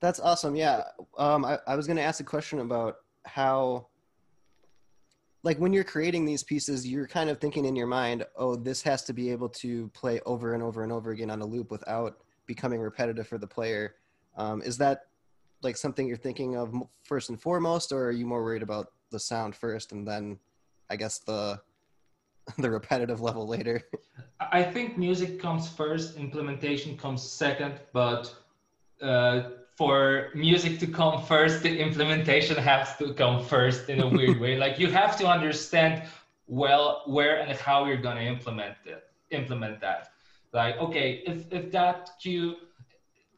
That's 0.00 0.18
awesome. 0.18 0.56
Yeah. 0.56 0.84
Um, 1.18 1.44
I, 1.44 1.58
I 1.66 1.76
was 1.76 1.86
going 1.86 1.98
to 1.98 2.02
ask 2.02 2.20
a 2.20 2.24
question 2.24 2.60
about 2.60 2.96
how 3.24 3.86
like 5.44 5.58
when 5.58 5.72
you're 5.72 5.84
creating 5.84 6.24
these 6.24 6.42
pieces 6.42 6.86
you're 6.86 7.06
kind 7.06 7.30
of 7.30 7.38
thinking 7.38 7.64
in 7.64 7.76
your 7.76 7.86
mind 7.86 8.24
oh 8.36 8.54
this 8.56 8.82
has 8.82 9.02
to 9.04 9.12
be 9.12 9.30
able 9.30 9.48
to 9.48 9.88
play 9.88 10.20
over 10.26 10.54
and 10.54 10.62
over 10.62 10.82
and 10.82 10.92
over 10.92 11.10
again 11.10 11.30
on 11.30 11.40
a 11.40 11.46
loop 11.46 11.70
without 11.70 12.18
becoming 12.46 12.80
repetitive 12.80 13.26
for 13.26 13.38
the 13.38 13.46
player. 13.46 13.94
Um, 14.36 14.62
is 14.62 14.78
that 14.78 15.06
like 15.62 15.76
something 15.76 16.06
you're 16.06 16.16
thinking 16.16 16.56
of 16.56 16.74
first 17.02 17.30
and 17.30 17.40
foremost 17.40 17.92
or 17.92 18.06
are 18.06 18.12
you 18.12 18.26
more 18.26 18.42
worried 18.42 18.62
about 18.62 18.92
the 19.10 19.18
sound 19.18 19.54
first 19.54 19.92
and 19.92 20.08
then 20.08 20.38
i 20.90 20.96
guess 20.96 21.18
the 21.18 21.60
the 22.58 22.70
repetitive 22.70 23.20
level 23.20 23.46
later? 23.46 23.80
I 24.40 24.64
think 24.64 24.98
music 24.98 25.40
comes 25.40 25.68
first 25.68 26.16
implementation 26.16 26.96
comes 26.96 27.22
second 27.22 27.74
but 27.92 28.34
uh, 29.00 29.50
for 29.76 30.30
music 30.34 30.78
to 30.80 30.86
come 30.86 31.22
first, 31.24 31.62
the 31.62 31.78
implementation 31.78 32.56
has 32.56 32.96
to 32.96 33.14
come 33.14 33.42
first 33.42 33.88
in 33.88 34.00
a 34.00 34.08
weird 34.08 34.38
way. 34.38 34.56
Like 34.56 34.78
you 34.78 34.90
have 34.90 35.16
to 35.18 35.26
understand 35.26 36.02
well 36.46 37.02
where 37.06 37.40
and 37.40 37.58
how 37.58 37.86
you're 37.86 38.02
gonna 38.08 38.20
implement 38.20 38.76
it, 38.84 39.04
implement 39.30 39.80
that. 39.80 40.08
Like, 40.52 40.76
okay, 40.78 41.22
if 41.26 41.50
if 41.50 41.72
that 41.72 42.10
cue 42.20 42.56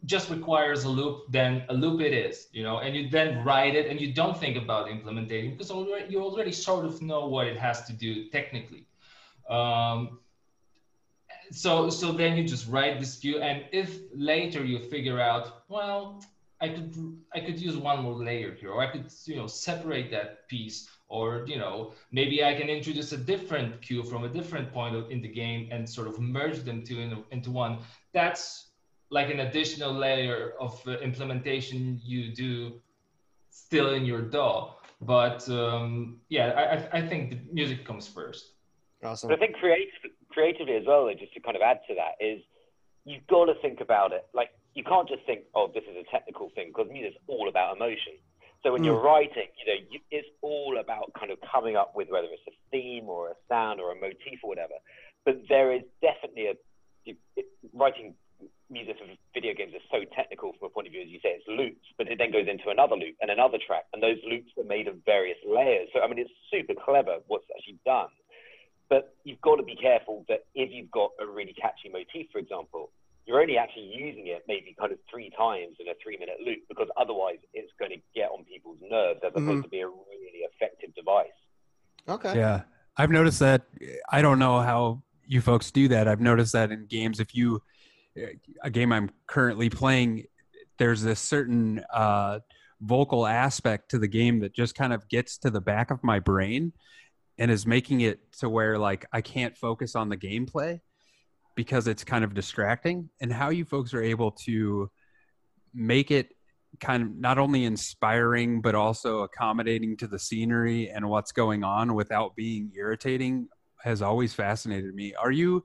just 0.06 0.28
requires 0.28 0.84
a 0.84 0.88
loop, 0.88 1.30
then 1.30 1.64
a 1.68 1.74
loop 1.74 2.00
it 2.00 2.12
is, 2.12 2.48
you 2.52 2.62
know, 2.62 2.78
and 2.78 2.94
you 2.94 3.08
then 3.08 3.42
write 3.44 3.74
it 3.74 3.86
and 3.90 4.00
you 4.00 4.12
don't 4.12 4.36
think 4.36 4.56
about 4.56 4.90
implementing 4.90 5.52
because 5.52 5.70
already, 5.70 6.12
you 6.12 6.20
already 6.20 6.52
sort 6.52 6.84
of 6.84 7.00
know 7.00 7.26
what 7.26 7.46
it 7.46 7.56
has 7.56 7.84
to 7.86 7.92
do 7.92 8.28
technically. 8.28 8.86
Um, 9.48 10.18
so 11.50 11.90
so 11.90 12.12
then 12.12 12.36
you 12.36 12.44
just 12.44 12.68
write 12.68 13.00
this 13.00 13.16
cue 13.16 13.40
and 13.40 13.64
if 13.72 14.00
later 14.14 14.64
you 14.64 14.78
figure 14.78 15.20
out 15.20 15.62
well 15.68 16.22
i 16.60 16.68
could 16.68 16.94
i 17.34 17.40
could 17.40 17.60
use 17.60 17.76
one 17.76 18.02
more 18.02 18.14
layer 18.14 18.54
here 18.54 18.70
or 18.70 18.82
i 18.82 18.90
could 18.90 19.06
you 19.24 19.36
know 19.36 19.46
separate 19.46 20.10
that 20.10 20.48
piece 20.48 20.88
or 21.08 21.44
you 21.46 21.58
know 21.58 21.92
maybe 22.12 22.44
i 22.44 22.54
can 22.54 22.68
introduce 22.68 23.12
a 23.12 23.16
different 23.16 23.80
cue 23.82 24.02
from 24.02 24.24
a 24.24 24.28
different 24.28 24.72
point 24.72 24.94
in 25.10 25.20
the 25.20 25.28
game 25.28 25.68
and 25.70 25.88
sort 25.88 26.08
of 26.08 26.18
merge 26.18 26.60
them 26.60 26.82
two 26.82 26.98
in, 27.00 27.22
into 27.30 27.50
one 27.50 27.78
that's 28.12 28.68
like 29.10 29.30
an 29.30 29.40
additional 29.40 29.92
layer 29.92 30.54
of 30.58 30.80
uh, 30.86 30.98
implementation 30.98 32.00
you 32.02 32.34
do 32.34 32.80
still 33.50 33.94
in 33.94 34.04
your 34.04 34.22
DAW. 34.22 34.74
But 35.00 35.48
um, 35.48 36.20
yeah, 36.28 36.86
I, 36.92 36.98
I 36.98 37.06
think 37.06 37.30
the 37.30 37.38
music 37.52 37.84
comes 37.84 38.06
first. 38.06 38.52
awesome 39.02 39.30
I 39.30 39.36
think 39.36 39.56
creative, 39.56 40.10
creatively 40.34 40.76
as 40.76 40.84
well, 40.86 41.08
just 41.18 41.32
to 41.34 41.40
kind 41.40 41.56
of 41.56 41.62
add 41.62 41.78
to 41.88 41.94
that, 41.94 42.18
is 42.20 42.42
you've 43.04 43.26
got 43.28 43.46
to 43.46 43.54
think 43.62 43.80
about 43.80 44.12
it. 44.12 44.26
Like 44.34 44.50
you 44.74 44.82
can't 44.82 45.08
just 45.08 45.24
think, 45.24 45.46
oh, 45.54 45.70
this 45.72 45.84
is 45.88 45.96
a 45.96 46.10
technical 46.10 46.50
thing, 46.54 46.68
because 46.74 46.90
music's 46.90 47.16
all 47.28 47.48
about 47.48 47.76
emotion. 47.76 48.18
So 48.62 48.72
when 48.72 48.82
Mm. 48.82 48.86
you're 48.86 49.00
writing, 49.00 49.48
you 49.60 49.66
know, 49.68 49.78
you, 49.90 50.00
it's 50.10 50.28
all 50.42 50.78
about 50.80 51.12
kind 51.18 51.30
of 51.30 51.38
coming 51.52 51.76
up 51.76 51.94
with 51.94 52.08
whether 52.08 52.28
it's 52.32 52.48
a 52.48 52.56
theme 52.72 53.08
or 53.08 53.30
a 53.30 53.36
sound 53.48 53.78
or 53.78 53.92
a 53.92 53.94
motif 53.94 54.40
or 54.42 54.48
whatever. 54.48 54.74
But 55.24 55.42
there 55.48 55.72
is 55.72 55.82
definitely 56.00 56.46
a 56.48 56.54
you, 57.04 57.14
it, 57.36 57.46
writing 57.72 58.14
music 58.70 58.96
for 58.98 59.04
video 59.34 59.52
games 59.54 59.72
is 59.76 59.82
so 59.92 60.00
technical 60.16 60.52
from 60.56 60.66
a 60.66 60.72
point 60.72 60.86
of 60.88 60.92
view, 60.92 61.02
as 61.02 61.08
you 61.12 61.20
say, 61.22 61.36
it's 61.36 61.44
loops, 61.46 61.84
but 61.98 62.08
it 62.08 62.16
then 62.18 62.32
goes 62.32 62.48
into 62.48 62.70
another 62.70 62.96
loop 62.96 63.14
and 63.20 63.30
another 63.30 63.58
track, 63.60 63.84
and 63.92 64.02
those 64.02 64.16
loops 64.24 64.50
are 64.56 64.64
made 64.64 64.88
of 64.88 64.96
various 65.04 65.36
layers. 65.46 65.88
So 65.92 66.00
I 66.00 66.08
mean, 66.08 66.18
it's 66.18 66.32
super 66.50 66.72
clever 66.72 67.20
what's 67.28 67.44
actually 67.54 67.78
done. 67.84 68.08
But 68.90 69.14
you've 69.24 69.40
got 69.40 69.56
to 69.56 69.62
be 69.62 69.76
careful 69.76 70.24
that 70.28 70.40
if 70.54 70.70
you've 70.72 70.90
got 70.90 71.10
a 71.20 71.26
really 71.26 71.54
catchy 71.54 71.88
motif, 71.90 72.30
for 72.30 72.38
example, 72.38 72.90
you're 73.26 73.40
only 73.40 73.56
actually 73.56 73.90
using 73.96 74.26
it 74.26 74.42
maybe 74.46 74.74
kind 74.78 74.92
of 74.92 74.98
three 75.10 75.30
times 75.36 75.76
in 75.80 75.88
a 75.88 75.94
three 76.02 76.18
minute 76.18 76.36
loop 76.44 76.58
because 76.68 76.88
otherwise 76.98 77.38
it's 77.54 77.72
going 77.78 77.90
to 77.90 77.96
get 78.14 78.28
on 78.30 78.44
people's 78.44 78.76
nerves 78.82 79.20
as 79.24 79.30
opposed 79.34 79.60
Mhm. 79.60 79.62
to 79.62 79.68
be 79.68 79.80
a 79.80 79.88
really 79.88 80.44
effective 80.52 80.94
device. 80.94 81.28
okay 82.08 82.36
Yeah. 82.36 82.62
I've 82.98 83.10
noticed 83.10 83.40
that. 83.40 83.62
I 84.10 84.20
don't 84.22 84.38
know 84.38 84.60
how 84.60 85.02
you 85.26 85.40
folks 85.40 85.70
do 85.70 85.88
that. 85.88 86.06
I've 86.06 86.20
noticed 86.20 86.52
that 86.52 86.70
in 86.70 86.86
games, 86.86 87.18
if 87.18 87.34
you, 87.34 87.60
a 88.62 88.70
game 88.70 88.92
I'm 88.92 89.10
currently 89.26 89.68
playing, 89.70 90.26
there's 90.78 91.02
this 91.02 91.18
certain 91.18 91.82
uh, 91.92 92.40
vocal 92.82 93.26
aspect 93.26 93.90
to 93.92 93.98
the 93.98 94.06
game 94.06 94.38
that 94.40 94.52
just 94.54 94.74
kind 94.74 94.92
of 94.92 95.08
gets 95.08 95.38
to 95.38 95.50
the 95.50 95.60
back 95.60 95.90
of 95.90 96.04
my 96.04 96.20
brain 96.20 96.72
and 97.38 97.50
is 97.50 97.66
making 97.66 98.00
it 98.00 98.32
to 98.38 98.48
where 98.48 98.78
like 98.78 99.06
I 99.12 99.20
can't 99.20 99.56
focus 99.56 99.94
on 99.94 100.08
the 100.08 100.16
gameplay 100.16 100.80
because 101.54 101.86
it's 101.86 102.04
kind 102.04 102.24
of 102.24 102.34
distracting. 102.34 103.10
And 103.20 103.32
how 103.32 103.50
you 103.50 103.64
folks 103.64 103.94
are 103.94 104.02
able 104.02 104.32
to 104.44 104.90
make 105.72 106.10
it 106.10 106.34
kind 106.80 107.02
of 107.02 107.16
not 107.16 107.38
only 107.38 107.64
inspiring 107.64 108.60
but 108.60 108.74
also 108.74 109.20
accommodating 109.20 109.96
to 109.96 110.06
the 110.06 110.18
scenery 110.18 110.88
and 110.90 111.08
what's 111.08 111.32
going 111.32 111.62
on 111.62 111.94
without 111.94 112.34
being 112.34 112.70
irritating 112.74 113.48
has 113.82 114.02
always 114.02 114.34
fascinated 114.34 114.94
me 114.94 115.14
are 115.14 115.30
you 115.30 115.64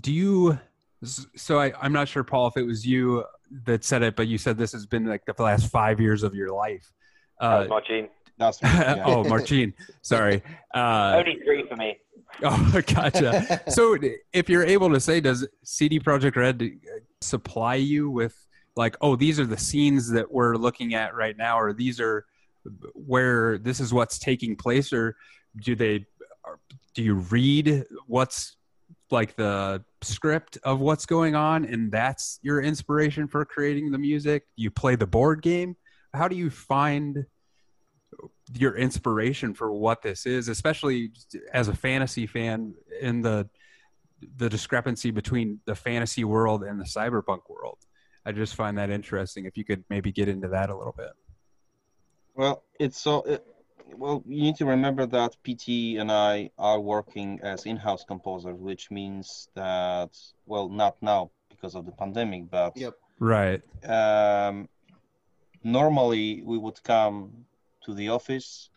do 0.00 0.12
you 0.12 0.58
so 1.04 1.60
I, 1.60 1.72
i'm 1.80 1.92
not 1.92 2.08
sure 2.08 2.24
paul 2.24 2.48
if 2.48 2.56
it 2.56 2.64
was 2.64 2.84
you 2.84 3.24
that 3.64 3.84
said 3.84 4.02
it 4.02 4.16
but 4.16 4.26
you 4.26 4.36
said 4.36 4.58
this 4.58 4.72
has 4.72 4.86
been 4.86 5.06
like 5.06 5.22
the 5.24 5.42
last 5.42 5.70
five 5.70 6.00
years 6.00 6.22
of 6.22 6.34
your 6.34 6.50
life 6.50 6.92
uh, 7.40 7.66
Marcin. 7.68 8.08
That's 8.38 8.62
me, 8.62 8.68
yeah. 8.72 9.02
oh 9.06 9.24
martine 9.24 9.74
sorry 10.02 10.42
uh, 10.74 11.14
Only 11.16 11.40
three 11.44 11.66
for 11.68 11.76
me. 11.76 11.98
oh 12.42 12.80
gotcha 12.86 13.62
so 13.70 13.98
if 14.32 14.48
you're 14.48 14.64
able 14.64 14.90
to 14.90 15.00
say 15.00 15.20
does 15.20 15.46
CD 15.64 15.98
Projekt 15.98 16.36
Red 16.36 16.70
supply 17.20 17.74
you 17.74 18.10
with 18.10 18.36
like 18.76 18.96
oh 19.00 19.16
these 19.16 19.40
are 19.40 19.46
the 19.46 19.56
scenes 19.56 20.08
that 20.10 20.30
we're 20.30 20.54
looking 20.56 20.94
at 20.94 21.14
right 21.14 21.36
now 21.36 21.58
or 21.58 21.72
these 21.72 22.00
are 22.00 22.26
where 22.94 23.58
this 23.58 23.80
is 23.80 23.92
what's 23.92 24.18
taking 24.18 24.54
place 24.54 24.92
or 24.92 25.16
do 25.64 25.74
they 25.74 26.04
do 26.94 27.02
you 27.02 27.14
read 27.14 27.84
what's 28.06 28.56
like 29.10 29.34
the 29.36 29.82
script 30.02 30.58
of 30.64 30.80
what's 30.80 31.06
going 31.06 31.34
on 31.34 31.64
and 31.64 31.90
that's 31.90 32.38
your 32.42 32.60
inspiration 32.60 33.26
for 33.26 33.44
creating 33.44 33.90
the 33.90 33.98
music 33.98 34.44
you 34.56 34.70
play 34.70 34.94
the 34.94 35.06
board 35.06 35.42
game 35.42 35.74
how 36.14 36.28
do 36.28 36.36
you 36.36 36.50
find 36.50 37.24
your 38.54 38.76
inspiration 38.76 39.52
for 39.52 39.70
what 39.72 40.00
this 40.02 40.24
is 40.24 40.48
especially 40.48 41.10
as 41.52 41.68
a 41.68 41.74
fantasy 41.74 42.26
fan 42.26 42.74
in 43.00 43.20
the 43.20 43.48
the 44.36 44.48
discrepancy 44.48 45.10
between 45.10 45.60
the 45.64 45.74
fantasy 45.74 46.24
world 46.24 46.64
and 46.64 46.80
the 46.80 46.84
cyberpunk 46.84 47.48
world. 47.48 47.78
I 48.24 48.32
just 48.32 48.54
find 48.54 48.76
that 48.78 48.90
interesting 48.90 49.44
if 49.44 49.56
you 49.56 49.64
could 49.64 49.84
maybe 49.88 50.12
get 50.12 50.28
into 50.28 50.48
that 50.48 50.70
a 50.70 50.76
little 50.76 50.94
bit. 50.96 51.12
Well, 52.34 52.62
it's 52.78 53.00
so. 53.00 53.22
It, 53.22 53.44
well, 53.96 54.22
you 54.26 54.42
need 54.42 54.56
to 54.56 54.66
remember 54.66 55.06
that 55.06 55.36
PT 55.44 55.98
and 55.98 56.12
I 56.12 56.50
are 56.58 56.78
working 56.78 57.40
as 57.42 57.64
in-house 57.64 58.04
composers, 58.04 58.58
which 58.58 58.90
means 58.90 59.48
that 59.54 60.10
well, 60.46 60.68
not 60.68 60.96
now 61.00 61.30
because 61.48 61.74
of 61.74 61.86
the 61.86 61.92
pandemic, 61.92 62.50
but 62.50 62.76
yep. 62.76 62.94
Right. 63.18 63.62
um, 63.84 64.68
normally 65.64 66.42
we 66.44 66.58
would 66.58 66.80
come 66.82 67.46
to 67.84 67.94
the 67.94 68.08
office, 68.08 68.70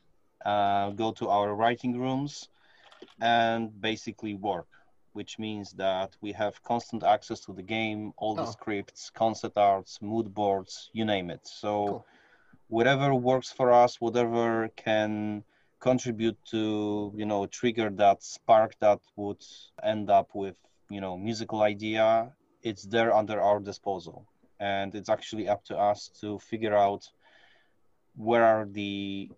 uh, 0.46 0.90
go 0.92 1.12
to 1.14 1.28
our 1.30 1.56
writing 1.56 2.00
rooms, 2.00 2.50
and 3.22 3.80
basically 3.82 4.34
work. 4.36 4.68
Which 5.14 5.40
means 5.40 5.74
that 5.74 6.16
we 6.22 6.32
have 6.34 6.62
constant 6.64 7.04
access 7.04 7.40
to 7.42 7.54
the 7.54 7.64
game, 7.64 8.14
all 8.18 8.38
the 8.38 8.46
Oh. 8.46 8.52
scripts, 8.56 9.10
concept 9.10 9.58
arts, 9.58 10.02
mood 10.02 10.34
boards, 10.34 10.90
you 10.94 11.06
name 11.06 11.30
it. 11.30 11.46
So 11.48 11.76
Cool. 11.88 12.06
whatever 12.68 13.14
works 13.14 13.52
for 13.52 13.72
us, 13.72 14.00
whatever 14.02 14.70
can 14.76 15.44
contribute 15.80 16.38
to 16.52 17.12
you 17.16 17.26
know 17.26 17.46
trigger 17.48 17.90
that 17.90 18.22
spark 18.24 18.78
that 18.80 19.00
would 19.16 19.44
end 19.84 20.10
up 20.10 20.30
with 20.34 20.56
you 20.90 21.02
know 21.02 21.18
musical 21.18 21.62
idea 21.64 22.32
it's 22.62 22.84
there 22.84 23.14
under 23.14 23.40
our 23.42 23.60
disposal 23.60 24.26
and 24.60 24.94
it's 24.96 25.10
actually 25.10 25.48
up 25.48 25.64
to 25.64 25.76
us 25.78 26.10
to 26.22 26.38
figure 26.40 26.76
out 26.76 27.04
where 28.16 28.44
are 28.44 28.66
the 28.66 29.30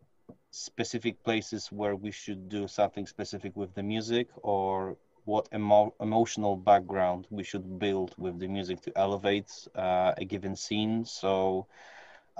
specific 0.51 1.23
places 1.23 1.67
where 1.71 1.95
we 1.95 2.11
should 2.11 2.49
do 2.49 2.67
something 2.67 3.05
specific 3.05 3.55
with 3.55 3.73
the 3.75 3.83
music 3.83 4.29
or 4.43 4.97
what 5.25 5.47
emo- 5.53 5.93
emotional 5.99 6.55
background 6.55 7.27
we 7.29 7.43
should 7.43 7.79
build 7.79 8.13
with 8.17 8.39
the 8.39 8.47
music 8.47 8.81
to 8.81 8.91
elevate 8.97 9.51
uh, 9.75 10.13
a 10.17 10.25
given 10.25 10.55
scene 10.55 11.05
so 11.05 11.65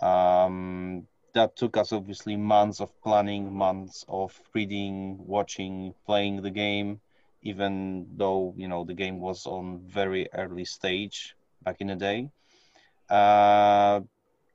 um, 0.02 1.08
that 1.34 1.56
took 1.56 1.78
us 1.78 1.92
obviously 1.92 2.36
months 2.38 2.80
of 2.82 2.92
planning, 3.02 3.54
months 3.54 4.06
of 4.08 4.40
reading, 4.54 5.18
watching, 5.26 5.94
playing 6.06 6.42
the 6.42 6.52
game, 6.52 7.00
even 7.42 8.08
though 8.16 8.54
you 8.58 8.68
know 8.68 8.84
the 8.84 8.94
game 8.94 9.20
was 9.20 9.46
on 9.46 9.80
very 9.88 10.28
early 10.34 10.66
stage 10.66 11.36
back 11.64 11.78
in 11.82 11.88
the 11.88 11.96
day. 11.96 12.30
Uh, 13.10 14.02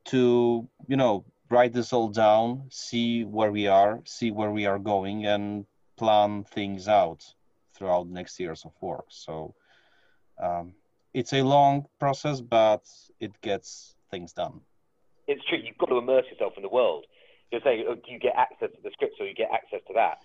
to 0.05 0.69
you 0.89 0.97
know 0.97 1.25
write 1.51 1.73
this 1.73 1.93
all 1.93 2.09
down, 2.09 2.65
see 2.71 3.25
where 3.25 3.51
we 3.51 3.67
are, 3.67 4.01
see 4.05 4.31
where 4.31 4.51
we 4.51 4.67
are 4.67 4.79
going, 4.79 5.27
and 5.27 5.65
plan 5.97 6.45
things 6.45 6.89
out 6.89 7.25
throughout 7.75 8.09
next 8.09 8.39
years 8.41 8.65
of 8.65 8.73
work. 8.81 9.07
So 9.09 9.55
um, 10.43 10.75
it's 11.15 11.33
a 11.33 11.43
long 11.43 11.87
process, 11.99 12.41
but 12.41 12.85
it 13.21 13.41
gets 13.41 13.95
things 14.11 14.33
done. 14.33 14.61
It's 15.27 15.45
true. 15.45 15.59
You've 15.63 15.79
got 15.79 15.87
to 15.87 15.99
immerse 15.99 16.27
yourself 16.31 16.55
in 16.57 16.63
the 16.63 16.69
world. 16.69 17.07
You're 17.51 17.61
saying, 17.65 17.85
oh, 17.89 17.95
do 17.95 18.13
you 18.13 18.19
get 18.19 18.35
access 18.37 18.71
to 18.71 18.83
the 18.83 18.91
scripts 18.93 19.17
or 19.21 19.27
you 19.27 19.35
get 19.35 19.51
access 19.53 19.81
to 19.89 19.95
that? 19.95 20.19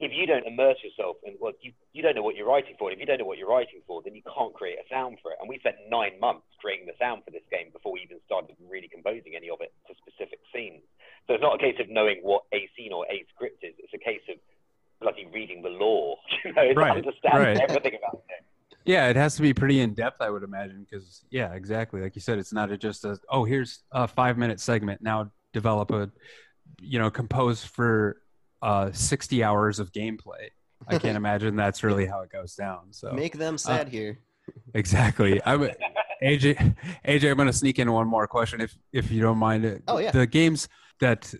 If 0.00 0.10
you 0.12 0.26
don't 0.26 0.46
immerse 0.46 0.78
yourself 0.82 1.16
in 1.22 1.34
what 1.38 1.54
you, 1.62 1.72
you 1.92 2.02
don't 2.02 2.16
know 2.16 2.22
what 2.22 2.34
you're 2.34 2.48
writing 2.48 2.74
for. 2.78 2.90
And 2.90 2.94
if 2.94 3.00
you 3.00 3.06
don't 3.06 3.18
know 3.18 3.24
what 3.24 3.38
you're 3.38 3.48
writing 3.48 3.80
for, 3.86 4.02
then 4.02 4.14
you 4.14 4.22
can't 4.26 4.52
create 4.52 4.78
a 4.78 4.86
sound 4.90 5.18
for 5.22 5.30
it. 5.30 5.38
And 5.40 5.48
we 5.48 5.58
spent 5.58 5.76
nine 5.88 6.18
months 6.18 6.46
creating 6.60 6.86
the 6.86 6.98
sound 6.98 7.22
for 7.24 7.30
this 7.30 7.46
game 7.50 7.70
before 7.72 7.92
we 7.92 8.00
even 8.02 8.18
started 8.26 8.56
really 8.68 8.88
composing 8.88 9.34
any 9.36 9.48
of 9.48 9.60
it 9.60 9.72
to 9.86 9.94
specific 10.02 10.40
scenes. 10.52 10.82
So 11.26 11.34
it's 11.34 11.42
not 11.42 11.54
a 11.54 11.58
case 11.58 11.76
of 11.78 11.88
knowing 11.88 12.18
what 12.22 12.42
a 12.52 12.68
scene 12.76 12.92
or 12.92 13.06
a 13.06 13.24
script 13.34 13.62
is. 13.62 13.74
It's 13.78 13.94
a 13.94 14.02
case 14.02 14.20
of 14.28 14.36
bloody 15.00 15.26
reading 15.32 15.62
the 15.62 15.70
lore, 15.70 16.18
you 16.44 16.52
know, 16.52 16.72
Right, 16.74 16.98
understanding 16.98 17.40
right. 17.40 17.60
everything 17.60 17.94
about 17.98 18.22
it. 18.28 18.44
Yeah, 18.84 19.08
it 19.08 19.16
has 19.16 19.36
to 19.36 19.42
be 19.42 19.54
pretty 19.54 19.80
in 19.80 19.94
depth, 19.94 20.20
I 20.20 20.28
would 20.28 20.42
imagine, 20.42 20.86
because 20.88 21.24
yeah, 21.30 21.54
exactly. 21.54 22.02
Like 22.02 22.14
you 22.14 22.20
said, 22.20 22.38
it's 22.38 22.52
not 22.52 22.70
a, 22.70 22.76
just 22.76 23.04
a 23.04 23.18
oh, 23.30 23.44
here's 23.44 23.82
a 23.92 24.06
five 24.06 24.36
minute 24.36 24.60
segment. 24.60 25.00
Now 25.00 25.30
develop 25.54 25.90
a, 25.90 26.10
you 26.80 26.98
know, 26.98 27.10
compose 27.10 27.64
for 27.64 28.18
uh, 28.64 28.90
sixty 28.92 29.44
hours 29.44 29.78
of 29.78 29.92
gameplay. 29.92 30.48
I 30.88 30.98
can't 30.98 31.16
imagine 31.24 31.56
that's 31.56 31.84
really 31.84 32.06
how 32.06 32.20
it 32.20 32.30
goes 32.30 32.54
down. 32.54 32.92
So 32.92 33.12
Make 33.12 33.38
them 33.38 33.58
sad 33.58 33.88
here. 33.88 34.18
exactly. 34.74 35.40
I'm 35.44 35.70
AJ. 36.22 36.74
AJ, 37.06 37.30
I'm 37.30 37.36
going 37.36 37.46
to 37.46 37.52
sneak 37.52 37.78
in 37.78 37.90
one 37.92 38.08
more 38.08 38.26
question, 38.26 38.60
if 38.60 38.76
if 38.92 39.10
you 39.10 39.22
don't 39.22 39.38
mind. 39.38 39.64
It. 39.64 39.82
Oh, 39.86 39.98
yeah. 39.98 40.10
The 40.10 40.26
games 40.26 40.68
that 41.00 41.32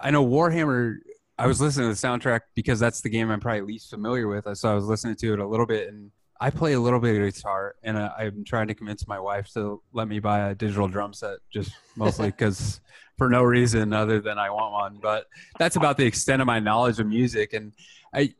I 0.00 0.10
know 0.10 0.24
Warhammer. 0.26 0.96
I 1.40 1.46
was 1.46 1.60
listening 1.60 1.88
to 1.88 2.00
the 2.00 2.06
soundtrack 2.06 2.40
because 2.56 2.80
that's 2.80 3.00
the 3.00 3.08
game 3.08 3.30
I'm 3.30 3.38
probably 3.38 3.60
least 3.60 3.90
familiar 3.90 4.26
with. 4.26 4.48
So 4.58 4.72
I 4.72 4.74
was 4.74 4.86
listening 4.86 5.14
to 5.16 5.34
it 5.34 5.38
a 5.38 5.46
little 5.46 5.66
bit, 5.66 5.88
and 5.88 6.10
I 6.40 6.50
play 6.50 6.74
a 6.74 6.80
little 6.80 7.00
bit 7.00 7.20
of 7.20 7.34
guitar, 7.34 7.74
and 7.82 7.98
I, 7.98 8.10
I'm 8.18 8.44
trying 8.44 8.68
to 8.68 8.74
convince 8.74 9.08
my 9.08 9.18
wife 9.18 9.52
to 9.54 9.82
let 9.92 10.06
me 10.06 10.20
buy 10.20 10.50
a 10.50 10.54
digital 10.54 10.86
drum 10.86 11.12
set, 11.12 11.38
just 11.52 11.72
mostly 11.96 12.26
because 12.30 12.80
for 13.16 13.28
no 13.28 13.42
reason 13.42 13.92
other 13.92 14.20
than 14.20 14.38
I 14.38 14.50
want 14.50 14.72
one. 14.72 14.98
But 15.02 15.26
that's 15.58 15.76
about 15.76 15.96
the 15.96 16.06
extent 16.06 16.40
of 16.40 16.46
my 16.46 16.60
knowledge 16.60 17.00
of 17.00 17.06
music, 17.06 17.52
and 17.54 17.72
I 18.14 18.34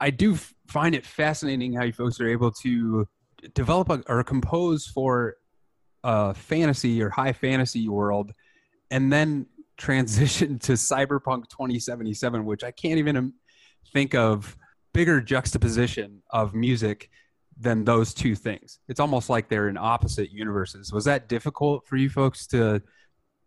I 0.00 0.10
do 0.10 0.36
find 0.68 0.94
it 0.94 1.06
fascinating 1.06 1.72
how 1.72 1.84
you 1.84 1.92
folks 1.92 2.20
are 2.20 2.28
able 2.28 2.52
to 2.62 3.08
develop 3.54 3.88
a, 3.90 4.02
or 4.08 4.22
compose 4.22 4.86
for 4.86 5.36
a 6.04 6.34
fantasy 6.34 7.02
or 7.02 7.10
high 7.10 7.32
fantasy 7.32 7.88
world, 7.88 8.32
and 8.90 9.12
then 9.12 9.46
transition 9.78 10.58
to 10.58 10.72
Cyberpunk 10.72 11.48
2077, 11.48 12.44
which 12.44 12.62
I 12.62 12.72
can't 12.72 12.98
even 12.98 13.32
think 13.92 14.14
of 14.14 14.56
bigger 14.92 15.20
juxtaposition 15.20 16.22
of 16.30 16.54
music 16.54 17.08
than 17.60 17.84
those 17.84 18.14
two 18.14 18.34
things. 18.34 18.78
It's 18.88 19.00
almost 19.00 19.28
like 19.28 19.48
they're 19.48 19.68
in 19.68 19.76
opposite 19.76 20.30
universes. 20.30 20.92
Was 20.92 21.04
that 21.04 21.28
difficult 21.28 21.86
for 21.86 21.96
you 21.96 22.08
folks 22.08 22.46
to 22.48 22.82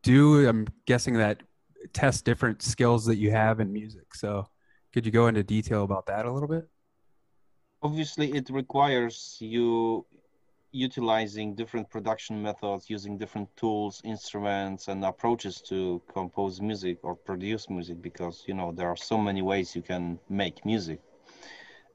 do? 0.03 0.47
I'm 0.47 0.67
guessing 0.85 1.15
that 1.15 1.43
test 1.93 2.25
different 2.25 2.61
skills 2.61 3.05
that 3.05 3.17
you 3.17 3.31
have 3.31 3.59
in 3.59 3.71
music. 3.71 4.13
So, 4.13 4.47
could 4.93 5.05
you 5.05 5.11
go 5.11 5.27
into 5.27 5.43
detail 5.43 5.83
about 5.83 6.05
that 6.07 6.25
a 6.25 6.31
little 6.31 6.49
bit? 6.49 6.67
Obviously, 7.81 8.31
it 8.33 8.49
requires 8.49 9.37
you 9.39 10.05
utilizing 10.73 11.55
different 11.55 11.89
production 11.89 12.41
methods, 12.41 12.89
using 12.89 13.17
different 13.17 13.49
tools, 13.55 14.01
instruments, 14.03 14.87
and 14.87 15.03
approaches 15.03 15.61
to 15.61 16.01
compose 16.13 16.61
music 16.61 16.97
or 17.03 17.15
produce 17.15 17.69
music 17.69 18.01
because 18.01 18.43
you 18.47 18.53
know 18.53 18.71
there 18.71 18.87
are 18.87 18.97
so 18.97 19.17
many 19.17 19.41
ways 19.41 19.75
you 19.75 19.81
can 19.81 20.19
make 20.29 20.65
music. 20.65 20.99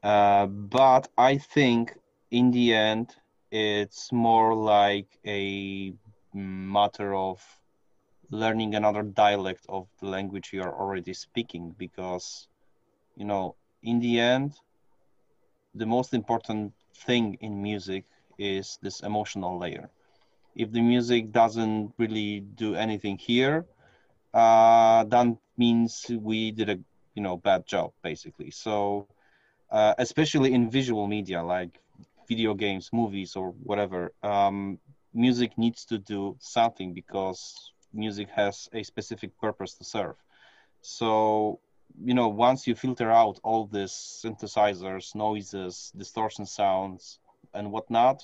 Uh, 0.02 0.46
but 0.46 1.08
I 1.18 1.38
think 1.38 1.96
in 2.31 2.51
the 2.51 2.74
end, 2.74 3.16
it's 3.51 4.12
more 4.12 4.55
like 4.55 5.18
a 5.27 5.95
matter 6.33 7.14
of 7.14 7.41
learning 8.31 8.74
another 8.74 9.03
dialect 9.03 9.64
of 9.68 9.89
the 10.01 10.07
language 10.07 10.51
you 10.53 10.62
are 10.62 10.74
already 10.74 11.12
speaking 11.14 11.74
because 11.79 12.49
you 13.16 13.24
know 13.24 13.57
in 13.83 14.01
the 14.01 14.18
end 14.20 14.55
the 15.74 15.87
most 15.87 16.12
important 16.14 16.72
thing 16.95 17.35
in 17.41 17.62
music 17.62 18.05
is 18.39 18.79
this 18.83 19.01
emotional 19.01 19.59
layer. 19.59 19.91
If 20.55 20.72
the 20.72 20.81
music 20.81 21.33
doesn't 21.33 21.93
really 21.99 22.41
do 22.41 22.74
anything 22.74 23.18
here 23.18 23.66
uh, 24.35 25.05
that 25.05 25.27
means 25.57 26.07
we 26.20 26.51
did 26.53 26.68
a 26.70 26.79
you 27.14 27.22
know 27.22 27.37
bad 27.37 27.66
job 27.66 27.93
basically. 28.03 28.51
So 28.51 29.09
uh, 29.70 29.95
especially 29.99 30.53
in 30.53 30.70
visual 30.70 31.07
media 31.07 31.43
like 31.43 31.81
video 32.29 32.55
games 32.55 32.91
movies 32.93 33.37
or 33.37 33.51
whatever 33.62 34.12
um, 34.22 34.79
music 35.14 35.57
needs 35.57 35.85
to 35.87 35.99
do 35.99 36.37
something 36.41 36.93
because 36.93 37.72
music 37.93 38.29
has 38.31 38.68
a 38.72 38.83
specific 38.83 39.31
purpose 39.41 39.74
to 39.74 39.85
serve. 39.85 40.16
So 40.83 41.61
you 42.05 42.14
know 42.14 42.29
once 42.29 42.66
you 42.66 42.74
filter 42.74 43.11
out 43.11 43.41
all 43.43 43.66
these 43.66 43.93
synthesizers 43.93 45.14
noises 45.14 45.93
distortion 45.97 46.45
sounds 46.45 47.20
and 47.55 47.70
whatnot 47.70 48.22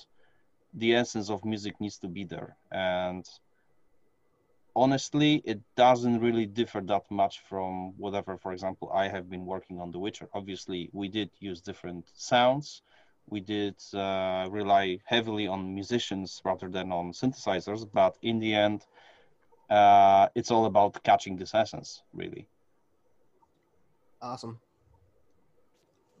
the 0.73 0.93
essence 0.95 1.29
of 1.29 1.45
music 1.45 1.73
needs 1.79 1.97
to 1.99 2.07
be 2.07 2.23
there. 2.25 2.55
And 2.71 3.25
honestly 4.75 5.41
it 5.45 5.59
doesn't 5.75 6.19
really 6.19 6.45
differ 6.45 6.81
that 6.81 7.03
much 7.09 7.41
from 7.49 7.93
whatever 7.97 8.37
for 8.37 8.53
example 8.53 8.91
i 8.91 9.07
have 9.07 9.29
been 9.29 9.45
working 9.45 9.79
on 9.79 9.91
the 9.91 9.99
witcher. 9.99 10.27
Obviously 10.33 10.89
we 10.93 11.07
did 11.07 11.29
use 11.39 11.61
different 11.61 12.05
sounds 12.15 12.81
we 13.29 13.39
did 13.39 13.75
uh, 13.93 14.47
rely 14.49 14.99
heavily 15.05 15.47
on 15.47 15.73
musicians 15.73 16.41
rather 16.45 16.69
than 16.69 16.91
on 16.91 17.11
synthesizers 17.11 17.87
but 17.93 18.17
in 18.21 18.39
the 18.39 18.53
end 18.53 18.85
uh, 19.69 20.27
it's 20.35 20.51
all 20.51 20.65
about 20.65 21.01
catching 21.03 21.35
this 21.35 21.53
essence 21.53 22.03
really 22.13 22.47
Awesome. 24.23 24.57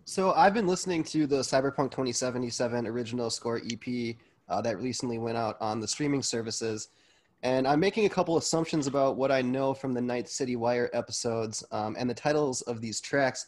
So 0.03 0.33
I've 0.33 0.53
been 0.53 0.67
listening 0.67 1.05
to 1.05 1.25
the 1.25 1.37
Cyberpunk 1.37 1.91
2077 1.91 2.85
original 2.85 3.29
score 3.29 3.61
EP 3.71 4.17
uh, 4.49 4.59
that 4.59 4.81
recently 4.81 5.17
went 5.19 5.37
out 5.37 5.55
on 5.61 5.79
the 5.79 5.87
streaming 5.87 6.21
services, 6.21 6.89
and 7.43 7.65
I'm 7.65 7.79
making 7.79 8.05
a 8.05 8.09
couple 8.09 8.35
assumptions 8.35 8.87
about 8.87 9.15
what 9.15 9.31
I 9.31 9.41
know 9.41 9.73
from 9.73 9.93
the 9.93 10.01
Night 10.01 10.27
City 10.27 10.57
Wire 10.57 10.89
episodes 10.91 11.63
um, 11.71 11.95
and 11.97 12.09
the 12.09 12.13
titles 12.13 12.61
of 12.63 12.81
these 12.81 12.99
tracks. 12.99 13.47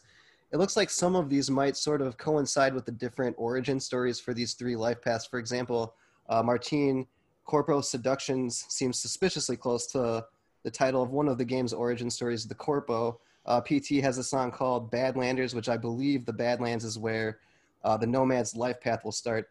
It 0.52 0.58
looks 0.58 0.76
like 0.76 0.90
some 0.90 1.16
of 1.16 1.28
these 1.28 1.50
might 1.50 1.76
sort 1.76 2.00
of 2.00 2.16
coincide 2.18 2.72
with 2.72 2.84
the 2.84 2.92
different 2.92 3.34
origin 3.38 3.80
stories 3.80 4.20
for 4.20 4.32
these 4.32 4.54
three 4.54 4.76
life 4.76 5.02
paths. 5.02 5.26
For 5.26 5.38
example, 5.38 5.94
uh, 6.28 6.42
Martine 6.42 7.06
Corpo 7.44 7.80
Seductions 7.80 8.64
seems 8.68 8.98
suspiciously 8.98 9.56
close 9.56 9.86
to 9.88 10.24
the 10.62 10.70
title 10.70 11.02
of 11.02 11.10
one 11.10 11.28
of 11.28 11.38
the 11.38 11.44
game's 11.44 11.72
origin 11.72 12.10
stories, 12.10 12.46
The 12.46 12.54
Corpo. 12.54 13.20
Uh, 13.44 13.60
PT 13.60 14.02
has 14.02 14.18
a 14.18 14.24
song 14.24 14.50
called 14.50 14.90
Badlanders, 14.90 15.54
which 15.54 15.68
I 15.68 15.76
believe 15.76 16.24
the 16.24 16.32
Badlands 16.32 16.84
is 16.84 16.98
where 16.98 17.38
uh, 17.84 17.96
the 17.96 18.06
Nomad's 18.06 18.56
life 18.56 18.80
path 18.80 19.04
will 19.04 19.12
start. 19.12 19.48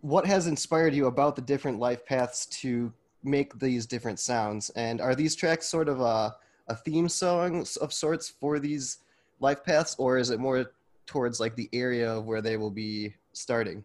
What 0.00 0.26
has 0.26 0.46
inspired 0.46 0.94
you 0.94 1.06
about 1.06 1.36
the 1.36 1.42
different 1.42 1.78
life 1.78 2.04
paths 2.06 2.46
to 2.46 2.92
make 3.22 3.58
these 3.58 3.86
different 3.86 4.18
sounds? 4.18 4.70
And 4.70 5.00
are 5.00 5.14
these 5.14 5.36
tracks 5.36 5.66
sort 5.66 5.88
of 5.88 6.00
a, 6.00 6.34
a 6.68 6.74
theme 6.74 7.08
song 7.08 7.66
of 7.80 7.92
sorts 7.92 8.28
for 8.28 8.58
these 8.58 8.98
life 9.42 9.62
paths, 9.64 9.94
or 9.98 10.16
is 10.16 10.30
it 10.30 10.40
more 10.40 10.72
towards 11.06 11.40
like 11.40 11.56
the 11.56 11.68
area 11.72 12.20
where 12.20 12.40
they 12.40 12.56
will 12.56 12.70
be 12.70 13.14
starting? 13.32 13.84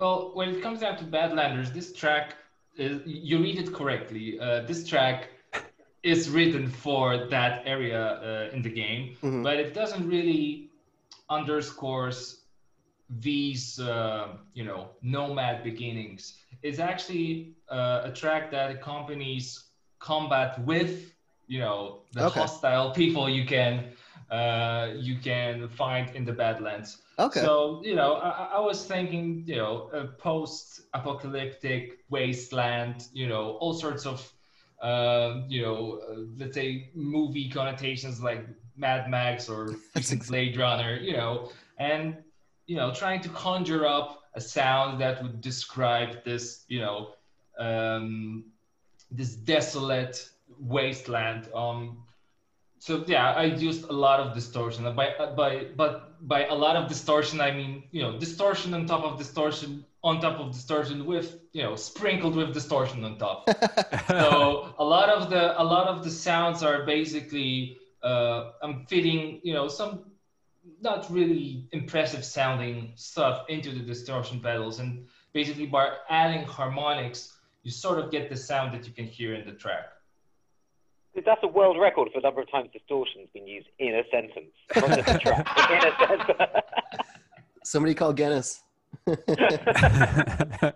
Well, 0.00 0.32
when 0.34 0.50
it 0.50 0.62
comes 0.62 0.80
down 0.80 0.98
to 0.98 1.04
Badlanders, 1.04 1.72
this 1.72 1.92
track, 1.92 2.34
is, 2.76 3.00
you 3.06 3.38
read 3.38 3.58
it 3.58 3.72
correctly. 3.72 4.38
Uh, 4.38 4.60
this 4.66 4.86
track 4.86 5.30
is 6.02 6.28
written 6.28 6.68
for 6.68 7.26
that 7.28 7.62
area 7.64 8.02
uh, 8.02 8.54
in 8.54 8.62
the 8.62 8.68
game, 8.68 9.16
Mhm. 9.22 9.42
but 9.42 9.56
it 9.58 9.72
doesn't 9.72 10.06
really 10.06 10.70
underscores 11.30 12.42
these, 13.08 13.80
uh, 13.80 14.36
you 14.52 14.64
know, 14.64 14.90
nomad 15.02 15.62
beginnings. 15.62 16.22
It's 16.62 16.78
actually 16.78 17.54
uh, 17.68 18.02
a 18.04 18.12
track 18.12 18.50
that 18.50 18.70
accompanies 18.70 19.70
combat 19.98 20.58
with, 20.64 21.14
you 21.46 21.60
know, 21.60 22.02
the 22.12 22.26
Okay. 22.26 22.40
hostile 22.40 22.90
people 22.90 23.28
you 23.28 23.44
can 23.46 23.92
uh, 24.30 24.88
you 24.96 25.18
can 25.18 25.68
find 25.68 26.14
in 26.16 26.24
the 26.24 26.32
Badlands. 26.32 27.02
Okay. 27.18 27.40
So 27.40 27.80
you 27.84 27.94
know, 27.94 28.14
I, 28.14 28.50
I- 28.54 28.60
was 28.60 28.84
thinking, 28.84 29.44
you 29.46 29.56
know, 29.56 29.88
a 29.92 30.06
post-apocalyptic 30.06 31.98
wasteland, 32.10 33.06
you 33.12 33.28
know, 33.28 33.52
all 33.60 33.74
sorts 33.74 34.06
of 34.06 34.32
um, 34.82 35.46
you 35.48 35.62
know, 35.62 36.00
uh, 36.10 36.16
let's 36.36 36.54
say 36.54 36.90
movie 36.94 37.48
connotations 37.48 38.22
like 38.22 38.46
Mad 38.76 39.08
Max 39.08 39.48
or 39.48 39.76
Blade 40.28 40.56
Runner, 40.58 40.96
you 40.96 41.14
know, 41.14 41.50
and 41.78 42.16
you 42.66 42.76
know, 42.76 42.92
trying 42.92 43.20
to 43.22 43.28
conjure 43.30 43.86
up 43.86 44.24
a 44.34 44.40
sound 44.40 45.00
that 45.00 45.22
would 45.22 45.40
describe 45.40 46.22
this, 46.24 46.64
you 46.68 46.80
know, 46.80 47.14
um, 47.58 48.44
this 49.10 49.34
desolate 49.36 50.28
wasteland. 50.60 51.48
Um, 51.54 52.02
so 52.78 53.04
yeah, 53.06 53.32
I 53.32 53.44
used 53.44 53.84
a 53.88 53.92
lot 53.92 54.20
of 54.20 54.34
distortion. 54.34 54.84
By 54.94 55.14
by 55.36 55.66
but 55.76 56.26
by 56.28 56.46
a 56.46 56.54
lot 56.54 56.76
of 56.76 56.88
distortion, 56.88 57.40
I 57.40 57.50
mean 57.50 57.84
you 57.90 58.02
know 58.02 58.18
distortion 58.18 58.74
on 58.74 58.86
top 58.86 59.04
of 59.04 59.18
distortion 59.18 59.84
on 60.04 60.20
top 60.20 60.38
of 60.38 60.52
distortion 60.52 61.06
with 61.06 61.40
you 61.52 61.62
know 61.62 61.74
sprinkled 61.74 62.36
with 62.36 62.52
distortion 62.52 63.04
on 63.04 63.18
top. 63.18 63.48
so 64.08 64.74
a 64.78 64.84
lot 64.84 65.08
of 65.08 65.30
the 65.30 65.60
a 65.60 65.64
lot 65.64 65.88
of 65.88 66.04
the 66.04 66.10
sounds 66.10 66.62
are 66.62 66.84
basically 66.84 67.78
uh, 68.02 68.52
I'm 68.62 68.86
fitting 68.86 69.40
you 69.42 69.54
know 69.54 69.68
some 69.68 70.12
not 70.80 71.10
really 71.10 71.66
impressive 71.72 72.24
sounding 72.24 72.92
stuff 72.96 73.46
into 73.48 73.70
the 73.70 73.80
distortion 73.80 74.40
pedals 74.40 74.80
and 74.80 75.06
basically 75.32 75.66
by 75.66 75.92
adding 76.10 76.44
harmonics 76.44 77.36
you 77.62 77.70
sort 77.70 77.98
of 77.98 78.10
get 78.10 78.28
the 78.28 78.36
sound 78.36 78.72
that 78.74 78.86
you 78.86 78.92
can 78.92 79.06
hear 79.06 79.34
in 79.34 79.44
the 79.44 79.52
track. 79.52 79.86
That's 81.24 81.40
a 81.42 81.48
world 81.48 81.78
record 81.78 82.08
for 82.12 82.20
the 82.20 82.26
number 82.26 82.42
of 82.42 82.50
times 82.50 82.68
distortion's 82.72 83.28
been 83.32 83.46
used 83.46 83.68
in 83.78 83.94
a 83.94 84.02
sentence, 84.10 84.52
not 84.74 84.88
just 84.96 85.08
a 85.08 85.18
track, 85.18 85.46
in 85.70 85.78
a 85.78 85.92
sentence. 86.06 86.40
Somebody 87.64 87.94
call 87.94 88.12
Guinness. 88.12 88.62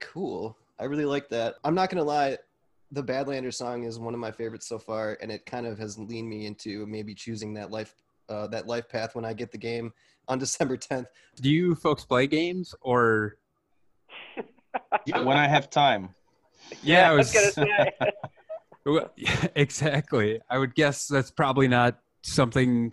cool. 0.00 0.56
I 0.78 0.84
really 0.84 1.04
like 1.04 1.28
that. 1.28 1.56
I'm 1.64 1.74
not 1.74 1.90
gonna 1.90 2.04
lie, 2.04 2.38
the 2.92 3.02
Badlander 3.02 3.52
song 3.52 3.84
is 3.84 3.98
one 3.98 4.14
of 4.14 4.20
my 4.20 4.30
favorites 4.30 4.66
so 4.66 4.78
far, 4.78 5.18
and 5.20 5.30
it 5.30 5.44
kind 5.46 5.66
of 5.66 5.78
has 5.78 5.98
leaned 5.98 6.28
me 6.28 6.46
into 6.46 6.86
maybe 6.86 7.14
choosing 7.14 7.54
that 7.54 7.70
life 7.70 7.94
uh, 8.28 8.46
that 8.48 8.66
life 8.66 8.88
path 8.88 9.14
when 9.14 9.24
I 9.24 9.32
get 9.32 9.52
the 9.52 9.58
game 9.58 9.92
on 10.28 10.38
December 10.44 10.76
10th. 10.76 11.06
Do 11.36 11.50
you 11.50 11.74
folks 11.74 12.04
play 12.04 12.26
games 12.26 12.74
or? 12.80 13.36
when 15.06 15.36
I 15.36 15.48
have 15.48 15.70
time. 15.70 16.14
Yeah, 16.82 17.08
I 17.08 17.12
I 17.12 17.16
was 17.16 17.34
was, 17.34 17.54
gonna 17.54 17.68
say. 17.68 17.92
Exactly. 19.54 20.40
I 20.48 20.58
would 20.58 20.74
guess 20.74 21.06
that's 21.06 21.30
probably 21.30 21.68
not 21.68 21.98
something 22.22 22.92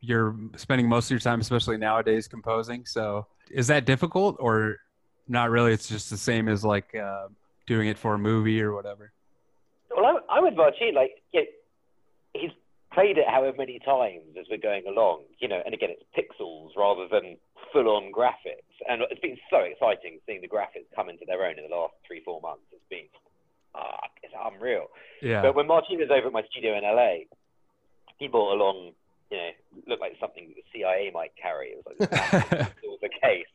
you're 0.00 0.36
spending 0.56 0.88
most 0.88 1.06
of 1.06 1.10
your 1.10 1.20
time, 1.20 1.40
especially 1.40 1.76
nowadays, 1.76 2.28
composing. 2.28 2.86
So, 2.86 3.26
is 3.50 3.66
that 3.66 3.84
difficult 3.84 4.36
or 4.38 4.76
not 5.26 5.50
really? 5.50 5.72
It's 5.72 5.88
just 5.88 6.10
the 6.10 6.16
same 6.16 6.48
as 6.48 6.64
like 6.64 6.94
uh, 6.94 7.28
doing 7.66 7.88
it 7.88 7.98
for 7.98 8.14
a 8.14 8.18
movie 8.18 8.60
or 8.62 8.74
whatever. 8.74 9.12
Well, 9.94 10.06
I'm, 10.06 10.16
I'm 10.30 10.44
with 10.44 10.54
Martin. 10.54 10.94
Like, 10.94 11.22
yeah, 11.32 11.42
he's 12.34 12.50
played 12.92 13.18
it 13.18 13.26
however 13.28 13.56
many 13.56 13.78
times 13.80 14.36
as 14.38 14.46
we're 14.50 14.58
going 14.58 14.84
along, 14.86 15.24
you 15.38 15.48
know, 15.48 15.60
and 15.64 15.74
again, 15.74 15.90
it's 15.90 16.04
pixels 16.16 16.70
rather 16.76 17.06
than 17.10 17.36
full 17.72 17.88
on 17.88 18.10
graphics. 18.12 18.74
And 18.88 19.02
it's 19.10 19.20
been 19.20 19.36
so 19.50 19.58
exciting 19.58 20.18
seeing 20.26 20.40
the 20.40 20.48
graphics 20.48 20.88
come 20.96 21.08
into 21.08 21.24
their 21.26 21.44
own 21.44 21.58
in 21.58 21.68
the 21.68 21.74
last 21.74 21.94
three, 22.06 22.22
four 22.24 22.40
months. 22.40 22.64
It's 22.72 22.82
been, 22.88 23.06
ah, 23.74 24.00
it's 24.22 24.34
unreal. 24.44 24.86
Yeah. 25.22 25.42
But 25.42 25.54
when 25.54 25.66
Martin 25.66 25.98
was 25.98 26.10
over 26.10 26.26
at 26.26 26.32
my 26.32 26.42
studio 26.50 26.76
in 26.76 26.84
LA, 26.84 27.26
he 28.18 28.28
brought 28.28 28.52
along, 28.54 28.92
you 29.30 29.36
know, 29.36 29.50
looked 29.86 30.00
like 30.00 30.16
something 30.20 30.52
the 30.54 30.62
CIA 30.72 31.10
might 31.12 31.32
carry. 31.40 31.68
It 31.68 31.84
was 31.84 31.96
like 32.00 32.10
it 32.52 32.76
was 32.84 32.98
the 33.02 33.08
case. 33.08 33.46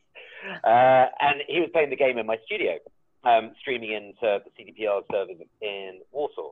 Uh, 0.62 1.06
and 1.20 1.42
he 1.48 1.60
was 1.60 1.70
playing 1.72 1.90
the 1.90 1.96
game 1.96 2.18
in 2.18 2.26
my 2.26 2.38
studio, 2.44 2.78
um, 3.24 3.52
streaming 3.60 3.92
into 3.92 4.40
the 4.44 4.50
CDPR 4.58 5.02
servers 5.10 5.36
in 5.60 6.00
Warsaw. 6.12 6.50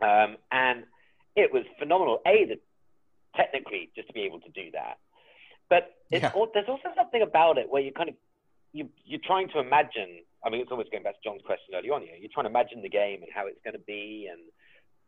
Um, 0.00 0.36
and 0.52 0.84
it 1.34 1.52
was 1.52 1.64
phenomenal. 1.78 2.20
A, 2.26 2.44
the, 2.44 2.58
technically, 3.34 3.90
just 3.94 4.08
to 4.08 4.14
be 4.14 4.22
able 4.22 4.40
to 4.40 4.50
do 4.50 4.70
that. 4.72 4.98
But 5.68 5.94
it's, 6.10 6.22
Yeah. 6.22 6.32
there's 6.54 6.68
also 6.68 6.88
something 6.96 7.22
about 7.22 7.58
it 7.58 7.70
where 7.70 7.82
you 7.82 7.92
kind 7.92 8.08
of, 8.10 8.14
you, 8.72 8.88
you're 9.04 9.24
trying 9.24 9.48
to 9.50 9.60
imagine, 9.60 10.22
I 10.44 10.50
mean, 10.50 10.60
it's 10.60 10.70
almost 10.70 10.90
going 10.90 11.02
back 11.02 11.14
to 11.14 11.24
John's 11.24 11.42
question 11.44 11.74
earlier 11.74 11.92
on, 11.94 12.02
you 12.02 12.12
know, 12.12 12.20
you're 12.20 12.32
trying 12.32 12.44
to 12.44 12.54
imagine 12.54 12.82
the 12.82 12.88
game 12.88 13.22
and 13.22 13.30
how 13.32 13.46
it's 13.46 13.60
going 13.64 13.74
to 13.74 13.86
be. 13.86 14.28
And 14.30 14.40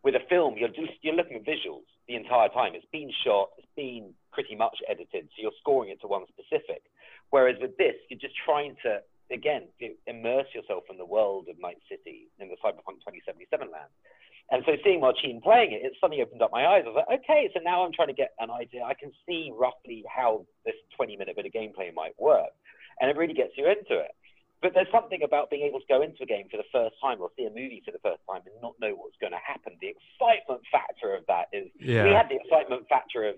with 0.03 0.15
a 0.15 0.25
film, 0.29 0.57
you're 0.57 0.73
just, 0.73 0.99
you're 1.03 1.15
looking 1.15 1.37
at 1.37 1.45
visuals 1.45 1.87
the 2.07 2.17
entire 2.17 2.49
time. 2.49 2.73
It's 2.75 2.89
been 2.93 3.11
shot, 3.25 3.51
it's 3.59 3.71
been 3.77 4.15
pretty 4.33 4.57
much 4.57 4.79
edited, 4.89 5.29
so 5.31 5.37
you're 5.39 5.59
scoring 5.61 5.91
it 5.91 6.01
to 6.03 6.07
one 6.07 6.25
specific. 6.29 6.83
Whereas 7.31 7.57
with 7.61 7.77
this, 7.77 7.95
you're 8.09 8.21
just 8.21 8.35
trying 8.45 8.77
to, 8.83 9.03
again, 9.31 9.69
immerse 10.07 10.49
yourself 10.55 10.85
in 10.91 10.97
the 10.97 11.05
world 11.05 11.47
of 11.51 11.61
Night 11.61 11.79
City 11.89 12.29
in 12.41 12.49
the 12.49 12.57
Cyberpunk 12.65 13.05
2077 13.05 13.69
land. 13.71 13.93
And 14.51 14.65
so 14.65 14.73
seeing 14.83 15.01
Martin 15.01 15.41
playing 15.43 15.73
it, 15.73 15.85
it 15.85 15.93
suddenly 16.01 16.23
opened 16.23 16.41
up 16.41 16.51
my 16.53 16.67
eyes. 16.67 16.85
I 16.87 16.89
was 16.89 17.05
like, 17.05 17.21
okay, 17.21 17.51
so 17.53 17.61
now 17.63 17.85
I'm 17.85 17.93
trying 17.93 18.09
to 18.09 18.15
get 18.15 18.33
an 18.41 18.51
idea. 18.51 18.83
I 18.83 18.95
can 18.95 19.13
see 19.29 19.53
roughly 19.53 20.05
how 20.09 20.47
this 20.65 20.75
20 20.97 21.17
minute 21.19 21.37
bit 21.37 21.45
of 21.45 21.53
gameplay 21.53 21.93
might 21.93 22.19
work. 22.19 22.49
And 23.01 23.11
it 23.11 23.17
really 23.17 23.35
gets 23.35 23.53
you 23.57 23.67
into 23.67 24.01
it. 24.01 24.13
But 24.61 24.75
there's 24.75 24.91
something 24.91 25.23
about 25.23 25.51
being 25.51 25.63
able 25.63 25.79
to 25.79 25.87
go 25.87 26.03
into 26.03 26.23
a 26.23 26.27
game 26.27 26.51
for 26.51 26.57
the 26.57 26.67
first 26.73 26.97
time 27.01 27.23
or 27.23 27.31
see 27.39 27.47
a 27.47 27.51
movie 27.51 27.83
for 27.85 27.93
the 27.93 28.03
first 28.03 28.19
time 28.27 28.43
and 28.43 28.55
not 28.61 28.75
know 28.83 28.91
what's 28.99 29.15
going 29.23 29.31
to 29.31 29.39
happen. 29.39 29.79
The 29.79 29.95
excitement 29.95 30.67
factor 30.73 31.15
of 31.15 31.23
that 31.31 31.47
is 31.55 31.71
yeah. 31.79 32.03
we 32.03 32.11
had 32.11 32.27
the 32.27 32.43
excitement 32.43 32.89
factor 32.91 33.23
of 33.23 33.37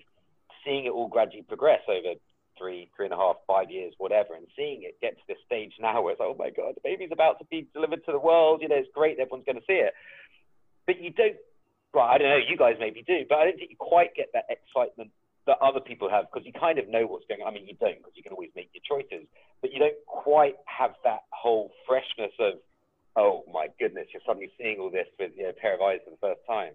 seeing 0.64 0.86
it 0.86 0.92
all 0.96 1.08
gradually 1.08 1.44
progress 1.44 1.84
over 1.88 2.16
three, 2.56 2.88
three 2.96 3.06
and 3.06 3.14
a 3.14 3.16
half, 3.16 3.36
five 3.46 3.70
years, 3.70 3.92
whatever, 3.98 4.34
and 4.34 4.46
seeing 4.56 4.82
it 4.82 4.96
get 5.00 5.16
to 5.16 5.24
this 5.28 5.40
stage 5.44 5.72
now 5.80 6.00
where 6.00 6.12
it's 6.12 6.20
like, 6.20 6.28
oh 6.28 6.36
my 6.38 6.50
God, 6.50 6.72
the 6.74 6.84
baby's 6.84 7.12
about 7.12 7.38
to 7.40 7.44
be 7.52 7.68
delivered 7.72 8.04
to 8.04 8.12
the 8.12 8.18
world. 8.18 8.60
You 8.62 8.68
know, 8.68 8.76
it's 8.76 8.88
great. 8.92 9.20
Everyone's 9.20 9.44
going 9.44 9.60
to 9.60 9.68
see 9.68 9.80
it. 9.80 9.92
But 10.86 11.00
you 11.00 11.10
don't, 11.12 11.36
well, 11.92 12.04
I 12.04 12.16
don't 12.16 12.28
know, 12.28 12.40
you 12.40 12.56
guys 12.56 12.76
maybe 12.80 13.02
do, 13.02 13.24
but 13.28 13.38
I 13.38 13.44
don't 13.44 13.56
think 13.56 13.70
you 13.70 13.76
quite 13.76 14.14
get 14.14 14.28
that 14.32 14.44
excitement 14.48 15.10
that 15.46 15.56
other 15.60 15.80
people 15.80 16.08
have 16.10 16.26
because 16.32 16.46
you 16.46 16.52
kind 16.52 16.78
of 16.78 16.88
know 16.88 17.06
what's 17.06 17.24
going 17.28 17.40
on. 17.40 17.48
I 17.48 17.50
mean, 17.52 17.66
you 17.66 17.76
don't 17.80 17.98
because 17.98 18.12
you 18.14 18.22
can 18.22 18.32
always 18.32 18.50
make 18.54 18.70
your 18.72 18.82
choices, 18.86 19.26
but 19.60 19.72
you 19.72 19.78
don't 19.78 19.94
quite 20.06 20.56
have 20.66 20.92
that 21.04 21.20
whole 21.32 21.70
freshness 21.86 22.32
of, 22.38 22.54
oh 23.16 23.44
my 23.52 23.68
goodness, 23.78 24.06
you're 24.12 24.22
suddenly 24.26 24.50
seeing 24.58 24.78
all 24.78 24.90
this 24.90 25.06
with 25.18 25.32
you 25.36 25.44
know, 25.44 25.50
a 25.50 25.52
pair 25.52 25.74
of 25.74 25.80
eyes 25.80 25.98
for 26.04 26.10
the 26.10 26.16
first 26.20 26.40
time. 26.48 26.72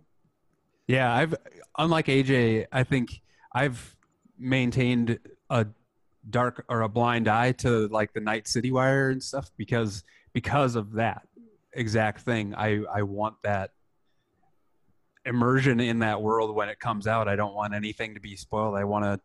Yeah, 0.88 1.14
I've 1.14 1.36
unlike 1.78 2.08
AJ, 2.08 2.68
I 2.72 2.84
think 2.84 3.22
I've 3.54 3.96
maintained 4.38 5.20
a 5.50 5.68
dark 6.30 6.66
or 6.70 6.82
a 6.82 6.90
blind 6.90 7.28
eye 7.28 7.52
to 7.54 7.88
like 7.88 8.14
the 8.14 8.20
Night 8.20 8.48
City 8.48 8.72
Wire 8.72 9.10
and 9.10 9.22
stuff 9.22 9.50
because 9.58 10.04
because 10.34 10.76
of 10.76 10.94
that 10.94 11.28
exact 11.74 12.22
thing. 12.22 12.54
I 12.56 12.84
I 12.94 13.04
want 13.04 13.36
that 13.44 13.72
immersion 15.26 15.80
in 15.80 16.00
that 16.00 16.22
world 16.22 16.56
when 16.56 16.70
it 16.70 16.80
comes 16.80 17.08
out. 17.08 17.28
I 17.28 17.36
don't 17.36 17.54
want 17.56 17.74
anything 17.74 18.14
to 18.16 18.20
be 18.20 18.36
spoiled. 18.36 18.76
I 18.76 18.84
want 18.84 19.06
to 19.06 19.20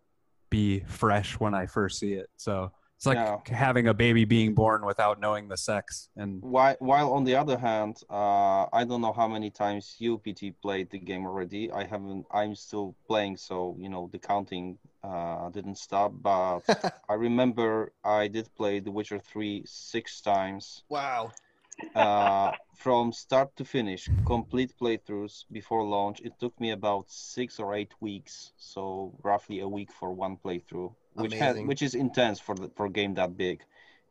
be 0.51 0.81
fresh 0.81 1.39
when 1.39 1.55
I 1.55 1.67
first 1.67 1.99
see 1.99 2.15
it. 2.15 2.29
So 2.37 2.73
it's 2.97 3.07
like 3.07 3.17
Yeah. 3.17 3.39
having 3.47 3.89
a 3.89 3.95
baby 3.95 4.25
being 4.25 4.55
born 4.55 4.85
without 4.85 5.21
knowing 5.21 5.49
the 5.49 5.57
sex. 5.57 6.09
And 6.17 6.43
While, 6.43 6.77
while 6.81 7.13
on 7.13 7.25
the 7.25 7.37
other 7.37 7.57
hand, 7.57 8.03
uh, 8.11 8.67
I 8.73 8.85
don't 8.85 9.01
know 9.01 9.13
how 9.13 9.29
many 9.29 9.51
times 9.51 9.97
you 9.99 10.19
PT 10.19 10.53
played 10.61 10.91
the 10.91 10.99
game 10.99 11.25
already. 11.25 11.71
I 11.71 11.85
haven't. 11.85 12.27
I'm 12.31 12.55
still 12.55 12.95
playing, 13.07 13.37
so 13.37 13.77
you 13.79 13.89
know 13.89 14.09
the 14.13 14.19
counting 14.19 14.79
uh, 15.03 15.49
didn't 15.51 15.79
stop. 15.79 16.13
But 16.21 16.61
I 17.09 17.15
remember 17.15 17.93
I 18.05 18.29
did 18.29 18.53
play 18.55 18.81
The 18.81 18.91
Witcher 18.91 19.19
3 19.21 19.63
six 19.67 20.21
times 20.21 20.83
wow. 20.89 21.33
Uh, 21.95 22.53
from 22.77 23.13
start 23.13 23.55
to 23.57 23.65
finish, 23.65 24.09
complete 24.27 24.73
playthroughs 24.81 25.45
before 25.53 25.85
launch. 25.85 26.21
It 26.21 26.33
took 26.41 26.59
me 26.61 26.71
about 26.71 27.11
six 27.11 27.59
or 27.61 27.75
eight 27.75 27.93
weeks, 28.01 28.53
so 28.57 29.13
roughly 29.23 29.61
a 29.61 29.69
week 29.69 29.91
for 29.93 30.13
one 30.13 30.37
playthrough, 30.45 30.93
which 31.15 31.35
has, 31.35 31.57
which 31.61 31.83
is 31.83 31.95
intense 31.95 32.41
for 32.41 32.55
the, 32.55 32.71
for 32.77 32.87
a 32.87 32.91
game 32.91 33.15
that 33.15 33.37
big. 33.37 33.63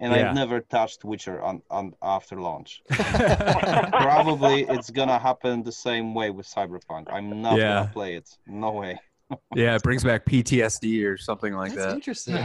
And 0.02 0.14
Yeah. 0.14 0.30
I've 0.30 0.36
never 0.36 0.62
touched 0.62 1.04
Witcher 1.04 1.42
on, 1.42 1.62
on 1.70 1.94
after 2.02 2.40
launch. 2.40 2.82
Probably 3.92 4.64
it's 4.64 4.90
gonna 4.90 5.20
happen 5.20 5.64
the 5.64 5.72
same 5.72 6.14
way 6.14 6.30
with 6.30 6.48
Cyberpunk. 6.48 7.12
I'm 7.12 7.42
not 7.42 7.58
Yeah. 7.58 7.68
gonna 7.80 7.92
play 7.92 8.16
it. 8.16 8.38
No 8.48 8.72
way. 8.72 9.00
yeah, 9.56 9.76
it 9.76 9.84
brings 9.84 10.04
back 10.04 10.26
PTSD 10.26 11.06
or 11.06 11.18
something 11.18 11.54
like 11.54 11.74
That's 11.74 11.86
that. 11.88 11.94
interesting. 11.96 12.36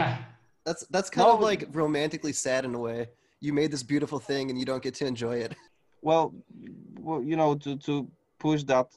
That's 0.64 0.87
that's 0.89 1.11
kind 1.11 1.29
of 1.29 1.41
like 1.41 1.66
romantically 1.72 2.33
sad 2.33 2.64
in 2.64 2.75
a 2.75 2.79
way. 2.79 3.09
You 3.45 3.53
made 3.53 3.70
this 3.70 3.82
beautiful 3.82 4.18
thing 4.18 4.49
and 4.49 4.59
you 4.59 4.64
don't 4.64 4.82
get 4.82 4.95
to 5.01 5.07
enjoy 5.07 5.36
it. 5.47 5.55
Well, 6.11 6.34
well, 7.01 7.22
you 7.22 7.34
know, 7.34 7.55
to 7.64 7.78
to 7.88 8.07
push 8.38 8.62
that 8.64 8.88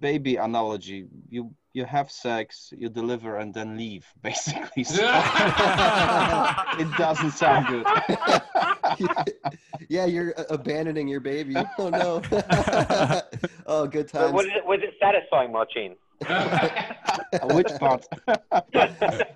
baby 0.00 0.36
analogy, 0.36 1.04
you 1.28 1.52
you 1.74 1.84
have 1.84 2.10
sex, 2.10 2.72
you 2.74 2.88
deliver, 2.88 3.36
and 3.36 3.52
then 3.52 3.76
leave, 3.76 4.06
basically. 4.22 4.84
So 4.84 5.02
it 6.82 6.90
doesn't 6.96 7.32
sound 7.32 7.66
good. 7.68 7.86
yeah, 9.90 10.06
you're 10.06 10.32
abandoning 10.48 11.06
your 11.06 11.20
baby. 11.20 11.54
Oh 11.78 11.90
no. 11.90 12.22
oh, 13.66 13.86
good 13.86 14.08
But 14.10 14.18
times. 14.18 14.32
was 14.32 14.46
it, 14.46 14.64
was 14.64 14.80
it 14.88 14.94
satisfying, 15.04 15.52
Martin? 15.52 15.96
Which 17.56 17.72
part? 17.78 18.06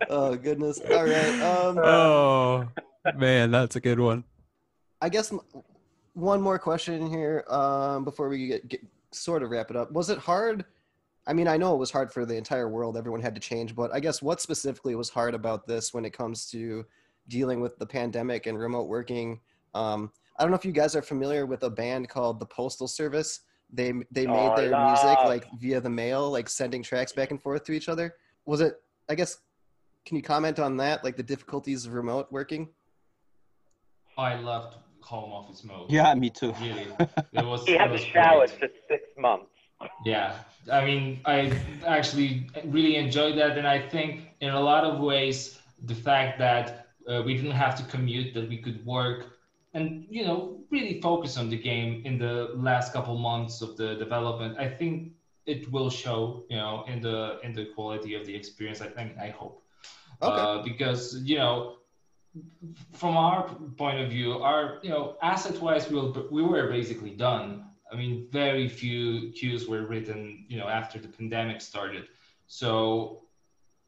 Oh 0.08 0.34
goodness. 0.36 0.80
All 0.90 1.04
right. 1.04 1.34
Um, 1.50 1.76
oh 1.76 2.68
man, 3.16 3.50
that's 3.50 3.76
a 3.76 3.80
good 3.80 4.00
one. 4.00 4.24
I 5.02 5.08
guess 5.08 5.34
one 6.14 6.40
more 6.40 6.60
question 6.60 7.10
here 7.10 7.44
um, 7.48 8.04
before 8.04 8.28
we 8.28 8.46
get, 8.46 8.68
get 8.68 8.80
sort 9.10 9.42
of 9.42 9.50
wrap 9.50 9.68
it 9.68 9.76
up. 9.76 9.90
Was 9.90 10.10
it 10.10 10.18
hard? 10.18 10.64
I 11.26 11.32
mean, 11.32 11.48
I 11.48 11.56
know 11.56 11.74
it 11.74 11.78
was 11.78 11.90
hard 11.90 12.12
for 12.12 12.24
the 12.24 12.36
entire 12.36 12.68
world. 12.68 12.96
Everyone 12.96 13.20
had 13.20 13.34
to 13.34 13.40
change, 13.40 13.74
but 13.74 13.92
I 13.92 13.98
guess 13.98 14.22
what 14.22 14.40
specifically 14.40 14.94
was 14.94 15.10
hard 15.10 15.34
about 15.34 15.66
this 15.66 15.92
when 15.92 16.04
it 16.04 16.12
comes 16.12 16.46
to 16.50 16.86
dealing 17.28 17.60
with 17.60 17.76
the 17.78 17.86
pandemic 17.86 18.46
and 18.46 18.56
remote 18.56 18.88
working? 18.88 19.40
Um, 19.74 20.12
I 20.38 20.44
don't 20.44 20.52
know 20.52 20.56
if 20.56 20.64
you 20.64 20.72
guys 20.72 20.94
are 20.94 21.02
familiar 21.02 21.46
with 21.46 21.64
a 21.64 21.70
band 21.70 22.08
called 22.08 22.38
the 22.38 22.46
Postal 22.46 22.86
Service. 22.88 23.40
They 23.72 23.92
they 24.10 24.26
made 24.26 24.50
Oh, 24.52 24.56
their 24.56 24.70
love. 24.70 24.90
music 24.90 25.18
like 25.24 25.46
via 25.58 25.80
the 25.80 25.90
mail, 25.90 26.30
like 26.30 26.48
sending 26.48 26.82
tracks 26.82 27.12
back 27.12 27.30
and 27.32 27.42
forth 27.42 27.64
to 27.64 27.72
each 27.72 27.88
other. 27.88 28.14
Was 28.46 28.60
it? 28.60 28.80
I 29.08 29.16
guess. 29.16 29.38
Can 30.04 30.16
you 30.16 30.22
comment 30.22 30.58
on 30.58 30.76
that, 30.78 31.04
like 31.04 31.16
the 31.16 31.22
difficulties 31.22 31.86
of 31.86 31.94
remote 31.94 32.26
working? 32.30 32.68
I 34.18 34.34
loved 34.34 34.76
home 35.02 35.32
office 35.32 35.64
mode. 35.64 35.90
Yeah, 35.90 36.14
me 36.14 36.30
too. 36.30 36.54
Really. 36.60 36.86
It 37.32 37.44
was. 37.44 37.66
He 37.66 37.74
it 37.74 37.80
hasn't 37.80 38.00
showered 38.12 38.50
for 38.50 38.68
six 38.88 39.02
months. 39.18 39.46
Yeah, 40.04 40.34
I 40.70 40.84
mean, 40.84 41.20
I 41.24 41.52
actually 41.86 42.46
really 42.64 42.96
enjoyed 42.96 43.36
that, 43.38 43.58
and 43.58 43.66
I 43.66 43.78
think 43.88 44.28
in 44.40 44.50
a 44.50 44.60
lot 44.60 44.84
of 44.84 45.00
ways, 45.00 45.58
the 45.86 45.94
fact 45.94 46.38
that 46.38 46.86
uh, 47.08 47.22
we 47.26 47.34
didn't 47.34 47.58
have 47.64 47.74
to 47.76 47.84
commute, 47.84 48.32
that 48.34 48.48
we 48.48 48.58
could 48.58 48.84
work, 48.86 49.38
and 49.74 50.06
you 50.08 50.24
know, 50.24 50.60
really 50.70 51.00
focus 51.00 51.36
on 51.36 51.50
the 51.50 51.56
game 51.56 52.02
in 52.04 52.18
the 52.18 52.50
last 52.54 52.92
couple 52.92 53.18
months 53.18 53.60
of 53.62 53.76
the 53.76 53.94
development, 53.96 54.56
I 54.58 54.68
think 54.68 55.12
it 55.46 55.70
will 55.72 55.90
show, 55.90 56.44
you 56.48 56.56
know, 56.56 56.84
in 56.86 57.00
the 57.00 57.40
in 57.42 57.52
the 57.52 57.66
quality 57.74 58.14
of 58.14 58.24
the 58.26 58.34
experience. 58.34 58.80
I 58.80 58.88
think, 58.88 59.18
I 59.18 59.30
hope, 59.30 59.62
Okay. 60.22 60.40
uh, 60.40 60.62
because 60.62 61.20
you 61.24 61.38
know, 61.38 61.78
from 62.92 63.16
our 63.16 63.48
point 63.76 64.00
of 64.00 64.10
view, 64.10 64.32
our 64.42 64.78
you 64.82 64.90
know, 64.90 65.16
asset-wise, 65.22 65.90
we 65.90 65.96
were 66.00 66.12
we 66.30 66.42
were 66.42 66.68
basically 66.68 67.10
done. 67.10 67.64
I 67.92 67.96
mean, 67.96 68.26
very 68.30 68.68
few 68.68 69.32
cues 69.32 69.68
were 69.68 69.82
written, 69.86 70.46
you 70.48 70.58
know, 70.58 70.66
after 70.66 70.98
the 70.98 71.08
pandemic 71.08 71.60
started. 71.60 72.08
So 72.46 73.22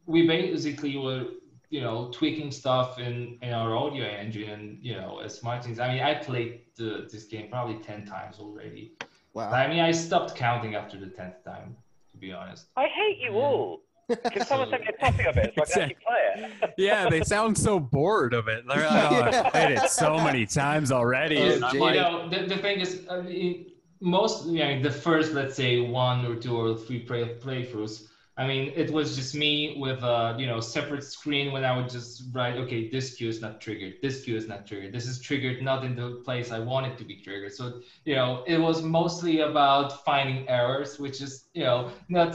we 0.06 0.26
basically 0.26 0.96
were, 0.98 1.24
you 1.70 1.80
know, 1.80 2.10
tweaking 2.12 2.50
stuff 2.50 2.98
in, 2.98 3.38
in 3.40 3.54
our 3.54 3.74
audio 3.74 4.04
engine 4.04 4.50
and, 4.50 4.78
you 4.82 4.94
know, 4.94 5.20
as 5.24 5.42
Martin's, 5.42 5.80
I 5.80 5.88
mean, 5.92 6.02
I 6.02 6.14
played 6.14 6.60
the, 6.76 7.08
this 7.10 7.24
game 7.24 7.48
probably 7.48 7.76
10 7.76 8.04
times 8.04 8.38
already. 8.38 8.92
Wow. 9.32 9.50
I 9.50 9.66
mean, 9.68 9.80
I 9.80 9.90
stopped 9.90 10.36
counting 10.36 10.74
after 10.74 10.98
the 10.98 11.06
10th 11.06 11.42
time, 11.42 11.74
to 12.12 12.18
be 12.18 12.30
honest. 12.30 12.66
I 12.76 12.86
hate 12.88 13.18
you 13.20 13.32
Yeah. 13.32 13.38
all. 13.40 13.80
Can 14.08 14.44
someone 14.44 14.70
send 14.70 14.82
me 14.82 14.88
a 14.88 14.92
copy 14.92 15.24
of 15.24 15.36
it 15.36 15.54
so 15.54 15.62
I 15.62 15.66
can 15.66 15.82
actually 15.82 15.96
play 16.06 16.44
it? 16.62 16.74
Yeah, 16.76 17.08
they 17.08 17.22
sound 17.22 17.56
so 17.56 17.78
bored 17.78 18.34
of 18.34 18.48
it. 18.48 18.64
They're 18.66 18.86
like, 18.86 19.12
oh, 19.12 19.22
I've 19.22 19.52
played 19.52 19.70
it 19.78 19.90
so 19.90 20.16
many 20.18 20.46
times 20.46 20.90
already. 20.90 21.38
Oh, 21.38 21.54
and 21.54 21.64
I'm 21.64 21.72
Jay. 21.72 21.80
like, 21.80 21.94
you 21.94 22.00
know, 22.00 22.28
the, 22.28 22.46
the 22.46 22.56
thing 22.58 22.80
is, 22.80 23.06
uh, 23.08 23.18
I 23.18 23.22
mean, 23.22 23.72
most, 24.00 24.46
you 24.46 24.58
know, 24.58 24.82
the 24.82 24.90
first, 24.90 25.32
let's 25.32 25.54
say, 25.54 25.80
one 25.80 26.26
or 26.26 26.34
two 26.36 26.56
or 26.56 26.76
three 26.76 27.00
play, 27.00 27.36
playthroughs, 27.40 28.08
I 28.36 28.48
mean, 28.48 28.72
it 28.74 28.90
was 28.90 29.14
just 29.14 29.34
me 29.36 29.76
with 29.78 30.02
a, 30.02 30.34
you 30.36 30.46
know, 30.46 30.58
separate 30.58 31.04
screen 31.04 31.52
when 31.52 31.64
I 31.64 31.76
would 31.76 31.88
just 31.88 32.24
write, 32.32 32.56
okay, 32.56 32.90
this 32.90 33.14
cue 33.14 33.28
is 33.28 33.40
not 33.40 33.60
triggered, 33.60 33.94
this 34.02 34.24
cue 34.24 34.36
is 34.36 34.48
not 34.48 34.66
triggered, 34.66 34.92
this 34.92 35.06
is 35.06 35.20
triggered 35.20 35.62
not 35.62 35.84
in 35.84 35.94
the 35.94 36.20
place 36.24 36.50
I 36.50 36.58
want 36.58 36.86
it 36.86 36.98
to 36.98 37.04
be 37.04 37.16
triggered. 37.20 37.52
So, 37.52 37.80
you 38.04 38.16
know, 38.16 38.42
it 38.48 38.58
was 38.58 38.82
mostly 38.82 39.40
about 39.40 40.04
finding 40.04 40.48
errors, 40.48 40.98
which 40.98 41.20
is, 41.22 41.46
you 41.54 41.62
know, 41.62 41.92
not, 42.08 42.34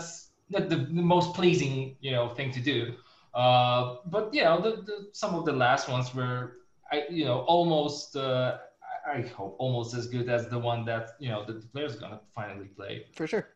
not 0.49 0.69
the, 0.69 0.77
the 0.77 1.01
most 1.01 1.33
pleasing, 1.33 1.95
you 2.01 2.11
know, 2.11 2.29
thing 2.29 2.51
to 2.51 2.59
do. 2.59 2.93
Uh, 3.33 3.97
but, 4.05 4.33
you 4.33 4.43
know, 4.43 4.59
the, 4.59 4.81
the, 4.81 5.09
some 5.13 5.35
of 5.35 5.45
the 5.45 5.53
last 5.53 5.87
ones 5.87 6.13
were, 6.13 6.57
I, 6.91 7.03
you 7.09 7.25
know, 7.25 7.39
almost, 7.41 8.15
uh, 8.15 8.57
I 8.83 8.89
I 9.11 9.21
hope 9.21 9.55
almost 9.59 9.95
as 9.95 10.07
good 10.07 10.29
as 10.29 10.49
the 10.49 10.59
one 10.59 10.85
that 10.85 11.11
you 11.19 11.29
know 11.29 11.43
the, 11.45 11.53
the 11.53 11.67
player's 11.67 11.95
gonna 11.95 12.19
finally 12.35 12.67
play. 12.67 13.05
For 13.13 13.25
sure. 13.25 13.47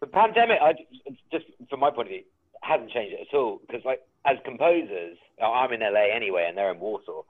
The 0.00 0.06
pandemic, 0.06 0.58
I, 0.60 0.74
just 1.32 1.46
from 1.70 1.80
my 1.80 1.90
point 1.90 2.08
of 2.08 2.12
view, 2.12 2.24
hasn't 2.62 2.90
changed 2.90 3.14
it 3.14 3.28
at 3.30 3.36
all. 3.36 3.60
Because, 3.66 3.84
like, 3.84 4.02
as 4.26 4.36
composers, 4.44 5.16
I'm 5.42 5.72
in 5.72 5.80
LA 5.80 6.14
anyway, 6.14 6.46
and 6.48 6.58
they're 6.58 6.72
in 6.72 6.80
Warsaw. 6.80 7.22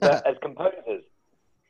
But 0.00 0.26
as 0.28 0.36
composers, 0.40 1.04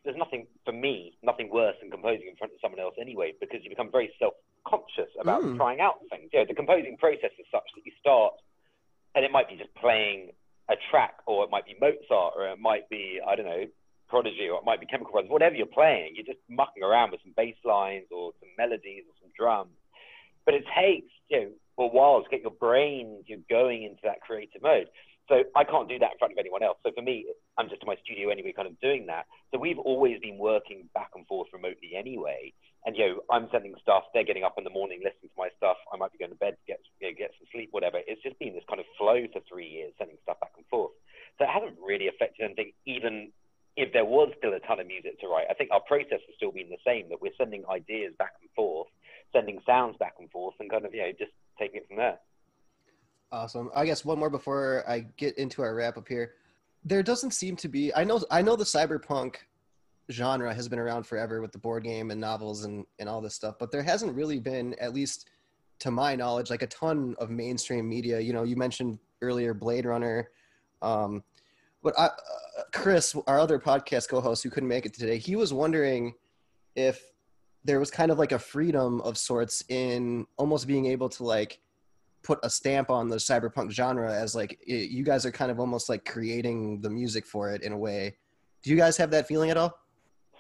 there's 0.05 0.17
nothing 0.17 0.47
for 0.65 0.73
me, 0.73 1.17
nothing 1.23 1.49
worse 1.51 1.77
than 1.81 1.91
composing 1.91 2.29
in 2.29 2.37
front 2.37 2.53
of 2.53 2.59
someone 2.61 2.81
else 2.81 2.95
anyway, 3.01 3.33
because 3.41 3.61
you 3.63 3.71
become 3.71 3.91
very 3.91 4.13
self-conscious 4.19 5.09
about 5.19 5.43
Mm. 5.43 5.57
trying 5.57 5.81
out 5.81 6.01
things. 6.11 6.31
You 6.33 6.41
know, 6.41 6.45
the 6.45 6.55
composing 6.55 6.97
process 6.97 7.33
is 7.39 7.47
such 7.51 7.65
that 7.75 7.87
you 7.87 7.93
start, 7.99 8.35
and 9.15 9.25
it 9.25 9.31
might 9.33 9.49
be 9.49 9.57
just 9.57 9.75
playing 9.75 10.33
a 10.69 10.77
track, 10.91 11.21
or 11.27 11.45
it 11.45 11.51
might 11.51 11.67
be 11.67 11.75
Mozart, 11.81 12.35
or 12.37 12.47
it 12.49 12.59
might 12.59 12.89
be 12.89 13.21
I 13.27 13.35
don't 13.35 13.47
know, 13.47 13.67
Prodigy, 14.09 14.49
or 14.49 14.59
it 14.59 14.65
might 14.65 14.81
be 14.81 14.87
Chemical 14.87 15.13
Brothers. 15.13 15.31
Whatever 15.31 15.57
you're 15.57 15.67
playing, 15.67 16.15
you're 16.15 16.27
just 16.27 16.41
mucking 16.49 16.83
around 16.83 17.11
with 17.13 17.23
some 17.23 17.33
bass 17.37 17.57
lines 17.65 18.07
or 18.11 18.33
some 18.41 18.49
melodies 18.59 19.05
or 19.09 19.15
some 19.21 19.31
drums. 19.37 19.77
But 20.45 20.55
it 20.55 20.65
takes 20.77 21.13
you 21.29 21.41
know 21.41 21.51
a 21.79 21.87
while 21.87 22.23
to 22.23 22.29
get 22.29 22.43
your 22.43 22.51
brain 22.53 23.25
you 23.27 23.37
know, 23.37 23.43
going 23.49 23.83
into 23.83 24.03
that 24.05 24.21
creative 24.21 24.63
mode. 24.63 24.89
So 25.29 25.43
I 25.57 25.65
can't 25.65 25.89
do 25.89 25.99
that 25.99 26.13
in 26.13 26.19
front 26.19 26.33
of 26.33 26.39
anyone 26.39 26.63
else. 26.63 26.77
So 26.85 26.93
for 26.93 27.01
me, 27.01 27.25
I'm 27.57 27.69
just 27.69 27.81
in 27.81 27.89
my 27.89 27.97
studio 28.05 28.29
anyway, 28.29 28.53
kind 28.53 28.69
of 28.69 28.79
doing 28.81 29.07
that. 29.07 29.25
So 29.53 29.59
we've 29.59 29.79
always 29.79 30.21
been 30.21 30.37
working 30.37 30.89
back 30.93 31.11
and 31.15 31.27
forth 31.27 31.49
remotely 31.53 31.97
anyway. 31.97 32.53
And 32.85 32.97
you 32.97 33.09
know, 33.09 33.15
I'm 33.33 33.49
sending 33.51 33.75
stuff. 33.81 34.05
They're 34.13 34.29
getting 34.29 34.45
up 34.45 34.59
in 34.59 34.65
the 34.65 34.75
morning, 34.75 35.01
listening 35.01 35.33
to 35.33 35.41
my 35.41 35.49
stuff. 35.57 35.81
I 35.93 35.97
might 35.97 36.13
be 36.13 36.19
going 36.19 36.33
to 36.33 36.37
bed, 36.37 36.57
get 36.69 36.81
you 37.01 37.09
know, 37.09 37.15
get 37.17 37.33
some 37.41 37.49
sleep, 37.53 37.73
whatever. 37.73 38.05
It's 38.05 38.23
just 38.23 38.39
been 38.39 38.53
this 38.53 38.69
kind 38.69 38.81
of 38.81 38.87
flow 39.01 39.25
for 39.33 39.41
three 39.49 39.69
years, 39.69 39.97
sending 39.97 40.21
stuff 40.23 40.41
back 40.41 40.53
and 40.57 40.67
forth. 40.69 40.93
So 41.39 41.49
it 41.49 41.51
hasn't 41.51 41.81
really 41.81 42.09
affected 42.09 42.45
anything, 42.45 42.73
even 42.85 43.33
if 43.77 43.93
there 43.93 44.05
was 44.05 44.31
still 44.39 44.53
a 44.53 44.61
ton 44.61 44.79
of 44.79 44.87
music 44.87 45.19
to 45.21 45.27
write. 45.27 45.49
I 45.51 45.55
think 45.55 45.71
our 45.73 45.81
process 45.81 46.21
has 46.21 46.37
still 46.37 46.53
been 46.53 46.69
the 46.69 46.85
same. 46.87 47.09
That 47.09 47.25
we're 47.25 47.35
sending 47.41 47.65
ideas 47.67 48.13
back 48.19 48.37
and 48.45 48.51
forth, 48.53 48.93
sending 49.33 49.59
sounds 49.65 49.97
back 49.97 50.21
and 50.21 50.31
forth, 50.31 50.55
and 50.61 50.71
kind 50.71 50.85
of 50.85 50.93
you 50.93 51.01
know 51.01 51.13
just 51.17 51.33
taking 51.59 51.81
it 51.81 51.89
from 51.89 51.97
there. 51.97 52.21
Awesome. 53.35 53.69
I 53.75 53.85
guess 53.85 54.05
one 54.05 54.21
more 54.21 54.31
before 54.31 54.85
I 54.89 55.07
get 55.17 55.37
into 55.39 55.61
our 55.61 55.75
wrap 55.75 55.99
up 55.99 56.07
here. 56.07 56.35
There 56.85 57.03
doesn't 57.03 57.33
seem 57.33 57.57
to 57.57 57.69
be. 57.69 57.93
I 57.93 58.05
know. 58.05 58.21
I 58.31 58.43
know 58.43 58.55
the 58.55 58.63
cyberpunk 58.63 59.39
genre 60.13 60.55
has 60.55 60.69
been 60.69 60.79
around 60.79 61.05
forever 61.05 61.41
with 61.41 61.51
the 61.51 61.59
board 61.59 61.83
game 61.83 62.13
and 62.13 62.21
novels 62.21 62.65
and 62.65 62.87
and 63.01 63.09
all 63.09 63.21
this 63.21 63.35
stuff, 63.35 63.57
but 63.59 63.73
there 63.73 63.83
hasn't 63.83 64.15
really 64.15 64.39
been, 64.39 64.75
at 64.75 64.95
least 64.95 65.31
to 65.81 65.91
my 65.91 66.15
knowledge, 66.15 66.49
like 66.49 66.63
a 66.63 66.69
ton 66.69 67.17
of 67.19 67.29
mainstream 67.29 67.89
media. 67.89 68.21
You 68.21 68.33
know, 68.33 68.45
you 68.45 68.55
mentioned 68.55 69.01
earlier 69.21 69.53
Blade 69.53 69.85
Runner. 69.85 70.31
Um, 70.81 71.25
but 71.83 71.93
I, 71.99 72.05
uh, 72.05 72.11
Chris, 72.73 73.17
our 73.27 73.41
other 73.41 73.59
podcast 73.59 74.09
co-host 74.09 74.45
who 74.45 74.51
couldn't 74.51 74.69
make 74.69 74.87
it 74.87 74.95
today, 74.95 75.19
he 75.19 75.35
was 75.35 75.53
wondering 75.53 76.15
if 76.77 77.03
there 77.65 77.81
was 77.81 77.91
kind 77.91 78.13
of 78.13 78.19
like 78.19 78.31
a 78.31 78.39
freedom 78.39 79.01
of 79.01 79.19
sorts 79.19 79.65
in 79.69 80.25
almost 80.37 80.69
being 80.69 80.87
able 80.87 81.09
to 81.09 81.25
like 81.25 81.59
put 82.25 82.39
a 82.43 82.51
stamp 82.51 82.89
on 82.91 83.09
the 83.09 83.17
cyberpunk 83.29 83.71
genre 83.71 84.13
as 84.25 84.35
like 84.35 84.53
i 84.69 84.73
you 84.97 85.05
guys 85.05 85.23
are 85.27 85.31
kind 85.41 85.51
of 85.53 85.59
almost 85.61 85.89
like 85.93 86.05
creating 86.05 86.81
the 86.81 86.91
music 86.91 87.25
for 87.27 87.45
it 87.55 87.63
in 87.63 87.73
a 87.73 87.79
way. 87.79 88.01
Do 88.63 88.71
you 88.71 88.77
guys 88.85 88.97
have 88.97 89.11
that 89.13 89.29
feeling 89.29 89.51
at 89.51 89.59
all? 89.63 89.73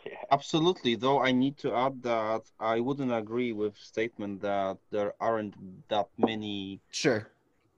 Yeah. 0.07 0.17
Absolutely, 0.39 0.95
though 0.97 1.21
I 1.29 1.31
need 1.33 1.57
to 1.65 1.69
add 1.85 2.03
that 2.03 2.43
I 2.59 2.81
wouldn't 2.81 3.13
agree 3.23 3.53
with 3.53 3.75
statement 3.77 4.41
that 4.43 4.77
there 4.91 5.13
aren't 5.21 5.55
that 5.89 6.09
many 6.19 6.81
Sure. 6.91 7.23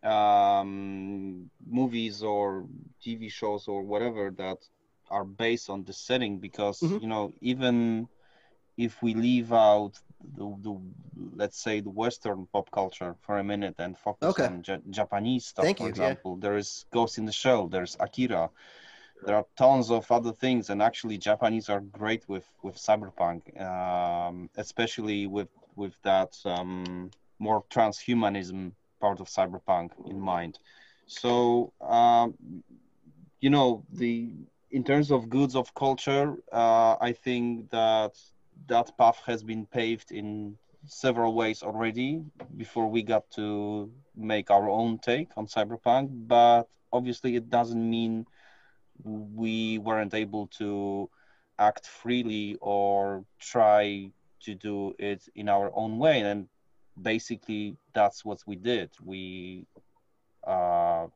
um, 0.02 1.50
movies 1.80 2.22
or 2.22 2.66
TV 3.04 3.28
shows 3.30 3.66
or 3.68 3.82
whatever 3.82 4.24
that 4.42 4.58
are 5.10 5.24
based 5.24 5.68
on 5.70 5.84
the 5.84 5.92
setting 5.92 6.38
because 6.38 6.78
Mhm. 6.80 7.00
you 7.02 7.08
know 7.12 7.24
even 7.40 8.08
if 8.76 8.92
we 9.04 9.14
leave 9.14 9.52
out 9.52 9.94
the, 10.34 10.56
the 10.62 10.80
let's 11.34 11.60
say 11.62 11.80
the 11.80 11.90
Western 11.90 12.46
pop 12.52 12.70
culture 12.70 13.16
for 13.20 13.38
a 13.38 13.44
minute 13.44 13.74
and 13.78 13.96
focus 13.98 14.38
Okay. 14.38 14.44
on 14.44 14.62
ja- 14.66 14.78
Japanese 14.90 15.46
stuff, 15.46 15.66
Thank 15.66 15.78
for 15.78 15.86
you, 15.86 15.92
yeah. 15.96 16.14
example, 16.14 16.36
there 16.36 16.56
is 16.56 16.84
Ghost 16.92 17.18
in 17.18 17.24
the 17.26 17.32
Shell, 17.32 17.68
there's 17.68 17.96
Akira, 18.00 18.50
there 19.24 19.36
are 19.36 19.46
tons 19.56 19.90
of 19.90 20.10
other 20.10 20.32
things, 20.32 20.70
and 20.70 20.82
actually 20.82 21.18
Japanese 21.18 21.68
are 21.68 21.80
great 21.80 22.28
with 22.28 22.46
with 22.62 22.76
cyberpunk, 22.76 23.40
um, 23.60 24.48
especially 24.56 25.26
with 25.26 25.48
with 25.76 25.94
that 26.02 26.32
um, 26.44 27.12
more 27.38 27.62
transhumanism 27.70 28.72
part 29.00 29.20
of 29.20 29.26
cyberpunk 29.28 29.90
in 30.06 30.20
mind. 30.20 30.58
So 31.06 31.72
um, 31.80 32.34
you 33.40 33.50
know 33.50 33.84
the 33.92 34.32
in 34.70 34.84
terms 34.84 35.10
of 35.10 35.28
goods 35.28 35.54
of 35.54 35.74
culture, 35.74 36.36
uh, 36.52 36.96
I 37.00 37.12
think 37.12 37.70
that 37.70 38.12
that 38.68 38.96
path 38.98 39.20
has 39.26 39.42
been 39.42 39.66
paved 39.66 40.12
in 40.12 40.56
several 40.86 41.34
ways 41.34 41.62
already 41.62 42.22
before 42.56 42.88
we 42.88 43.02
got 43.02 43.30
to 43.32 43.90
make 44.14 44.50
our 44.50 44.68
own 44.68 44.98
take 44.98 45.28
on 45.36 45.46
cyberpunk. 45.46 46.08
But 46.26 46.64
obviously, 46.92 47.36
it 47.36 47.50
doesn't 47.50 47.90
mean 47.90 48.26
we 49.02 49.78
weren't 49.78 50.14
able 50.14 50.46
to 50.58 51.10
act 51.58 51.86
freely 51.86 52.56
or 52.60 53.24
try 53.38 54.10
to 54.42 54.54
do 54.54 54.94
it 54.98 55.28
in 55.34 55.48
our 55.48 55.70
own 55.74 55.98
way. 55.98 56.20
And 56.20 56.48
basically, 57.00 57.76
that's 57.92 58.24
what 58.24 58.42
we 58.46 58.56
did. 58.56 58.90
We 59.02 59.66
uh, 60.46 61.06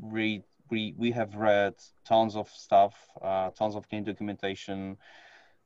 read 0.00 0.42
we 0.70 0.94
we 0.96 1.12
have 1.12 1.34
read 1.36 1.74
tons 2.04 2.36
of 2.36 2.48
stuff, 2.48 2.94
uh, 3.22 3.50
tons 3.50 3.76
of 3.76 3.88
game 3.88 4.04
documentation, 4.04 4.96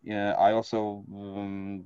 Yeah, 0.02 0.32
I 0.32 0.52
also 0.52 1.04
um, 1.12 1.82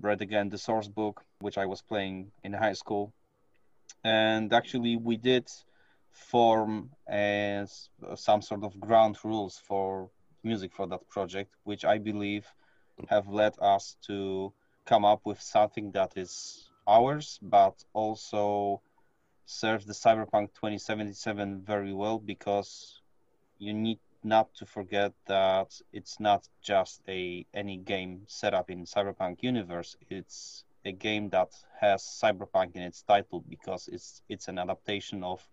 read 0.00 0.20
again 0.20 0.50
the 0.50 0.58
source 0.58 0.88
book, 0.88 1.22
which 1.40 1.56
I 1.56 1.66
was 1.66 1.80
playing 1.80 2.30
in 2.42 2.52
high 2.52 2.74
school, 2.74 3.14
and 4.04 4.52
actually 4.52 4.96
we 4.96 5.16
did 5.16 5.48
form 6.12 6.90
as 7.08 7.88
some 8.14 8.42
sort 8.42 8.62
of 8.62 8.78
ground 8.78 9.16
rules 9.24 9.58
for 9.66 10.10
music 10.42 10.72
for 10.74 10.86
that 10.88 11.08
project, 11.08 11.50
which 11.64 11.84
I 11.84 11.98
believe 11.98 12.46
have 13.08 13.26
led 13.28 13.54
us 13.58 13.96
to 14.06 14.52
come 14.84 15.04
up 15.04 15.22
with 15.24 15.40
something 15.40 15.92
that 15.92 16.12
is 16.16 16.70
ours, 16.86 17.38
but 17.42 17.82
also 17.94 18.82
serves 19.46 19.86
the 19.86 19.94
Cyberpunk 19.94 20.48
2077 20.54 21.62
very 21.66 21.92
well 21.92 22.18
because 22.18 23.00
you 23.58 23.72
need 23.72 23.98
not 24.24 24.54
to 24.54 24.66
forget 24.66 25.12
that 25.26 25.80
it's 25.92 26.18
not 26.18 26.48
just 26.62 27.02
a 27.08 27.46
any 27.54 27.76
game 27.76 28.22
set 28.26 28.54
up 28.54 28.70
in 28.70 28.84
Cyberpunk 28.84 29.42
universe. 29.42 29.96
It's 30.10 30.64
a 30.84 30.92
game 30.92 31.30
that 31.30 31.52
has 31.80 32.02
Cyberpunk 32.02 32.76
in 32.76 32.82
its 32.82 33.02
title 33.02 33.44
because 33.48 33.88
it's 33.88 34.22
it's 34.28 34.48
an 34.48 34.58
adaptation 34.58 35.22
of 35.22 35.46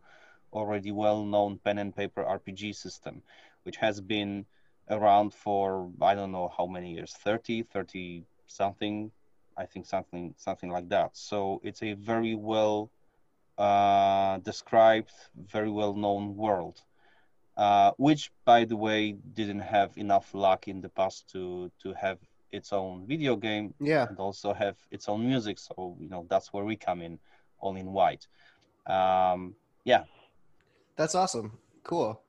already 0.53 0.91
well-known 0.91 1.59
pen 1.63 1.77
and 1.77 1.95
paper 1.95 2.23
RPG 2.23 2.75
system, 2.75 3.21
which 3.63 3.77
has 3.77 4.01
been 4.01 4.45
around 4.89 5.33
for 5.33 5.89
I 6.01 6.15
don't 6.15 6.31
know 6.31 6.51
how 6.55 6.65
many 6.65 6.93
years 6.93 7.13
30 7.13 7.63
30 7.63 8.23
something 8.47 9.11
I 9.57 9.65
think 9.65 9.85
something 9.85 10.33
something 10.37 10.69
like 10.69 10.89
that 10.89 11.15
so 11.15 11.61
it's 11.63 11.83
a 11.83 11.93
very 11.93 12.35
well 12.35 12.91
uh, 13.57 14.39
described 14.39 15.11
very 15.35 15.69
well 15.69 15.93
known 15.93 16.35
world 16.35 16.81
uh, 17.57 17.91
which 17.97 18.31
by 18.45 18.65
the 18.65 18.75
way 18.75 19.13
didn't 19.33 19.59
have 19.59 19.91
enough 19.97 20.33
luck 20.33 20.67
in 20.67 20.81
the 20.81 20.89
past 20.89 21.29
to 21.31 21.71
to 21.81 21.93
have 21.93 22.17
its 22.51 22.73
own 22.73 23.05
video 23.07 23.35
game 23.35 23.73
Yeah. 23.79 24.07
and 24.09 24.17
also 24.19 24.53
have 24.53 24.75
its 24.91 25.07
own 25.07 25.25
music 25.25 25.57
so 25.59 25.95
you 25.99 26.09
know 26.09 26.25
that's 26.29 26.51
where 26.53 26.65
we 26.65 26.75
come 26.75 27.01
in 27.01 27.19
all 27.59 27.75
in 27.75 27.87
white 27.93 28.27
um, 28.87 29.55
yeah 29.85 30.03
That's 30.97 31.15
awesome. 31.15 31.57
Cool. 31.83 32.21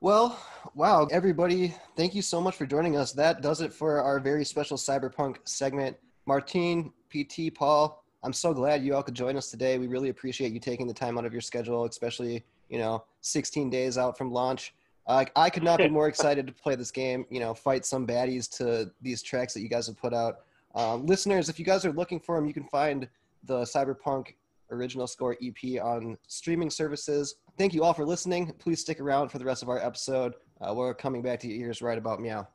Well, 0.00 0.36
wow, 0.74 1.06
everybody, 1.12 1.74
thank 1.96 2.14
you 2.14 2.22
so 2.22 2.40
much 2.40 2.56
for 2.56 2.66
joining 2.66 2.96
us. 2.96 3.12
That 3.12 3.40
does 3.40 3.60
it 3.60 3.72
for 3.72 4.00
our 4.02 4.18
very 4.18 4.44
special 4.44 4.76
Cyberpunk 4.76 5.36
segment. 5.44 5.96
Martine, 6.26 6.92
PT, 7.10 7.54
Paul, 7.54 8.02
I'm 8.24 8.32
so 8.32 8.52
glad 8.52 8.82
you 8.82 8.94
all 8.96 9.02
could 9.04 9.14
join 9.14 9.36
us 9.36 9.48
today. 9.50 9.78
We 9.78 9.86
really 9.86 10.08
appreciate 10.08 10.52
you 10.52 10.58
taking 10.60 10.86
the 10.88 10.94
time 10.94 11.18
out 11.18 11.24
of 11.24 11.32
your 11.32 11.40
schedule, 11.40 11.84
especially, 11.84 12.44
you 12.72 12.78
know, 12.78 13.04
16 13.20 13.68
days 13.68 13.98
out 13.98 14.16
from 14.16 14.32
launch. 14.32 14.74
Uh, 15.06 15.26
I 15.36 15.50
could 15.50 15.62
not 15.62 15.78
be 15.78 15.88
more 15.88 16.08
excited 16.12 16.46
to 16.46 16.52
play 16.52 16.74
this 16.74 16.90
game, 16.90 17.26
you 17.30 17.38
know, 17.38 17.52
fight 17.52 17.84
some 17.84 18.06
baddies 18.06 18.50
to 18.56 18.90
these 19.02 19.22
tracks 19.22 19.52
that 19.54 19.60
you 19.60 19.68
guys 19.68 19.86
have 19.86 19.98
put 19.98 20.14
out. 20.14 20.40
Um, 20.74 21.06
listeners, 21.06 21.50
if 21.50 21.58
you 21.58 21.66
guys 21.66 21.84
are 21.84 21.92
looking 21.92 22.18
for 22.18 22.36
them, 22.36 22.46
you 22.46 22.54
can 22.54 22.64
find 22.64 23.06
the 23.44 23.60
Cyberpunk 23.60 24.28
original 24.70 25.06
score 25.06 25.36
EP 25.42 25.82
on 25.82 26.16
streaming 26.28 26.70
services. 26.70 27.34
Thank 27.58 27.74
you 27.74 27.84
all 27.84 27.92
for 27.92 28.06
listening. 28.06 28.50
Please 28.58 28.80
stick 28.80 29.00
around 29.00 29.28
for 29.28 29.38
the 29.38 29.44
rest 29.44 29.62
of 29.62 29.68
our 29.68 29.78
episode. 29.78 30.32
Uh, 30.62 30.72
we're 30.72 30.94
coming 30.94 31.20
back 31.20 31.40
to 31.40 31.48
your 31.48 31.66
ears 31.66 31.82
right 31.82 31.98
about 31.98 32.20
meow. 32.20 32.48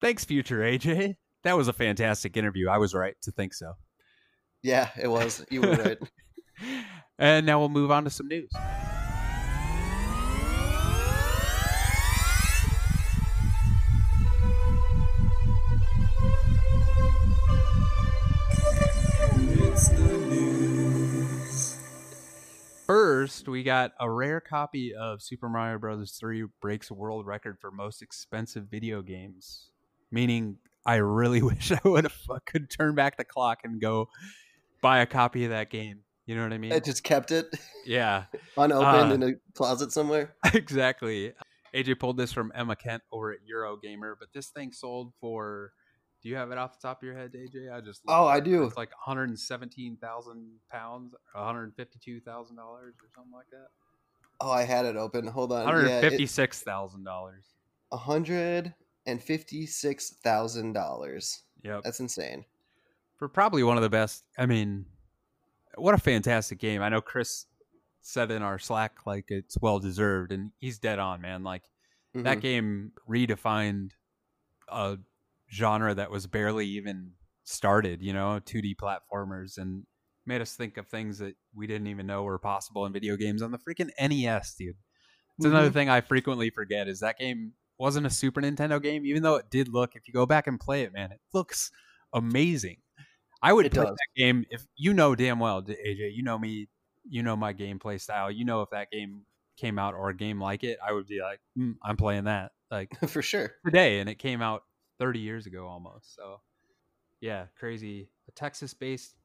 Thanks, 0.00 0.24
future 0.24 0.60
AJ. 0.60 1.14
That 1.44 1.56
was 1.56 1.68
a 1.68 1.72
fantastic 1.72 2.36
interview. 2.36 2.68
I 2.68 2.78
was 2.78 2.94
right 2.94 3.14
to 3.22 3.30
think 3.30 3.54
so. 3.54 3.74
Yeah, 4.62 4.88
it 5.00 5.08
was. 5.08 5.44
You 5.50 5.60
were 5.60 5.72
right. 5.72 5.98
and 7.18 7.46
now 7.46 7.60
we'll 7.60 7.68
move 7.68 7.92
on 7.92 8.02
to 8.04 8.10
some 8.10 8.26
news. 8.26 8.50
First, 23.24 23.48
we 23.48 23.62
got 23.62 23.92
a 23.98 24.10
rare 24.10 24.38
copy 24.38 24.92
of 24.94 25.22
Super 25.22 25.48
Mario 25.48 25.78
Bros. 25.78 26.10
3 26.20 26.44
breaks 26.60 26.90
world 26.90 27.24
record 27.24 27.56
for 27.58 27.70
most 27.70 28.02
expensive 28.02 28.66
video 28.70 29.00
games. 29.00 29.70
Meaning, 30.10 30.58
I 30.84 30.96
really 30.96 31.40
wish 31.42 31.72
I 31.72 31.80
would 31.86 32.04
have 32.04 32.44
could 32.44 32.68
turn 32.68 32.94
back 32.94 33.16
the 33.16 33.24
clock 33.24 33.60
and 33.64 33.80
go 33.80 34.10
buy 34.82 34.98
a 34.98 35.06
copy 35.06 35.44
of 35.44 35.52
that 35.52 35.70
game. 35.70 36.00
You 36.26 36.36
know 36.36 36.42
what 36.42 36.52
I 36.52 36.58
mean? 36.58 36.74
I 36.74 36.80
just 36.80 37.02
kept 37.02 37.30
it 37.30 37.46
yeah, 37.86 38.24
unopened 38.58 39.12
Uh, 39.12 39.14
in 39.14 39.22
a 39.22 39.52
closet 39.54 39.90
somewhere. 39.90 40.34
exactly. 40.52 41.32
AJ 41.74 41.98
pulled 41.98 42.18
this 42.18 42.30
from 42.30 42.52
Emma 42.54 42.76
Kent 42.76 43.04
over 43.10 43.32
at 43.32 43.38
Eurogamer, 43.50 44.16
but 44.20 44.34
this 44.34 44.48
thing 44.48 44.70
sold 44.70 45.14
for. 45.18 45.72
Do 46.24 46.30
you 46.30 46.36
have 46.36 46.50
it 46.50 46.58
off 46.58 46.80
the 46.80 46.88
top 46.88 47.02
of 47.02 47.06
your 47.06 47.14
head, 47.16 47.32
AJ? 47.34 47.70
I 47.70 47.80
just. 47.82 48.00
Oh, 48.08 48.26
I 48.26 48.40
do. 48.40 48.64
It's 48.64 48.76
like 48.78 48.90
117,000 49.06 50.50
pounds, 50.72 51.14
152,000 51.34 52.56
dollars, 52.56 52.94
or 53.00 53.08
something 53.14 53.32
like 53.32 53.50
that. 53.50 53.68
Oh, 54.40 54.50
I 54.50 54.62
had 54.62 54.86
it 54.86 54.96
open. 54.96 55.26
Hold 55.28 55.52
on. 55.52 55.64
One 55.66 55.74
hundred 55.74 56.00
fifty-six 56.00 56.62
thousand 56.62 57.04
Yeah, 57.04 57.18
it- 57.18 57.42
fifty-six 59.20 60.16
thousand 60.24 60.72
dollars. 60.72 61.14
$156,000. 61.14 61.40
Yep. 61.62 61.80
That's 61.84 62.00
insane. 62.00 62.44
For 63.16 63.28
probably 63.28 63.62
one 63.62 63.76
of 63.76 63.82
the 63.82 63.90
best. 63.90 64.24
I 64.38 64.46
mean, 64.46 64.86
what 65.76 65.94
a 65.94 65.98
fantastic 65.98 66.58
game! 66.58 66.82
I 66.82 66.88
know 66.88 67.00
Chris 67.00 67.46
said 68.02 68.30
in 68.30 68.42
our 68.42 68.58
Slack 68.58 69.06
like 69.06 69.26
it's 69.28 69.56
well 69.60 69.78
deserved, 69.78 70.32
and 70.32 70.50
he's 70.58 70.78
dead 70.78 70.98
on, 70.98 71.20
man. 71.20 71.42
Like 71.44 71.62
that 72.14 72.38
Mhm. 72.38 72.40
game 72.40 72.92
redefined 73.08 73.92
a 74.68 74.98
genre 75.54 75.94
that 75.94 76.10
was 76.10 76.26
barely 76.26 76.66
even 76.66 77.12
started, 77.44 78.02
you 78.02 78.12
know, 78.12 78.40
2D 78.44 78.74
platformers 78.76 79.58
and 79.58 79.84
made 80.26 80.40
us 80.40 80.54
think 80.56 80.76
of 80.76 80.86
things 80.88 81.18
that 81.18 81.34
we 81.54 81.66
didn't 81.66 81.86
even 81.86 82.06
know 82.06 82.22
were 82.22 82.38
possible 82.38 82.86
in 82.86 82.92
video 82.92 83.16
games 83.16 83.42
on 83.42 83.50
the 83.52 83.58
freaking 83.58 83.90
NES, 83.98 84.54
dude. 84.54 84.76
It's 85.38 85.46
another 85.46 85.70
thing 85.70 85.88
I 85.88 86.00
frequently 86.00 86.50
forget 86.50 86.88
is 86.88 87.00
that 87.00 87.18
game 87.18 87.52
wasn't 87.78 88.06
a 88.06 88.10
Super 88.10 88.40
Nintendo 88.40 88.80
game, 88.80 89.04
even 89.04 89.22
though 89.22 89.34
it 89.36 89.50
did 89.50 89.68
look, 89.68 89.96
if 89.96 90.06
you 90.06 90.14
go 90.14 90.26
back 90.26 90.46
and 90.46 90.60
play 90.60 90.82
it, 90.82 90.92
man, 90.92 91.10
it 91.12 91.20
looks 91.32 91.70
amazing. 92.12 92.76
I 93.42 93.52
would 93.52 93.66
It 93.66 93.72
play 93.72 93.84
does. 93.84 93.96
that 93.96 94.20
game 94.20 94.44
if 94.50 94.64
you 94.76 94.94
know 94.94 95.14
damn 95.14 95.38
well, 95.40 95.60
AJ, 95.62 96.14
you 96.14 96.22
know 96.22 96.38
me, 96.38 96.68
you 97.08 97.22
know 97.22 97.36
my 97.36 97.52
gameplay 97.52 98.00
style. 98.00 98.30
You 98.30 98.44
know 98.44 98.62
if 98.62 98.70
that 98.70 98.90
game 98.90 99.26
came 99.56 99.78
out 99.78 99.94
or 99.94 100.08
a 100.08 100.16
game 100.16 100.40
like 100.40 100.64
it, 100.64 100.78
I 100.86 100.92
would 100.92 101.06
be 101.06 101.20
like, 101.20 101.40
mm, 101.58 101.74
I'm 101.82 101.96
playing 101.96 102.24
that. 102.24 102.52
Like 102.70 102.90
For 103.08 103.22
sure. 103.22 103.52
today 103.64 103.98
and 104.00 104.08
it 104.08 104.18
came 104.18 104.40
out 104.40 104.62
30 104.98 105.18
years 105.18 105.46
ago 105.46 105.66
almost 105.66 106.14
so 106.14 106.40
yeah 107.20 107.46
crazy 107.58 108.08
a 108.28 108.32
texas-based 108.32 109.16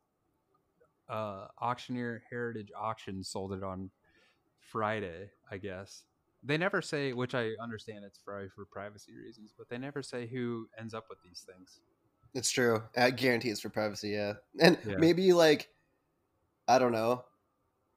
uh 1.10 1.48
auctioneer 1.62 2.24
heritage 2.30 2.72
auction 2.78 3.24
sold 3.24 3.54
it 3.54 3.64
on 3.64 3.90
friday 4.60 5.30
i 5.52 5.58
guess 5.58 6.04
they 6.44 6.58
never 6.58 6.82
say 6.82 7.14
which 7.14 7.36
i 7.36 7.52
understand 7.62 8.04
it's 8.06 8.20
probably 8.20 8.50
for 8.50 8.66
privacy 8.66 9.16
reasons 9.16 9.54
but 9.58 9.68
they 9.70 9.78
never 9.78 10.02
say 10.04 10.28
who 10.28 10.68
ends 10.78 10.94
up 10.94 11.06
with 11.10 11.20
these 11.24 11.46
things 11.52 11.82
It's 12.36 12.52
true. 12.52 12.84
I 12.96 13.10
guarantee 13.10 13.50
it's 13.50 13.62
for 13.62 13.70
privacy, 13.70 14.10
yeah. 14.10 14.34
And 14.62 14.78
Yeah. 14.86 14.98
maybe 15.00 15.34
like 15.34 15.70
I 16.68 16.78
don't 16.78 16.92
know, 16.92 17.26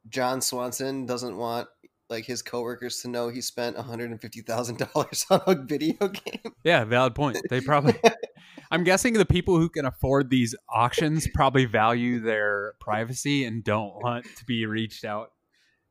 John 0.09 0.41
Swanson 0.41 1.07
doesn't 1.07 1.37
want 1.37 1.69
like 2.13 2.25
his 2.25 2.43
coworkers 2.43 3.01
to 3.01 3.09
know 3.09 3.29
he 3.29 3.41
spent 3.41 3.77
$150,000 3.77 5.27
on 5.31 5.41
a 5.47 5.55
video 5.63 6.09
game. 6.09 6.53
yeah 6.65 6.85
valid 6.85 7.15
point 7.15 7.37
they 7.51 7.61
probably 7.61 7.95
i'm 8.71 8.85
guessing 8.85 9.15
the 9.15 9.25
people 9.27 9.59
who 9.59 9.69
can 9.69 9.85
afford 9.85 10.31
these 10.31 10.55
auctions 10.69 11.27
probably 11.35 11.65
value 11.65 12.21
their 12.21 12.75
privacy 12.81 13.45
and 13.45 13.65
don't 13.65 13.95
want 14.03 14.25
to 14.37 14.45
be 14.45 14.67
reached 14.67 15.05
out 15.05 15.33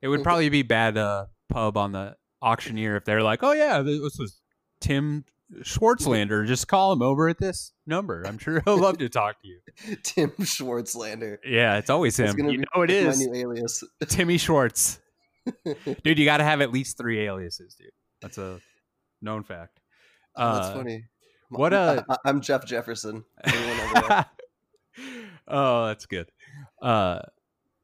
it 0.02 0.08
would 0.08 0.24
probably 0.24 0.50
be 0.50 0.62
bad 0.64 0.98
uh 0.98 1.26
pub 1.50 1.76
on 1.76 1.92
the 1.92 2.16
auctioneer 2.42 2.96
if 2.96 3.04
they're 3.06 3.22
like 3.24 3.44
oh 3.44 3.52
yeah 3.52 3.82
this 3.82 4.18
was 4.18 4.40
tim 4.80 5.26
schwartzlander 5.64 6.48
just 6.48 6.68
call 6.70 6.94
him 6.94 7.02
over 7.02 7.28
at 7.28 7.38
this 7.38 7.74
number 7.86 8.24
i'm 8.26 8.38
sure 8.38 8.62
he'll 8.66 8.78
love 8.80 8.98
to 8.98 9.10
talk 9.10 9.36
to 9.42 9.48
you 9.50 9.60
Tim 10.04 10.30
Schwartzlander. 10.40 11.38
yeah 11.46 11.78
it's 11.78 11.90
always 11.90 12.18
It's 12.18 12.32
him 12.32 12.38
gonna 12.38 12.52
you 12.54 12.60
be 12.60 12.66
know 12.74 12.82
it 12.84 12.90
is. 12.90 13.20
my 13.20 13.26
new 13.34 13.42
alias. 13.42 13.84
timmy 14.08 14.38
schwartz 14.38 15.00
dude 16.04 16.20
you 16.20 16.26
gotta 16.26 16.44
have 16.44 16.62
at 16.62 16.72
least 16.72 16.98
three 16.98 17.20
aliases 17.22 17.76
dude 17.76 17.90
that's 18.22 18.38
a 18.38 18.60
known 19.22 19.44
fact 19.44 19.80
Oh, 20.36 20.54
that's 20.56 20.68
Uh, 20.68 20.74
funny. 20.76 21.06
what, 21.50 21.74
uh, 21.74 22.04
I, 22.10 22.30
am 22.30 22.40
Jeff 22.40 22.66
Jefferson. 22.66 23.26
Anyone 23.44 23.80
ever 23.98 24.08
know? 24.08 24.24
oh, 25.50 25.86
that's 25.88 26.06
good. 26.06 26.32
Uh, 26.82 27.20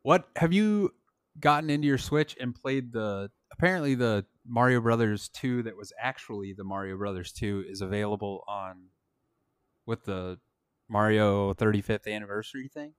what 0.03 0.29
have 0.37 0.53
you 0.53 0.93
gotten 1.41 1.69
into 1.69 1.87
your 1.89 1.97
Switch 1.97 2.37
and 2.39 2.55
played 2.55 2.93
the? 2.93 3.29
Apparently, 3.51 3.95
the 3.95 4.25
Mario 4.47 4.79
Brothers 4.79 5.27
two 5.27 5.61
that 5.63 5.75
was 5.75 5.91
actually 6.01 6.53
the 6.53 6.63
Mario 6.63 6.95
Brothers 6.95 7.33
two 7.33 7.65
is 7.67 7.81
available 7.81 8.45
on 8.47 8.85
with 9.85 10.05
the 10.05 10.39
Mario 10.87 11.53
35th 11.53 12.07
anniversary 12.07 12.69
thing. 12.73 12.93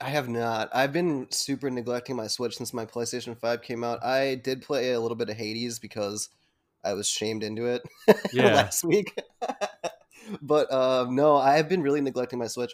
I 0.00 0.10
have 0.10 0.28
not. 0.28 0.68
I've 0.74 0.92
been 0.92 1.26
super 1.30 1.70
neglecting 1.70 2.16
my 2.16 2.26
Switch 2.26 2.56
since 2.56 2.74
my 2.74 2.84
PlayStation 2.84 3.36
5 3.38 3.62
came 3.62 3.82
out. 3.82 4.04
I 4.04 4.34
did 4.34 4.62
play 4.62 4.92
a 4.92 5.00
little 5.00 5.16
bit 5.16 5.30
of 5.30 5.36
Hades 5.36 5.78
because 5.78 6.28
I 6.84 6.92
was 6.92 7.08
shamed 7.08 7.42
into 7.42 7.66
it 7.66 7.82
Yeah. 8.32 8.54
last 8.54 8.84
week. 8.84 9.18
but 10.42 10.70
um, 10.72 11.14
no, 11.14 11.36
I 11.36 11.56
have 11.56 11.68
been 11.68 11.82
really 11.82 12.02
neglecting 12.02 12.38
my 12.38 12.46
Switch. 12.46 12.72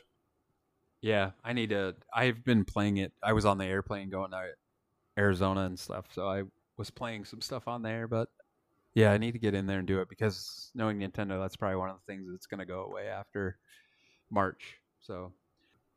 Yeah, 1.01 1.31
I 1.45 1.53
need 1.53 1.71
to. 1.71 1.95
I've 2.15 2.45
been 2.45 2.65
playing 2.65 2.97
it. 2.99 3.13
I 3.23 3.33
was 3.33 3.45
on 3.45 3.59
the 3.59 3.67
airplane 3.67 4.11
going 4.11 4.31
to 4.33 4.51
Arizona 5.19 5.63
and 5.63 5.79
stuff, 5.79 6.07
so 6.13 6.29
I 6.29 6.45
was 6.77 6.91
playing 6.91 7.25
some 7.25 7.41
stuff 7.41 7.69
on 7.69 7.83
there. 7.83 8.07
But 8.09 8.29
yeah, 8.95 9.13
I 9.13 9.19
need 9.19 9.33
to 9.33 9.39
get 9.39 9.55
in 9.55 9.67
there 9.67 9.79
and 9.79 9.87
do 9.87 10.01
it 10.01 10.09
because 10.09 10.71
knowing 10.75 10.99
Nintendo, 11.01 11.41
that's 11.41 11.57
probably 11.57 11.77
one 11.77 11.91
of 11.91 11.97
the 11.97 12.13
things 12.13 12.27
that's 12.31 12.47
going 12.47 12.61
to 12.61 12.67
go 12.67 12.85
away 12.85 13.09
after 13.09 13.59
March. 14.31 14.79
So, 15.01 15.33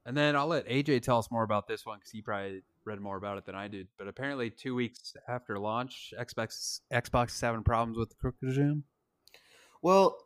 and 0.05 0.15
then 0.15 0.35
I'll 0.35 0.47
let 0.47 0.67
AJ 0.67 1.01
tell 1.01 1.17
us 1.17 1.31
more 1.31 1.43
about 1.43 1.67
this 1.67 1.85
one 1.85 1.97
because 1.97 2.11
he 2.11 2.21
probably 2.21 2.61
read 2.83 2.99
more 2.99 3.17
about 3.17 3.37
it 3.37 3.45
than 3.45 3.55
I 3.55 3.67
did. 3.67 3.87
But 3.97 4.07
apparently, 4.07 4.49
two 4.49 4.75
weeks 4.75 5.15
after 5.27 5.57
launch, 5.57 6.13
Xbox 6.19 6.81
Xbox 6.91 7.29
is 7.29 7.41
having 7.41 7.63
problems 7.63 7.97
with 7.97 8.09
the 8.09 8.15
quick 8.15 8.35
resume. 8.41 8.83
Well, 9.81 10.17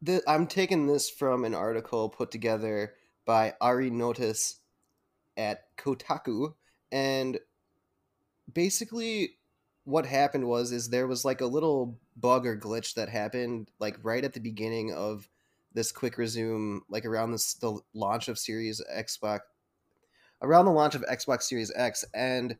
the, 0.00 0.22
I'm 0.26 0.46
taking 0.46 0.86
this 0.86 1.10
from 1.10 1.44
an 1.44 1.54
article 1.54 2.08
put 2.08 2.30
together 2.30 2.94
by 3.24 3.54
Ari 3.60 3.90
Notis 3.90 4.58
at 5.36 5.76
Kotaku, 5.76 6.54
and 6.90 7.38
basically 8.52 9.36
what 9.84 10.06
happened 10.06 10.46
was 10.46 10.72
is 10.72 10.88
there 10.88 11.06
was 11.06 11.24
like 11.24 11.40
a 11.40 11.46
little 11.46 11.98
bug 12.16 12.46
or 12.46 12.56
glitch 12.56 12.94
that 12.94 13.08
happened 13.08 13.68
like 13.80 13.96
right 14.02 14.24
at 14.24 14.32
the 14.32 14.40
beginning 14.40 14.92
of 14.92 15.28
this 15.74 15.92
quick 15.92 16.18
resume 16.18 16.82
like 16.88 17.04
around 17.04 17.32
this 17.32 17.54
the 17.54 17.78
launch 17.94 18.28
of 18.28 18.38
series 18.38 18.82
xbox 18.96 19.40
around 20.42 20.64
the 20.64 20.72
launch 20.72 20.94
of 20.94 21.04
xbox 21.10 21.42
series 21.42 21.72
x 21.74 22.04
and 22.14 22.56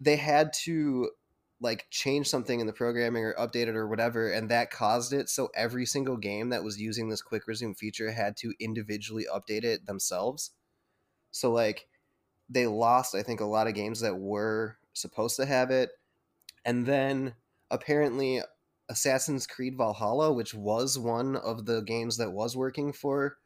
they 0.00 0.16
had 0.16 0.52
to 0.52 1.10
like 1.60 1.86
change 1.90 2.28
something 2.28 2.60
in 2.60 2.66
the 2.66 2.72
programming 2.72 3.24
or 3.24 3.34
update 3.34 3.66
it 3.66 3.76
or 3.76 3.88
whatever 3.88 4.30
and 4.30 4.50
that 4.50 4.70
caused 4.70 5.12
it. 5.12 5.28
So 5.28 5.48
every 5.54 5.86
single 5.86 6.16
game 6.16 6.50
that 6.50 6.64
was 6.64 6.80
using 6.80 7.08
this 7.08 7.22
quick 7.22 7.48
resume 7.48 7.74
feature 7.74 8.10
had 8.10 8.36
to 8.38 8.52
individually 8.60 9.26
update 9.32 9.64
it 9.64 9.86
themselves. 9.86 10.50
So 11.30 11.50
like 11.50 11.86
they 12.48 12.66
lost 12.68 13.16
i 13.16 13.24
think 13.24 13.40
a 13.40 13.44
lot 13.44 13.66
of 13.66 13.74
games 13.74 14.00
that 14.00 14.16
were 14.16 14.78
supposed 14.92 15.36
to 15.36 15.46
have 15.46 15.70
it. 15.70 15.90
And 16.64 16.84
then 16.84 17.34
apparently 17.70 18.42
assassin's 18.88 19.46
creed 19.46 19.76
valhalla 19.76 20.32
which 20.32 20.54
was 20.54 20.98
one 20.98 21.36
of 21.36 21.66
the 21.66 21.80
games 21.82 22.16
that 22.16 22.30
was 22.30 22.56
working 22.56 22.92
for 22.92 23.36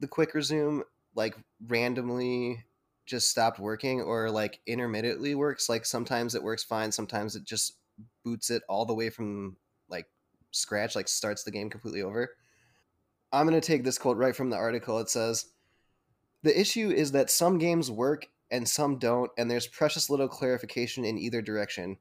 the 0.00 0.06
quick 0.06 0.34
resume 0.34 0.82
like 1.14 1.36
randomly 1.66 2.64
just 3.06 3.30
stopped 3.30 3.58
working 3.58 4.00
or 4.00 4.30
like 4.30 4.60
intermittently 4.66 5.34
works. 5.34 5.68
Like 5.68 5.84
sometimes 5.84 6.34
it 6.34 6.42
works 6.42 6.64
fine, 6.64 6.92
sometimes 6.92 7.36
it 7.36 7.44
just 7.44 7.76
boots 8.24 8.50
it 8.50 8.62
all 8.68 8.86
the 8.86 8.94
way 8.94 9.10
from 9.10 9.56
like 9.88 10.06
scratch, 10.50 10.96
like 10.96 11.08
starts 11.08 11.44
the 11.44 11.50
game 11.50 11.70
completely 11.70 12.02
over. 12.02 12.30
I'm 13.32 13.46
going 13.46 13.60
to 13.60 13.66
take 13.66 13.84
this 13.84 13.98
quote 13.98 14.16
right 14.16 14.34
from 14.34 14.50
the 14.50 14.56
article. 14.56 14.98
It 15.00 15.10
says, 15.10 15.46
The 16.42 16.58
issue 16.58 16.90
is 16.90 17.12
that 17.12 17.30
some 17.30 17.58
games 17.58 17.90
work 17.90 18.28
and 18.50 18.68
some 18.68 18.98
don't, 18.98 19.30
and 19.36 19.50
there's 19.50 19.66
precious 19.66 20.08
little 20.08 20.28
clarification 20.28 21.04
in 21.04 21.18
either 21.18 21.42
direction. 21.42 21.98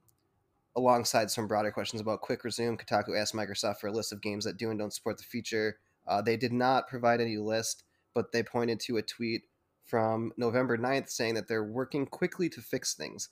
Alongside 0.76 1.30
some 1.30 1.48
broader 1.48 1.72
questions 1.72 2.02
about 2.02 2.22
Quick 2.22 2.44
Resume, 2.44 2.78
Kotaku 2.78 3.20
asked 3.20 3.36
Microsoft 3.36 3.78
for 3.78 3.88
a 3.88 3.92
list 3.92 4.12
of 4.12 4.22
games 4.22 4.46
that 4.46 4.58
do 4.58 4.70
and 4.72 4.80
don't 4.80 4.94
support 4.94 5.18
the 5.18 5.24
feature. 5.24 5.78
Uh, 6.08 6.22
they 6.22 6.36
did 6.36 6.52
not 6.52 6.88
provide 6.88 7.22
any 7.22 7.38
list, 7.38 7.84
but 8.14 8.32
they 8.32 8.44
pointed 8.44 8.80
to 8.80 8.98
a 8.98 9.02
tweet 9.02 9.44
from 9.86 10.32
November 10.38 10.78
9th 10.78 11.10
saying 11.10 11.36
that 11.36 11.48
they're 11.48 11.64
working 11.64 12.06
quickly 12.06 12.50
to 12.50 12.62
fix 12.62 12.96
things. 12.96 13.30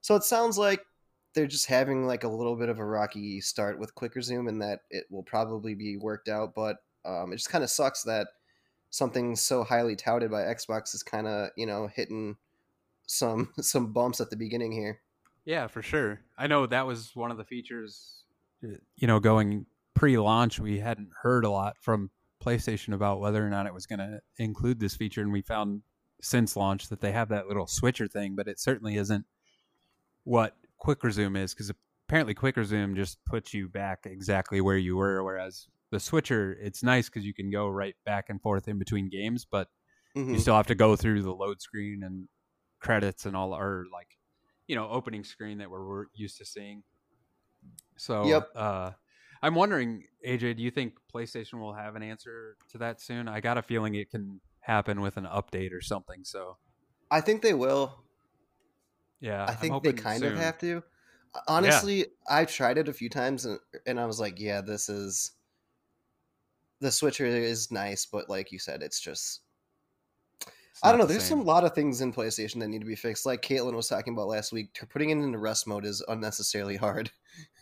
So 0.00 0.14
it 0.14 0.24
sounds 0.24 0.58
like 0.58 0.82
they're 1.34 1.46
just 1.46 1.66
having 1.66 2.06
like 2.06 2.24
a 2.24 2.28
little 2.28 2.56
bit 2.56 2.68
of 2.68 2.78
a 2.78 2.84
rocky 2.84 3.40
start 3.40 3.78
with 3.78 3.94
quick 3.94 4.14
resume 4.14 4.48
and 4.48 4.62
that 4.62 4.80
it 4.90 5.04
will 5.10 5.22
probably 5.22 5.74
be 5.74 5.96
worked 5.96 6.28
out, 6.28 6.54
but 6.54 6.78
um, 7.04 7.32
it 7.32 7.36
just 7.36 7.50
kind 7.50 7.64
of 7.64 7.70
sucks 7.70 8.02
that 8.04 8.28
something 8.90 9.36
so 9.36 9.62
highly 9.62 9.96
touted 9.96 10.30
by 10.30 10.42
Xbox 10.42 10.94
is 10.94 11.02
kind 11.02 11.26
of, 11.26 11.50
you 11.56 11.66
know, 11.66 11.88
hitting 11.88 12.36
some 13.06 13.52
some 13.60 13.92
bumps 13.92 14.20
at 14.20 14.30
the 14.30 14.36
beginning 14.36 14.72
here. 14.72 15.00
Yeah, 15.46 15.68
for 15.68 15.80
sure. 15.80 16.20
I 16.36 16.48
know 16.48 16.66
that 16.66 16.86
was 16.86 17.12
one 17.14 17.30
of 17.30 17.38
the 17.38 17.44
features 17.44 18.24
you 18.96 19.06
know 19.06 19.20
going 19.20 19.66
pre-launch 19.94 20.58
we 20.58 20.78
hadn't 20.78 21.08
heard 21.22 21.44
a 21.44 21.50
lot 21.50 21.76
from 21.80 22.10
PlayStation 22.44 22.92
about 22.92 23.20
whether 23.20 23.44
or 23.44 23.48
not 23.48 23.66
it 23.66 23.72
was 23.72 23.86
going 23.86 23.98
to 23.98 24.20
include 24.38 24.78
this 24.78 24.94
feature, 24.94 25.22
and 25.22 25.32
we 25.32 25.42
found 25.42 25.82
since 26.20 26.56
launch 26.56 26.88
that 26.88 27.00
they 27.00 27.12
have 27.12 27.28
that 27.28 27.46
little 27.46 27.66
switcher 27.66 28.06
thing, 28.06 28.34
but 28.36 28.48
it 28.48 28.58
certainly 28.58 28.96
isn't 28.96 29.24
what 30.24 30.56
Quick 30.78 31.02
Resume 31.02 31.40
is 31.40 31.54
because 31.54 31.72
apparently 32.08 32.34
Quick 32.34 32.56
Resume 32.56 32.94
just 32.94 33.18
puts 33.24 33.54
you 33.54 33.68
back 33.68 34.00
exactly 34.04 34.60
where 34.60 34.76
you 34.76 34.96
were, 34.96 35.22
whereas 35.22 35.68
the 35.90 36.00
switcher 36.00 36.56
it's 36.60 36.82
nice 36.82 37.08
because 37.08 37.24
you 37.24 37.34
can 37.34 37.50
go 37.50 37.68
right 37.68 37.94
back 38.04 38.26
and 38.28 38.40
forth 38.42 38.68
in 38.68 38.78
between 38.78 39.08
games, 39.08 39.46
but 39.48 39.68
mm-hmm. 40.16 40.34
you 40.34 40.40
still 40.40 40.56
have 40.56 40.66
to 40.66 40.74
go 40.74 40.96
through 40.96 41.22
the 41.22 41.32
load 41.34 41.60
screen 41.62 42.02
and 42.02 42.28
credits 42.80 43.26
and 43.26 43.36
all, 43.36 43.54
or 43.54 43.86
like 43.92 44.08
you 44.66 44.76
know 44.76 44.88
opening 44.88 45.24
screen 45.24 45.58
that 45.58 45.70
we're, 45.70 45.86
we're 45.86 46.06
used 46.14 46.38
to 46.38 46.44
seeing. 46.44 46.82
So, 47.96 48.26
yep. 48.26 48.48
Uh, 48.54 48.92
I'm 49.42 49.54
wondering, 49.54 50.04
AJ, 50.26 50.56
do 50.56 50.62
you 50.62 50.70
think 50.70 50.94
PlayStation 51.12 51.60
will 51.60 51.72
have 51.72 51.96
an 51.96 52.02
answer 52.02 52.56
to 52.70 52.78
that 52.78 53.00
soon? 53.00 53.28
I 53.28 53.40
got 53.40 53.58
a 53.58 53.62
feeling 53.62 53.94
it 53.94 54.10
can 54.10 54.40
happen 54.60 55.00
with 55.00 55.16
an 55.16 55.24
update 55.24 55.72
or 55.72 55.80
something. 55.80 56.24
So 56.24 56.56
I 57.10 57.20
think 57.20 57.42
they 57.42 57.54
will. 57.54 57.94
Yeah, 59.20 59.44
I 59.46 59.54
think 59.54 59.82
they 59.82 59.92
kind 59.92 60.20
soon. 60.20 60.32
of 60.32 60.38
have 60.38 60.58
to. 60.58 60.82
Honestly, 61.48 61.98
yeah. 61.98 62.04
I've 62.28 62.52
tried 62.52 62.78
it 62.78 62.88
a 62.88 62.92
few 62.92 63.08
times 63.08 63.44
and, 63.44 63.58
and 63.86 64.00
I 64.00 64.06
was 64.06 64.18
like, 64.20 64.40
yeah, 64.40 64.60
this 64.60 64.88
is 64.88 65.32
the 66.80 66.90
switcher 66.90 67.26
is 67.26 67.70
nice, 67.70 68.06
but 68.06 68.28
like 68.28 68.52
you 68.52 68.58
said, 68.58 68.82
it's 68.82 69.00
just 69.00 69.40
I 70.82 70.90
don't 70.90 70.98
know. 70.98 71.06
The 71.06 71.14
there's 71.14 71.24
same. 71.24 71.38
some 71.38 71.46
lot 71.46 71.64
of 71.64 71.74
things 71.74 72.00
in 72.00 72.12
PlayStation 72.12 72.60
that 72.60 72.68
need 72.68 72.80
to 72.80 72.86
be 72.86 72.96
fixed. 72.96 73.26
Like 73.26 73.42
Caitlin 73.42 73.74
was 73.74 73.88
talking 73.88 74.12
about 74.12 74.28
last 74.28 74.52
week, 74.52 74.78
putting 74.90 75.10
it 75.10 75.18
into 75.18 75.38
rest 75.38 75.66
mode 75.66 75.84
is 75.84 76.04
unnecessarily 76.08 76.76
hard. 76.76 77.10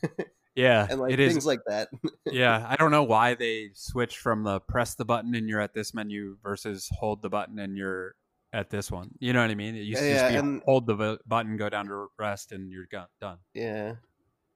Yeah, 0.54 0.86
and 0.88 1.00
like 1.00 1.16
things 1.16 1.38
is. 1.38 1.46
like 1.46 1.60
that. 1.66 1.88
yeah, 2.30 2.64
I 2.68 2.76
don't 2.76 2.90
know 2.90 3.02
why 3.02 3.34
they 3.34 3.70
switch 3.74 4.18
from 4.18 4.44
the 4.44 4.60
press 4.60 4.94
the 4.94 5.04
button 5.04 5.34
and 5.34 5.48
you're 5.48 5.60
at 5.60 5.74
this 5.74 5.92
menu 5.94 6.36
versus 6.42 6.88
hold 6.92 7.22
the 7.22 7.28
button 7.28 7.58
and 7.58 7.76
you're 7.76 8.14
at 8.52 8.70
this 8.70 8.90
one. 8.90 9.10
You 9.18 9.32
know 9.32 9.40
what 9.40 9.50
I 9.50 9.56
mean? 9.56 9.74
It 9.74 9.80
used 9.80 10.00
yeah, 10.00 10.08
to 10.08 10.14
just 10.14 10.28
be 10.30 10.36
and, 10.36 10.62
hold 10.64 10.86
the 10.86 11.18
button, 11.26 11.56
go 11.56 11.68
down 11.68 11.86
to 11.88 12.06
rest, 12.18 12.52
and 12.52 12.70
you're 12.70 12.86
done. 13.20 13.38
Yeah. 13.52 13.94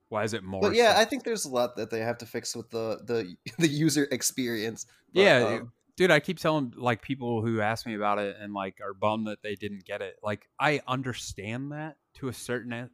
Why 0.09 0.23
is 0.23 0.35
it 0.35 0.45
more? 0.45 0.61
But 0.61 0.75
yeah, 0.75 0.95
I 0.97 1.05
think 1.05 1.25
there's 1.25 1.45
a 1.45 1.51
lot 1.51 1.77
that 1.77 1.91
they 1.91 2.01
have 2.01 2.19
to 2.19 2.27
fix 2.27 2.55
with 2.55 2.71
the 2.71 3.01
the 3.05 3.37
the 3.59 3.69
user 3.69 4.07
experience. 4.13 4.87
But, 5.13 5.21
yeah, 5.21 5.59
um, 5.61 5.73
dude, 5.99 6.13
I 6.13 6.21
keep 6.21 6.39
telling 6.39 6.73
like 6.77 7.03
people 7.03 7.43
who 7.43 7.61
ask 7.61 7.85
me 7.85 7.97
about 7.97 8.21
it 8.21 8.37
and 8.41 8.55
like 8.55 8.79
are 8.81 8.95
bummed 8.95 9.27
that 9.27 9.43
they 9.43 9.57
didn't 9.57 9.85
get 9.85 10.01
it. 10.01 10.15
Like 10.23 10.47
I 10.59 10.81
understand 10.87 11.73
that 11.73 11.97
to 12.15 12.29
a 12.29 12.33
certain, 12.33 12.89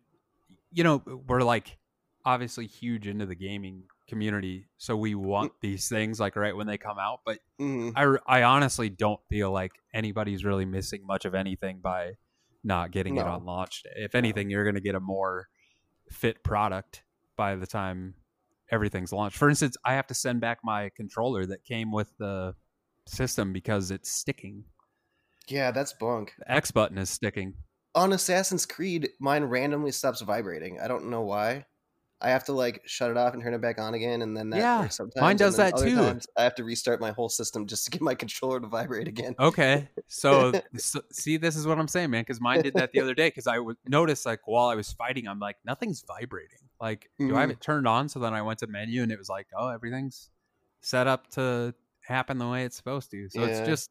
you 0.73 0.85
know, 0.85 1.03
we're 1.29 1.43
like 1.43 1.77
obviously 2.25 2.67
huge 2.67 3.07
into 3.07 3.27
the 3.27 3.35
gaming 3.35 3.83
community, 4.09 4.69
so 4.79 4.97
we 4.97 5.15
want 5.15 5.53
mm. 5.53 5.57
these 5.61 5.87
things 5.87 6.19
like 6.19 6.35
right 6.35 6.57
when 6.57 6.67
they 6.67 6.79
come 6.79 6.99
out. 6.99 7.21
But 7.27 7.41
mm-hmm. 7.61 7.91
I, 7.95 8.41
I 8.41 8.43
honestly 8.45 8.89
don't 8.89 9.21
feel 9.29 9.53
like 9.53 9.73
anybody's 9.93 10.43
really 10.43 10.65
missing 10.65 11.07
much 11.07 11.27
of 11.27 11.35
anything 11.35 11.81
by 11.83 12.15
not 12.65 12.91
getting 12.91 13.17
no. 13.17 13.21
it 13.21 13.27
on 13.27 13.45
launch 13.45 13.83
day. 13.83 13.91
If 13.97 14.15
anything, 14.15 14.49
you're 14.49 14.65
going 14.65 14.77
to 14.77 14.81
get 14.81 14.95
a 14.95 15.01
more 15.01 15.49
fit 16.11 16.43
product 16.43 17.03
by 17.37 17.57
the 17.57 17.67
time 17.67 18.15
everything's 18.71 19.13
launched. 19.13 19.37
For 19.37 19.51
instance, 19.51 19.77
I 19.85 19.93
have 19.93 20.07
to 20.07 20.15
send 20.15 20.41
back 20.41 20.61
my 20.65 20.91
controller 20.97 21.45
that 21.45 21.67
came 21.67 21.93
with 21.93 22.11
the 22.19 22.55
system 23.07 23.53
because 23.53 23.91
it's 23.91 24.11
sticking. 24.11 24.65
Yeah, 25.49 25.71
that's 25.71 25.93
bunk. 25.93 26.33
The 26.39 26.51
X 26.51 26.71
button 26.71 26.99
is 26.99 27.11
sticking. 27.11 27.55
On 27.95 28.13
Assassin's 28.13 28.67
Creed, 28.67 29.11
mine 29.21 29.45
randomly 29.45 29.93
stops 29.93 30.21
vibrating. 30.21 30.81
I 30.81 30.89
don't 30.89 31.11
know 31.11 31.23
why. 31.23 31.67
I 32.21 32.31
have 32.31 32.45
to 32.45 32.53
like 32.53 32.81
shut 32.87 33.11
it 33.11 33.19
off 33.19 33.35
and 33.35 33.43
turn 33.43 33.53
it 33.53 33.61
back 33.61 33.79
on 33.79 33.93
again, 33.93 34.23
and 34.23 34.35
then 34.35 34.49
that 34.51 34.59
yeah. 34.59 35.07
Mine 35.21 35.37
does 35.37 35.59
that 35.59 35.77
too. 35.77 36.19
I 36.37 36.43
have 36.43 36.55
to 36.55 36.65
restart 36.65 37.01
my 37.01 37.11
whole 37.11 37.29
system 37.29 37.67
just 37.67 37.85
to 37.85 37.91
get 37.91 38.01
my 38.01 38.15
controller 38.25 38.61
to 38.61 38.67
vibrate 38.67 39.09
again. 39.09 39.35
Okay, 39.39 39.89
so, 40.07 40.53
so 40.77 41.03
see, 41.13 41.37
this 41.37 41.55
is 41.55 41.67
what 41.67 41.79
I'm 41.79 41.89
saying, 41.89 42.11
man. 42.11 42.23
Because 42.23 42.41
mine 42.41 42.63
did 42.63 42.75
that 42.75 42.93
the 42.93 43.01
other 43.01 43.15
day. 43.15 43.29
Because 43.29 43.47
I 43.47 43.59
would 43.59 43.77
notice 43.87 44.25
like 44.25 44.41
while 44.47 44.69
I 44.69 44.75
was 44.75 44.91
fighting, 44.93 45.29
I'm 45.29 45.39
like 45.39 45.57
nothing's 45.67 46.03
vibrating. 46.07 46.59
Like, 46.81 47.11
mm-hmm. 47.21 47.29
do 47.29 47.37
I 47.37 47.41
have 47.41 47.51
mm-hmm. 47.51 47.59
it 47.59 47.61
turned 47.61 47.87
on? 47.87 48.09
So 48.09 48.21
then 48.21 48.33
I 48.33 48.41
went 48.41 48.61
to 48.61 48.69
menu, 48.69 49.03
and 49.03 49.13
it 49.13 49.19
was 49.19 49.29
like, 49.29 49.49
oh, 49.57 49.69
everything's 49.69 50.31
set 50.81 51.07
up 51.07 51.31
to 51.33 51.75
happen 52.07 52.39
the 52.39 52.49
way 52.49 52.65
it's 52.65 52.77
supposed 52.77 53.11
to. 53.11 53.29
So 53.29 53.41
yeah. 53.41 53.47
it's 53.47 53.67
just 53.67 53.91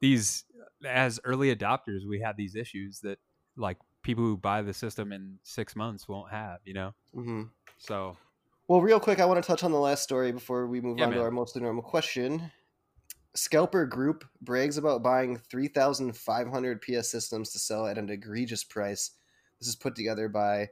these 0.00 0.44
as 0.86 1.20
early 1.24 1.54
adopters, 1.54 2.06
we 2.08 2.20
have 2.20 2.36
these 2.36 2.54
issues 2.56 3.00
that 3.00 3.18
like 3.56 3.78
people 4.02 4.24
who 4.24 4.36
buy 4.36 4.62
the 4.62 4.74
system 4.74 5.12
in 5.12 5.38
six 5.42 5.76
months 5.76 6.08
won't 6.08 6.30
have. 6.30 6.58
You 6.64 6.74
know. 6.74 6.94
Mm-hmm. 7.14 7.42
So, 7.78 8.16
well, 8.68 8.80
real 8.80 9.00
quick, 9.00 9.20
I 9.20 9.24
want 9.24 9.42
to 9.42 9.46
touch 9.46 9.64
on 9.64 9.72
the 9.72 9.78
last 9.78 10.02
story 10.02 10.32
before 10.32 10.66
we 10.66 10.80
move 10.80 10.98
yeah, 10.98 11.04
on 11.04 11.10
man. 11.10 11.18
to 11.18 11.24
our 11.24 11.30
mostly 11.30 11.62
normal 11.62 11.82
question. 11.82 12.50
Scalper 13.34 13.86
Group 13.86 14.24
brags 14.40 14.76
about 14.76 15.02
buying 15.02 15.36
3,500 15.36 16.82
PS 16.82 17.08
systems 17.08 17.52
to 17.52 17.58
sell 17.58 17.86
at 17.86 17.96
an 17.96 18.10
egregious 18.10 18.64
price. 18.64 19.12
This 19.60 19.68
is 19.68 19.76
put 19.76 19.94
together 19.94 20.28
by 20.28 20.68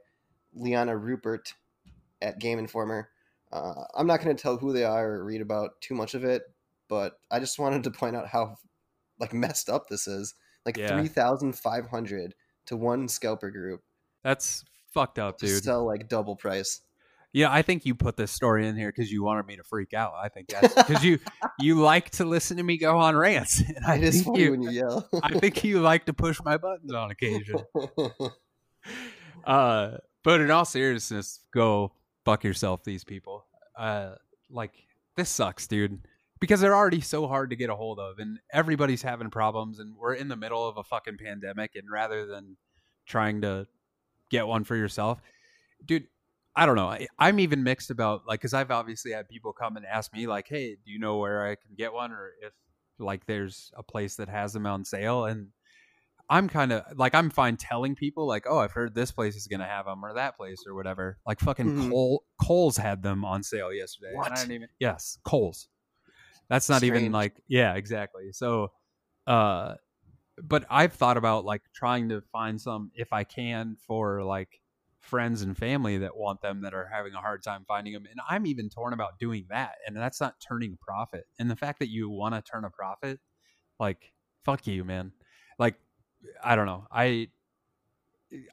Liana 0.53 0.93
Ruppert 0.93 1.53
at 2.21 2.39
Game 2.39 2.59
Informer. 2.59 3.09
Uh, 3.51 3.83
I'm 3.95 4.07
not 4.07 4.21
going 4.21 4.35
to 4.35 4.41
tell 4.41 4.57
who 4.57 4.73
they 4.73 4.83
are 4.83 5.13
or 5.13 5.23
read 5.23 5.41
about 5.41 5.79
too 5.81 5.95
much 5.95 6.15
of 6.15 6.23
it, 6.23 6.43
but 6.89 7.13
I 7.31 7.39
just 7.39 7.59
wanted 7.59 7.83
to 7.85 7.91
point 7.91 8.15
out 8.15 8.27
how 8.27 8.55
like 9.19 9.33
messed 9.33 9.69
up 9.69 9.87
this 9.87 10.07
is. 10.07 10.33
Like 10.65 10.75
Yeah. 10.77 10.97
three 10.97 11.07
thousand 11.07 11.53
five 11.57 11.87
hundred 11.87 12.35
to 12.65 12.75
one 12.75 13.07
scalper 13.07 13.49
group 13.51 13.81
That's 14.23 14.63
fucked 14.93 15.17
up, 15.19 15.37
dude. 15.39 15.63
sell 15.63 15.85
like 15.85 16.09
double 16.09 16.35
price. 16.35 16.81
Yeah, 17.31 17.51
I 17.51 17.61
think 17.61 17.85
you 17.85 17.93
put 17.93 18.17
this 18.17 18.31
story 18.31 18.67
in 18.67 18.75
here 18.75 18.89
because 18.89 19.11
you 19.11 19.23
wanted 19.23 19.45
me 19.45 19.55
to 19.57 19.63
freak 19.63 19.93
out. 19.93 20.13
I 20.19 20.29
think 20.29 20.47
that's 20.49 20.73
because 20.87 21.03
you 21.03 21.19
you 21.59 21.79
like 21.79 22.09
to 22.11 22.25
listen 22.25 22.57
to 22.57 22.63
me 22.63 22.77
go 22.77 22.97
on 22.97 23.15
rants. 23.15 23.61
And 23.75 23.85
I 23.85 23.95
It 23.97 24.03
is 24.03 24.15
think 24.15 24.25
funny 24.25 24.41
you, 24.43 24.51
when 24.51 24.61
you 24.63 24.71
yell. 24.71 25.07
I 25.23 25.37
think 25.39 25.63
you 25.63 25.79
like 25.79 26.05
to 26.05 26.13
push 26.13 26.39
my 26.43 26.57
buttons 26.57 26.91
on 26.91 27.11
occasion. 27.11 27.57
Uh, 29.45 29.97
but 30.23 30.41
in 30.41 30.51
all 30.51 30.65
seriousness, 30.65 31.39
go 31.53 31.93
fuck 32.25 32.43
yourself, 32.43 32.83
these 32.83 33.03
people. 33.03 33.45
Uh, 33.77 34.15
like 34.49 34.73
this 35.15 35.29
sucks, 35.29 35.67
dude. 35.67 35.99
Because 36.39 36.61
they're 36.61 36.75
already 36.75 37.01
so 37.01 37.27
hard 37.27 37.49
to 37.49 37.55
get 37.55 37.69
a 37.69 37.75
hold 37.75 37.99
of, 37.99 38.19
and 38.19 38.39
everybody's 38.53 39.01
having 39.01 39.29
problems, 39.29 39.79
and 39.79 39.95
we're 39.97 40.13
in 40.13 40.29
the 40.29 40.35
middle 40.37 40.67
of 40.67 40.77
a 40.77 40.83
fucking 40.83 41.17
pandemic. 41.17 41.71
And 41.75 41.89
rather 41.91 42.25
than 42.25 42.55
trying 43.05 43.41
to 43.41 43.67
get 44.29 44.47
one 44.47 44.63
for 44.63 44.75
yourself, 44.77 45.19
dude, 45.85 46.07
I 46.55 46.65
don't 46.65 46.75
know. 46.75 46.87
I, 46.89 47.07
I'm 47.17 47.39
even 47.39 47.63
mixed 47.63 47.89
about 47.91 48.25
like 48.27 48.39
because 48.39 48.53
I've 48.53 48.71
obviously 48.71 49.11
had 49.11 49.27
people 49.27 49.51
come 49.53 49.75
and 49.77 49.85
ask 49.85 50.13
me 50.13 50.27
like, 50.27 50.47
"Hey, 50.47 50.75
do 50.75 50.91
you 50.91 50.99
know 50.99 51.17
where 51.17 51.45
I 51.45 51.55
can 51.55 51.75
get 51.77 51.91
one, 51.93 52.11
or 52.11 52.31
if 52.41 52.53
like 52.97 53.25
there's 53.25 53.71
a 53.77 53.83
place 53.83 54.15
that 54.15 54.29
has 54.29 54.53
them 54.53 54.65
on 54.65 54.85
sale?" 54.85 55.25
And 55.25 55.49
I'm 56.29 56.47
kind 56.47 56.71
of 56.71 56.83
like 56.97 57.15
I'm 57.15 57.29
fine 57.29 57.57
telling 57.57 57.95
people 57.95 58.27
like, 58.27 58.45
"Oh, 58.47 58.59
I've 58.59 58.71
heard 58.71 58.95
this 58.95 59.11
place 59.11 59.35
is 59.35 59.47
gonna 59.47 59.67
have 59.67 59.85
them, 59.85 60.03
or 60.05 60.13
that 60.13 60.37
place, 60.37 60.63
or 60.67 60.73
whatever." 60.73 61.17
Like 61.25 61.39
fucking 61.39 61.65
Mhm. 61.69 61.89
Cole 61.89 62.23
Kohl's 62.41 62.77
had 62.77 63.03
them 63.03 63.25
on 63.25 63.43
sale 63.43 63.73
yesterday. 63.73 64.09
and 64.09 64.17
What? 64.17 64.31
I 64.31 64.35
didn't 64.35 64.51
even 64.53 64.69
yes, 64.79 65.17
Kohl's. 65.25 65.67
That's 66.49 66.69
not 66.69 66.83
even 66.83 67.11
like 67.11 67.41
yeah, 67.47 67.75
exactly. 67.75 68.31
So, 68.31 68.71
uh, 69.27 69.75
but 70.41 70.65
I've 70.69 70.93
thought 70.93 71.17
about 71.17 71.45
like 71.45 71.61
trying 71.73 72.09
to 72.09 72.21
find 72.31 72.59
some 72.59 72.91
if 72.95 73.13
I 73.13 73.23
can 73.23 73.77
for 73.87 74.23
like 74.23 74.59
friends 75.01 75.41
and 75.41 75.57
family 75.57 75.97
that 75.99 76.15
want 76.15 76.41
them 76.41 76.61
that 76.61 76.73
are 76.73 76.89
having 76.91 77.13
a 77.13 77.19
hard 77.19 77.43
time 77.43 77.65
finding 77.67 77.93
them. 77.93 78.05
And 78.09 78.19
I'm 78.27 78.45
even 78.45 78.69
torn 78.69 78.93
about 78.93 79.17
doing 79.19 79.45
that. 79.49 79.75
And 79.85 79.95
that's 79.95 80.21
not 80.21 80.35
turning 80.39 80.73
a 80.73 80.85
profit. 80.85 81.25
And 81.39 81.49
the 81.49 81.55
fact 81.55 81.79
that 81.79 81.89
you 81.89 82.09
want 82.09 82.35
to 82.35 82.41
turn 82.41 82.65
a 82.65 82.69
profit, 82.69 83.19
like, 83.79 84.11
fuck 84.43 84.67
you, 84.67 84.83
man. 84.83 85.11
Like, 85.57 85.75
I 86.43 86.55
don't 86.55 86.65
know. 86.65 86.85
I 86.91 87.29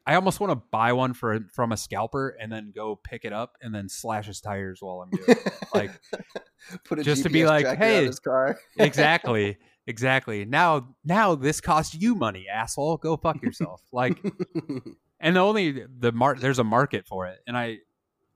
I 0.07 0.15
almost 0.15 0.41
want 0.41 0.51
to 0.53 0.63
buy 0.71 0.93
one 0.93 1.13
for 1.15 1.41
from 1.53 1.73
a 1.73 1.77
scalper 1.77 2.37
and 2.41 2.51
then 2.51 2.73
go 2.75 2.97
pick 2.97 3.25
it 3.25 3.33
up 3.33 3.57
and 3.61 3.75
then 3.75 3.89
slash 3.89 4.27
his 4.27 4.41
tires 4.41 4.79
while 4.81 5.03
I'm 5.03 5.11
doing 5.11 5.25
it. 5.29 5.53
Like 5.75 5.91
Put 6.85 6.99
a 6.99 7.03
just 7.05 7.23
to 7.25 7.31
be 7.31 7.47
like, 7.47 7.67
"Hey, 7.79 8.11
car. 8.25 8.59
exactly. 8.79 9.59
Exactly. 9.87 10.45
Now 10.45 10.95
now 11.05 11.35
this 11.35 11.61
costs 11.61 11.95
you 11.95 12.15
money, 12.15 12.47
asshole. 12.53 12.97
Go 12.97 13.17
fuck 13.17 13.41
yourself. 13.43 13.83
Like 13.93 14.19
and 15.21 15.37
the 15.37 15.41
only 15.41 15.85
the 15.99 16.13
mar- 16.13 16.37
there's 16.37 16.59
a 16.59 16.65
market 16.65 17.07
for 17.07 17.27
it 17.27 17.39
and 17.47 17.57
i 17.57 17.79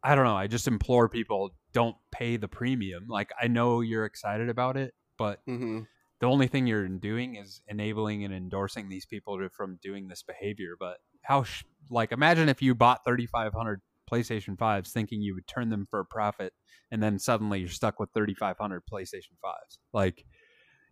i 0.02 0.14
don't 0.14 0.24
know 0.24 0.34
i 0.36 0.46
just 0.46 0.66
implore 0.66 1.08
people 1.10 1.50
don't 1.72 1.94
pay 2.10 2.38
the 2.38 2.48
premium 2.48 3.04
like 3.08 3.30
i 3.40 3.46
know 3.48 3.82
you're 3.82 4.06
excited 4.06 4.48
about 4.48 4.78
it 4.78 4.94
but 5.18 5.40
Mhm. 5.46 5.86
the 6.20 6.26
only 6.26 6.46
thing 6.48 6.66
you're 6.66 6.88
doing 6.88 7.36
is 7.36 7.60
enabling 7.68 8.24
and 8.24 8.32
endorsing 8.32 8.88
these 8.88 9.04
people 9.04 9.38
to, 9.38 9.50
from 9.50 9.78
doing 9.82 10.08
this 10.08 10.22
behavior 10.22 10.74
but 10.80 10.98
how 11.22 11.42
sh- 11.44 11.64
like 11.90 12.12
imagine 12.12 12.48
if 12.48 12.62
you 12.62 12.74
bought 12.74 13.04
3500 13.04 13.80
playstation 14.10 14.58
5s 14.58 14.92
thinking 14.92 15.20
you 15.22 15.34
would 15.34 15.46
turn 15.46 15.70
them 15.70 15.86
for 15.90 16.00
a 16.00 16.04
profit 16.04 16.52
and 16.90 17.02
then 17.02 17.18
suddenly 17.18 17.60
you're 17.60 17.68
stuck 17.68 18.00
with 18.00 18.10
3500 18.12 18.82
playstation 18.92 19.36
5s 19.42 19.78
like 19.92 20.24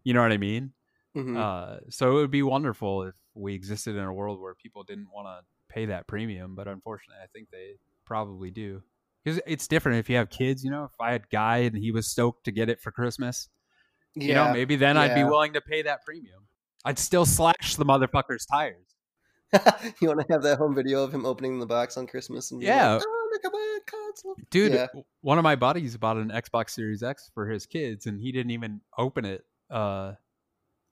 you 0.05 0.15
know 0.15 0.23
what 0.23 0.33
i 0.33 0.37
mean 0.37 0.73
Mhm. 1.17 1.37
uh, 1.37 1.81
so 1.91 2.11
it 2.13 2.15
would 2.21 2.31
be 2.31 2.43
wonderful 2.43 3.03
if 3.05 3.15
we 3.35 3.55
existed 3.55 3.97
in 3.97 4.05
a 4.05 4.13
world 4.13 4.41
where 4.41 4.55
people 4.55 4.85
didn't 4.85 5.09
want 5.13 5.27
to 5.27 5.45
pay 5.75 5.87
that 5.87 6.07
premium, 6.07 6.55
but 6.55 6.69
unfortunately, 6.69 7.21
I 7.23 7.27
think 7.29 7.49
they 7.51 7.77
probably 8.05 8.51
do. 8.51 8.83
Because 9.25 9.41
it's 9.47 9.67
different 9.69 9.99
if 9.99 10.09
you 10.11 10.17
have 10.17 10.31
kids. 10.31 10.63
You 10.65 10.71
know, 10.71 10.85
if 10.85 10.93
I 11.01 11.13
had 11.13 11.29
Guy 11.31 11.59
and 11.59 11.77
he 11.77 11.91
was 11.93 12.09
stoked 12.11 12.45
to 12.45 12.53
get 12.53 12.69
it 12.69 12.81
for 12.81 12.91
Christmas, 12.93 13.49
you 14.15 14.35
know, 14.35 14.45
maybe 14.53 14.77
then 14.77 14.97
I'd 14.97 15.15
be 15.15 15.23
willing 15.31 15.53
to 15.55 15.61
pay 15.61 15.83
that 15.83 16.05
premium. 16.05 16.47
I'd 16.85 16.99
still 16.99 17.27
slash 17.27 17.77
the 17.77 17.85
motherfucker's 17.85 18.47
tires. 18.47 18.88
you 20.01 20.09
want 20.09 20.21
to 20.21 20.27
have 20.31 20.43
that 20.43 20.59
home 20.59 20.75
video 20.75 21.03
of 21.05 21.13
him 21.15 21.25
opening 21.25 21.59
the 21.59 21.67
box 21.67 21.97
on 21.97 22.07
Christmas 22.07 22.51
and 22.51 22.63
Yeah. 22.63 22.95
like, 22.95 23.03
oh, 23.07 23.29
look 23.33 23.45
at 23.45 23.53
my 23.53 23.79
console. 23.87 24.35
Dude, 24.51 24.73
Yeah. 24.73 24.87
one 25.23 25.39
of 25.39 25.45
my 25.45 25.57
buddies 25.57 25.97
bought 25.97 26.17
an 26.17 26.29
Xbox 26.31 26.71
Series 26.71 27.03
X 27.03 27.31
for 27.35 27.49
his 27.49 27.67
kids, 27.67 28.07
and 28.07 28.21
he 28.21 28.33
didn't 28.33 28.51
even 28.53 28.81
open 28.97 29.25
it. 29.25 29.45
Uh, 29.71 30.13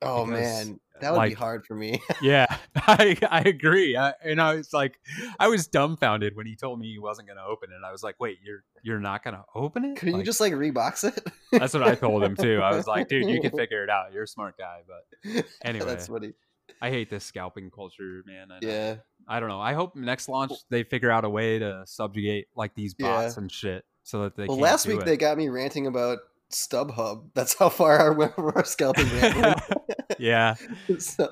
Oh 0.02 0.26
Because, 0.26 0.66
man, 0.68 0.80
that 1.00 1.14
would 1.14 1.26
be 1.30 1.34
hard 1.34 1.64
for 1.64 1.74
me. 1.74 2.02
Yeah, 2.22 2.44
I 2.76 3.16
I 3.30 3.40
agree. 3.40 3.96
I, 3.96 4.12
and 4.22 4.42
I 4.42 4.54
was 4.54 4.70
like, 4.74 4.98
I 5.40 5.48
was 5.48 5.68
dumbfounded 5.68 6.36
when 6.36 6.44
he 6.46 6.54
told 6.54 6.78
me 6.78 6.88
he 6.92 6.98
wasn't 6.98 7.28
going 7.28 7.38
to 7.38 7.42
open 7.44 7.70
it. 7.72 7.78
I 7.82 7.92
was 7.92 8.02
like, 8.02 8.16
wait, 8.20 8.36
you're 8.44 8.62
you're 8.82 9.00
not 9.00 9.24
going 9.24 9.34
to 9.36 9.44
open 9.54 9.86
it? 9.86 9.96
Couldn't 9.96 10.18
you 10.18 10.22
just 10.24 10.38
like 10.38 10.52
rebox 10.52 11.02
it? 11.04 11.18
That's 11.50 11.72
what 11.72 11.82
I 11.82 11.94
told 11.94 12.22
him 12.22 12.36
too. 12.36 12.60
I 12.62 12.76
was 12.76 12.86
like, 12.86 13.08
dude, 13.08 13.26
you 13.26 13.40
can 13.40 13.52
figure 13.56 13.82
it 13.84 13.88
out. 13.88 14.12
You're 14.12 14.24
a 14.24 14.28
smart 14.28 14.58
guy, 14.58 14.80
but 14.86 15.44
Anyway. 15.64 15.86
that's 15.86 16.08
funny. 16.08 16.34
I 16.80 16.90
hate 16.90 17.10
this 17.10 17.24
scalping 17.24 17.70
culture, 17.70 18.22
man. 18.26 18.50
I- 18.50 18.58
Yeah, 18.62 18.96
I 19.28 19.40
don't 19.40 19.48
know. 19.48 19.60
I 19.60 19.72
hope 19.74 19.96
next 19.96 20.28
launch 20.28 20.52
they 20.70 20.82
figure 20.82 21.10
out 21.10 21.24
a 21.24 21.30
way 21.30 21.58
to 21.58 21.82
subjugate 21.86 22.48
like 22.54 22.74
these 22.74 22.94
bots 22.94 23.36
and 23.36 23.50
shit, 23.50 23.84
so 24.02 24.22
that 24.24 24.36
they. 24.36 24.46
well, 24.46 24.58
last 24.58 24.86
week 24.86 25.00
it. 25.00 25.06
they 25.06 25.16
got 25.16 25.36
me 25.36 25.48
ranting 25.48 25.86
about 25.86 26.18
StubHub. 26.52 27.30
That's 27.34 27.54
how 27.58 27.68
far 27.68 27.98
our, 28.18 28.56
our 28.56 28.64
scalping 28.64 29.08
ran. 29.10 29.54
yeah, 30.18 30.54
so, 30.98 31.28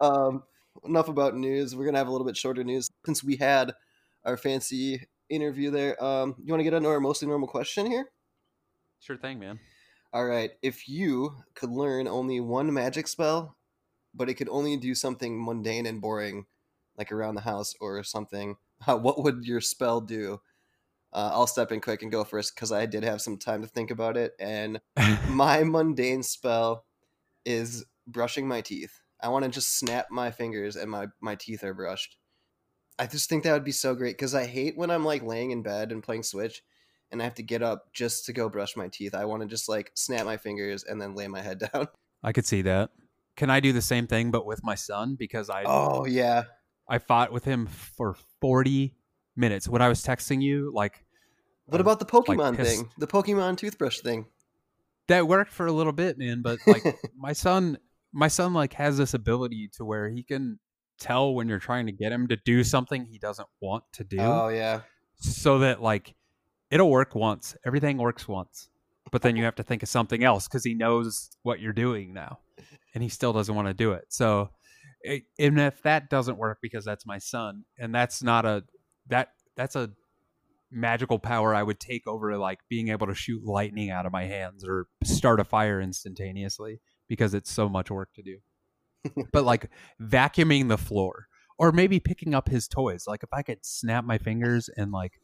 um, 0.00 0.42
enough 0.84 1.08
about 1.08 1.36
news. 1.36 1.76
We're 1.76 1.84
gonna 1.84 1.98
have 1.98 2.08
a 2.08 2.12
little 2.12 2.26
bit 2.26 2.36
shorter 2.36 2.64
news 2.64 2.88
since 3.06 3.22
we 3.22 3.36
had 3.36 3.72
our 4.24 4.36
fancy 4.36 5.06
interview 5.28 5.70
there. 5.70 6.02
Um, 6.02 6.34
you 6.42 6.52
want 6.52 6.60
to 6.60 6.64
get 6.64 6.74
into 6.74 6.88
our 6.88 7.00
mostly 7.00 7.28
normal 7.28 7.48
question 7.48 7.86
here? 7.86 8.06
sure 9.00 9.16
thing, 9.16 9.40
man. 9.40 9.58
All 10.12 10.24
right. 10.24 10.50
If 10.62 10.88
you 10.88 11.34
could 11.54 11.70
learn 11.70 12.06
only 12.06 12.38
one 12.38 12.72
magic 12.72 13.08
spell, 13.08 13.56
but 14.14 14.28
it 14.28 14.34
could 14.34 14.48
only 14.48 14.76
do 14.76 14.94
something 14.94 15.42
mundane 15.42 15.86
and 15.86 16.00
boring, 16.00 16.46
like 16.96 17.12
around 17.12 17.34
the 17.34 17.42
house 17.42 17.74
or 17.80 18.02
something, 18.02 18.56
how, 18.82 18.96
what 18.98 19.22
would 19.22 19.44
your 19.44 19.60
spell 19.60 20.00
do? 20.00 20.40
Uh, 21.12 21.30
I'll 21.32 21.46
step 21.46 21.72
in 21.72 21.80
quick 21.80 22.02
and 22.02 22.10
go 22.10 22.24
first 22.24 22.54
because 22.54 22.72
I 22.72 22.86
did 22.86 23.04
have 23.04 23.20
some 23.20 23.36
time 23.36 23.62
to 23.62 23.68
think 23.68 23.90
about 23.90 24.16
it. 24.16 24.32
And 24.38 24.80
my 25.28 25.62
mundane 25.62 26.22
spell 26.22 26.86
is 27.44 27.84
brushing 28.06 28.48
my 28.48 28.62
teeth. 28.62 29.00
I 29.20 29.28
want 29.28 29.44
to 29.44 29.50
just 29.50 29.78
snap 29.78 30.06
my 30.10 30.30
fingers 30.30 30.74
and 30.74 30.90
my, 30.90 31.08
my 31.20 31.34
teeth 31.34 31.62
are 31.64 31.74
brushed. 31.74 32.16
I 32.98 33.06
just 33.06 33.28
think 33.28 33.44
that 33.44 33.52
would 33.52 33.64
be 33.64 33.72
so 33.72 33.94
great 33.94 34.16
because 34.16 34.34
I 34.34 34.46
hate 34.46 34.76
when 34.76 34.90
I'm 34.90 35.04
like 35.04 35.22
laying 35.22 35.50
in 35.50 35.62
bed 35.62 35.92
and 35.92 36.02
playing 36.02 36.22
Switch 36.22 36.62
and 37.10 37.20
I 37.20 37.24
have 37.24 37.34
to 37.34 37.42
get 37.42 37.62
up 37.62 37.92
just 37.92 38.26
to 38.26 38.32
go 38.32 38.48
brush 38.48 38.76
my 38.76 38.88
teeth. 38.88 39.14
I 39.14 39.26
want 39.26 39.42
to 39.42 39.48
just 39.48 39.68
like 39.68 39.92
snap 39.94 40.24
my 40.24 40.38
fingers 40.38 40.82
and 40.82 41.00
then 41.00 41.14
lay 41.14 41.28
my 41.28 41.42
head 41.42 41.58
down. 41.72 41.88
I 42.22 42.32
could 42.32 42.46
see 42.46 42.62
that. 42.62 42.90
Can 43.36 43.50
I 43.50 43.60
do 43.60 43.72
the 43.72 43.82
same 43.82 44.06
thing 44.06 44.30
but 44.30 44.44
with 44.46 44.62
my 44.62 44.74
son 44.74 45.16
because 45.18 45.48
I 45.50 45.64
Oh 45.66 46.04
yeah. 46.06 46.44
I 46.88 46.98
fought 46.98 47.32
with 47.32 47.44
him 47.44 47.66
for 47.66 48.16
40 48.40 48.96
minutes 49.36 49.68
when 49.68 49.80
I 49.80 49.88
was 49.88 50.02
texting 50.04 50.42
you 50.42 50.70
like 50.74 51.04
What 51.66 51.80
about 51.80 51.98
the 51.98 52.04
Pokemon 52.06 52.56
pissed. 52.56 52.76
thing? 52.76 52.90
The 52.98 53.06
Pokemon 53.06 53.56
toothbrush 53.56 54.00
thing. 54.00 54.26
that 55.08 55.26
worked 55.26 55.52
for 55.52 55.66
a 55.66 55.72
little 55.72 55.92
bit, 55.92 56.18
man, 56.18 56.42
but 56.42 56.58
like 56.66 56.82
my 57.16 57.32
son 57.32 57.78
my 58.12 58.28
son 58.28 58.52
like 58.52 58.74
has 58.74 58.98
this 58.98 59.14
ability 59.14 59.70
to 59.76 59.84
where 59.84 60.10
he 60.10 60.22
can 60.22 60.58
tell 61.00 61.34
when 61.34 61.48
you're 61.48 61.58
trying 61.58 61.86
to 61.86 61.92
get 61.92 62.12
him 62.12 62.28
to 62.28 62.36
do 62.44 62.62
something 62.62 63.06
he 63.06 63.18
doesn't 63.18 63.48
want 63.60 63.82
to 63.94 64.04
do 64.04 64.18
Oh 64.20 64.48
yeah. 64.48 64.82
so 65.16 65.60
that 65.60 65.80
like 65.82 66.14
it'll 66.70 66.90
work 66.90 67.14
once. 67.14 67.56
Everything 67.66 67.96
works 67.98 68.28
once. 68.28 68.68
But 69.10 69.22
then 69.22 69.36
you 69.36 69.44
have 69.44 69.56
to 69.56 69.62
think 69.62 69.82
of 69.82 69.88
something 69.88 70.22
else 70.24 70.46
cuz 70.48 70.64
he 70.64 70.74
knows 70.74 71.30
what 71.42 71.60
you're 71.60 71.72
doing 71.72 72.12
now 72.12 72.38
and 72.94 73.02
he 73.02 73.08
still 73.08 73.32
doesn't 73.32 73.54
want 73.54 73.68
to 73.68 73.74
do 73.74 73.92
it. 73.92 74.04
So 74.08 74.50
it, 75.02 75.24
and 75.38 75.58
if 75.60 75.82
that 75.82 76.10
doesn't 76.10 76.38
work 76.38 76.58
because 76.62 76.84
that's 76.84 77.06
my 77.06 77.18
son 77.18 77.64
and 77.78 77.94
that's 77.94 78.22
not 78.22 78.44
a 78.44 78.64
that 79.08 79.28
that's 79.56 79.76
a 79.76 79.90
magical 80.70 81.18
power 81.18 81.54
I 81.54 81.62
would 81.62 81.78
take 81.78 82.06
over 82.06 82.36
like 82.38 82.60
being 82.68 82.88
able 82.88 83.06
to 83.06 83.14
shoot 83.14 83.44
lightning 83.44 83.90
out 83.90 84.06
of 84.06 84.12
my 84.12 84.24
hands 84.24 84.64
or 84.66 84.86
start 85.04 85.40
a 85.40 85.44
fire 85.44 85.80
instantaneously 85.80 86.80
because 87.08 87.34
it's 87.34 87.50
so 87.50 87.68
much 87.68 87.90
work 87.90 88.08
to 88.14 88.22
do. 88.22 88.38
but 89.32 89.44
like 89.44 89.68
vacuuming 90.00 90.68
the 90.68 90.78
floor 90.78 91.26
or 91.58 91.72
maybe 91.72 92.00
picking 92.00 92.34
up 92.34 92.48
his 92.48 92.68
toys. 92.68 93.04
Like 93.06 93.22
if 93.22 93.28
I 93.32 93.42
could 93.42 93.64
snap 93.64 94.04
my 94.04 94.18
fingers 94.18 94.70
and 94.76 94.92
like 94.92 95.20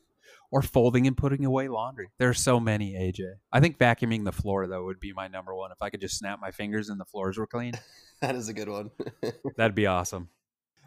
or 0.51 0.63
folding 0.63 1.07
and 1.07 1.17
putting 1.17 1.45
away 1.45 1.69
laundry. 1.69 2.09
There's 2.19 2.41
so 2.41 2.59
many, 2.59 2.95
AJ. 2.95 3.35
I 3.53 3.61
think 3.61 3.79
vacuuming 3.79 4.25
the 4.25 4.33
floor 4.33 4.67
though 4.67 4.85
would 4.85 5.01
be 5.01 5.13
my 5.13 5.29
number 5.29 5.55
one. 5.55 5.71
If 5.73 5.83
I 5.83 5.91
could 5.91 6.01
just 6.01 6.19
snap 6.19 6.41
my 6.41 6.51
fingers 6.51 6.89
and 6.89 6.99
the 7.01 7.05
floors 7.05 7.37
were 7.39 7.47
clean, 7.47 7.75
That 8.21 8.35
is 8.35 8.49
a 8.49 8.55
good 8.55 8.69
one. 8.69 8.91
that'd 9.57 9.75
be 9.77 9.87
awesome. 9.87 10.31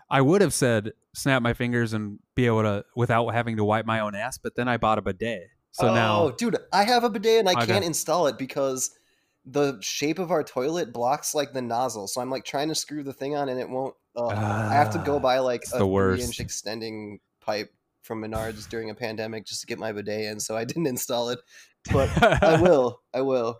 I 0.09 0.19
would 0.21 0.41
have 0.41 0.53
said 0.53 0.91
snap 1.15 1.41
my 1.41 1.53
fingers 1.53 1.93
and 1.93 2.19
be 2.35 2.45
able 2.45 2.63
to 2.63 2.83
without 2.95 3.29
having 3.29 3.55
to 3.57 3.63
wipe 3.63 3.85
my 3.85 4.01
own 4.01 4.15
ass, 4.15 4.37
but 4.37 4.55
then 4.55 4.67
I 4.67 4.77
bought 4.77 4.97
a 4.97 5.01
bidet 5.01 5.43
So 5.71 5.87
oh, 5.89 5.93
now, 5.93 6.29
dude, 6.31 6.57
I 6.73 6.83
have 6.83 7.03
a 7.05 7.09
bidet 7.09 7.39
and 7.39 7.47
I 7.49 7.53
Okay. 7.53 7.65
can't 7.73 7.85
install 7.85 8.27
it 8.27 8.37
because 8.37 8.91
the 9.45 9.77
shape 9.81 10.19
of 10.19 10.29
our 10.31 10.43
toilet 10.43 10.91
blocks 10.93 11.33
like 11.33 11.53
the 11.53 11.61
nozzle. 11.61 12.07
So 12.07 12.19
I'm 12.21 12.29
like 12.29 12.43
trying 12.45 12.67
to 12.67 12.75
screw 12.75 13.03
the 13.03 13.13
thing 13.13 13.35
on 13.35 13.47
and 13.49 13.59
it 13.59 13.69
won't. 13.69 13.95
Uh, 14.15 14.35
I 14.69 14.75
have 14.75 14.89
to 14.91 14.97
go 14.99 15.15
Ah, 15.15 15.19
buy 15.19 15.39
like 15.39 15.63
a 15.71 15.79
the 15.79 15.85
three 15.85 15.87
worst. 15.87 16.23
inch 16.23 16.39
extending 16.41 17.19
pipe 17.39 17.73
from 18.01 18.21
Menards 18.21 18.67
during 18.69 18.89
a 18.89 18.95
pandemic 18.95 19.45
just 19.45 19.61
to 19.61 19.67
get 19.67 19.79
my 19.79 19.91
bidet 19.91 20.25
in. 20.31 20.39
So 20.39 20.55
I 20.57 20.65
didn't 20.65 20.87
install 20.87 21.29
it, 21.29 21.39
but 21.91 22.09
I 22.43 22.61
will. 22.61 23.01
I 23.13 23.21
will. 23.21 23.57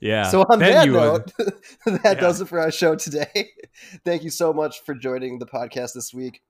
yeah. 0.00 0.28
So 0.28 0.42
on 0.42 0.58
that 0.58 0.84
you 0.86 0.92
note, 0.92 1.32
that 1.86 2.00
Yeah. 2.04 2.14
does 2.14 2.40
it 2.40 2.48
for 2.48 2.60
our 2.60 2.70
show 2.70 2.94
today. 2.94 3.48
Thank 4.04 4.22
you 4.22 4.30
so 4.30 4.52
much 4.52 4.82
for 4.84 4.94
joining 4.94 5.38
the 5.38 5.46
podcast 5.46 5.94
this 5.94 6.12
week. 6.12 6.42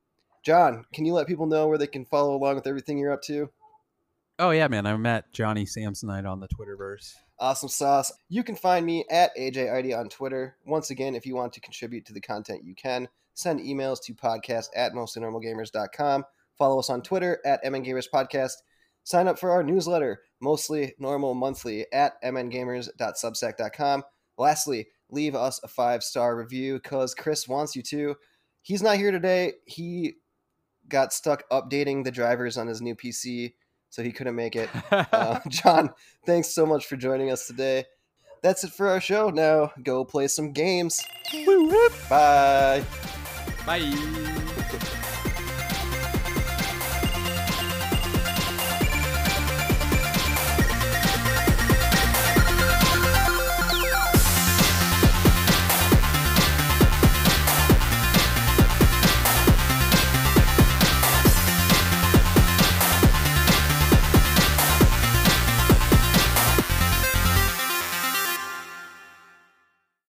John, 0.45 0.85
can 0.93 1.05
you 1.05 1.13
let 1.13 1.27
people 1.27 1.47
know 1.47 1.69
where 1.69 1.79
they 1.79 1.87
can 1.87 2.05
follow 2.05 2.35
along 2.35 2.57
with 2.57 2.67
everything 2.67 2.99
you're 2.99 3.13
up 3.13 3.23
to? 3.23 3.51
oh 4.39 4.51
yeah, 4.53 4.67
man, 4.69 4.87
I'm 4.87 5.05
at 5.05 5.31
Johnny 5.35 5.67
Samsonite 5.67 6.27
on 6.27 6.41
the 6.41 6.49
Twitterverse. 6.49 7.13
Awesome 7.39 7.69
sauce. 7.69 8.11
You 8.31 8.43
can 8.43 8.57
find 8.57 8.87
me 8.87 9.05
at 9.11 9.37
AJID 9.37 9.95
on 9.99 10.09
Twitter. 10.09 10.57
Once 10.65 10.89
again, 10.89 11.15
if 11.15 11.27
you 11.27 11.35
want 11.35 11.53
to 11.53 11.61
contribute 11.61 12.07
to 12.07 12.15
the 12.15 12.23
content, 12.23 12.65
you 12.65 12.75
can. 12.75 13.07
Send 13.35 13.61
emails 13.61 14.03
to 14.05 14.15
podcast 14.15 14.69
at 14.75 14.93
mostlynormalgamers.com. 14.95 16.25
Follow 16.61 16.79
us 16.79 16.91
on 16.91 17.01
Twitter 17.01 17.41
at 17.47 17.65
MNGamers 17.65 18.05
Podcast. 18.13 18.53
Sign 19.03 19.27
up 19.27 19.39
for 19.39 19.51
our 19.51 19.63
newsletter, 19.63 20.21
Mostly 20.43 20.93
Normal 20.99 21.33
Monthly, 21.33 21.87
at 21.91 22.23
mngamers.substack.com. 22.23 24.03
Lastly, 24.37 24.89
leave 25.09 25.35
us 25.35 25.59
a 25.65 25.69
five 25.69 26.03
star 26.03 26.37
review 26.37 26.75
because 26.75 27.15
Chris 27.15 27.49
wants 27.49 27.75
you 27.75 27.83
to. 27.85 28.15
He's 28.61 28.83
not 28.83 28.99
here 28.99 29.11
today. 29.11 29.55
He 29.65 30.17
got 30.87 31.15
stuck 31.15 31.49
updating 31.49 32.05
the 32.05 32.11
drivers 32.11 32.59
on 32.59 32.67
his 32.67 32.83
new 32.83 32.95
PC, 32.95 33.55
so 33.89 34.03
he 34.03 34.13
couldn't 34.13 34.37
make 34.37 34.55
it. 34.55 34.69
Uh, 34.93 35.41
John, 35.49 35.91
thanks 36.27 36.49
so 36.49 36.67
much 36.67 36.85
for 36.85 36.97
joining 36.97 37.31
us 37.31 37.47
today. 37.47 37.87
That's 38.43 38.65
it 38.65 38.73
for 38.73 38.89
our 38.89 39.01
show. 39.01 39.31
Now 39.31 39.73
go 39.83 40.05
play 40.05 40.29
some 40.29 40.53
games. 40.53 41.03
Bye. 42.11 42.85
Bye. 43.65 44.91